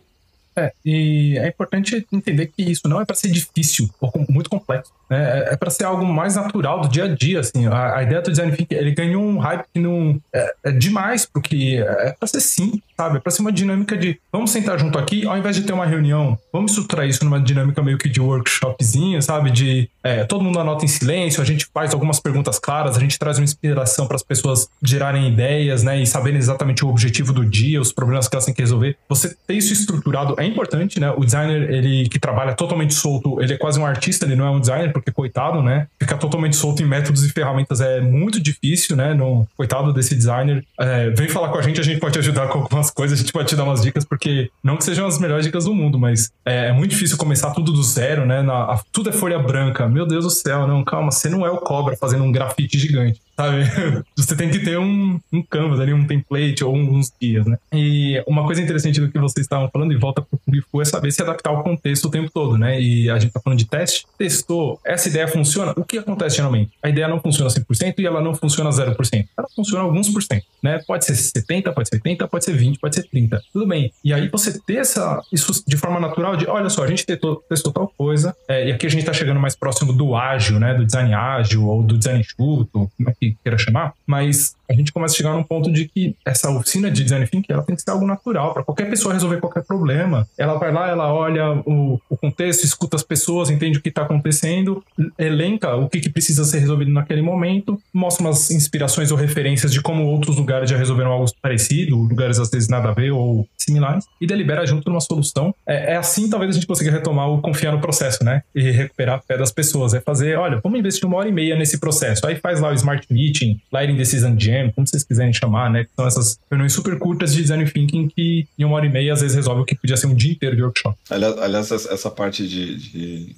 É, 0.55 0.71
e 0.85 1.37
é 1.37 1.49
importante 1.49 2.07
entender 2.09 2.47
que 2.47 2.61
isso 2.61 2.87
não 2.87 3.01
é 3.01 3.05
para 3.05 3.13
ser 3.13 3.29
difícil 3.29 3.89
ou 3.99 4.13
muito 4.29 4.49
complexo. 4.49 4.93
Né? 5.09 5.49
É, 5.49 5.53
é 5.55 5.57
para 5.57 5.69
ser 5.69 5.83
algo 5.83 6.05
mais 6.05 6.37
natural 6.37 6.79
do 6.79 6.87
dia 6.87 7.03
a 7.03 7.07
dia. 7.09 7.41
Assim. 7.41 7.67
A, 7.67 7.97
a 7.97 8.03
ideia 8.03 8.21
do 8.21 8.31
design 8.31 8.55
thinking 8.55 8.75
ele 8.75 8.91
ganhou 8.91 9.21
um 9.21 9.39
hype 9.39 9.65
que 9.73 9.79
não 9.81 10.21
é, 10.31 10.53
é 10.63 10.71
demais, 10.71 11.25
porque 11.25 11.83
é 11.85 12.13
para 12.13 12.27
ser 12.29 12.39
simples, 12.39 12.81
sabe? 12.97 13.19
Para 13.19 13.31
ser 13.31 13.41
uma 13.41 13.51
dinâmica 13.51 13.97
de 13.97 14.19
vamos 14.31 14.51
sentar 14.51 14.79
junto 14.79 14.97
aqui, 14.97 15.25
ao 15.25 15.37
invés 15.37 15.55
de 15.55 15.63
ter 15.63 15.73
uma 15.73 15.85
reunião, 15.85 16.37
vamos 16.51 16.71
estruturar 16.71 17.07
isso 17.07 17.23
numa 17.23 17.39
dinâmica 17.39 17.81
meio 17.81 17.97
que 17.97 18.09
de 18.09 18.19
workshopzinho, 18.21 19.21
sabe? 19.21 19.51
De 19.51 19.89
é, 20.03 20.23
todo 20.23 20.43
mundo 20.43 20.59
anota 20.59 20.85
em 20.85 20.87
silêncio, 20.87 21.41
a 21.41 21.45
gente 21.45 21.67
faz 21.73 21.93
algumas 21.93 22.19
perguntas 22.19 22.59
claras, 22.59 22.97
a 22.97 22.99
gente 22.99 23.17
traz 23.17 23.37
uma 23.37 23.43
inspiração 23.43 24.07
para 24.07 24.15
as 24.15 24.23
pessoas 24.23 24.67
gerarem 24.81 25.27
ideias, 25.27 25.83
né? 25.83 26.01
E 26.01 26.05
saberem 26.05 26.37
exatamente 26.37 26.83
o 26.85 26.89
objetivo 26.89 27.33
do 27.33 27.45
dia, 27.45 27.79
os 27.79 27.91
problemas 27.91 28.27
que 28.27 28.35
elas 28.35 28.45
têm 28.45 28.53
que 28.53 28.61
resolver. 28.61 28.97
Você 29.09 29.35
ter 29.47 29.53
isso 29.53 29.73
estruturado 29.73 30.35
é 30.39 30.45
importante, 30.45 30.99
né? 30.99 31.11
O 31.11 31.23
designer, 31.23 31.69
ele 31.71 32.09
que 32.09 32.19
trabalha 32.19 32.53
totalmente 32.53 32.93
solto, 32.93 33.41
ele 33.41 33.53
é 33.53 33.57
quase 33.57 33.79
um 33.79 33.85
artista, 33.85 34.25
ele 34.25 34.35
não 34.35 34.45
é 34.45 34.49
um 34.49 34.59
designer, 34.59 34.91
porque 34.91 35.11
coitado, 35.11 35.61
né? 35.61 35.87
Ficar 35.99 36.17
totalmente 36.17 36.55
solto 36.55 36.81
em 36.81 36.85
métodos 36.85 37.23
e 37.25 37.29
ferramentas 37.29 37.81
é 37.81 38.01
muito 38.01 38.41
difícil, 38.41 38.95
né? 38.95 39.13
No, 39.13 39.47
coitado 39.55 39.93
desse 39.93 40.15
designer. 40.15 40.63
É, 40.79 41.09
vem 41.11 41.27
falar 41.27 41.49
com 41.49 41.57
a 41.57 41.61
gente, 41.61 41.79
a 41.79 41.83
gente 41.83 41.99
pode 41.99 42.17
ajudar 42.19 42.47
com 42.47 42.59
algumas 42.59 42.82
coisas, 42.91 43.17
a 43.17 43.21
gente 43.21 43.33
pode 43.33 43.49
te 43.49 43.55
dar 43.55 43.63
umas 43.63 43.81
dicas, 43.81 44.05
porque 44.05 44.49
não 44.63 44.77
que 44.77 44.83
sejam 44.83 45.05
as 45.05 45.19
melhores 45.19 45.45
dicas 45.45 45.65
do 45.65 45.73
mundo, 45.73 45.99
mas 45.99 46.31
é, 46.45 46.67
é 46.67 46.73
muito 46.73 46.91
difícil 46.91 47.17
começar 47.17 47.51
tudo 47.51 47.71
do 47.71 47.83
zero, 47.83 48.25
né? 48.25 48.41
Na, 48.41 48.73
a, 48.73 48.81
tudo 48.91 49.09
é 49.09 49.13
folha 49.13 49.39
branca. 49.39 49.87
Meu 49.87 50.05
Deus 50.05 50.23
do 50.23 50.29
céu, 50.29 50.67
não, 50.67 50.83
calma, 50.83 51.11
você 51.11 51.29
não 51.29 51.45
é 51.45 51.49
o 51.49 51.57
cobra 51.57 51.95
fazendo 51.97 52.23
um 52.23 52.31
grafite 52.31 52.77
gigante 52.77 53.19
sabe? 53.35 53.63
Você 54.15 54.35
tem 54.35 54.49
que 54.49 54.59
ter 54.59 54.77
um, 54.77 55.19
um 55.31 55.41
canvas 55.41 55.79
ali, 55.79 55.93
um 55.93 56.05
template 56.05 56.63
ou 56.63 56.75
uns 56.75 57.11
guias, 57.19 57.45
né? 57.45 57.57
E 57.71 58.23
uma 58.27 58.45
coisa 58.45 58.61
interessante 58.61 58.99
do 58.99 59.09
que 59.09 59.19
vocês 59.19 59.45
estavam 59.45 59.69
falando, 59.69 59.93
e 59.93 59.97
volta 59.97 60.21
pro 60.21 60.39
Kung 60.39 60.61
Fu, 60.61 60.81
é 60.81 60.85
saber 60.85 61.11
se 61.11 61.21
adaptar 61.21 61.49
ao 61.49 61.63
contexto 61.63 62.05
o 62.05 62.11
tempo 62.11 62.29
todo, 62.31 62.57
né? 62.57 62.79
E 62.79 63.09
a 63.09 63.17
gente 63.19 63.31
tá 63.31 63.39
falando 63.39 63.59
de 63.59 63.65
teste, 63.65 64.05
testou, 64.17 64.79
essa 64.85 65.07
ideia 65.07 65.27
funciona, 65.27 65.73
o 65.75 65.83
que 65.83 65.97
acontece 65.97 66.37
geralmente? 66.37 66.71
A 66.81 66.89
ideia 66.89 67.07
não 67.07 67.19
funciona 67.19 67.49
100% 67.49 67.99
e 67.99 68.05
ela 68.05 68.21
não 68.21 68.33
funciona 68.33 68.69
0%. 68.69 69.27
Ela 69.37 69.47
funciona 69.55 69.83
alguns 69.83 70.09
por 70.09 70.21
cento, 70.21 70.45
né? 70.61 70.79
Pode 70.85 71.05
ser 71.05 71.15
70, 71.15 71.71
pode 71.71 71.89
ser 71.89 71.95
80, 71.95 72.27
pode 72.27 72.45
ser 72.45 72.53
20, 72.53 72.79
pode 72.79 72.95
ser 72.95 73.03
30. 73.03 73.41
Tudo 73.51 73.67
bem. 73.67 73.91
E 74.03 74.13
aí 74.13 74.29
você 74.29 74.59
ter 74.59 74.77
essa, 74.77 75.21
isso 75.31 75.63
de 75.67 75.77
forma 75.77 75.99
natural 75.99 76.35
de, 76.35 76.47
olha 76.47 76.69
só, 76.69 76.83
a 76.83 76.87
gente 76.87 77.05
testou, 77.05 77.43
testou 77.49 77.71
tal 77.71 77.87
coisa, 77.87 78.35
é, 78.47 78.69
e 78.69 78.71
aqui 78.71 78.85
a 78.85 78.89
gente 78.89 79.05
tá 79.05 79.13
chegando 79.13 79.39
mais 79.39 79.55
próximo 79.55 79.93
do 79.93 80.15
ágil, 80.15 80.59
né? 80.59 80.73
Do 80.73 80.85
design 80.85 81.13
ágil 81.13 81.67
ou 81.67 81.83
do 81.83 81.97
design 81.97 82.19
enxuto, 82.19 82.89
que 83.31 83.37
queira 83.43 83.57
chamar, 83.57 83.93
mas 84.05 84.55
a 84.73 84.77
gente 84.77 84.91
começa 84.91 85.13
a 85.13 85.17
chegar 85.17 85.33
num 85.33 85.43
ponto 85.43 85.71
de 85.71 85.87
que 85.87 86.15
essa 86.25 86.49
oficina 86.49 86.89
de 86.89 87.03
design 87.03 87.27
thinking 87.27 87.53
ela 87.53 87.63
tem 87.63 87.75
que 87.75 87.81
ser 87.81 87.91
algo 87.91 88.05
natural 88.05 88.53
para 88.53 88.63
qualquer 88.63 88.89
pessoa 88.89 89.13
resolver 89.13 89.39
qualquer 89.39 89.63
problema. 89.63 90.27
Ela 90.37 90.55
vai 90.55 90.71
lá, 90.71 90.89
ela 90.89 91.13
olha 91.13 91.51
o, 91.65 91.99
o 92.09 92.17
contexto, 92.17 92.63
escuta 92.63 92.95
as 92.95 93.03
pessoas, 93.03 93.49
entende 93.49 93.77
o 93.77 93.81
que 93.81 93.89
está 93.89 94.03
acontecendo, 94.03 94.83
elenca 95.17 95.75
o 95.75 95.89
que, 95.89 95.99
que, 95.99 96.09
precisa 96.09 96.43
ser 96.43 96.59
resolvido 96.59 96.91
naquele 96.91 97.21
momento, 97.21 97.79
mostra 97.93 98.25
umas 98.25 98.51
inspirações 98.51 99.11
ou 99.11 99.17
referências 99.17 99.71
de 99.71 99.81
como 99.81 100.05
outros 100.05 100.37
lugares 100.37 100.69
já 100.69 100.77
resolveram 100.77 101.11
algo 101.11 101.25
parecido, 101.41 101.95
lugares 101.95 102.39
às 102.39 102.49
vezes 102.49 102.69
nada 102.69 102.89
a 102.89 102.93
ver 102.93 103.11
ou 103.11 103.47
similares, 103.57 104.05
e 104.21 104.27
delibera 104.27 104.65
junto 104.65 104.89
numa 104.89 105.01
solução. 105.01 105.53
É, 105.65 105.93
é 105.93 105.95
assim 105.95 106.29
talvez 106.29 106.51
a 106.51 106.53
gente 106.53 106.67
consiga 106.67 106.91
retomar 106.91 107.29
o 107.29 107.41
confiar 107.41 107.71
no 107.71 107.79
processo, 107.79 108.23
né? 108.23 108.43
E 108.55 108.71
recuperar 108.71 109.19
a 109.19 109.21
fé 109.21 109.37
das 109.37 109.51
pessoas. 109.51 109.93
É 109.93 110.01
fazer, 110.01 110.37
olha, 110.37 110.59
vamos 110.63 110.79
investir 110.79 111.07
uma 111.07 111.17
hora 111.17 111.29
e 111.29 111.31
meia 111.31 111.55
nesse 111.55 111.79
processo. 111.79 112.25
Aí 112.25 112.35
faz 112.35 112.59
lá 112.59 112.69
o 112.69 112.73
Smart 112.73 113.05
Meeting, 113.11 113.59
Lighting 113.71 113.95
Decision 113.95 114.35
Jam, 114.37 114.62
como 114.71 114.87
vocês 114.87 115.03
quiserem 115.03 115.33
chamar, 115.33 115.69
né? 115.69 115.85
São 115.95 116.07
essas 116.07 116.39
reuniões 116.49 116.73
super 116.73 116.97
curtas 116.97 117.33
de 117.33 117.41
design 117.41 117.69
thinking 117.69 118.07
que 118.07 118.47
em 118.57 118.63
uma 118.63 118.75
hora 118.75 118.85
e 118.85 118.89
meia 118.89 119.13
às 119.13 119.21
vezes 119.21 119.35
resolve 119.35 119.61
o 119.61 119.65
que 119.65 119.75
podia 119.75 119.97
ser 119.97 120.07
um 120.07 120.15
dia 120.15 120.31
inteiro 120.31 120.55
de 120.55 120.63
workshop. 120.63 120.97
Aliás, 121.09 121.71
essa 121.71 122.09
parte 122.09 122.47
de, 122.47 122.77
de 122.77 123.35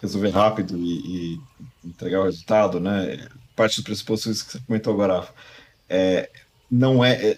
resolver 0.00 0.30
rápido 0.30 0.76
e, 0.76 1.34
e, 1.34 1.40
entregar 1.84 2.20
o 2.20 2.24
resultado, 2.24 2.80
né? 2.80 3.26
Parte 3.56 3.80
do 3.80 3.84
pressuposto 3.84 4.30
que 4.30 4.36
você 4.36 4.58
comentou 4.66 4.92
agora, 4.92 5.28
é, 5.88 6.28
não 6.70 7.04
é, 7.04 7.12
é 7.12 7.36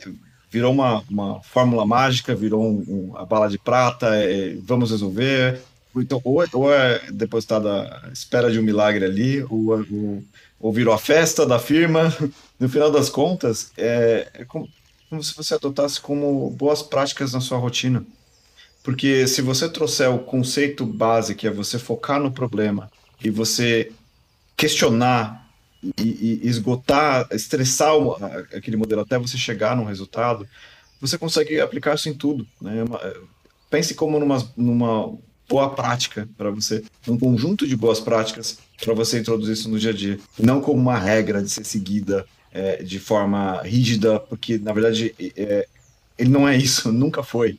virou 0.50 0.72
uma, 0.72 1.02
uma 1.10 1.42
fórmula 1.42 1.84
mágica, 1.84 2.34
virou 2.34 2.64
um, 2.64 2.84
um, 2.88 3.16
a 3.16 3.24
bala 3.26 3.48
de 3.48 3.58
prata, 3.58 4.14
é, 4.14 4.56
vamos 4.62 4.90
resolver. 4.90 5.60
Então, 5.94 6.20
ou, 6.24 6.44
ou 6.52 6.72
é 6.72 7.10
depositada 7.10 8.00
a 8.02 8.08
espera 8.08 8.50
de 8.50 8.58
um 8.58 8.62
milagre 8.62 9.04
ali, 9.04 9.42
ou, 9.44 9.70
ou, 9.70 10.22
ou 10.58 10.72
virou 10.72 10.94
a 10.94 10.98
festa 10.98 11.46
da 11.46 11.58
firma. 11.58 12.14
No 12.58 12.70
final 12.70 12.90
das 12.90 13.10
contas, 13.10 13.70
é, 13.76 14.30
é 14.32 14.44
como, 14.46 14.66
como 15.10 15.22
se 15.22 15.36
você 15.36 15.52
adotasse 15.52 16.00
como 16.00 16.48
boas 16.48 16.80
práticas 16.80 17.34
na 17.34 17.40
sua 17.42 17.58
rotina. 17.58 18.02
Porque 18.82 19.26
se 19.26 19.42
você 19.42 19.68
trouxer 19.68 20.10
o 20.10 20.20
conceito 20.20 20.86
base, 20.86 21.34
que 21.34 21.46
é 21.46 21.50
você 21.50 21.78
focar 21.78 22.18
no 22.18 22.32
problema, 22.32 22.90
e 23.22 23.28
você 23.28 23.92
questionar 24.56 25.46
e, 25.98 26.40
e 26.42 26.48
esgotar, 26.48 27.28
estressar 27.30 27.94
o, 27.94 28.12
aquele 28.54 28.78
modelo 28.78 29.02
até 29.02 29.18
você 29.18 29.36
chegar 29.36 29.76
num 29.76 29.84
resultado, 29.84 30.48
você 31.00 31.18
consegue 31.18 31.60
aplicar 31.60 31.94
isso 31.94 32.08
em 32.08 32.14
tudo. 32.14 32.46
Né? 32.60 32.84
É, 33.02 33.16
pense 33.68 33.94
como 33.94 34.18
numa, 34.18 34.48
numa 34.56 35.14
boa 35.48 35.70
prática 35.70 36.28
para 36.36 36.50
você, 36.50 36.82
um 37.06 37.18
conjunto 37.18 37.66
de 37.66 37.76
boas 37.76 38.00
práticas 38.00 38.58
para 38.84 38.94
você 38.94 39.18
introduzir 39.18 39.54
isso 39.54 39.68
no 39.68 39.78
dia 39.78 39.90
a 39.90 39.94
dia, 39.94 40.18
não 40.38 40.60
como 40.60 40.80
uma 40.80 40.98
regra 40.98 41.42
de 41.42 41.50
ser 41.50 41.64
seguida 41.64 42.26
é, 42.52 42.82
de 42.82 42.98
forma 42.98 43.62
rígida, 43.62 44.20
porque 44.20 44.58
na 44.58 44.72
verdade 44.72 45.14
é, 45.36 45.66
ele 46.18 46.30
não 46.30 46.48
é 46.48 46.56
isso, 46.56 46.90
nunca 46.92 47.22
foi. 47.22 47.58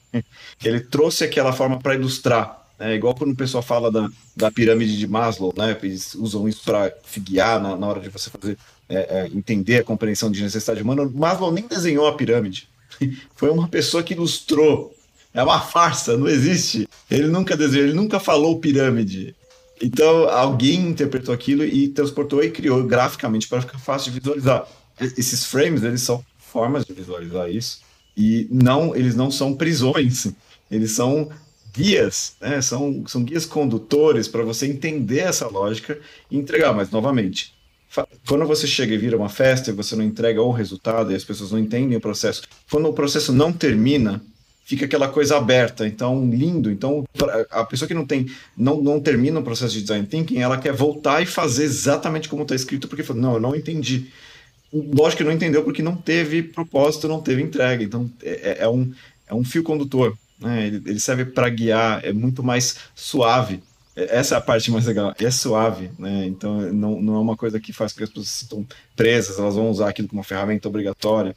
Ele 0.64 0.80
trouxe 0.80 1.24
aquela 1.24 1.54
forma 1.54 1.80
para 1.80 1.96
ilustrar 1.96 2.68
é 2.80 2.94
igual 2.94 3.16
quando 3.16 3.32
o 3.32 3.36
pessoal 3.36 3.64
fala 3.64 3.92
da, 3.92 4.08
da 4.36 4.52
pirâmide 4.52 4.98
de 4.98 5.08
Maslow, 5.08 5.54
né? 5.58 5.76
Eles 5.82 6.14
usam 6.14 6.48
isso 6.48 6.64
para 6.64 6.94
guiar 7.18 7.60
na, 7.60 7.76
na 7.76 7.88
hora 7.88 8.00
de 8.00 8.10
você 8.10 8.30
fazer 8.30 8.58
é, 8.88 8.96
é, 8.96 9.28
entender 9.34 9.80
a 9.80 9.84
compreensão 9.84 10.30
de 10.30 10.44
necessidade 10.44 10.84
humana. 10.84 11.10
Maslow 11.12 11.52
nem 11.52 11.68
desenhou 11.68 12.08
a 12.08 12.16
pirâmide. 12.16 12.70
Foi 13.36 13.50
uma 13.50 13.68
pessoa 13.68 14.04
que 14.04 14.14
ilustrou. 14.14 14.94
É 15.34 15.42
uma 15.42 15.60
farsa, 15.60 16.16
não 16.16 16.28
existe. 16.28 16.88
Ele 17.10 17.28
nunca 17.28 17.58
desenhou, 17.58 17.88
ele 17.88 17.96
nunca 17.96 18.20
falou 18.20 18.60
pirâmide. 18.60 19.36
Então 19.82 20.30
alguém 20.30 20.88
interpretou 20.88 21.34
aquilo 21.34 21.64
e 21.64 21.88
transportou 21.90 22.44
e 22.44 22.50
criou 22.50 22.84
graficamente 22.84 23.48
para 23.48 23.62
ficar 23.62 23.80
fácil 23.80 24.12
de 24.12 24.20
visualizar. 24.20 24.68
Esses 25.00 25.46
frames, 25.46 25.84
eles 25.84 26.02
são 26.02 26.24
formas 26.38 26.86
de 26.86 26.94
visualizar 26.94 27.50
isso 27.50 27.80
e 28.16 28.48
não, 28.50 28.96
eles 28.96 29.16
não 29.16 29.30
são 29.30 29.54
prisões. 29.54 30.28
Eles 30.72 30.92
são 30.92 31.30
guias, 31.72 32.36
né? 32.42 32.60
São, 32.62 33.04
são 33.08 33.24
guias 33.24 33.46
condutores 33.46 34.28
para 34.28 34.44
você 34.44 34.66
entender 34.66 35.20
essa 35.20 35.48
lógica 35.48 36.00
e 36.30 36.38
entregar. 36.38 36.74
Mas, 36.74 36.90
novamente, 36.90 37.54
quando 38.28 38.46
você 38.46 38.66
chega 38.66 38.96
e 38.96 38.98
vira 38.98 39.16
uma 39.16 39.30
festa 39.30 39.70
e 39.70 39.74
você 39.74 39.96
não 39.96 40.04
entrega 40.04 40.42
o 40.42 40.52
resultado 40.52 41.12
e 41.12 41.16
as 41.16 41.24
pessoas 41.24 41.52
não 41.52 41.60
entendem 41.60 41.96
o 41.96 42.02
processo, 42.02 42.42
quando 42.70 42.90
o 42.90 42.94
processo 42.94 43.32
não 43.32 43.54
termina, 43.54 44.22
fica 44.68 44.84
aquela 44.84 45.08
coisa 45.08 45.38
aberta, 45.38 45.88
então 45.88 46.30
lindo. 46.30 46.70
Então 46.70 47.06
a 47.50 47.64
pessoa 47.64 47.88
que 47.88 47.94
não 47.94 48.06
tem, 48.06 48.30
não, 48.56 48.82
não 48.82 49.00
termina 49.00 49.40
o 49.40 49.44
processo 49.44 49.74
de 49.74 49.82
design 49.82 50.06
thinking, 50.06 50.40
ela 50.40 50.58
quer 50.58 50.74
voltar 50.74 51.22
e 51.22 51.26
fazer 51.26 51.64
exatamente 51.64 52.28
como 52.28 52.44
está 52.44 52.54
escrito, 52.54 52.86
porque 52.90 53.14
não, 53.14 53.36
eu 53.36 53.40
não 53.40 53.56
entendi. 53.56 54.12
Lógico 54.74 55.20
que 55.20 55.24
não 55.24 55.32
entendeu 55.32 55.64
porque 55.64 55.82
não 55.82 55.96
teve 55.96 56.44
propósito, 56.44 57.08
não 57.08 57.22
teve 57.22 57.42
entrega. 57.42 57.82
Então 57.82 58.12
é, 58.22 58.58
é, 58.60 58.64
é 58.64 58.68
um, 58.68 58.92
é 59.26 59.34
um 59.34 59.44
fio 59.44 59.64
condutor. 59.64 60.18
Né? 60.38 60.68
Ele, 60.68 60.84
ele 60.86 61.00
serve 61.00 61.24
para 61.24 61.48
guiar, 61.48 62.04
é 62.04 62.12
muito 62.12 62.44
mais 62.44 62.76
suave. 62.94 63.64
É, 63.96 64.18
essa 64.18 64.36
é 64.36 64.38
a 64.38 64.42
parte 64.42 64.70
mais 64.70 64.86
legal, 64.86 65.16
é 65.18 65.32
suave, 65.32 65.90
né? 65.98 66.26
Então 66.26 66.74
não, 66.74 67.02
não 67.02 67.16
é 67.16 67.20
uma 67.20 67.38
coisa 67.38 67.58
que 67.58 67.72
faz 67.72 67.94
com 67.94 68.00
que 68.00 68.04
as 68.04 68.10
pessoas 68.10 68.42
estão 68.42 68.68
presas, 68.98 69.40
elas 69.40 69.56
vão 69.56 69.72
usar 69.72 69.88
aquilo 69.88 70.10
como 70.10 70.20
uma 70.20 70.26
ferramenta 70.26 70.68
obrigatória. 70.68 71.34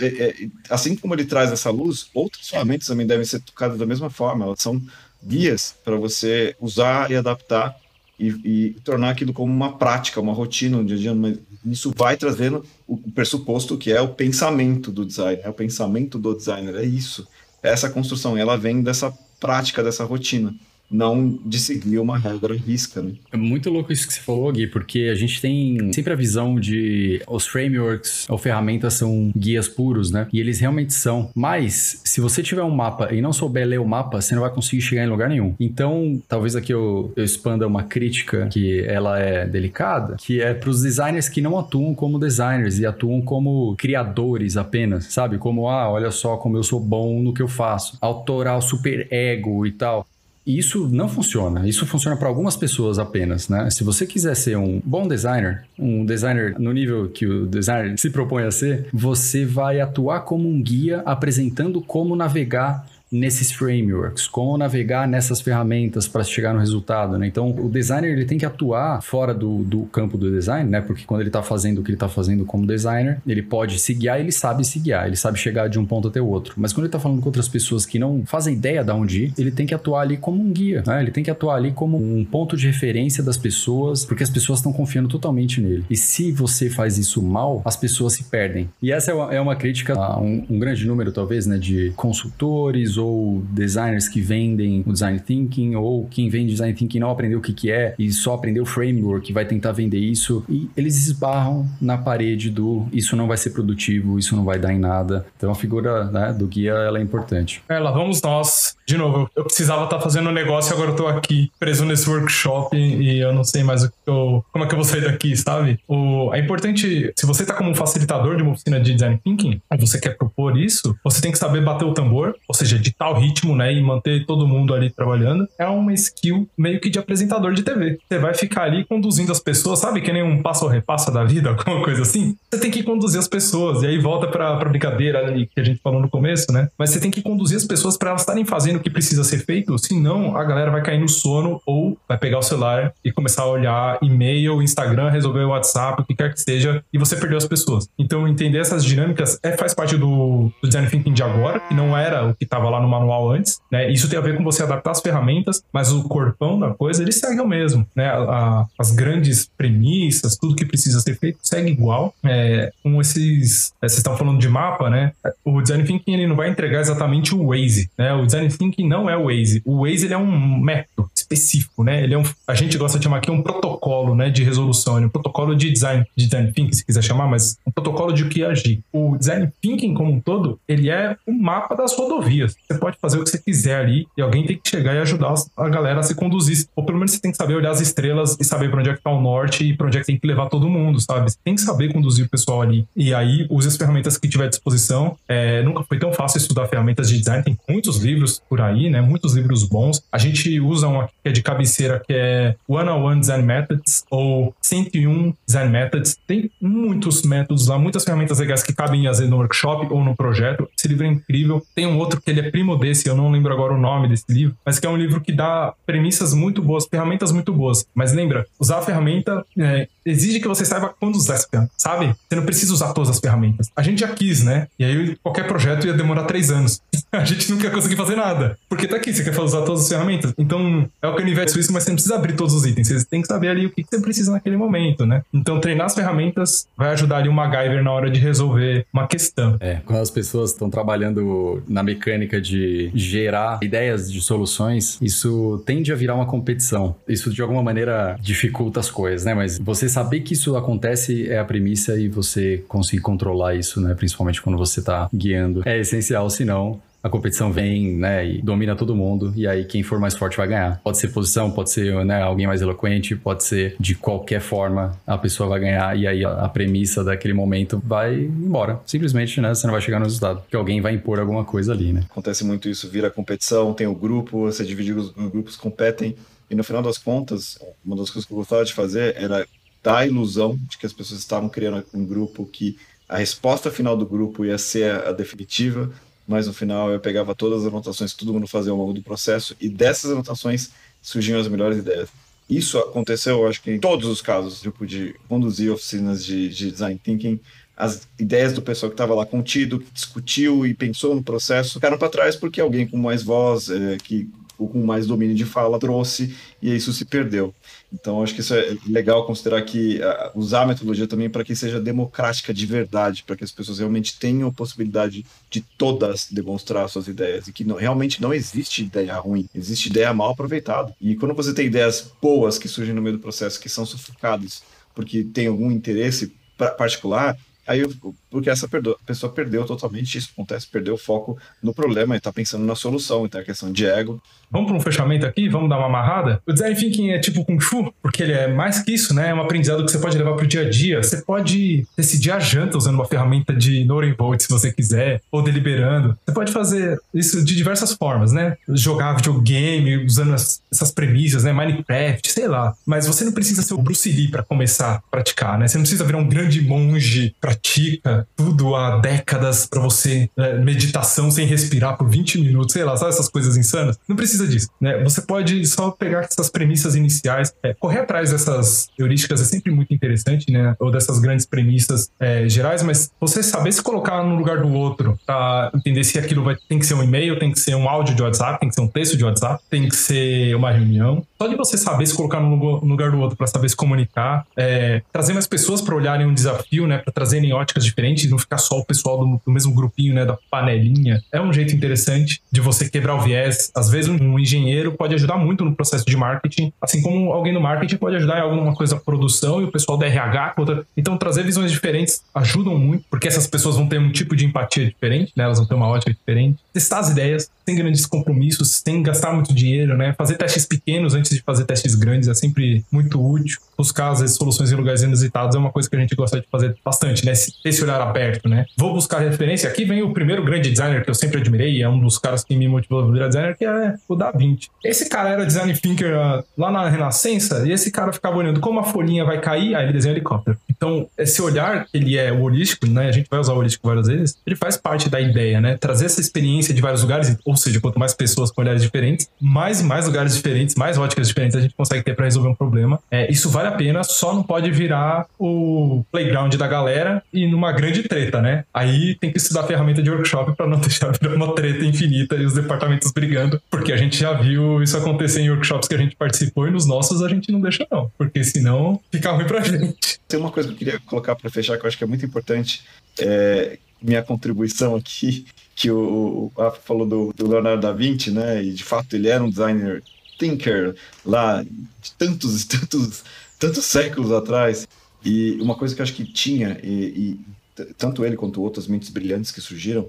É, 0.00 0.06
é, 0.06 0.34
assim 0.68 0.96
como 0.96 1.14
ele 1.14 1.24
traz 1.24 1.52
essa 1.52 1.70
luz, 1.70 2.08
outras 2.14 2.48
ferramentas 2.48 2.86
também 2.86 3.06
devem 3.06 3.24
ser 3.24 3.40
tocadas 3.40 3.78
da 3.78 3.86
mesma 3.86 4.10
forma. 4.10 4.44
Elas 4.44 4.60
são 4.60 4.80
guias 5.22 5.74
para 5.84 5.96
você 5.96 6.54
usar 6.60 7.10
e 7.10 7.16
adaptar 7.16 7.76
e, 8.18 8.28
e, 8.44 8.70
tornar 8.84 9.10
aquilo 9.10 9.32
como 9.32 9.52
uma 9.52 9.76
prática, 9.76 10.20
uma 10.20 10.32
rotina 10.32 10.76
no 10.76 10.84
dia 10.84 10.96
a 10.96 11.00
dia. 11.00 11.14
Mas 11.14 11.38
isso 11.64 11.92
vai 11.96 12.16
trazendo 12.16 12.64
o 12.86 12.96
pressuposto 13.12 13.78
que 13.78 13.92
é 13.92 14.00
o 14.00 14.08
pensamento 14.08 14.90
do 14.90 15.04
designer, 15.04 15.40
é 15.42 15.48
o 15.48 15.54
pensamento 15.54 16.18
do 16.18 16.34
designer, 16.34 16.74
é 16.76 16.84
isso 16.84 17.26
essa 17.62 17.90
construção, 17.90 18.36
ela 18.36 18.56
vem 18.56 18.82
dessa 18.82 19.12
prática, 19.38 19.82
dessa 19.82 20.04
rotina. 20.04 20.54
Não 20.90 21.38
de 21.44 21.58
seguir 21.58 21.98
uma 21.98 22.18
regra 22.18 22.54
risca, 22.54 23.00
né? 23.00 23.12
É 23.32 23.36
muito 23.36 23.70
louco 23.70 23.92
isso 23.92 24.06
que 24.06 24.12
você 24.12 24.20
falou, 24.20 24.52
Gui, 24.52 24.66
porque 24.66 25.08
a 25.10 25.14
gente 25.14 25.40
tem 25.40 25.92
sempre 25.92 26.12
a 26.12 26.16
visão 26.16 26.58
de 26.58 27.22
os 27.28 27.46
frameworks 27.46 28.26
ou 28.28 28.36
ferramentas 28.36 28.94
são 28.94 29.32
guias 29.36 29.68
puros, 29.68 30.10
né? 30.10 30.26
E 30.32 30.40
eles 30.40 30.58
realmente 30.58 30.92
são. 30.92 31.30
Mas, 31.34 32.00
se 32.04 32.20
você 32.20 32.42
tiver 32.42 32.62
um 32.62 32.70
mapa 32.70 33.12
e 33.14 33.20
não 33.20 33.32
souber 33.32 33.66
ler 33.66 33.80
o 33.80 33.86
mapa, 33.86 34.20
você 34.20 34.34
não 34.34 34.42
vai 34.42 34.50
conseguir 34.50 34.82
chegar 34.82 35.04
em 35.04 35.08
lugar 35.08 35.28
nenhum. 35.28 35.54
Então, 35.60 36.20
talvez 36.28 36.56
aqui 36.56 36.72
eu, 36.72 37.12
eu 37.14 37.24
expanda 37.24 37.66
uma 37.66 37.84
crítica 37.84 38.48
que 38.48 38.80
ela 38.80 39.18
é 39.18 39.46
delicada, 39.46 40.16
que 40.16 40.40
é 40.40 40.54
para 40.54 40.70
os 40.70 40.82
designers 40.82 41.28
que 41.28 41.40
não 41.40 41.58
atuam 41.58 41.94
como 41.94 42.18
designers 42.18 42.78
e 42.78 42.86
atuam 42.86 43.20
como 43.20 43.74
criadores 43.76 44.56
apenas, 44.56 45.06
sabe? 45.06 45.38
Como, 45.38 45.68
ah, 45.68 45.90
olha 45.90 46.10
só 46.10 46.36
como 46.36 46.56
eu 46.56 46.62
sou 46.62 46.80
bom 46.80 47.20
no 47.20 47.32
que 47.32 47.42
eu 47.42 47.48
faço. 47.48 47.96
Autoral 48.00 48.60
super 48.60 49.06
ego 49.10 49.66
e 49.66 49.72
tal. 49.72 50.06
E 50.46 50.58
isso 50.58 50.88
não 50.88 51.08
funciona. 51.08 51.68
Isso 51.68 51.86
funciona 51.86 52.16
para 52.16 52.28
algumas 52.28 52.56
pessoas 52.56 52.98
apenas, 52.98 53.48
né? 53.48 53.68
Se 53.70 53.84
você 53.84 54.06
quiser 54.06 54.34
ser 54.34 54.56
um 54.56 54.80
bom 54.84 55.06
designer, 55.06 55.64
um 55.78 56.04
designer 56.04 56.58
no 56.58 56.72
nível 56.72 57.08
que 57.08 57.26
o 57.26 57.46
designer 57.46 57.98
se 57.98 58.10
propõe 58.10 58.44
a 58.44 58.50
ser, 58.50 58.86
você 58.92 59.44
vai 59.44 59.80
atuar 59.80 60.20
como 60.20 60.48
um 60.48 60.62
guia 60.62 61.02
apresentando 61.04 61.80
como 61.82 62.16
navegar 62.16 62.86
nesses 63.10 63.50
frameworks, 63.50 64.28
como 64.28 64.56
navegar 64.56 65.08
nessas 65.08 65.40
ferramentas 65.40 66.06
para 66.06 66.22
chegar 66.22 66.52
no 66.52 66.60
resultado, 66.60 67.18
né? 67.18 67.26
Então, 67.26 67.50
o 67.50 67.68
designer 67.68 68.12
ele 68.12 68.24
tem 68.24 68.38
que 68.38 68.46
atuar 68.46 69.02
fora 69.02 69.34
do, 69.34 69.64
do 69.64 69.82
campo 69.86 70.16
do 70.16 70.30
design, 70.30 70.70
né? 70.70 70.80
Porque 70.80 71.04
quando 71.04 71.20
ele 71.20 71.28
está 71.28 71.42
fazendo 71.42 71.80
o 71.80 71.82
que 71.82 71.90
ele 71.90 71.96
está 71.96 72.08
fazendo 72.08 72.44
como 72.44 72.66
designer, 72.66 73.20
ele 73.26 73.42
pode 73.42 73.78
se 73.78 73.92
guiar, 73.94 74.20
ele 74.20 74.30
sabe 74.30 74.64
se 74.64 74.78
guiar, 74.78 75.06
ele 75.06 75.16
sabe 75.16 75.38
chegar 75.38 75.68
de 75.68 75.78
um 75.78 75.84
ponto 75.84 76.08
até 76.08 76.20
o 76.20 76.26
outro. 76.26 76.54
Mas 76.56 76.72
quando 76.72 76.84
ele 76.84 76.88
está 76.88 77.00
falando 77.00 77.20
com 77.20 77.26
outras 77.26 77.48
pessoas 77.48 77.84
que 77.84 77.98
não 77.98 78.22
fazem 78.26 78.54
ideia 78.54 78.84
de 78.84 78.92
onde 78.92 79.24
ir, 79.24 79.34
ele 79.36 79.50
tem 79.50 79.66
que 79.66 79.74
atuar 79.74 80.02
ali 80.02 80.16
como 80.16 80.40
um 80.40 80.52
guia, 80.52 80.82
né? 80.86 81.02
Ele 81.02 81.10
tem 81.10 81.24
que 81.24 81.30
atuar 81.30 81.56
ali 81.56 81.72
como 81.72 81.96
um 81.96 82.24
ponto 82.24 82.56
de 82.56 82.66
referência 82.66 83.24
das 83.24 83.36
pessoas, 83.36 84.04
porque 84.04 84.22
as 84.22 84.30
pessoas 84.30 84.60
estão 84.60 84.72
confiando 84.72 85.08
totalmente 85.08 85.60
nele. 85.60 85.84
E 85.90 85.96
se 85.96 86.30
você 86.30 86.70
faz 86.70 86.96
isso 86.96 87.20
mal, 87.20 87.60
as 87.64 87.76
pessoas 87.76 88.12
se 88.12 88.24
perdem. 88.24 88.68
E 88.80 88.92
essa 88.92 89.10
é 89.10 89.14
uma, 89.14 89.34
é 89.34 89.40
uma 89.40 89.56
crítica 89.56 89.94
a 89.94 90.20
um, 90.20 90.46
um 90.48 90.58
grande 90.58 90.86
número, 90.86 91.10
talvez, 91.10 91.46
né? 91.46 91.58
De 91.58 91.92
consultores 91.96 92.99
ou 93.00 93.42
designers 93.50 94.08
que 94.08 94.20
vendem 94.20 94.82
o 94.86 94.92
design 94.92 95.18
thinking, 95.18 95.74
ou 95.74 96.06
quem 96.06 96.28
vende 96.28 96.52
design 96.52 96.74
thinking 96.74 96.98
não 96.98 97.10
aprendeu 97.10 97.38
o 97.38 97.42
que, 97.42 97.52
que 97.52 97.70
é 97.70 97.94
e 97.98 98.10
só 98.12 98.34
aprendeu 98.34 98.64
framework, 98.64 99.32
vai 99.32 99.44
tentar 99.44 99.72
vender 99.72 99.98
isso, 99.98 100.44
e 100.48 100.68
eles 100.76 101.06
esbarram 101.06 101.66
na 101.80 101.98
parede 101.98 102.50
do 102.50 102.86
isso 102.92 103.16
não 103.16 103.26
vai 103.26 103.36
ser 103.36 103.50
produtivo, 103.50 104.18
isso 104.18 104.36
não 104.36 104.44
vai 104.44 104.58
dar 104.58 104.72
em 104.72 104.78
nada. 104.78 105.26
Então 105.36 105.50
a 105.50 105.54
figura 105.54 106.04
né, 106.04 106.32
do 106.32 106.46
guia 106.46 106.72
ela 106.72 106.98
é 106.98 107.02
importante. 107.02 107.62
Lá 107.68 107.90
vamos 107.90 108.20
nós. 108.22 108.76
De 108.90 108.96
novo, 108.96 109.30
eu 109.36 109.44
precisava 109.44 109.84
estar 109.84 109.96
tá 109.96 110.02
fazendo 110.02 110.30
um 110.30 110.32
negócio 110.32 110.72
e 110.72 110.74
agora 110.74 110.90
eu 110.90 110.96
tô 110.96 111.06
aqui 111.06 111.50
preso 111.58 111.84
nesse 111.84 112.08
workshop 112.08 112.76
e 112.76 113.20
eu 113.20 113.32
não 113.32 113.44
sei 113.44 113.62
mais 113.62 113.84
o 113.84 113.88
que 113.88 113.94
eu, 114.06 114.44
como 114.52 114.64
é 114.64 114.68
que 114.68 114.74
eu 114.74 114.78
vou 114.78 114.84
sair 114.84 115.02
daqui, 115.02 115.36
sabe? 115.36 115.78
O, 115.88 116.30
é 116.34 116.40
importante, 116.40 117.12
se 117.16 117.26
você 117.26 117.44
tá 117.44 117.54
como 117.54 117.70
um 117.70 117.74
facilitador 117.74 118.36
de 118.36 118.42
uma 118.42 118.52
oficina 118.52 118.80
de 118.80 118.92
design 118.92 119.20
thinking, 119.22 119.60
e 119.72 119.76
você 119.80 119.98
quer 119.98 120.16
propor 120.16 120.56
isso, 120.56 120.96
você 121.04 121.20
tem 121.20 121.30
que 121.30 121.38
saber 121.38 121.62
bater 121.62 121.84
o 121.84 121.94
tambor, 121.94 122.34
ou 122.48 122.54
seja, 122.54 122.78
ditar 122.78 123.10
o 123.10 123.14
ritmo 123.14 123.30
ritmo, 123.30 123.56
né, 123.56 123.72
e 123.72 123.80
manter 123.80 124.26
todo 124.26 124.46
mundo 124.46 124.74
ali 124.74 124.90
trabalhando, 124.90 125.48
é 125.58 125.66
uma 125.66 125.92
skill 125.94 126.48
meio 126.56 126.80
que 126.80 126.90
de 126.90 126.98
apresentador 126.98 127.54
de 127.54 127.62
TV. 127.62 127.98
Você 128.08 128.18
vai 128.18 128.34
ficar 128.34 128.64
ali 128.64 128.84
conduzindo 128.84 129.32
as 129.32 129.40
pessoas, 129.40 129.78
sabe 129.78 130.00
que 130.00 130.12
nem 130.12 130.22
um 130.22 130.42
passo 130.42 130.64
ou 130.64 130.70
repassa 130.70 131.10
da 131.10 131.24
vida, 131.24 131.50
alguma 131.56 131.82
coisa 131.82 132.02
assim? 132.02 132.36
Você 132.50 132.60
tem 132.60 132.70
que 132.70 132.82
conduzir 132.82 133.18
as 133.18 133.28
pessoas, 133.28 133.82
e 133.82 133.86
aí 133.86 133.98
volta 133.98 134.26
pra, 134.26 134.56
pra 134.56 134.68
brincadeira 134.68 135.26
ali 135.26 135.46
que 135.46 135.60
a 135.60 135.64
gente 135.64 135.80
falou 135.82 136.00
no 136.00 136.10
começo, 136.10 136.52
né? 136.52 136.68
Mas 136.78 136.90
você 136.90 137.00
tem 137.00 137.10
que 137.10 137.22
conduzir 137.22 137.56
as 137.56 137.64
pessoas 137.64 137.96
para 137.96 138.10
elas 138.10 138.22
estarem 138.22 138.44
fazendo 138.44 138.79
o 138.80 138.82
que 138.82 138.90
precisa 138.90 139.22
ser 139.22 139.38
feito, 139.44 139.78
senão 139.78 140.36
a 140.36 140.44
galera 140.44 140.70
vai 140.70 140.82
cair 140.82 140.98
no 140.98 141.08
sono 141.08 141.60
ou 141.66 141.96
vai 142.08 142.18
pegar 142.18 142.38
o 142.38 142.42
celular 142.42 142.92
e 143.04 143.12
começar 143.12 143.42
a 143.42 143.46
olhar 143.46 143.98
e-mail, 144.02 144.62
Instagram, 144.62 145.10
resolver 145.10 145.40
o 145.40 145.50
WhatsApp, 145.50 146.02
o 146.02 146.04
que 146.04 146.14
quer 146.14 146.32
que 146.32 146.40
seja, 146.40 146.82
e 146.92 146.98
você 146.98 147.16
perdeu 147.16 147.38
as 147.38 147.46
pessoas. 147.46 147.88
Então, 147.98 148.26
entender 148.26 148.58
essas 148.58 148.84
dinâmicas 148.84 149.38
é, 149.42 149.56
faz 149.56 149.74
parte 149.74 149.96
do, 149.96 150.50
do 150.62 150.68
design 150.68 150.88
thinking 150.88 151.12
de 151.12 151.22
agora, 151.22 151.60
que 151.60 151.74
não 151.74 151.96
era 151.96 152.30
o 152.30 152.34
que 152.34 152.44
estava 152.44 152.68
lá 152.68 152.80
no 152.80 152.88
manual 152.88 153.30
antes, 153.30 153.60
né? 153.70 153.90
Isso 153.90 154.08
tem 154.08 154.18
a 154.18 154.22
ver 154.22 154.36
com 154.36 154.44
você 154.44 154.62
adaptar 154.62 154.92
as 154.92 155.00
ferramentas, 155.00 155.62
mas 155.72 155.92
o 155.92 156.02
corpão 156.04 156.58
da 156.58 156.70
coisa, 156.70 157.02
ele 157.02 157.12
segue 157.12 157.40
o 157.40 157.46
mesmo, 157.46 157.86
né? 157.94 158.06
A, 158.06 158.18
a, 158.18 158.66
as 158.78 158.92
grandes 158.92 159.50
premissas, 159.56 160.36
tudo 160.36 160.56
que 160.56 160.64
precisa 160.64 161.00
ser 161.00 161.18
feito, 161.18 161.38
segue 161.42 161.70
igual. 161.70 162.14
É, 162.24 162.72
com 162.82 163.00
esses... 163.00 163.72
É, 163.82 163.88
vocês 163.88 163.98
estão 163.98 164.16
falando 164.16 164.38
de 164.38 164.48
mapa, 164.48 164.88
né? 164.88 165.12
O 165.44 165.60
Design 165.60 165.84
Thinking, 165.84 166.14
ele 166.14 166.26
não 166.26 166.36
vai 166.36 166.48
entregar 166.48 166.80
exatamente 166.80 167.34
o 167.34 167.48
Waze, 167.48 167.90
né? 167.98 168.12
O 168.14 168.24
Design 168.24 168.48
Thinking 168.48 168.69
não 168.78 169.08
é 169.08 169.16
o 169.16 169.24
Waze. 169.24 169.62
O 169.64 169.84
Waze, 169.84 170.06
ele 170.06 170.14
é 170.14 170.18
um 170.18 170.58
método 170.58 171.10
específico, 171.14 171.84
né? 171.84 172.02
Ele 172.02 172.14
é 172.14 172.18
um... 172.18 172.24
A 172.46 172.54
gente 172.54 172.76
gosta 172.76 172.98
de 172.98 173.04
chamar 173.04 173.18
aqui 173.18 173.30
um 173.30 173.42
protocolo, 173.42 174.14
né? 174.14 174.30
De 174.30 174.42
resolução, 174.42 174.98
é 174.98 175.00
um 175.00 175.08
protocolo 175.08 175.54
de 175.54 175.70
design, 175.70 176.04
de 176.16 176.24
design 176.24 176.52
thinking, 176.52 176.72
se 176.72 176.84
quiser 176.84 177.02
chamar, 177.02 177.28
mas 177.28 177.56
um 177.66 177.70
protocolo 177.70 178.12
de 178.12 178.24
o 178.24 178.28
que 178.28 178.44
agir. 178.44 178.80
O 178.92 179.16
design 179.16 179.50
thinking 179.62 179.94
como 179.94 180.12
um 180.12 180.20
todo, 180.20 180.58
ele 180.68 180.90
é 180.90 181.16
o 181.26 181.30
um 181.30 181.40
mapa 181.40 181.74
das 181.74 181.94
rodovias. 181.94 182.56
Você 182.66 182.78
pode 182.78 182.96
fazer 183.00 183.18
o 183.18 183.24
que 183.24 183.30
você 183.30 183.38
quiser 183.38 183.76
ali 183.76 184.06
e 184.16 184.22
alguém 184.22 184.44
tem 184.46 184.58
que 184.58 184.68
chegar 184.68 184.94
e 184.94 184.98
ajudar 184.98 185.34
a 185.56 185.68
galera 185.68 186.00
a 186.00 186.02
se 186.02 186.14
conduzir. 186.14 186.66
Ou 186.74 186.84
pelo 186.84 186.98
menos 186.98 187.12
você 187.12 187.20
tem 187.20 187.30
que 187.30 187.36
saber 187.36 187.54
olhar 187.54 187.70
as 187.70 187.80
estrelas 187.80 188.36
e 188.38 188.44
saber 188.44 188.70
para 188.70 188.80
onde 188.80 188.90
é 188.90 188.94
que 188.94 189.02
tá 189.02 189.10
o 189.10 189.20
norte 189.20 189.64
e 189.64 189.76
para 189.76 189.86
onde 189.86 189.98
é 189.98 190.00
que 190.00 190.06
tem 190.06 190.18
que 190.18 190.26
levar 190.26 190.48
todo 190.48 190.68
mundo, 190.68 191.00
sabe? 191.00 191.30
Você 191.30 191.38
tem 191.44 191.54
que 191.54 191.60
saber 191.60 191.92
conduzir 191.92 192.26
o 192.26 192.28
pessoal 192.28 192.62
ali. 192.62 192.86
E 192.96 193.14
aí, 193.14 193.46
use 193.50 193.68
as 193.68 193.76
ferramentas 193.76 194.16
que 194.18 194.28
tiver 194.28 194.44
à 194.44 194.48
disposição. 194.48 195.16
É, 195.28 195.62
nunca 195.62 195.82
foi 195.84 195.98
tão 195.98 196.12
fácil 196.12 196.38
estudar 196.38 196.66
ferramentas 196.66 197.08
de 197.08 197.18
design, 197.18 197.42
tem 197.42 197.58
muitos 197.68 197.98
livros 197.98 198.42
por 198.48 198.59
aí, 198.62 198.90
né? 198.90 199.00
Muitos 199.00 199.34
livros 199.34 199.64
bons. 199.64 200.02
A 200.10 200.18
gente 200.18 200.60
usa 200.60 200.88
um 200.88 201.00
aqui 201.00 201.12
que 201.22 201.28
é 201.28 201.32
de 201.32 201.42
cabeceira, 201.42 202.00
que 202.04 202.12
é 202.12 202.54
One 202.68 202.88
on 202.88 203.04
One 203.04 203.20
Design 203.20 203.44
Methods 203.44 204.04
ou 204.10 204.54
101 204.60 205.34
Design 205.46 205.70
Methods. 205.70 206.16
Tem 206.26 206.50
muitos 206.60 207.22
métodos 207.22 207.66
lá, 207.66 207.78
muitas 207.78 208.04
ferramentas 208.04 208.38
legais 208.38 208.62
que 208.62 208.72
cabem 208.72 209.06
às 209.06 209.18
vezes 209.18 209.30
no 209.30 209.36
workshop 209.36 209.88
ou 209.90 210.02
no 210.02 210.16
projeto. 210.16 210.68
Esse 210.76 210.88
livro 210.88 211.04
é 211.04 211.08
incrível. 211.08 211.62
Tem 211.74 211.86
um 211.86 211.98
outro 211.98 212.20
que 212.20 212.30
ele 212.30 212.40
é 212.40 212.50
primo 212.50 212.76
desse, 212.76 213.08
eu 213.08 213.14
não 213.14 213.30
lembro 213.30 213.52
agora 213.52 213.74
o 213.74 213.78
nome 213.78 214.08
desse 214.08 214.24
livro, 214.28 214.56
mas 214.64 214.78
que 214.78 214.86
é 214.86 214.90
um 214.90 214.96
livro 214.96 215.20
que 215.20 215.32
dá 215.32 215.72
premissas 215.86 216.34
muito 216.34 216.62
boas, 216.62 216.86
ferramentas 216.86 217.32
muito 217.32 217.52
boas. 217.52 217.84
Mas 217.94 218.12
lembra, 218.12 218.46
usar 218.58 218.78
a 218.78 218.82
ferramenta 218.82 219.44
é, 219.58 219.88
exige 220.04 220.40
que 220.40 220.48
você 220.48 220.64
saiba 220.64 220.94
quando 220.98 221.16
usar 221.16 221.34
essa 221.34 221.48
ferramenta, 221.48 221.74
sabe? 221.76 222.14
Você 222.28 222.36
não 222.36 222.44
precisa 222.44 222.72
usar 222.72 222.92
todas 222.92 223.10
as 223.10 223.18
ferramentas. 223.18 223.68
A 223.76 223.82
gente 223.82 224.00
já 224.00 224.08
quis, 224.08 224.42
né? 224.42 224.68
E 224.78 224.84
aí 224.84 225.16
qualquer 225.22 225.46
projeto 225.46 225.86
ia 225.86 225.92
demorar 225.92 226.24
três 226.24 226.50
anos. 226.50 226.80
a 227.20 227.24
gente 227.24 227.56
quer 227.56 227.72
conseguir 227.72 227.96
fazer 227.96 228.16
nada. 228.16 228.56
Porque 228.68 228.86
tá 228.86 228.96
aqui, 228.96 229.12
você 229.12 229.24
quer 229.24 229.38
usar 229.40 229.62
todas 229.62 229.82
as 229.82 229.88
ferramentas. 229.88 230.32
Então, 230.38 230.88
é 231.02 231.08
o 231.08 231.14
canivete 231.14 231.50
suíço, 231.50 231.72
mas 231.72 231.82
você 231.82 231.90
não 231.90 231.96
precisa 231.96 232.14
abrir 232.14 232.34
todos 232.34 232.54
os 232.54 232.64
itens. 232.64 232.88
Você 232.88 233.04
tem 233.04 233.20
que 233.20 233.26
saber 233.26 233.48
ali 233.48 233.66
o 233.66 233.70
que 233.70 233.84
você 233.84 234.00
precisa 234.00 234.32
naquele 234.32 234.56
momento, 234.56 235.04
né? 235.04 235.22
Então, 235.32 235.60
treinar 235.60 235.86
as 235.86 235.94
ferramentas 235.94 236.66
vai 236.76 236.90
ajudar 236.90 237.18
ali 237.18 237.28
o 237.28 237.32
MacGyver 237.32 237.82
na 237.82 237.90
hora 237.90 238.10
de 238.10 238.20
resolver 238.20 238.86
uma 238.92 239.06
questão. 239.06 239.56
É, 239.60 239.80
quando 239.84 240.00
as 240.00 240.10
pessoas 240.10 240.50
estão 240.50 240.70
trabalhando 240.70 241.62
na 241.68 241.82
mecânica 241.82 242.40
de 242.40 242.90
gerar 242.94 243.58
ideias 243.62 244.10
de 244.10 244.20
soluções, 244.20 244.98
isso 245.00 245.62
tende 245.66 245.92
a 245.92 245.96
virar 245.96 246.14
uma 246.14 246.26
competição. 246.26 246.94
Isso, 247.08 247.32
de 247.32 247.42
alguma 247.42 247.62
maneira, 247.62 248.16
dificulta 248.20 248.80
as 248.80 248.90
coisas, 248.90 249.24
né? 249.24 249.34
Mas 249.34 249.58
você 249.58 249.88
saber 249.88 250.20
que 250.20 250.34
isso 250.34 250.56
acontece 250.56 251.28
é 251.28 251.38
a 251.38 251.44
premissa 251.44 251.98
e 251.98 252.08
você 252.08 252.62
conseguir 252.68 253.02
controlar 253.02 253.54
isso, 253.54 253.80
né? 253.80 253.94
Principalmente 253.94 254.40
quando 254.40 254.56
você 254.56 254.80
está 254.80 255.08
guiando, 255.12 255.62
é 255.64 255.78
essencial, 255.78 256.28
senão 256.30 256.80
a 257.02 257.08
competição 257.08 257.52
vem, 257.52 257.96
né, 257.96 258.26
e 258.26 258.42
domina 258.42 258.76
todo 258.76 258.94
mundo, 258.94 259.32
e 259.36 259.46
aí 259.46 259.64
quem 259.64 259.82
for 259.82 259.98
mais 259.98 260.14
forte 260.14 260.36
vai 260.36 260.46
ganhar. 260.46 260.80
Pode 260.82 260.98
ser 260.98 261.08
posição, 261.08 261.50
pode 261.50 261.70
ser, 261.70 262.04
né, 262.04 262.22
alguém 262.22 262.46
mais 262.46 262.60
eloquente, 262.60 263.16
pode 263.16 263.44
ser 263.44 263.74
de 263.80 263.94
qualquer 263.94 264.40
forma 264.40 264.98
a 265.06 265.16
pessoa 265.16 265.48
vai 265.48 265.60
ganhar, 265.60 265.98
e 265.98 266.06
aí 266.06 266.24
a, 266.24 266.48
premissa 266.48 267.02
daquele 267.02 267.32
momento 267.32 267.80
vai 267.84 268.16
embora. 268.16 268.80
Simplesmente, 268.84 269.40
né, 269.40 269.54
você 269.54 269.66
não 269.66 269.72
vai 269.72 269.80
chegar 269.80 269.98
no 269.98 270.04
resultado, 270.04 270.40
porque 270.40 270.56
alguém 270.56 270.80
vai 270.80 270.92
impor 270.92 271.18
alguma 271.18 271.44
coisa 271.44 271.72
ali, 271.72 271.92
né. 271.92 272.04
Acontece 272.10 272.44
muito 272.44 272.68
isso, 272.68 272.88
vira 272.88 273.10
competição, 273.10 273.72
tem 273.72 273.86
o 273.86 273.94
grupo, 273.94 274.42
você 274.42 274.64
divide 274.64 274.92
os 274.92 275.10
grupos 275.10 275.56
competem, 275.56 276.14
e 276.50 276.54
no 276.54 276.64
final 276.64 276.82
das 276.82 276.98
contas, 276.98 277.58
uma 277.84 277.96
das 277.96 278.10
coisas 278.10 278.26
que 278.26 278.32
eu 278.32 278.38
gostava 278.38 278.64
de 278.64 278.74
fazer 278.74 279.14
era 279.16 279.46
dar 279.82 279.98
a 279.98 280.06
ilusão 280.06 280.58
de 280.68 280.76
que 280.76 280.84
as 280.84 280.92
pessoas 280.92 281.20
estavam 281.20 281.48
criando 281.48 281.84
um 281.94 282.04
grupo 282.04 282.44
que 282.44 282.76
a 283.08 283.16
resposta 283.16 283.70
final 283.70 283.96
do 283.96 284.06
grupo 284.06 284.44
ia 284.44 284.58
ser 284.58 284.94
a 285.06 285.12
definitiva, 285.12 285.90
mas 286.26 286.46
no 286.46 286.52
final 286.52 286.90
eu 286.90 287.00
pegava 287.00 287.34
todas 287.34 287.62
as 287.62 287.66
anotações 287.66 288.12
que 288.12 288.18
todo 288.18 288.32
mundo 288.32 288.46
fazia 288.46 288.72
ao 288.72 288.78
longo 288.78 288.92
do 288.92 289.02
processo 289.02 289.56
e 289.60 289.68
dessas 289.68 290.10
anotações 290.10 290.70
surgiam 291.02 291.40
as 291.40 291.48
melhores 291.48 291.78
ideias. 291.78 292.08
Isso 292.48 292.78
aconteceu, 292.78 293.38
eu 293.38 293.48
acho 293.48 293.62
que 293.62 293.70
em 293.70 293.78
todos 293.78 294.08
os 294.08 294.20
casos, 294.20 294.64
eu 294.64 294.72
pude 294.72 295.14
conduzir 295.28 295.70
oficinas 295.70 296.24
de, 296.24 296.48
de 296.48 296.72
design 296.72 297.00
thinking, 297.02 297.38
as 297.76 298.06
ideias 298.18 298.52
do 298.52 298.60
pessoal 298.60 298.90
que 298.90 298.94
estava 298.94 299.14
lá 299.14 299.24
contido, 299.24 299.78
que 299.78 299.90
discutiu 299.92 300.66
e 300.66 300.74
pensou 300.74 301.14
no 301.14 301.22
processo, 301.22 301.74
ficaram 301.74 301.96
para 301.96 302.08
trás 302.08 302.36
porque 302.36 302.60
alguém 302.60 302.86
com 302.86 302.98
mais 302.98 303.22
voz, 303.22 303.70
é, 303.70 303.96
que 303.96 304.28
com 304.68 304.84
mais 304.84 305.06
domínio 305.06 305.34
de 305.34 305.44
fala 305.44 305.78
trouxe 305.78 306.34
e 306.60 306.74
isso 306.74 306.92
se 306.92 307.04
perdeu. 307.04 307.54
Então, 307.92 308.22
acho 308.22 308.34
que 308.34 308.40
isso 308.40 308.54
é 308.54 308.76
legal 308.86 309.26
considerar 309.26 309.62
que 309.62 309.98
uh, 309.98 310.38
usar 310.38 310.62
a 310.62 310.66
metodologia 310.66 311.06
também 311.06 311.28
para 311.28 311.42
que 311.42 311.56
seja 311.56 311.80
democrática 311.80 312.54
de 312.54 312.66
verdade, 312.66 313.24
para 313.24 313.36
que 313.36 313.44
as 313.44 313.50
pessoas 313.50 313.78
realmente 313.78 314.18
tenham 314.18 314.48
a 314.48 314.52
possibilidade 314.52 315.24
de 315.50 315.60
todas 315.76 316.28
demonstrar 316.30 316.88
suas 316.88 317.08
ideias 317.08 317.48
e 317.48 317.52
que 317.52 317.64
não, 317.64 317.76
realmente 317.76 318.22
não 318.22 318.32
existe 318.32 318.82
ideia 318.82 319.14
ruim, 319.16 319.48
existe 319.54 319.88
ideia 319.88 320.12
mal 320.14 320.30
aproveitada. 320.30 320.94
E 321.00 321.16
quando 321.16 321.34
você 321.34 321.52
tem 321.52 321.66
ideias 321.66 322.12
boas 322.20 322.58
que 322.58 322.68
surgem 322.68 322.94
no 322.94 323.02
meio 323.02 323.16
do 323.16 323.22
processo, 323.22 323.60
que 323.60 323.68
são 323.68 323.84
sufocadas 323.84 324.62
porque 324.94 325.24
tem 325.24 325.46
algum 325.46 325.70
interesse 325.70 326.32
particular, 326.76 327.36
Aí, 327.70 327.82
porque 328.28 328.50
essa 328.50 328.68
pessoa 329.06 329.32
perdeu 329.32 329.64
totalmente, 329.64 330.18
isso 330.18 330.30
acontece, 330.32 330.66
perdeu 330.66 330.94
o 330.94 330.98
foco 330.98 331.38
no 331.62 331.72
problema 331.72 332.16
e 332.16 332.18
está 332.18 332.32
pensando 332.32 332.64
na 332.64 332.74
solução, 332.74 333.24
então 333.24 333.40
é 333.40 333.44
questão 333.44 333.70
de 333.70 333.86
ego. 333.86 334.20
Vamos 334.50 334.68
para 334.68 334.76
um 334.76 334.80
fechamento 334.80 335.26
aqui? 335.26 335.48
Vamos 335.48 335.68
dar 335.68 335.78
uma 335.78 335.86
amarrada? 335.86 336.42
O 336.46 336.52
design 336.52 336.74
thinking 336.74 337.10
é 337.10 337.18
tipo 337.18 337.44
Kung 337.44 337.60
Fu, 337.60 337.92
porque 338.02 338.22
ele 338.22 338.32
é 338.32 338.48
mais 338.48 338.82
que 338.82 338.92
isso, 338.92 339.14
né? 339.14 339.30
É 339.30 339.34
um 339.34 339.40
aprendizado 339.40 339.84
que 339.84 339.90
você 339.90 339.98
pode 339.98 340.18
levar 340.18 340.34
para 340.34 340.44
o 340.44 340.48
dia 340.48 340.62
a 340.62 340.70
dia. 340.70 341.02
Você 341.02 341.18
pode 341.18 341.86
decidir 341.96 342.32
a 342.32 342.38
janta 342.38 342.76
usando 342.76 342.94
uma 342.94 343.04
ferramenta 343.04 343.54
de 343.54 343.86
Vote, 344.18 344.42
se 344.42 344.48
você 344.48 344.72
quiser, 344.72 345.20
ou 345.30 345.42
deliberando. 345.42 346.16
Você 346.24 346.32
pode 346.32 346.52
fazer 346.52 346.98
isso 347.14 347.44
de 347.44 347.54
diversas 347.54 347.92
formas, 347.92 348.32
né? 348.32 348.56
Jogar 348.68 349.14
videogame 349.14 350.04
usando 350.04 350.34
as, 350.34 350.62
essas 350.72 350.90
premissas, 350.90 351.44
né? 351.44 351.52
Minecraft, 351.52 352.30
sei 352.30 352.48
lá. 352.48 352.74
Mas 352.86 353.06
você 353.06 353.24
não 353.24 353.32
precisa 353.32 353.62
ser 353.62 353.74
o 353.74 353.78
Bruce 353.78 354.10
Lee 354.10 354.30
para 354.30 354.42
começar 354.42 354.96
a 354.96 355.02
praticar, 355.10 355.58
né? 355.58 355.68
Você 355.68 355.76
não 355.76 355.82
precisa 355.82 356.04
virar 356.04 356.18
um 356.18 356.28
grande 356.28 356.60
monge 356.60 357.34
pratica 357.40 358.26
tudo 358.36 358.74
há 358.74 358.98
décadas 358.98 359.66
para 359.66 359.80
você, 359.80 360.28
né, 360.36 360.54
meditação 360.54 361.30
sem 361.30 361.46
respirar 361.46 361.96
por 361.96 362.08
20 362.08 362.38
minutos, 362.40 362.72
sei 362.72 362.84
lá, 362.84 362.96
sabe 362.96 363.10
essas 363.10 363.28
coisas 363.28 363.56
insanas? 363.56 363.98
Não 364.08 364.16
precisa 364.16 364.39
disso, 364.48 364.68
né? 364.80 365.02
Você 365.02 365.22
pode 365.22 365.66
só 365.66 365.90
pegar 365.90 366.20
essas 366.20 366.48
premissas 366.50 366.94
iniciais, 366.94 367.52
é, 367.62 367.74
correr 367.74 368.00
atrás 368.00 368.30
dessas 368.30 368.88
heurísticas 368.98 369.40
é 369.40 369.44
sempre 369.44 369.72
muito 369.72 369.92
interessante, 369.92 370.50
né? 370.50 370.74
Ou 370.78 370.90
dessas 370.90 371.18
grandes 371.18 371.46
premissas 371.46 372.10
é, 372.18 372.48
gerais, 372.48 372.82
mas 372.82 373.10
você 373.20 373.42
saber 373.42 373.72
se 373.72 373.82
colocar 373.82 374.22
no 374.22 374.36
lugar 374.36 374.58
do 374.58 374.72
outro 374.72 375.18
para 375.26 375.70
entender 375.74 376.04
se 376.04 376.18
aquilo 376.18 376.42
vai, 376.42 376.56
tem 376.68 376.78
que 376.78 376.86
ser 376.86 376.94
um 376.94 377.02
e-mail, 377.02 377.38
tem 377.38 377.52
que 377.52 377.58
ser 377.58 377.74
um 377.74 377.88
áudio 377.88 378.14
de 378.14 378.22
WhatsApp, 378.22 378.60
tem 378.60 378.68
que 378.68 378.74
ser 378.74 378.80
um 378.80 378.88
texto 378.88 379.16
de 379.16 379.24
WhatsApp, 379.24 379.62
tem 379.68 379.88
que 379.88 379.96
ser 379.96 380.54
uma 380.54 380.70
reunião. 380.70 381.24
Só 381.40 381.48
de 381.48 381.56
você 381.56 381.78
saber 381.78 382.06
se 382.06 382.14
colocar 382.14 382.40
no 382.40 382.54
lugar 382.56 383.10
do 383.10 383.18
outro 383.18 383.36
para 383.36 383.46
saber 383.46 383.68
se 383.68 383.76
comunicar, 383.76 384.46
é, 384.56 385.02
trazer 385.12 385.32
mais 385.32 385.46
pessoas 385.46 385.80
para 385.80 385.94
olharem 385.94 386.26
um 386.26 386.34
desafio, 386.34 386.86
né? 386.86 386.98
Para 386.98 387.12
trazerem 387.12 387.50
em 387.50 387.52
óticas 387.52 387.84
diferentes, 387.84 388.30
não 388.30 388.38
ficar 388.38 388.58
só 388.58 388.78
o 388.78 388.84
pessoal 388.84 389.18
do, 389.18 389.40
do, 389.44 389.52
mesmo 389.52 389.74
grupinho, 389.74 390.14
né, 390.14 390.24
da 390.24 390.36
panelinha. 390.50 391.22
É 391.32 391.40
um 391.40 391.52
jeito 391.52 391.74
interessante 391.74 392.42
de 392.50 392.60
você 392.60 392.88
quebrar 392.88 393.14
o 393.14 393.20
viés. 393.20 393.70
Às 393.74 393.88
vezes 393.88 394.10
um, 394.10 394.29
um 394.30 394.38
engenheiro 394.38 394.92
pode 394.92 395.14
ajudar 395.14 395.36
muito 395.36 395.64
no 395.64 395.74
processo 395.74 396.04
de 396.04 396.16
marketing, 396.16 396.72
assim 396.80 397.02
como 397.02 397.32
alguém 397.32 397.52
no 397.52 397.60
marketing 397.60 397.96
pode 397.96 398.16
ajudar 398.16 398.38
em 398.38 398.42
alguma 398.42 398.74
coisa 398.74 398.96
produção 398.96 399.60
e 399.60 399.64
o 399.64 399.72
pessoal 399.72 399.98
da 399.98 400.06
RH 400.06 400.54
outra. 400.56 400.86
Então 400.96 401.16
trazer 401.16 401.42
visões 401.42 401.70
diferentes 401.70 402.22
ajudam 402.34 402.78
muito, 402.78 403.04
porque 403.10 403.28
essas 403.28 403.46
pessoas 403.46 403.76
vão 403.76 403.86
ter 403.86 403.98
um 403.98 404.10
tipo 404.10 404.36
de 404.36 404.44
empatia 404.44 404.86
diferente, 404.86 405.32
né? 405.36 405.44
Elas 405.44 405.58
vão 405.58 405.66
ter 405.66 405.74
uma 405.74 405.88
ótica 405.88 406.12
diferente. 406.12 406.58
Testar 406.72 407.00
as 407.00 407.10
ideias 407.10 407.50
sem 407.70 407.76
grandes 407.76 408.04
compromissos, 408.06 408.82
sem 408.84 409.02
gastar 409.02 409.32
muito 409.32 409.54
dinheiro, 409.54 409.96
né? 409.96 410.12
Fazer 410.18 410.36
testes 410.36 410.66
pequenos 410.66 411.14
antes 411.14 411.30
de 411.30 411.42
fazer 411.42 411.64
testes 411.64 411.94
grandes 411.94 412.28
é 412.28 412.34
sempre 412.34 412.84
muito 412.90 413.20
útil. 413.24 413.58
Buscar 413.78 414.12
vezes 414.14 414.36
soluções 414.36 414.72
em 414.72 414.74
lugares 414.74 415.02
inusitados 415.02 415.54
é 415.54 415.58
uma 415.58 415.70
coisa 415.70 415.88
que 415.88 415.96
a 415.96 416.00
gente 416.00 416.14
gosta 416.14 416.40
de 416.40 416.46
fazer 416.50 416.76
bastante, 416.84 417.24
né? 417.24 417.32
esse 417.32 417.84
olhar 417.84 418.00
aberto, 418.00 418.48
né? 418.48 418.66
Vou 418.76 418.92
buscar 418.92 419.20
referência. 419.20 419.68
Aqui 419.68 419.84
vem 419.84 420.02
o 420.02 420.12
primeiro 420.12 420.44
grande 420.44 420.70
designer 420.70 421.04
que 421.04 421.10
eu 421.10 421.14
sempre 421.14 421.40
admirei, 421.40 421.82
é 421.82 421.88
um 421.88 421.98
dos 421.98 422.18
caras 422.18 422.42
que 422.44 422.56
me 422.56 422.66
motivou 422.66 423.00
a 423.00 423.10
virar 423.10 423.28
designer, 423.28 423.56
que 423.56 423.64
é 423.64 423.94
o 424.08 424.16
Da 424.16 424.32
Vinci. 424.32 424.68
Esse 424.84 425.08
cara 425.08 425.30
era 425.30 425.46
design 425.46 425.72
thinker 425.74 426.14
ah, 426.14 426.44
lá 426.58 426.70
na 426.70 426.88
Renascença, 426.88 427.66
e 427.66 427.72
esse 427.72 427.90
cara 427.90 428.12
ficava 428.12 428.36
olhando 428.36 428.60
como 428.60 428.80
a 428.80 428.84
folhinha 428.84 429.24
vai 429.24 429.40
cair, 429.40 429.74
aí 429.74 429.84
ele 429.84 429.92
desenha 429.92 430.12
um 430.12 430.16
helicóptero. 430.16 430.58
Então, 430.68 431.08
esse 431.16 431.40
olhar, 431.40 431.86
ele 431.92 432.18
é 432.18 432.32
holístico, 432.32 432.86
né? 432.86 433.08
A 433.08 433.12
gente 433.12 433.28
vai 433.30 433.38
usar 433.38 433.52
o 433.52 433.58
holístico 433.58 433.86
várias 433.86 434.08
vezes, 434.08 434.38
ele 434.46 434.56
faz 434.56 434.76
parte 434.76 435.08
da 435.08 435.20
ideia, 435.20 435.60
né? 435.60 435.76
Trazer 435.78 436.06
essa 436.06 436.20
experiência 436.20 436.74
de 436.74 436.80
vários 436.80 437.02
lugares, 437.02 437.36
ou 437.44 437.56
seja, 437.60 437.80
quanto 437.80 437.98
mais 437.98 438.14
pessoas 438.14 438.50
com 438.50 438.60
olhares 438.60 438.82
diferentes, 438.82 439.28
mais 439.40 439.82
mais 439.82 440.06
lugares 440.06 440.34
diferentes, 440.34 440.74
mais 440.74 440.98
óticas 440.98 441.28
diferentes 441.28 441.56
a 441.56 441.60
gente 441.60 441.74
consegue 441.74 442.02
ter 442.02 442.14
para 442.14 442.24
resolver 442.24 442.48
um 442.48 442.54
problema. 442.54 443.00
É, 443.10 443.30
isso 443.30 443.48
vale 443.50 443.68
a 443.68 443.72
pena, 443.72 444.02
só 444.02 444.34
não 444.34 444.42
pode 444.42 444.70
virar 444.70 445.26
o 445.38 446.04
playground 446.10 446.54
da 446.54 446.66
galera 446.66 447.22
e 447.32 447.46
numa 447.46 447.72
grande 447.72 448.02
treta, 448.02 448.40
né? 448.40 448.64
Aí 448.72 449.14
tem 449.16 449.30
que 449.30 449.38
estudar 449.38 449.64
ferramenta 449.64 450.02
de 450.02 450.10
workshop 450.10 450.56
para 450.56 450.66
não 450.66 450.78
deixar 450.80 451.12
virar 451.12 451.34
uma 451.34 451.54
treta 451.54 451.84
infinita 451.84 452.36
e 452.36 452.44
os 452.44 452.54
departamentos 452.54 453.12
brigando, 453.12 453.60
porque 453.70 453.92
a 453.92 453.96
gente 453.96 454.16
já 454.16 454.32
viu 454.32 454.82
isso 454.82 454.96
acontecer 454.96 455.40
em 455.40 455.50
workshops 455.50 455.88
que 455.88 455.94
a 455.94 455.98
gente 455.98 456.16
participou 456.16 456.66
e 456.66 456.70
nos 456.70 456.86
nossos 456.86 457.22
a 457.22 457.28
gente 457.28 457.50
não 457.52 457.60
deixa 457.60 457.86
não, 457.90 458.10
porque 458.16 458.42
senão 458.42 459.00
fica 459.10 459.30
ruim 459.32 459.46
pra 459.46 459.60
gente. 459.60 460.20
Tem 460.26 460.38
uma 460.38 460.50
coisa 460.50 460.68
que 460.68 460.74
eu 460.74 460.78
queria 460.78 461.00
colocar 461.06 461.36
para 461.36 461.50
fechar 461.50 461.76
que 461.76 461.84
eu 461.84 461.88
acho 461.88 461.98
que 461.98 462.04
é 462.04 462.06
muito 462.06 462.24
importante, 462.24 462.82
é 463.18 463.78
minha 464.02 464.22
contribuição 464.22 464.96
aqui, 464.96 465.44
que 465.80 465.90
o, 465.90 466.52
Rafa 466.58 466.78
falou 466.84 467.06
do, 467.06 467.32
do 467.32 467.48
Leonardo 467.48 467.80
da 467.80 467.90
Vinci, 467.90 468.30
né? 468.30 468.62
E 468.62 468.70
de 468.70 468.84
fato 468.84 469.16
ele 469.16 469.28
era 469.28 469.42
um 469.42 469.48
designer 469.48 470.02
thinker 470.38 470.94
lá 471.24 471.62
de 471.62 472.12
tantos, 472.18 472.66
tantos, 472.66 473.24
tantos 473.58 473.86
séculos 473.86 474.30
atrás. 474.30 474.86
E 475.24 475.52
uma 475.52 475.74
coisa 475.74 475.94
que 475.94 476.02
eu 476.02 476.04
acho 476.04 476.12
que 476.12 476.30
tinha, 476.30 476.78
e, 476.82 477.40
e 477.78 477.84
tanto 477.96 478.26
ele 478.26 478.36
quanto 478.36 478.60
outras 478.60 478.86
mentes 478.86 479.08
brilhantes 479.08 479.50
que 479.50 479.62
surgiram, 479.62 480.06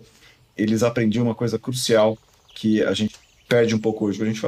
eles 0.58 0.84
aprendiam 0.84 1.24
uma 1.24 1.36
coisa 1.36 1.58
crucial 1.58 2.18
que 2.54 2.84
a 2.84 2.94
gente 2.94 3.16
perde 3.48 3.74
um 3.74 3.80
pouco 3.80 4.06
hoje. 4.06 4.22
A 4.22 4.26
gente 4.26 4.42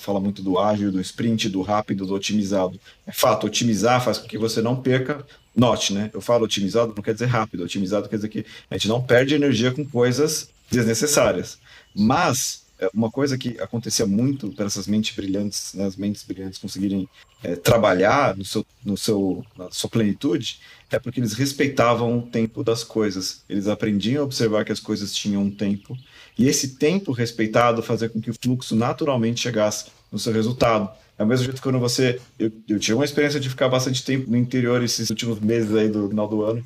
fala 0.00 0.18
muito 0.18 0.42
do 0.42 0.58
ágil, 0.58 0.90
do 0.90 1.00
sprint, 1.00 1.48
do 1.48 1.62
rápido, 1.62 2.04
do 2.04 2.14
otimizado. 2.14 2.80
É 3.06 3.12
fato, 3.12 3.46
otimizar 3.46 4.02
faz 4.02 4.18
com 4.18 4.26
que 4.26 4.36
você 4.36 4.60
não 4.60 4.74
perca. 4.74 5.24
Note, 5.54 5.94
né? 5.94 6.10
Eu 6.12 6.20
falo 6.20 6.44
otimizado, 6.44 6.92
não 6.94 7.04
quer 7.04 7.14
dizer 7.14 7.26
rápido. 7.26 7.62
Otimizado 7.62 8.08
quer 8.08 8.16
dizer 8.16 8.28
que 8.28 8.44
a 8.68 8.74
gente 8.74 8.88
não 8.88 9.00
perde 9.00 9.36
energia 9.36 9.70
com 9.70 9.84
coisas 9.84 10.50
desnecessárias. 10.70 11.58
Mas 11.94 12.66
é, 12.78 12.90
uma 12.92 13.10
coisa 13.10 13.38
que 13.38 13.58
acontecia 13.60 14.06
muito 14.06 14.50
para 14.50 14.66
essas 14.66 14.86
mentes 14.86 15.14
brilhantes, 15.16 15.72
né, 15.74 15.86
as 15.86 15.96
mentes 15.96 16.22
brilhantes 16.24 16.58
conseguirem 16.58 17.08
é, 17.42 17.56
trabalhar 17.56 18.36
no 18.36 18.44
seu, 18.44 18.66
no 18.84 18.96
seu, 18.96 19.44
na 19.56 19.70
sua 19.70 19.88
plenitude, 19.88 20.60
é 20.90 20.98
porque 20.98 21.18
eles 21.18 21.32
respeitavam 21.32 22.18
o 22.18 22.22
tempo 22.22 22.62
das 22.62 22.84
coisas. 22.84 23.42
Eles 23.48 23.66
aprendiam 23.66 24.22
a 24.22 24.24
observar 24.24 24.64
que 24.64 24.72
as 24.72 24.80
coisas 24.80 25.14
tinham 25.14 25.42
um 25.42 25.50
tempo, 25.50 25.96
e 26.38 26.48
esse 26.48 26.76
tempo 26.76 27.12
respeitado 27.12 27.82
fazia 27.82 28.10
com 28.10 28.20
que 28.20 28.30
o 28.30 28.34
fluxo 28.34 28.76
naturalmente 28.76 29.40
chegasse 29.40 29.86
no 30.12 30.18
seu 30.18 30.32
resultado. 30.32 30.90
É 31.18 31.24
o 31.24 31.26
mesmo 31.26 31.44
jeito 31.44 31.56
que 31.56 31.62
quando 31.62 31.78
você. 31.78 32.20
Eu, 32.38 32.52
eu 32.68 32.78
tive 32.78 32.92
uma 32.92 33.06
experiência 33.06 33.40
de 33.40 33.48
ficar 33.48 33.70
bastante 33.70 34.04
tempo 34.04 34.30
no 34.30 34.36
interior 34.36 34.82
esses 34.82 35.08
últimos 35.08 35.40
meses 35.40 35.74
aí 35.74 35.88
do 35.88 36.10
final 36.10 36.28
do 36.28 36.42
ano. 36.42 36.62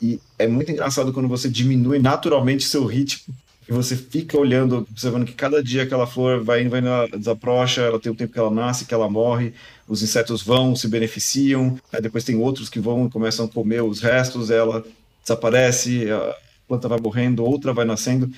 E 0.00 0.18
é 0.36 0.48
muito 0.48 0.72
engraçado 0.72 1.12
quando 1.12 1.28
você 1.28 1.48
diminui 1.48 2.00
naturalmente 2.00 2.64
seu 2.64 2.84
ritmo 2.84 3.32
você 3.72 3.96
fica 3.96 4.38
olhando, 4.38 4.86
observando 4.90 5.24
que 5.24 5.32
cada 5.32 5.62
dia 5.62 5.82
aquela 5.82 6.06
flor 6.06 6.42
vai 6.42 6.62
indo, 6.62 6.70
vai 6.70 6.80
indo, 6.80 7.18
desabrocha, 7.18 7.82
ela 7.82 7.98
tem 7.98 8.10
o 8.10 8.14
tempo 8.14 8.32
que 8.32 8.38
ela 8.38 8.50
nasce, 8.50 8.84
que 8.84 8.94
ela 8.94 9.08
morre, 9.08 9.52
os 9.86 10.02
insetos 10.02 10.42
vão, 10.42 10.76
se 10.76 10.88
beneficiam, 10.88 11.78
aí 11.92 12.00
depois 12.00 12.24
tem 12.24 12.36
outros 12.36 12.68
que 12.68 12.80
vão 12.80 13.06
e 13.06 13.10
começam 13.10 13.46
a 13.46 13.48
comer 13.48 13.82
os 13.82 14.00
restos, 14.00 14.50
ela 14.50 14.84
desaparece, 15.22 16.10
a 16.10 16.36
planta 16.66 16.88
vai 16.88 16.98
morrendo, 17.00 17.44
outra 17.44 17.72
vai 17.72 17.84
nascendo. 17.84 18.30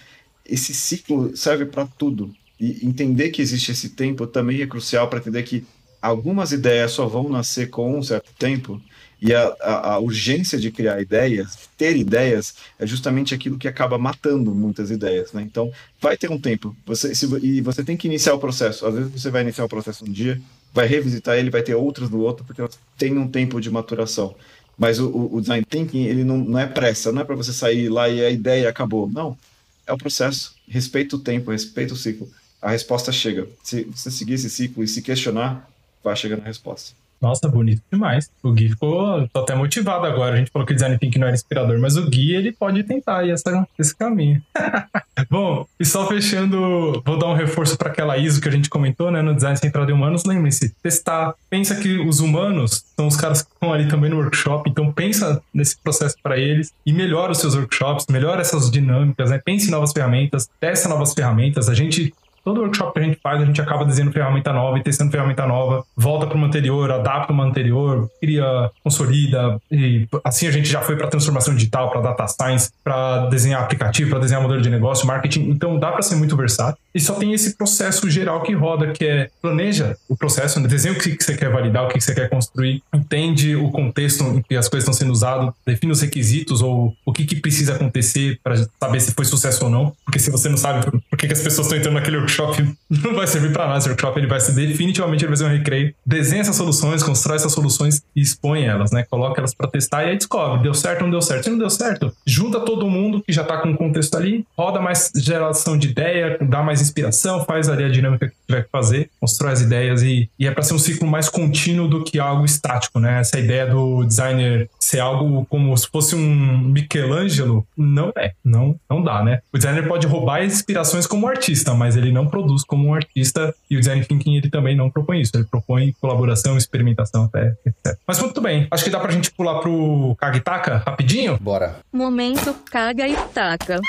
Esse 0.45 0.74
ciclo 0.74 1.37
serve 1.37 1.66
para 1.66 1.87
tudo. 1.87 2.35
E 2.61 2.87
entender 2.87 3.30
que 3.30 3.43
existe 3.43 3.72
esse 3.72 3.91
tempo 3.91 4.26
também 4.26 4.61
é 4.61 4.66
crucial 4.66 5.09
para 5.09 5.18
entender 5.18 5.43
que 5.43 5.64
algumas 6.01 6.53
ideias 6.53 6.93
só 6.93 7.07
vão 7.07 7.28
nascer 7.28 7.70
com 7.70 7.99
um 7.99 8.03
certo 8.03 8.30
tempo 8.39 8.80
e 9.25 9.33
a, 9.33 9.57
a, 9.59 9.93
a, 9.95 9.99
urgência 9.99 10.61
de 10.61 10.70
criar 10.70 11.01
ideias, 11.01 11.57
ter 11.79 11.97
ideias, 11.97 12.57
é 12.79 12.87
justamente 12.87 13.35
aquilo 13.35 13.57
que 13.57 13.66
acaba 13.66 13.97
matando 13.97 14.55
muitas 14.55 14.91
ideias. 14.91 15.33
Né? 15.33 15.41
Então, 15.41 15.72
vai 15.99 16.14
ter 16.14 16.31
um 16.31 16.39
tempo. 16.39 16.77
Você, 16.85 17.14
se, 17.14 17.25
e 17.43 17.62
você 17.62 17.83
tem 17.83 17.97
que 17.97 18.07
iniciar 18.07 18.35
o 18.35 18.39
processo. 18.39 18.85
Às 18.85 18.95
vezes 18.95 19.11
você 19.12 19.31
vai 19.31 19.41
iniciar 19.41 19.64
o 19.64 19.68
processo 19.68 20.05
um 20.05 20.12
dia, 20.12 20.39
vai 20.75 20.87
revisitar 20.87 21.39
ele, 21.39 21.49
vai 21.49 21.62
ter 21.62 21.75
outros 21.75 22.11
no 22.11 22.18
outro, 22.20 22.45
porque 22.45 22.62
tem 22.99 23.16
um 23.16 23.27
tempo 23.27 23.62
de 23.62 23.70
maturação. 23.70 24.37
Mas 24.77 24.99
o, 24.99 25.31
o, 25.33 25.41
design 25.41 25.64
thinking, 25.64 26.05
ele 26.05 26.22
não, 26.22 26.37
não 26.37 26.59
é 26.59 26.66
pressa, 26.66 27.11
não 27.11 27.22
é 27.22 27.25
para 27.25 27.35
você 27.35 27.53
sair 27.55 27.89
lá 27.89 28.11
e 28.11 28.22
a 28.22 28.29
ideia 28.29 28.68
acabou. 28.68 29.09
Não. 29.09 29.39
É 29.87 29.93
o 29.95 29.97
processo. 29.97 30.55
Respeita 30.68 31.16
o 31.16 31.18
tempo, 31.18 31.51
respeita 31.51 31.95
o 31.95 31.97
ciclo. 31.97 32.31
A 32.61 32.72
resposta 32.72 33.11
chega. 33.11 33.49
Se 33.62 33.85
você 33.85 34.11
seguir 34.11 34.35
esse 34.35 34.51
ciclo 34.51 34.85
e 34.85 34.89
se 34.89 35.01
questionar, 35.01 35.66
vai 36.03 36.14
chegar 36.14 36.37
na 36.37 36.45
resposta. 36.45 36.93
Nossa, 37.25 37.49
bonito 37.49 37.81
demais. 37.91 38.31
O 38.43 38.53
Gui 38.53 38.68
ficou 38.68 39.27
tô 39.33 39.41
até 39.41 39.55
motivado 39.55 40.05
agora. 40.05 40.35
A 40.35 40.37
gente 40.37 40.51
falou 40.51 40.66
que 40.66 40.75
o 40.75 40.77
design 40.77 40.99
thinking 40.99 41.18
não 41.18 41.29
era 41.29 41.35
inspirador, 41.35 41.81
mas 41.81 41.97
o 41.97 42.07
Gui 42.11 42.35
ele 42.35 42.53
pode 42.53 42.83
tentar 42.85 43.27
essa, 43.27 43.66
esse 43.79 43.97
caminho. 43.97 44.43
Bom, 45.31 45.66
e 45.81 45.87
só 45.87 46.07
fechando, 46.07 47.03
vou 47.03 47.18
dar 47.18 47.29
um 47.29 47.35
reforço 47.35 47.79
para 47.79 47.89
aquela 47.89 48.18
ISO 48.18 48.43
que 48.43 48.49
a 48.49 48.53
gente 48.53 48.68
comentou, 48.68 49.11
né, 49.11 49.22
no 49.22 49.35
design 49.35 49.57
centrado 49.57 49.91
em 49.91 49.95
humanos. 49.95 50.25
Lembre-se, 50.27 50.75
testar. 50.83 51.35
Pensa 51.49 51.75
que 51.77 51.99
os 51.99 52.20
humanos 52.20 52.85
são 52.95 53.07
os 53.07 53.16
caras 53.16 53.41
que 53.41 53.51
estão 53.51 53.72
ali 53.72 53.89
também 53.89 54.11
no 54.11 54.18
workshop, 54.18 54.68
então 54.68 54.93
pensa 54.93 55.41
nesse 55.55 55.79
processo 55.79 56.16
para 56.22 56.37
eles 56.37 56.75
e 56.85 56.93
melhora 56.93 57.33
os 57.33 57.39
seus 57.39 57.55
workshops, 57.55 58.05
melhora 58.11 58.43
essas 58.43 58.70
dinâmicas, 58.70 59.31
né? 59.31 59.41
Pense 59.43 59.68
em 59.68 59.70
novas 59.70 59.93
ferramentas, 59.93 60.47
testa 60.61 60.91
novas 60.91 61.14
ferramentas. 61.14 61.70
A 61.70 61.75
gente 61.75 62.12
Todo 62.45 62.61
workshop 62.61 62.92
que 62.92 63.01
a 63.01 63.03
gente 63.03 63.18
faz, 63.22 63.40
a 63.40 63.45
gente 63.45 63.61
acaba 63.61 63.84
desenhando 63.84 64.12
ferramenta 64.12 64.53
nova 64.53 64.78
e 64.78 64.82
testando 64.82 65.11
ferramenta 65.11 65.47
nova, 65.47 65.84
volta 65.97 66.26
para 66.26 66.36
uma 66.36 66.47
anterior, 66.47 66.90
adapta 66.90 67.32
uma 67.32 67.45
anterior, 67.45 68.09
cria, 68.20 68.70
consolida, 68.82 69.59
e 69.70 70.07
assim 70.22 70.47
a 70.47 70.51
gente 70.51 70.68
já 70.68 70.82
foi 70.82 70.97
para 70.97 71.09
transformação 71.09 71.55
digital, 71.55 71.90
para 71.90 72.01
data 72.01 72.26
science, 72.26 72.70
para 72.82 73.26
desenhar 73.26 73.62
aplicativo, 73.62 74.11
para 74.11 74.18
desenhar 74.18 74.42
modelo 74.42 74.61
de 74.61 74.70
negócio, 74.70 75.07
marketing. 75.07 75.51
Então 75.51 75.78
dá 75.78 75.90
para 75.90 76.03
ser 76.03 76.16
muito 76.16 76.36
versátil. 76.36 76.78
E 76.95 77.01
só 77.01 77.14
tem 77.14 77.32
esse 77.32 77.57
processo 77.57 78.09
geral 78.09 78.42
que 78.42 78.53
roda, 78.53 78.92
que 78.92 79.05
é 79.05 79.30
planeja 79.42 79.97
o 80.09 80.16
processo, 80.16 80.61
né? 80.61 80.68
desenha 80.68 80.95
o 80.95 80.99
que 80.99 81.16
você 81.18 81.36
quer 81.36 81.51
validar, 81.51 81.84
o 81.84 81.88
que 81.88 82.01
você 82.01 82.14
quer 82.14 82.28
construir, 82.28 82.82
entende 82.92 83.57
o 83.57 83.70
contexto 83.70 84.22
em 84.22 84.42
que 84.42 84.55
as 84.55 84.68
coisas 84.68 84.84
estão 84.84 84.92
sendo 84.92 85.12
usadas, 85.12 85.53
define 85.66 85.92
os 85.92 86.01
requisitos 86.01 86.62
ou 86.62 86.95
o 87.05 87.12
que, 87.12 87.24
que 87.24 87.36
precisa 87.36 87.74
acontecer 87.74 88.38
para 88.42 88.57
saber 88.78 89.01
se 89.01 89.12
foi 89.12 89.24
sucesso 89.24 89.64
ou 89.64 89.70
não. 89.70 89.92
Porque 90.05 90.18
se 90.18 90.30
você 90.30 90.49
não 90.49 90.57
sabe 90.57 90.88
por 90.90 91.18
que, 91.18 91.26
que 91.26 91.32
as 91.32 91.40
pessoas 91.40 91.66
estão 91.66 91.78
entrando 91.78 91.95
naquele 91.95 92.18
workshop, 92.18 92.34
não 92.91 93.14
vai 93.14 93.26
servir 93.26 93.53
para 93.53 93.66
nada. 93.66 93.78
Esse 93.78 93.89
workshop 93.89 94.18
ele 94.18 94.26
vai 94.26 94.41
ser 94.41 94.53
definitivamente 94.53 95.24
ele 95.24 95.28
vai 95.28 95.37
ser 95.37 95.45
um 95.45 95.57
recreio. 95.57 95.95
Desenha 96.05 96.43
essas 96.43 96.57
soluções, 96.57 97.03
constrói 97.03 97.37
essas 97.37 97.53
soluções 97.53 98.03
e 98.14 98.20
expõe 98.20 98.64
elas, 98.64 98.91
né? 98.91 99.05
Coloca 99.11 99.41
elas 99.41 99.55
para 99.55 99.68
testar 99.68 100.05
e 100.05 100.11
aí 100.11 100.16
descobre, 100.16 100.62
deu 100.62 100.74
certo 100.74 101.01
ou 101.01 101.05
não 101.05 101.11
deu 101.11 101.22
certo. 101.22 101.45
Se 101.45 101.51
não 101.51 101.59
deu 101.59 101.70
certo, 101.70 102.12
junta 102.26 102.61
todo 102.61 102.89
mundo 102.89 103.22
que 103.22 103.32
já 103.32 103.43
está 103.43 103.59
com 103.59 103.70
o 103.70 103.76
contexto 103.76 104.16
ali, 104.16 104.47
roda 104.57 104.80
mais 104.80 105.11
geração 105.14 105.76
de 105.76 105.89
ideia, 105.89 106.39
dá 106.41 106.62
mais 106.62 106.80
inspiração, 106.80 107.45
faz 107.45 107.68
ali 107.68 107.84
a 107.84 107.88
dinâmica 107.88 108.29
que 108.29 108.34
tiver 108.46 108.64
que 108.64 108.71
fazer, 108.71 109.11
constrói 109.21 109.53
as 109.53 109.61
ideias 109.61 110.03
e, 110.03 110.29
e 110.38 110.46
é 110.46 110.50
para 110.50 110.63
ser 110.63 110.75
um 110.75 110.79
ciclo 110.79 111.07
mais 111.07 111.29
contínuo 111.29 111.88
do 111.88 112.04
que 112.04 112.18
algo 112.18 112.45
estático, 112.45 112.99
né? 112.99 113.21
Essa 113.21 113.38
ideia 113.38 113.67
do 113.67 114.04
designer 114.04 114.68
ser 114.79 115.00
algo 115.00 115.46
como 115.49 115.76
se 115.76 115.88
fosse 115.88 116.14
um 116.14 116.59
Michelangelo, 116.59 117.67
não 117.76 118.13
é, 118.17 118.33
não, 118.45 118.76
não 118.88 119.03
dá, 119.03 119.22
né? 119.22 119.41
O 119.53 119.59
designer 119.59 119.87
pode 119.87 120.07
roubar 120.07 120.45
inspirações 120.45 121.07
como 121.07 121.26
artista, 121.26 121.75
mas 121.75 121.96
ele 121.96 122.13
não 122.13 122.24
produz 122.29 122.64
como 122.64 122.88
um 122.88 122.95
artista 122.95 123.55
e 123.71 123.76
o 123.76 123.80
design 123.80 124.05
thinking 124.05 124.37
ele 124.37 124.51
também 124.51 124.76
não 124.76 124.91
propõe 124.91 125.21
isso, 125.21 125.33
ele 125.34 125.45
propõe 125.45 125.92
colaboração, 126.01 126.57
experimentação 126.57 127.25
até, 127.25 127.57
etc. 127.67 127.99
Mas 128.07 128.21
muito 128.21 128.41
bem, 128.41 128.67
acho 128.71 128.84
que 128.84 128.91
dá 128.91 129.01
pra 129.01 129.13
gente 129.13 129.30
pular 129.30 129.61
pro 129.61 130.14
Kagitaka 130.18 130.83
rapidinho? 130.87 131.38
Bora. 131.41 131.80
Momento 131.92 132.55
caga 132.71 133.09
e 133.09 133.17
taca. 133.34 133.80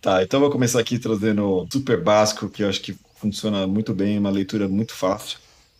Tá, 0.00 0.22
então 0.22 0.40
vou 0.40 0.50
começar 0.50 0.80
aqui 0.80 0.98
trazendo 0.98 1.66
super 1.72 2.00
básico, 2.00 2.48
que 2.48 2.62
eu 2.62 2.68
acho 2.68 2.80
que 2.80 2.96
funciona 3.16 3.66
muito 3.66 3.92
bem, 3.92 4.18
uma 4.18 4.30
leitura 4.30 4.68
muito 4.68 4.94
fácil, 4.94 5.38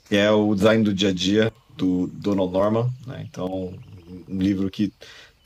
que 0.08 0.16
é 0.16 0.30
o 0.30 0.54
Design 0.54 0.82
do 0.82 0.92
Dia 0.92 1.10
a 1.10 1.12
Dia, 1.12 1.52
do 1.76 2.08
Donald 2.12 2.52
Norman. 2.52 2.90
Né? 3.06 3.24
Então, 3.30 3.72
um 4.28 4.38
livro 4.38 4.68
que 4.70 4.92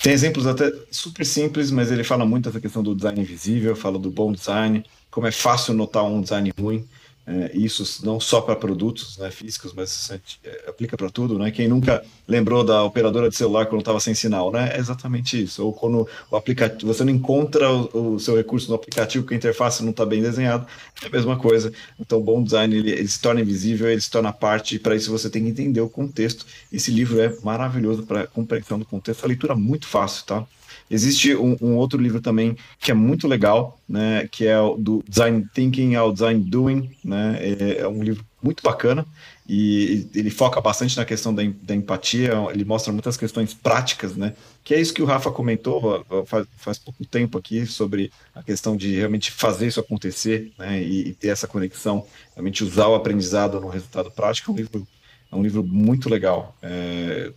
tem 0.03 0.13
exemplos 0.13 0.47
até 0.47 0.73
super 0.91 1.25
simples, 1.25 1.71
mas 1.71 1.93
ele 1.93 2.03
fala 2.03 2.27
muito 2.27 2.47
dessa 2.47 2.61
questão 2.61 2.83
do 2.83 2.95
design 2.95 3.21
invisível, 3.21 3.77
fala 3.77 3.99
do 3.99 4.11
bom 4.11 4.33
design, 4.33 4.85
como 5.13 5.27
é 5.27 5.31
fácil 5.31 5.75
notar 5.75 6.03
um 6.03 6.21
design 6.21 6.53
ruim. 6.59 6.85
É, 7.25 7.53
isso 7.55 8.05
não 8.05 8.19
só 8.19 8.41
para 8.41 8.57
produtos 8.57 9.17
né, 9.17 9.31
físicos, 9.31 9.73
mas 9.73 10.11
é, 10.11 10.69
aplica 10.69 10.97
para 10.97 11.09
tudo, 11.09 11.39
né? 11.39 11.53
Quem 11.53 11.69
nunca 11.69 12.03
lembrou 12.27 12.65
da 12.65 12.83
operadora 12.83 13.31
de 13.31 13.37
celular 13.37 13.67
quando 13.67 13.83
estava 13.83 14.01
sem 14.01 14.13
sinal, 14.13 14.51
né? 14.51 14.73
É 14.75 14.79
exatamente 14.81 15.41
isso. 15.41 15.65
Ou 15.65 15.73
quando 15.73 16.09
o 16.29 16.37
aplicativo 16.37 16.93
você 16.93 17.05
não 17.05 17.13
encontra 17.13 17.71
o, 17.71 18.15
o 18.15 18.19
seu 18.19 18.37
recurso 18.37 18.69
no 18.69 18.75
aplicativo 18.75 19.23
porque 19.23 19.35
a 19.35 19.39
interface 19.39 19.85
não 19.85 19.93
está 19.93 20.05
bem 20.05 20.21
desenhada, 20.21 20.67
é 21.01 21.07
a 21.07 21.11
mesma 21.11 21.39
coisa. 21.39 21.73
Então, 22.01 22.19
o 22.19 22.25
bom 22.25 22.43
design 22.43 22.75
ele, 22.75 22.91
ele 22.91 23.09
se 23.09 23.21
torna 23.21 23.41
invisível, 23.41 23.89
ele 23.89 24.01
se 24.01 24.11
torna 24.11 24.33
parte. 24.33 24.81
Para 24.81 24.97
isso 24.97 25.13
você 25.13 25.31
tem 25.31 25.45
que 25.45 25.51
entender 25.51 25.81
o 25.81 25.89
contexto. 25.89 26.45
Esse 26.73 26.91
livro 26.91 27.21
é 27.21 27.33
maravilhoso 27.45 28.03
para 28.03 28.27
compreensão 28.27 28.81
do 28.81 28.85
contexto. 28.85 29.23
A 29.23 29.29
leitura 29.29 29.53
é 29.53 29.57
muito 29.57 29.87
fácil, 29.87 30.25
tá? 30.27 30.45
Existe 30.93 31.35
um, 31.35 31.57
um, 31.59 31.77
outro 31.77 31.99
livro 31.99 32.21
também 32.21 32.55
que 32.79 32.91
é 32.91 32.95
muito 32.95 33.27
legal, 33.27 33.81
né, 33.89 34.29
que 34.31 34.47
é 34.47 34.61
o 34.61 34.77
do 34.77 35.03
Design 35.09 35.49
Thinking 35.55 35.95
ao 35.95 36.13
Design 36.13 36.39
Doing, 36.39 36.91
né, 37.03 37.39
é, 37.41 37.79
é 37.79 37.89
um 37.89 38.03
livro 38.03 38.23
muito 38.43 38.63
bacana 38.63 39.07
e 39.49 40.07
ele 40.15 40.29
foca 40.29 40.61
bastante 40.61 40.95
na 40.95 41.07
questão 41.07 41.35
da, 41.35 41.43
da, 41.63 41.75
empatia, 41.75 42.33
ele 42.53 42.63
mostra 42.63 42.93
muitas 42.93 43.17
questões 43.17 43.55
práticas, 43.55 44.17
né, 44.17 44.35
que 44.63 44.75
é 44.75 44.81
isso 44.83 44.93
que 44.93 45.01
o 45.01 45.07
Rafa 45.07 45.31
comentou 45.31 46.05
faz, 46.27 46.47
faz 46.59 46.79
pouco 46.79 47.03
tempo 47.07 47.39
aqui 47.39 47.65
sobre 47.65 48.13
a 48.35 48.43
questão 48.43 48.77
de 48.77 48.95
realmente 48.95 49.31
fazer 49.31 49.69
isso 49.69 49.81
acontecer, 49.81 50.53
né, 50.59 50.83
e, 50.83 51.09
e 51.09 51.15
ter 51.15 51.29
essa 51.29 51.49
conexão, 51.49 52.07
realmente 52.35 52.63
usar 52.63 52.89
o 52.89 52.95
aprendizado 52.95 53.59
no 53.59 53.69
resultado 53.69 54.11
prático, 54.11 54.51
é 54.51 54.53
um 54.53 54.57
livro 54.59 54.87
é 55.33 55.37
um 55.37 55.43
livro 55.43 55.65
muito 55.65 56.11
legal. 56.11 56.55
É, 56.63 57.33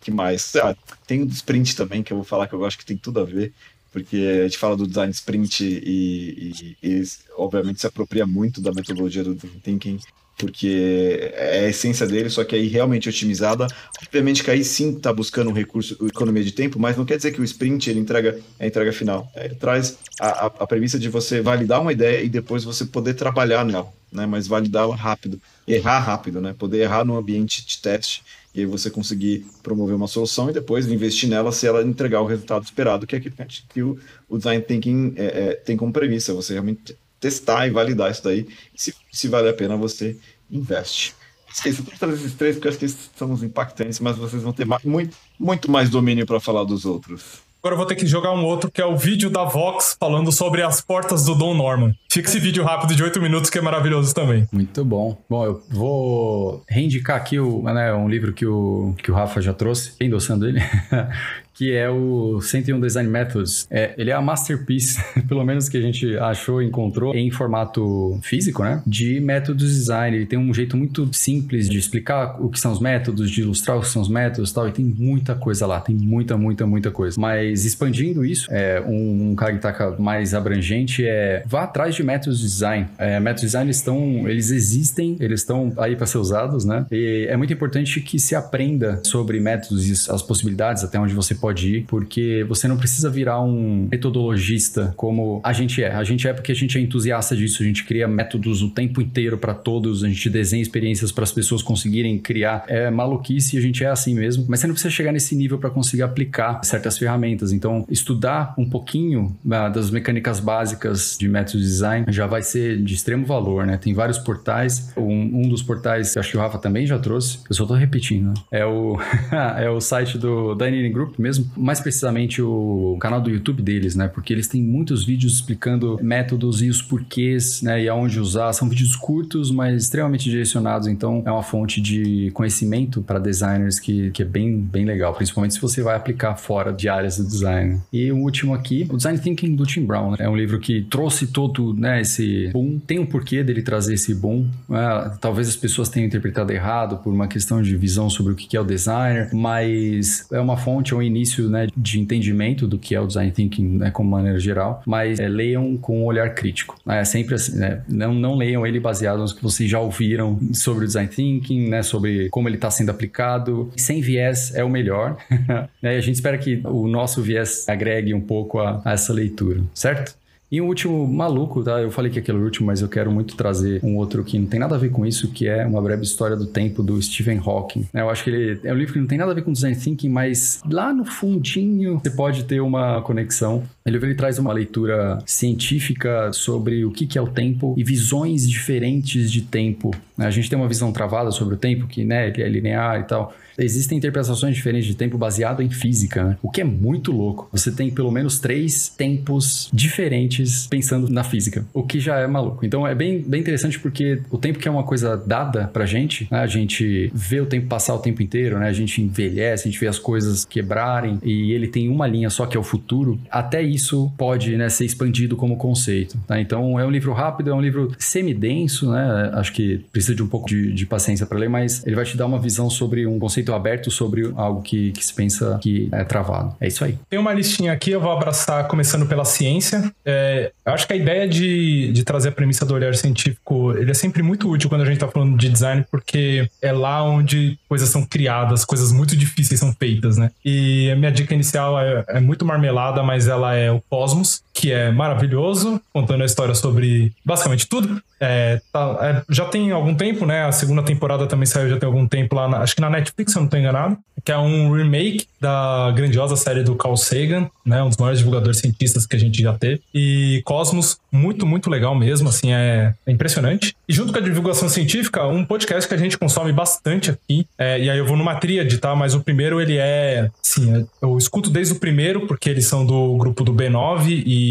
que 0.00 0.10
mais? 0.10 0.54
Ah, 0.56 0.76
tem 1.06 1.22
o 1.22 1.26
do 1.26 1.32
sprint 1.32 1.76
também, 1.76 2.02
que 2.02 2.12
eu 2.12 2.16
vou 2.16 2.24
falar 2.24 2.46
que 2.46 2.54
eu 2.54 2.64
acho 2.64 2.78
que 2.78 2.84
tem 2.84 2.96
tudo 2.96 3.20
a 3.20 3.24
ver, 3.24 3.52
porque 3.92 4.16
a 4.16 4.42
gente 4.44 4.58
fala 4.58 4.76
do 4.76 4.86
design 4.86 5.12
sprint 5.12 5.64
e, 5.64 6.76
e, 6.82 6.88
e 6.88 7.02
obviamente 7.36 7.80
se 7.80 7.86
apropria 7.86 8.26
muito 8.26 8.60
da 8.60 8.72
metodologia 8.72 9.22
do 9.22 9.34
thinking, 9.34 10.00
porque 10.36 11.30
é 11.32 11.66
a 11.66 11.68
essência 11.68 12.06
dele, 12.06 12.28
só 12.28 12.42
que 12.42 12.56
aí 12.56 12.66
realmente 12.66 13.08
otimizada. 13.08 13.66
Obviamente 14.04 14.42
que 14.42 14.50
aí 14.50 14.64
sim 14.64 14.96
está 14.96 15.12
buscando 15.12 15.50
um 15.50 15.52
recurso, 15.52 15.96
economia 16.06 16.42
de 16.42 16.52
tempo, 16.52 16.78
mas 16.78 16.96
não 16.96 17.04
quer 17.04 17.16
dizer 17.16 17.32
que 17.32 17.40
o 17.40 17.44
sprint 17.44 17.88
ele 17.88 18.00
entrega 18.00 18.40
é 18.58 18.64
a 18.64 18.66
entrega 18.66 18.92
final. 18.92 19.30
Ele 19.36 19.54
traz 19.54 19.96
a, 20.20 20.28
a, 20.28 20.46
a 20.46 20.66
premissa 20.66 20.98
de 20.98 21.08
você 21.08 21.40
validar 21.40 21.80
uma 21.80 21.92
ideia 21.92 22.22
e 22.22 22.28
depois 22.28 22.64
você 22.64 22.84
poder 22.84 23.14
trabalhar 23.14 23.64
nela, 23.64 23.92
né? 24.10 24.26
Mas 24.26 24.48
validá-la 24.48 24.96
rápido, 24.96 25.40
errar 25.68 26.00
rápido, 26.00 26.40
né? 26.40 26.52
Poder 26.58 26.78
errar 26.78 27.04
no 27.04 27.16
ambiente 27.16 27.64
de 27.64 27.78
teste 27.80 28.22
e 28.54 28.60
aí 28.60 28.66
você 28.66 28.88
conseguir 28.88 29.44
promover 29.62 29.96
uma 29.96 30.06
solução 30.06 30.48
e 30.48 30.52
depois 30.52 30.86
investir 30.86 31.28
nela 31.28 31.50
se 31.50 31.66
ela 31.66 31.82
entregar 31.82 32.20
o 32.20 32.26
resultado 32.26 32.64
esperado, 32.64 33.06
que 33.06 33.16
é 33.16 33.18
aquilo 33.18 33.34
que 33.68 33.82
o, 33.82 33.98
o 34.28 34.38
design 34.38 34.62
thinking 34.62 35.14
é, 35.16 35.24
é, 35.24 35.54
tem 35.54 35.76
como 35.76 35.92
premissa, 35.92 36.32
você 36.32 36.52
realmente 36.52 36.96
testar 37.18 37.66
e 37.66 37.70
validar 37.70 38.10
isso 38.10 38.22
daí, 38.22 38.46
e 38.74 38.80
se, 38.80 38.94
se 39.10 39.28
vale 39.28 39.48
a 39.48 39.54
pena 39.54 39.76
você 39.76 40.16
investe. 40.50 41.14
Esqueci 41.52 41.82
de 41.82 41.90
trazer 41.92 42.14
esses 42.14 42.34
três 42.34 42.56
porque 42.56 42.68
acho 42.68 42.78
que 42.78 42.88
são 42.88 43.32
os 43.32 43.42
impactantes, 43.42 44.00
mas 44.00 44.16
vocês 44.16 44.42
vão 44.42 44.52
ter 44.52 44.66
muito, 44.84 45.16
muito 45.38 45.70
mais 45.70 45.88
domínio 45.88 46.26
para 46.26 46.40
falar 46.40 46.64
dos 46.64 46.84
outros. 46.84 47.42
Agora 47.64 47.76
eu 47.76 47.78
vou 47.78 47.86
ter 47.86 47.94
que 47.94 48.06
jogar 48.06 48.30
um 48.32 48.44
outro, 48.44 48.70
que 48.70 48.78
é 48.78 48.84
o 48.84 48.94
vídeo 48.94 49.30
da 49.30 49.42
Vox 49.42 49.96
falando 49.98 50.30
sobre 50.30 50.60
as 50.60 50.82
portas 50.82 51.24
do 51.24 51.34
Don 51.34 51.54
Norman. 51.54 51.94
Fica 52.12 52.28
esse 52.28 52.38
vídeo 52.38 52.62
rápido 52.62 52.94
de 52.94 53.02
8 53.02 53.18
minutos 53.22 53.48
que 53.48 53.56
é 53.56 53.62
maravilhoso 53.62 54.14
também. 54.14 54.46
Muito 54.52 54.84
bom. 54.84 55.16
Bom, 55.30 55.46
eu 55.46 55.62
vou 55.70 56.62
reindicar 56.68 57.16
aqui 57.16 57.40
o, 57.40 57.62
né, 57.62 57.90
um 57.94 58.06
livro 58.06 58.34
que 58.34 58.44
o, 58.44 58.94
que 58.98 59.10
o 59.10 59.14
Rafa 59.14 59.40
já 59.40 59.54
trouxe, 59.54 59.94
endossando 59.98 60.46
ele, 60.46 60.60
que 61.54 61.72
é 61.72 61.88
o 61.88 62.40
101 62.40 62.80
Design 62.80 63.08
Methods. 63.08 63.66
É, 63.70 63.94
ele 63.96 64.10
é 64.10 64.12
a 64.12 64.20
masterpiece, 64.20 65.02
pelo 65.28 65.44
menos 65.44 65.68
que 65.68 65.76
a 65.76 65.80
gente 65.80 66.18
achou 66.18 66.60
encontrou 66.60 67.14
em 67.14 67.30
formato 67.30 68.18
físico, 68.22 68.62
né? 68.62 68.82
De 68.86 69.20
métodos 69.20 69.68
de 69.68 69.74
design. 69.78 70.16
Ele 70.16 70.26
tem 70.26 70.38
um 70.38 70.52
jeito 70.52 70.76
muito 70.76 71.08
simples 71.12 71.68
de 71.68 71.78
explicar 71.78 72.42
o 72.42 72.48
que 72.48 72.58
são 72.58 72.72
os 72.72 72.80
métodos, 72.80 73.30
de 73.30 73.42
ilustrar 73.42 73.78
o 73.78 73.80
que 73.80 73.88
são 73.88 74.02
os 74.02 74.08
métodos 74.08 74.50
e 74.50 74.54
tal. 74.54 74.68
E 74.68 74.72
tem 74.72 74.84
muita 74.84 75.34
coisa 75.34 75.66
lá, 75.66 75.80
tem 75.80 75.94
muita, 75.94 76.36
muita, 76.36 76.66
muita 76.66 76.90
coisa. 76.90 77.18
Mas 77.20 77.64
expandindo 77.64 78.24
isso, 78.24 78.48
é, 78.50 78.82
um, 78.84 79.30
um 79.30 79.34
Kagitaka 79.36 79.92
mais 79.98 80.34
abrangente 80.34 81.06
é 81.06 81.44
vá 81.46 81.62
atrás 81.62 81.94
de 81.94 82.02
métodos 82.02 82.40
de 82.40 82.46
design. 82.46 82.88
É, 82.98 83.20
métodos 83.20 83.42
de 83.42 83.46
design 83.46 83.70
estão, 83.70 84.28
eles 84.28 84.50
existem, 84.50 85.16
eles 85.20 85.40
estão 85.40 85.72
aí 85.76 85.94
para 85.94 86.06
ser 86.06 86.18
usados, 86.18 86.64
né? 86.64 86.86
E 86.90 87.26
é 87.28 87.36
muito 87.36 87.52
importante 87.52 88.00
que 88.00 88.18
se 88.18 88.34
aprenda 88.34 89.00
sobre 89.04 89.38
métodos 89.38 89.88
e 89.88 90.10
as 90.10 90.22
possibilidades 90.22 90.82
até 90.82 90.98
onde 90.98 91.14
você 91.14 91.34
pode 91.44 91.76
ir, 91.76 91.84
porque 91.86 92.42
você 92.48 92.66
não 92.66 92.78
precisa 92.78 93.10
virar 93.10 93.38
um 93.42 93.86
metodologista 93.90 94.94
como 94.96 95.42
a 95.44 95.52
gente 95.52 95.82
é. 95.82 95.92
A 95.94 96.02
gente 96.02 96.26
é 96.26 96.32
porque 96.32 96.52
a 96.52 96.54
gente 96.54 96.78
é 96.78 96.80
entusiasta 96.80 97.36
disso, 97.36 97.62
a 97.62 97.66
gente 97.66 97.84
cria 97.84 98.08
métodos 98.08 98.62
o 98.62 98.70
tempo 98.70 98.98
inteiro 98.98 99.36
para 99.36 99.52
todos, 99.52 100.02
a 100.02 100.08
gente 100.08 100.30
desenha 100.30 100.62
experiências 100.62 101.12
para 101.12 101.22
as 101.22 101.30
pessoas 101.30 101.60
conseguirem 101.60 102.18
criar. 102.18 102.64
É 102.66 102.90
maluquice, 102.90 103.58
a 103.58 103.60
gente 103.60 103.84
é 103.84 103.88
assim 103.88 104.14
mesmo, 104.14 104.46
mas 104.48 104.60
você 104.60 104.66
não 104.66 104.72
precisa 104.72 104.90
chegar 104.90 105.12
nesse 105.12 105.36
nível 105.36 105.58
para 105.58 105.68
conseguir 105.68 106.02
aplicar 106.02 106.64
certas 106.64 106.96
ferramentas. 106.96 107.52
Então, 107.52 107.84
estudar 107.90 108.54
um 108.56 108.66
pouquinho 108.66 109.36
uh, 109.44 109.70
das 109.70 109.90
mecânicas 109.90 110.40
básicas 110.40 111.14
de 111.20 111.28
método 111.28 111.58
de 111.58 111.64
design 111.64 112.06
já 112.08 112.26
vai 112.26 112.42
ser 112.42 112.82
de 112.82 112.94
extremo 112.94 113.26
valor, 113.26 113.66
né? 113.66 113.76
Tem 113.76 113.92
vários 113.92 114.16
portais. 114.16 114.94
Um, 114.96 115.42
um 115.42 115.48
dos 115.50 115.62
portais, 115.62 116.16
acho 116.16 116.30
que 116.30 116.38
o 116.38 116.40
Rafa 116.40 116.56
também 116.56 116.86
já 116.86 116.98
trouxe, 116.98 117.40
eu 117.50 117.54
só 117.54 117.66
tô 117.66 117.74
repetindo, 117.74 118.28
né? 118.28 118.34
É 118.50 118.64
o, 118.64 118.96
é 119.58 119.68
o 119.68 119.78
site 119.78 120.16
do 120.16 120.54
Dining 120.54 120.90
Group 120.90 121.18
mesmo 121.18 121.33
mesmo, 121.34 121.50
mais 121.56 121.80
precisamente 121.80 122.40
o 122.40 122.96
canal 123.00 123.20
do 123.20 123.30
YouTube 123.30 123.62
deles, 123.62 123.94
né? 123.94 124.08
Porque 124.08 124.32
eles 124.32 124.48
têm 124.48 124.62
muitos 124.62 125.04
vídeos 125.04 125.34
explicando 125.34 125.98
métodos 126.02 126.62
e 126.62 126.68
os 126.68 126.80
porquês, 126.80 127.62
né? 127.62 127.82
E 127.82 127.88
aonde 127.88 128.20
usar. 128.20 128.52
São 128.52 128.68
vídeos 128.68 128.96
curtos, 128.96 129.50
mas 129.50 129.84
extremamente 129.84 130.28
direcionados. 130.28 130.88
Então, 130.88 131.22
é 131.24 131.30
uma 131.30 131.42
fonte 131.42 131.80
de 131.80 132.30
conhecimento 132.32 133.02
para 133.02 133.18
designers 133.18 133.78
que, 133.78 134.10
que 134.10 134.22
é 134.22 134.24
bem, 134.24 134.58
bem 134.58 134.84
legal, 134.84 135.14
principalmente 135.14 135.54
se 135.54 135.60
você 135.60 135.82
vai 135.82 135.96
aplicar 135.96 136.36
fora 136.36 136.72
de 136.72 136.88
áreas 136.88 137.16
do 137.16 137.24
design. 137.24 137.80
E 137.92 138.10
o 138.10 138.16
último 138.18 138.54
aqui, 138.54 138.86
o 138.90 138.96
Design 138.96 139.18
Thinking 139.18 139.54
do 139.54 139.64
Tim 139.64 139.84
Brown. 139.84 140.12
Né? 140.12 140.18
É 140.20 140.28
um 140.28 140.36
livro 140.36 140.58
que 140.58 140.82
trouxe 140.82 141.26
todo, 141.26 141.74
né? 141.74 142.00
Esse 142.00 142.50
boom. 142.52 142.78
Tem 142.78 142.98
um 142.98 143.06
porquê 143.06 143.42
dele 143.42 143.62
trazer 143.62 143.94
esse 143.94 144.14
boom. 144.14 144.48
Né? 144.68 145.16
Talvez 145.20 145.48
as 145.48 145.56
pessoas 145.56 145.88
tenham 145.88 146.06
interpretado 146.06 146.52
errado 146.52 146.98
por 146.98 147.12
uma 147.12 147.26
questão 147.26 147.62
de 147.62 147.76
visão 147.76 148.08
sobre 148.08 148.32
o 148.32 148.36
que 148.36 148.56
é 148.56 148.60
o 148.60 148.64
designer, 148.64 149.30
mas 149.32 150.26
é 150.32 150.40
uma 150.40 150.56
fonte, 150.56 150.92
é 150.92 150.96
um 150.96 151.02
início 151.02 151.23
início 151.24 151.48
né, 151.48 151.66
de 151.74 151.98
entendimento 151.98 152.66
do 152.66 152.78
que 152.78 152.94
é 152.94 153.00
o 153.00 153.06
design 153.06 153.32
thinking 153.32 153.78
né, 153.78 153.90
como 153.90 154.10
maneira 154.10 154.38
geral, 154.38 154.82
mas 154.86 155.18
é, 155.18 155.28
leiam 155.28 155.76
com 155.76 156.02
um 156.02 156.04
olhar 156.04 156.34
crítico. 156.34 156.78
É 156.86 157.04
sempre 157.04 157.34
assim, 157.34 157.56
né? 157.56 157.82
Não, 157.88 158.14
não 158.14 158.36
leiam 158.36 158.66
ele 158.66 158.78
baseado 158.78 159.18
nos 159.18 159.32
que 159.32 159.42
vocês 159.42 159.68
já 159.70 159.80
ouviram 159.80 160.38
sobre 160.52 160.84
o 160.84 160.86
design 160.86 161.08
thinking, 161.08 161.68
né? 161.68 161.82
Sobre 161.82 162.28
como 162.28 162.48
ele 162.48 162.56
está 162.56 162.70
sendo 162.70 162.90
aplicado. 162.90 163.70
Sem 163.76 164.00
viés 164.00 164.54
é 164.54 164.62
o 164.62 164.68
melhor. 164.68 165.16
né? 165.80 165.96
A 165.96 166.00
gente 166.00 166.14
espera 166.14 166.36
que 166.36 166.60
o 166.64 166.86
nosso 166.86 167.22
viés 167.22 167.68
agregue 167.68 168.12
um 168.12 168.20
pouco 168.20 168.60
a, 168.60 168.82
a 168.84 168.92
essa 168.92 169.12
leitura, 169.12 169.62
certo? 169.72 170.14
E 170.54 170.60
um 170.60 170.68
último 170.68 171.04
maluco, 171.08 171.64
tá? 171.64 171.82
Eu 171.82 171.90
falei 171.90 172.12
que 172.12 172.18
aquele 172.20 172.38
último, 172.38 172.68
mas 172.68 172.80
eu 172.80 172.88
quero 172.88 173.10
muito 173.10 173.34
trazer 173.34 173.80
um 173.82 173.96
outro 173.96 174.22
que 174.22 174.38
não 174.38 174.46
tem 174.46 174.60
nada 174.60 174.76
a 174.76 174.78
ver 174.78 174.88
com 174.88 175.04
isso, 175.04 175.32
que 175.32 175.48
é 175.48 175.66
Uma 175.66 175.82
Breve 175.82 176.04
História 176.04 176.36
do 176.36 176.46
Tempo, 176.46 176.80
do 176.80 177.02
Stephen 177.02 177.40
Hawking. 177.44 177.88
Eu 177.92 178.08
acho 178.08 178.22
que 178.22 178.30
ele 178.30 178.60
é 178.62 178.72
um 178.72 178.76
livro 178.76 178.92
que 178.92 179.00
não 179.00 179.08
tem 179.08 179.18
nada 179.18 179.32
a 179.32 179.34
ver 179.34 179.42
com 179.42 179.50
design 179.50 179.76
thinking, 179.76 180.08
mas 180.08 180.62
lá 180.70 180.94
no 180.94 181.04
fundinho 181.04 182.00
você 182.00 182.10
pode 182.10 182.44
ter 182.44 182.60
uma 182.60 183.02
conexão. 183.02 183.64
Ele, 183.84 183.96
ele 183.96 184.14
traz 184.14 184.38
uma 184.38 184.52
leitura 184.52 185.18
científica 185.26 186.32
sobre 186.32 186.84
o 186.84 186.92
que, 186.92 187.04
que 187.04 187.18
é 187.18 187.20
o 187.20 187.26
tempo 187.26 187.74
e 187.76 187.82
visões 187.82 188.48
diferentes 188.48 189.32
de 189.32 189.42
tempo. 189.42 189.90
A 190.16 190.30
gente 190.30 190.48
tem 190.48 190.56
uma 190.56 190.68
visão 190.68 190.92
travada 190.92 191.32
sobre 191.32 191.56
o 191.56 191.58
tempo, 191.58 191.88
que 191.88 192.04
né, 192.04 192.28
ele 192.28 192.42
é 192.44 192.48
linear 192.48 193.00
e 193.00 193.02
tal. 193.02 193.34
Existem 193.58 193.98
interpretações 193.98 194.54
diferentes 194.54 194.88
de 194.88 194.94
tempo 194.94 195.16
baseado 195.16 195.62
em 195.62 195.70
física, 195.70 196.24
né? 196.24 196.38
o 196.42 196.50
que 196.50 196.60
é 196.60 196.64
muito 196.64 197.12
louco. 197.12 197.48
Você 197.52 197.70
tem 197.70 197.90
pelo 197.90 198.10
menos 198.10 198.38
três 198.38 198.88
tempos 198.88 199.68
diferentes 199.72 200.66
pensando 200.66 201.08
na 201.08 201.24
física, 201.24 201.64
o 201.72 201.82
que 201.82 202.00
já 202.00 202.18
é 202.18 202.26
maluco. 202.26 202.64
Então 202.64 202.86
é 202.86 202.94
bem, 202.94 203.20
bem 203.20 203.40
interessante 203.40 203.78
porque 203.78 204.20
o 204.30 204.38
tempo 204.38 204.58
que 204.58 204.68
é 204.68 204.70
uma 204.70 204.82
coisa 204.82 205.16
dada 205.16 205.68
pra 205.68 205.86
gente, 205.86 206.26
né? 206.30 206.40
a 206.40 206.46
gente 206.46 207.10
vê 207.14 207.40
o 207.40 207.46
tempo 207.46 207.66
passar 207.66 207.94
o 207.94 207.98
tempo 207.98 208.22
inteiro, 208.22 208.58
né? 208.58 208.68
a 208.68 208.72
gente 208.72 209.00
envelhece, 209.00 209.68
a 209.68 209.70
gente 209.70 209.80
vê 209.80 209.86
as 209.86 209.98
coisas 209.98 210.44
quebrarem 210.44 211.18
e 211.22 211.52
ele 211.52 211.68
tem 211.68 211.88
uma 211.88 212.06
linha 212.06 212.30
só 212.30 212.46
que 212.46 212.56
é 212.56 212.60
o 212.60 212.64
futuro. 212.64 213.18
Até 213.30 213.62
isso 213.62 214.12
pode 214.16 214.56
né, 214.56 214.68
ser 214.68 214.84
expandido 214.84 215.36
como 215.36 215.56
conceito. 215.56 216.18
Tá? 216.26 216.40
Então 216.40 216.78
é 216.78 216.84
um 216.84 216.90
livro 216.90 217.12
rápido, 217.12 217.50
é 217.50 217.54
um 217.54 217.60
livro 217.60 217.92
semidenso, 217.98 218.90
né? 218.90 219.30
acho 219.34 219.52
que 219.52 219.78
precisa 219.92 220.14
de 220.14 220.22
um 220.22 220.28
pouco 220.28 220.48
de, 220.48 220.72
de 220.72 220.86
paciência 220.86 221.26
para 221.26 221.38
ler, 221.38 221.48
mas 221.48 221.86
ele 221.86 221.94
vai 221.94 222.04
te 222.04 222.16
dar 222.16 222.26
uma 222.26 222.38
visão 222.38 222.68
sobre 222.68 223.06
um 223.06 223.18
conceito 223.18 223.43
aberto 223.52 223.90
sobre 223.90 224.32
algo 224.36 224.62
que, 224.62 224.92
que 224.92 225.04
se 225.04 225.12
pensa 225.12 225.58
que 225.60 225.88
é 225.92 226.04
travado. 226.04 226.54
É 226.60 226.68
isso 226.68 226.84
aí. 226.84 226.96
Tem 227.10 227.18
uma 227.18 227.32
listinha 227.32 227.72
aqui, 227.72 227.90
eu 227.90 228.00
vou 228.00 228.12
abraçar 228.12 228.68
começando 228.68 229.06
pela 229.06 229.24
ciência. 229.24 229.92
É, 230.04 230.52
eu 230.64 230.72
acho 230.72 230.86
que 230.86 230.92
a 230.92 230.96
ideia 230.96 231.26
de, 231.26 231.92
de 231.92 232.04
trazer 232.04 232.28
a 232.28 232.32
premissa 232.32 232.64
do 232.64 232.74
olhar 232.74 232.94
científico, 232.94 233.72
ele 233.76 233.90
é 233.90 233.94
sempre 233.94 234.22
muito 234.22 234.48
útil 234.48 234.68
quando 234.68 234.82
a 234.82 234.84
gente 234.84 234.94
está 234.94 235.08
falando 235.08 235.36
de 235.36 235.48
design, 235.48 235.84
porque 235.90 236.48
é 236.62 236.72
lá 236.72 237.02
onde 237.02 237.58
coisas 237.68 237.88
são 237.88 238.04
criadas, 238.04 238.64
coisas 238.64 238.92
muito 238.92 239.16
difíceis 239.16 239.58
são 239.58 239.72
feitas, 239.72 240.16
né? 240.16 240.30
E 240.44 240.90
a 240.90 240.96
minha 240.96 241.10
dica 241.10 241.34
inicial 241.34 241.78
é, 241.80 242.04
é 242.08 242.20
muito 242.20 242.44
marmelada, 242.44 243.02
mas 243.02 243.26
ela 243.26 243.54
é 243.54 243.70
o 243.70 243.80
Cosmos, 243.90 244.43
que 244.54 244.70
é 244.70 244.92
maravilhoso, 244.92 245.80
contando 245.92 246.22
a 246.22 246.26
história 246.26 246.54
sobre 246.54 247.12
basicamente 247.24 247.66
tudo. 247.66 248.00
É, 248.20 248.60
tá, 248.72 248.96
é, 249.02 249.22
já 249.28 249.44
tem 249.46 249.72
algum 249.72 249.94
tempo, 249.94 250.24
né? 250.24 250.44
A 250.44 250.52
segunda 250.52 250.82
temporada 250.82 251.26
também 251.26 251.44
saiu 251.44 251.68
já 251.68 251.76
tem 251.76 251.86
algum 251.86 252.06
tempo 252.06 252.36
lá, 252.36 252.48
na, 252.48 252.58
acho 252.58 252.74
que 252.74 252.80
na 252.80 252.88
Netflix, 252.88 253.32
se 253.32 253.38
eu 253.38 253.42
não 253.42 253.48
tô 253.48 253.56
enganado, 253.56 253.98
que 254.24 254.32
é 254.32 254.38
um 254.38 254.72
remake 254.72 255.26
da 255.40 255.90
grandiosa 255.90 256.36
série 256.36 256.62
do 256.62 256.76
Carl 256.76 256.96
Sagan, 256.96 257.50
né? 257.66 257.82
Um 257.82 257.88
dos 257.88 257.98
maiores 257.98 258.20
divulgadores 258.20 258.60
cientistas 258.60 259.04
que 259.06 259.16
a 259.16 259.18
gente 259.18 259.42
já 259.42 259.52
teve. 259.52 259.82
E 259.92 260.40
Cosmos, 260.44 260.98
muito, 261.12 261.44
muito 261.44 261.68
legal 261.68 261.94
mesmo, 261.94 262.28
assim, 262.28 262.52
é, 262.52 262.94
é 263.04 263.12
impressionante. 263.12 263.76
E 263.88 263.92
junto 263.92 264.12
com 264.12 264.18
a 264.18 264.22
divulgação 264.22 264.68
científica, 264.68 265.26
um 265.26 265.44
podcast 265.44 265.86
que 265.88 265.94
a 265.94 265.98
gente 265.98 266.16
consome 266.16 266.52
bastante 266.52 267.10
aqui, 267.10 267.46
é, 267.58 267.80
e 267.80 267.90
aí 267.90 267.98
eu 267.98 268.06
vou 268.06 268.16
numa 268.16 268.36
tríade, 268.36 268.78
tá? 268.78 268.94
Mas 268.94 269.14
o 269.14 269.20
primeiro, 269.20 269.60
ele 269.60 269.76
é, 269.76 270.30
assim, 270.42 270.86
eu 271.02 271.18
escuto 271.18 271.50
desde 271.50 271.74
o 271.74 271.76
primeiro, 271.76 272.26
porque 272.26 272.48
eles 272.48 272.66
são 272.66 272.86
do 272.86 273.16
grupo 273.16 273.44
do 273.44 273.52
B9, 273.52 274.22
e 274.24 274.43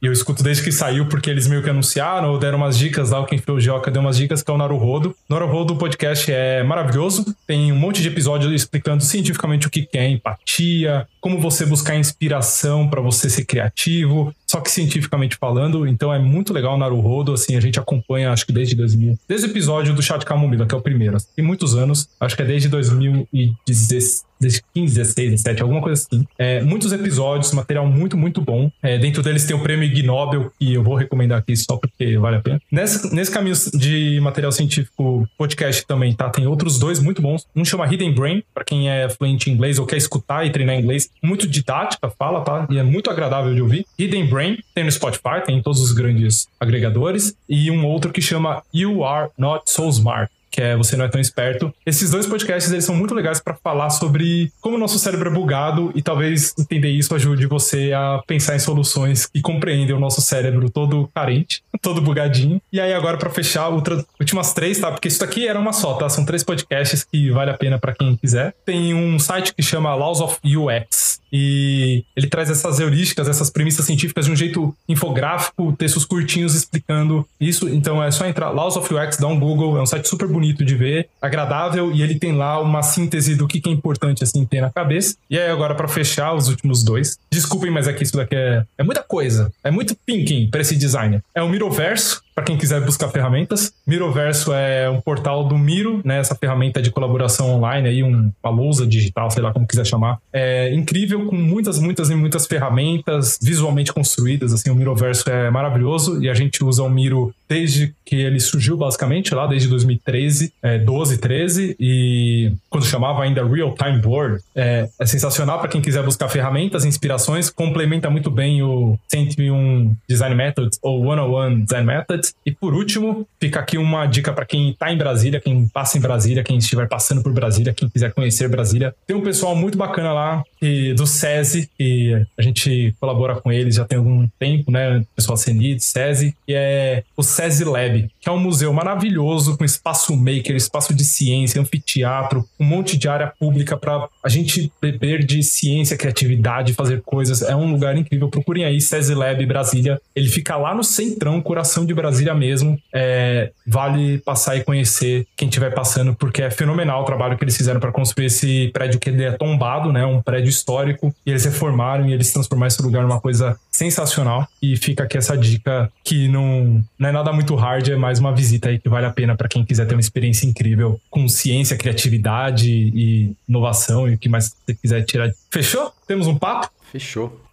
eu 0.00 0.12
escuto 0.12 0.42
desde 0.42 0.62
que 0.62 0.72
saiu, 0.72 1.06
porque 1.06 1.30
eles 1.30 1.46
meio 1.46 1.62
que 1.62 1.70
anunciaram 1.70 2.30
ou 2.30 2.38
deram 2.38 2.58
umas 2.58 2.76
dicas 2.78 3.10
lá, 3.10 3.20
o 3.20 3.26
Quem 3.26 3.38
Foi 3.38 3.54
o 3.54 3.60
deu 3.90 4.02
umas 4.02 4.16
dicas, 4.16 4.42
que 4.42 4.50
é 4.50 4.54
o 4.54 4.58
Naruhodo. 4.58 5.14
Naruhodo, 5.28 5.76
podcast 5.76 6.30
é 6.32 6.62
maravilhoso, 6.62 7.24
tem 7.46 7.72
um 7.72 7.76
monte 7.76 8.02
de 8.02 8.08
episódios 8.08 8.52
explicando 8.52 9.02
cientificamente 9.02 9.66
o 9.66 9.70
que 9.70 9.88
é 9.94 10.08
empatia, 10.08 11.06
como 11.20 11.40
você 11.40 11.66
buscar 11.66 11.96
inspiração 11.96 12.88
para 12.88 13.00
você 13.00 13.28
ser 13.28 13.44
criativo, 13.44 14.34
só 14.46 14.60
que 14.60 14.70
cientificamente 14.70 15.36
falando, 15.36 15.86
então 15.86 16.12
é 16.12 16.18
muito 16.18 16.52
legal 16.52 16.74
o 16.74 16.78
Naruhodo, 16.78 17.32
assim, 17.32 17.56
a 17.56 17.60
gente 17.60 17.78
acompanha, 17.78 18.32
acho 18.32 18.46
que 18.46 18.52
desde 18.52 18.74
2000, 18.74 19.18
desde 19.28 19.46
o 19.46 19.50
episódio 19.50 19.94
do 19.94 20.02
Chá 20.02 20.16
de 20.16 20.24
Camomila, 20.24 20.66
que 20.66 20.74
é 20.74 20.78
o 20.78 20.80
primeiro, 20.80 21.16
assim, 21.16 21.28
tem 21.36 21.44
muitos 21.44 21.74
anos, 21.74 22.08
acho 22.20 22.34
que 22.34 22.42
é 22.42 22.46
desde 22.46 22.68
2016, 22.68 24.28
desde 24.40 24.62
15, 24.74 24.94
16, 24.94 25.30
17, 25.30 25.62
alguma 25.62 25.80
coisa 25.80 26.00
assim. 26.00 26.24
É, 26.38 26.62
muitos 26.62 26.92
episódios, 26.92 27.52
material 27.52 27.86
muito, 27.86 28.16
muito 28.16 28.40
bom. 28.40 28.70
É, 28.82 28.98
dentro 28.98 29.22
deles 29.22 29.44
tem 29.44 29.56
o 29.56 29.60
prêmio 29.60 29.84
Ig 29.84 30.02
Nobel, 30.02 30.52
que 30.58 30.74
eu 30.74 30.82
vou 30.82 30.94
recomendar 30.94 31.38
aqui 31.38 31.56
só 31.56 31.76
porque 31.76 32.16
vale 32.18 32.36
a 32.36 32.40
pena. 32.40 32.60
Nesse, 32.70 33.14
nesse 33.14 33.30
caminho 33.30 33.56
de 33.74 34.20
material 34.20 34.52
científico, 34.52 35.28
podcast 35.36 35.86
também, 35.86 36.14
tá? 36.14 36.30
Tem 36.30 36.46
outros 36.46 36.78
dois 36.78 37.00
muito 37.00 37.20
bons. 37.20 37.46
Um 37.54 37.64
chama 37.64 37.92
Hidden 37.92 38.14
Brain, 38.14 38.42
para 38.54 38.64
quem 38.64 38.88
é 38.88 39.08
fluente 39.08 39.50
em 39.50 39.54
inglês 39.54 39.78
ou 39.78 39.86
quer 39.86 39.96
escutar 39.96 40.46
e 40.46 40.50
treinar 40.50 40.76
inglês. 40.76 41.07
Muito 41.22 41.46
didática, 41.46 42.10
fala, 42.10 42.42
tá? 42.42 42.66
E 42.70 42.78
é 42.78 42.82
muito 42.82 43.10
agradável 43.10 43.54
de 43.54 43.60
ouvir. 43.60 43.86
Hidden 43.98 44.26
Brain, 44.26 44.58
tem 44.74 44.84
no 44.84 44.92
Spotify, 44.92 45.42
tem 45.44 45.58
em 45.58 45.62
todos 45.62 45.80
os 45.80 45.92
grandes 45.92 46.48
agregadores. 46.60 47.34
E 47.48 47.70
um 47.70 47.84
outro 47.86 48.12
que 48.12 48.20
chama 48.20 48.62
You 48.72 49.04
Are 49.04 49.30
Not 49.36 49.70
So 49.70 49.88
Smart 49.88 50.30
que 50.50 50.60
é 50.60 50.76
Você 50.76 50.96
Não 50.96 51.04
É 51.04 51.08
Tão 51.08 51.20
Esperto. 51.20 51.72
Esses 51.84 52.10
dois 52.10 52.26
podcasts 52.26 52.70
eles 52.72 52.84
são 52.84 52.94
muito 52.94 53.14
legais 53.14 53.40
para 53.40 53.54
falar 53.54 53.90
sobre 53.90 54.52
como 54.60 54.76
o 54.76 54.78
nosso 54.78 54.98
cérebro 54.98 55.30
é 55.30 55.32
bugado 55.32 55.92
e 55.94 56.02
talvez 56.02 56.54
entender 56.58 56.90
isso 56.90 57.14
ajude 57.14 57.46
você 57.46 57.92
a 57.92 58.22
pensar 58.26 58.56
em 58.56 58.58
soluções 58.58 59.26
que 59.26 59.40
compreendem 59.40 59.94
o 59.94 60.00
nosso 60.00 60.20
cérebro 60.20 60.70
todo 60.70 61.08
carente, 61.14 61.62
todo 61.82 62.00
bugadinho. 62.00 62.60
E 62.72 62.80
aí 62.80 62.92
agora 62.92 63.16
para 63.16 63.30
fechar, 63.30 63.68
outra, 63.68 64.04
últimas 64.20 64.52
três, 64.52 64.78
tá? 64.78 64.90
Porque 64.90 65.08
isso 65.08 65.22
aqui 65.22 65.46
era 65.46 65.58
uma 65.58 65.72
só, 65.72 65.94
tá? 65.94 66.08
São 66.08 66.24
três 66.24 66.42
podcasts 66.42 67.04
que 67.04 67.30
vale 67.30 67.50
a 67.50 67.56
pena 67.56 67.78
para 67.78 67.94
quem 67.94 68.16
quiser. 68.16 68.54
Tem 68.64 68.94
um 68.94 69.18
site 69.18 69.54
que 69.54 69.62
chama 69.62 69.94
Laws 69.94 70.20
of 70.20 70.38
UX 70.44 71.18
e 71.32 72.04
ele 72.16 72.26
traz 72.26 72.50
essas 72.50 72.80
heurísticas, 72.80 73.28
essas 73.28 73.50
premissas 73.50 73.84
científicas 73.84 74.26
de 74.26 74.32
um 74.32 74.36
jeito 74.36 74.74
infográfico, 74.88 75.74
textos 75.76 76.04
curtinhos 76.04 76.54
explicando 76.54 77.26
isso. 77.40 77.68
Então 77.68 78.02
é 78.02 78.10
só 78.10 78.26
entrar 78.26 78.50
Laws 78.50 78.76
of 78.76 78.92
UX, 78.92 79.16
dá 79.18 79.26
um 79.26 79.38
Google, 79.38 79.76
é 79.76 79.82
um 79.82 79.86
site 79.86 80.08
super 80.08 80.26
de 80.64 80.74
ver, 80.74 81.08
agradável 81.20 81.92
e 81.92 82.02
ele 82.02 82.18
tem 82.18 82.32
lá 82.32 82.60
uma 82.60 82.82
síntese 82.82 83.34
do 83.34 83.46
que 83.46 83.62
é 83.66 83.72
importante 83.72 84.22
assim 84.24 84.44
ter 84.44 84.60
na 84.60 84.70
cabeça. 84.70 85.16
E 85.28 85.38
aí 85.38 85.50
agora 85.50 85.74
para 85.74 85.88
fechar 85.88 86.34
os 86.34 86.48
últimos 86.48 86.82
dois, 86.82 87.18
desculpem, 87.30 87.70
mas 87.70 87.88
aqui 87.88 88.02
isso 88.02 88.16
daqui 88.16 88.34
é, 88.34 88.64
é 88.76 88.82
muita 88.82 89.02
coisa, 89.02 89.52
é 89.62 89.70
muito 89.70 89.96
thinking 90.06 90.48
para 90.50 90.60
esse 90.60 90.76
designer. 90.76 91.22
É 91.34 91.42
o 91.42 91.48
Miroverso, 91.48 92.22
para 92.38 92.44
quem 92.44 92.56
quiser 92.56 92.80
buscar 92.80 93.08
ferramentas. 93.08 93.72
Miroverso 93.84 94.52
é 94.52 94.88
um 94.88 95.00
portal 95.00 95.42
do 95.42 95.58
Miro, 95.58 96.00
né? 96.04 96.20
Essa 96.20 96.36
ferramenta 96.36 96.80
de 96.80 96.88
colaboração 96.88 97.50
online 97.50 97.88
aí, 97.88 98.02
um, 98.04 98.30
uma 98.40 98.52
lousa 98.52 98.86
digital, 98.86 99.28
sei 99.28 99.42
lá 99.42 99.52
como 99.52 99.66
quiser 99.66 99.84
chamar. 99.84 100.18
É 100.32 100.72
incrível, 100.72 101.26
com 101.26 101.34
muitas, 101.34 101.80
muitas 101.80 102.10
e 102.10 102.14
muitas 102.14 102.46
ferramentas 102.46 103.40
visualmente 103.42 103.92
construídas. 103.92 104.52
Assim, 104.52 104.70
o 104.70 104.74
Miroverso 104.76 105.28
é 105.28 105.50
maravilhoso 105.50 106.22
e 106.22 106.28
a 106.28 106.34
gente 106.34 106.62
usa 106.62 106.80
o 106.84 106.88
Miro 106.88 107.34
desde 107.48 107.92
que 108.04 108.14
ele 108.14 108.38
surgiu, 108.38 108.76
basicamente, 108.76 109.34
lá 109.34 109.46
desde 109.46 109.68
2013, 109.68 110.52
é, 110.62 110.78
12, 110.78 111.18
13, 111.18 111.76
e 111.80 112.52
quando 112.70 112.84
chamava 112.84 113.22
ainda 113.22 113.44
Real 113.44 113.74
Time 113.74 113.98
Board. 113.98 114.42
É, 114.54 114.88
é 114.98 115.06
sensacional 115.06 115.58
para 115.58 115.68
quem 115.68 115.80
quiser 115.80 116.02
buscar 116.02 116.28
ferramentas, 116.28 116.84
inspirações, 116.84 117.50
complementa 117.50 118.08
muito 118.10 118.30
bem 118.30 118.62
o 118.62 118.98
101 119.08 119.94
Design 120.08 120.34
Methods 120.34 120.78
ou 120.82 121.02
101 121.02 121.64
Design 121.64 121.86
Methods. 121.86 122.27
E 122.44 122.52
por 122.52 122.74
último, 122.74 123.26
fica 123.40 123.60
aqui 123.60 123.78
uma 123.78 124.06
dica 124.06 124.32
para 124.32 124.44
quem 124.44 124.70
está 124.70 124.92
em 124.92 124.96
Brasília, 124.96 125.40
quem 125.40 125.68
passa 125.68 125.98
em 125.98 126.00
Brasília, 126.00 126.42
quem 126.42 126.58
estiver 126.58 126.88
passando 126.88 127.22
por 127.22 127.32
Brasília, 127.32 127.74
quem 127.74 127.88
quiser 127.88 128.12
conhecer 128.12 128.48
Brasília. 128.48 128.94
Tem 129.06 129.16
um 129.16 129.22
pessoal 129.22 129.54
muito 129.54 129.76
bacana 129.76 130.12
lá 130.12 130.42
e, 130.60 130.92
do 130.94 131.06
SESI, 131.06 131.70
e 131.78 132.14
a 132.36 132.42
gente 132.42 132.94
colabora 133.00 133.36
com 133.36 133.52
eles 133.52 133.76
já 133.76 133.84
tem 133.84 133.98
algum 133.98 134.26
tempo, 134.38 134.70
né? 134.70 135.04
pessoal 135.14 135.36
CENIT, 135.36 135.84
SESI, 135.84 136.34
e 136.46 136.54
é 136.54 137.02
o 137.16 137.22
SESI 137.22 137.64
Lab, 137.64 138.10
que 138.20 138.28
é 138.28 138.32
um 138.32 138.38
museu 138.38 138.72
maravilhoso 138.72 139.56
com 139.56 139.64
espaço 139.64 140.16
maker, 140.16 140.56
espaço 140.56 140.94
de 140.94 141.04
ciência, 141.04 141.60
anfiteatro, 141.60 142.44
um 142.58 142.64
monte 142.64 142.96
de 142.96 143.08
área 143.08 143.32
pública 143.38 143.76
para 143.76 144.08
a 144.22 144.28
gente 144.28 144.72
beber 144.80 145.24
de 145.24 145.42
ciência, 145.42 145.96
criatividade, 145.96 146.74
fazer 146.74 147.02
coisas. 147.02 147.42
É 147.42 147.54
um 147.54 147.70
lugar 147.70 147.96
incrível. 147.96 148.28
Procurem 148.28 148.64
aí 148.64 148.80
SESI 148.80 149.14
Lab 149.14 149.44
Brasília. 149.46 150.00
Ele 150.14 150.28
fica 150.28 150.56
lá 150.56 150.74
no 150.74 150.84
centrão, 150.84 151.40
coração 151.40 151.84
de 151.84 151.94
Brasília 151.94 152.17
mesmo. 152.34 152.78
É, 152.92 153.50
vale 153.66 154.18
passar 154.18 154.56
e 154.56 154.64
conhecer 154.64 155.26
quem 155.36 155.48
estiver 155.48 155.72
passando, 155.74 156.14
porque 156.14 156.42
é 156.42 156.50
fenomenal 156.50 157.02
o 157.02 157.04
trabalho 157.04 157.36
que 157.36 157.44
eles 157.44 157.56
fizeram 157.56 157.80
para 157.80 157.92
construir 157.92 158.26
esse 158.26 158.68
prédio 158.72 159.00
que 159.00 159.10
é 159.10 159.32
tombado, 159.32 159.92
né? 159.92 160.04
Um 160.04 160.20
prédio 160.20 160.48
histórico. 160.48 161.14
E 161.24 161.30
eles 161.30 161.44
reformaram 161.44 162.06
e 162.08 162.12
eles 162.12 162.32
transformaram 162.32 162.68
esse 162.68 162.82
lugar 162.82 163.02
numa 163.02 163.20
coisa 163.20 163.58
sensacional. 163.70 164.46
E 164.60 164.76
fica 164.76 165.04
aqui 165.04 165.16
essa 165.16 165.36
dica 165.36 165.90
que 166.04 166.28
não, 166.28 166.84
não 166.98 167.08
é 167.08 167.12
nada 167.12 167.32
muito 167.32 167.54
hard, 167.54 167.88
é 167.88 167.96
mais 167.96 168.18
uma 168.18 168.34
visita 168.34 168.68
aí 168.68 168.78
que 168.78 168.88
vale 168.88 169.06
a 169.06 169.10
pena 169.10 169.36
para 169.36 169.48
quem 169.48 169.64
quiser 169.64 169.86
ter 169.86 169.94
uma 169.94 170.00
experiência 170.00 170.46
incrível 170.46 171.00
com 171.10 171.28
ciência, 171.28 171.76
criatividade 171.76 172.70
e 172.70 173.32
inovação 173.48 174.08
e 174.08 174.14
o 174.14 174.18
que 174.18 174.28
mais 174.28 174.54
você 174.66 174.74
quiser 174.74 175.02
tirar. 175.04 175.30
Fechou? 175.50 175.92
Temos 176.06 176.26
um 176.26 176.36
papo? 176.36 176.70
Fechou. 176.90 177.47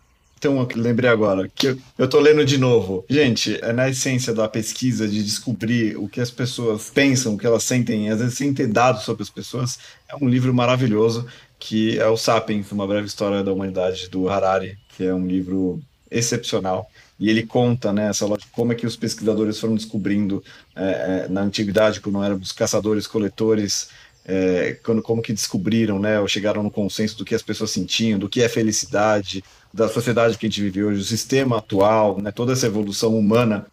Então, 0.46 0.68
lembrei 0.76 1.10
agora 1.10 1.50
que 1.50 1.70
eu, 1.70 1.78
eu 1.98 2.08
tô 2.08 2.20
lendo 2.20 2.46
de 2.46 2.60
novo. 2.60 3.04
Gente, 3.10 3.58
é 3.64 3.74
na 3.74 3.90
essência 3.90 4.32
da 4.32 4.48
pesquisa 4.48 5.08
de 5.08 5.24
descobrir 5.24 5.98
o 5.98 6.08
que 6.08 6.22
as 6.22 6.30
pessoas 6.30 6.92
pensam, 6.92 7.34
o 7.34 7.38
que 7.38 7.48
elas 7.48 7.64
sentem, 7.64 8.12
às 8.12 8.20
vezes 8.20 8.38
sem 8.38 8.54
ter 8.54 8.68
dados 8.68 9.02
sobre 9.02 9.24
as 9.24 9.30
pessoas, 9.32 9.80
é 10.08 10.16
um 10.24 10.30
livro 10.30 10.54
maravilhoso 10.54 11.26
que 11.58 11.98
é 11.98 12.06
o 12.06 12.16
Sapiens, 12.16 12.72
uma 12.72 12.86
breve 12.86 13.08
história 13.08 13.44
da 13.44 13.52
humanidade 13.52 14.08
do 14.08 14.30
Harari, 14.30 14.78
que 14.96 15.04
é 15.04 15.12
um 15.12 15.26
livro 15.26 15.82
excepcional. 16.12 16.88
E 17.20 17.28
ele 17.28 17.42
conta 17.42 17.92
né, 17.92 18.10
essa 18.10 18.28
lógica, 18.28 18.52
como 18.52 18.72
é 18.72 18.76
que 18.76 18.86
os 18.86 18.96
pesquisadores 18.96 19.60
foram 19.60 19.74
descobrindo 19.74 20.44
é, 20.76 21.26
é, 21.26 21.28
na 21.28 21.42
antiguidade, 21.42 22.02
quando 22.02 22.24
eram 22.24 22.36
os 22.36 22.52
caçadores-coletores, 22.52 23.90
é, 24.28 24.78
quando, 24.84 25.02
como 25.02 25.22
que 25.24 25.34
descobriram, 25.34 25.98
né, 25.98 26.20
ou 26.20 26.28
chegaram 26.28 26.62
no 26.62 26.70
consenso 26.70 27.18
do 27.18 27.26
que 27.26 27.34
as 27.34 27.42
pessoas 27.42 27.72
sentiam, 27.72 28.20
do 28.20 28.30
que 28.30 28.42
é 28.42 28.50
felicidade, 28.50 29.44
da 29.76 29.90
sociedade 29.90 30.38
que 30.38 30.46
a 30.46 30.50
gente 30.50 30.62
vive 30.62 30.84
hoje, 30.84 31.02
o 31.02 31.04
sistema 31.04 31.58
atual, 31.58 32.22
né, 32.22 32.32
toda 32.32 32.54
essa 32.54 32.66
evolução 32.66 33.18
humana. 33.18 33.66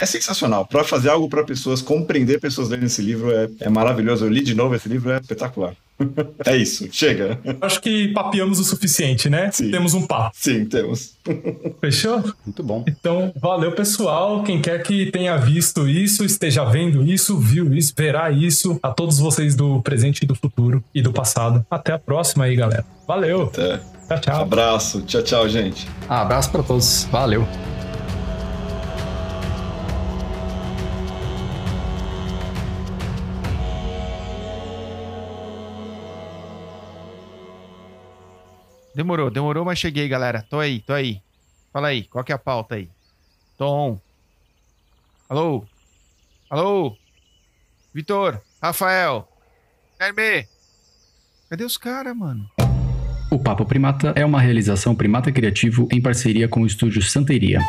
É 0.00 0.06
sensacional. 0.06 0.64
Para 0.64 0.84
fazer 0.84 1.08
algo 1.10 1.28
para 1.28 1.42
pessoas, 1.42 1.82
compreender 1.82 2.40
pessoas 2.40 2.68
lendo 2.68 2.84
esse 2.84 3.02
livro 3.02 3.32
é, 3.32 3.48
é 3.58 3.68
maravilhoso. 3.68 4.24
Eu 4.24 4.30
li 4.30 4.40
de 4.40 4.54
novo 4.54 4.74
esse 4.74 4.88
livro, 4.88 5.10
é 5.10 5.18
espetacular. 5.18 5.74
é 6.46 6.56
isso, 6.56 6.88
chega. 6.92 7.38
Acho 7.60 7.80
que 7.82 8.08
papiamos 8.08 8.60
o 8.60 8.64
suficiente, 8.64 9.28
né? 9.28 9.50
Sim. 9.50 9.70
Temos 9.70 9.92
um 9.92 10.06
papo. 10.06 10.30
Sim, 10.38 10.64
temos. 10.64 11.16
Fechou? 11.80 12.22
Muito 12.46 12.62
bom. 12.62 12.84
Então, 12.86 13.32
valeu, 13.36 13.72
pessoal. 13.72 14.44
Quem 14.44 14.62
quer 14.62 14.80
que 14.84 15.10
tenha 15.10 15.36
visto 15.36 15.88
isso, 15.88 16.24
esteja 16.24 16.64
vendo 16.64 17.02
isso, 17.02 17.36
viu 17.36 17.74
isso, 17.74 17.92
verá 17.94 18.30
isso. 18.30 18.78
A 18.80 18.90
todos 18.90 19.18
vocês 19.18 19.56
do 19.56 19.82
presente 19.82 20.22
e 20.22 20.26
do 20.26 20.36
futuro 20.36 20.82
e 20.94 21.02
do 21.02 21.12
passado. 21.12 21.66
Até 21.68 21.92
a 21.92 21.98
próxima 21.98 22.44
aí, 22.44 22.54
galera. 22.54 22.86
Valeu. 23.06 23.42
Até. 23.42 23.99
Tchau, 24.10 24.20
tchau. 24.20 24.42
Abraço. 24.42 25.02
Tchau, 25.02 25.22
tchau, 25.22 25.48
gente. 25.48 25.86
Ah, 26.08 26.22
abraço 26.22 26.50
para 26.50 26.64
todos. 26.64 27.04
Valeu. 27.04 27.46
Demorou, 38.92 39.30
demorou, 39.30 39.64
mas 39.64 39.78
cheguei, 39.78 40.08
galera. 40.08 40.44
Tô 40.50 40.58
aí, 40.58 40.80
tô 40.80 40.92
aí. 40.92 41.22
Fala 41.72 41.88
aí, 41.88 42.02
qual 42.02 42.24
que 42.24 42.32
é 42.32 42.34
a 42.34 42.38
pauta 42.38 42.74
aí? 42.74 42.90
Tom. 43.56 44.00
Alô? 45.28 45.64
Alô? 46.50 46.96
Vitor? 47.94 48.42
Rafael? 48.60 49.28
Hermê? 50.00 50.48
Cadê 51.48 51.62
os 51.62 51.76
caras, 51.76 52.16
mano? 52.16 52.50
O 53.30 53.38
Papo 53.38 53.64
Primata 53.64 54.12
é 54.16 54.24
uma 54.24 54.40
realização 54.40 54.92
Primata 54.92 55.30
Criativo 55.30 55.86
em 55.92 56.00
parceria 56.00 56.48
com 56.48 56.62
o 56.62 56.66
estúdio 56.66 57.00
Santeria. 57.00 57.60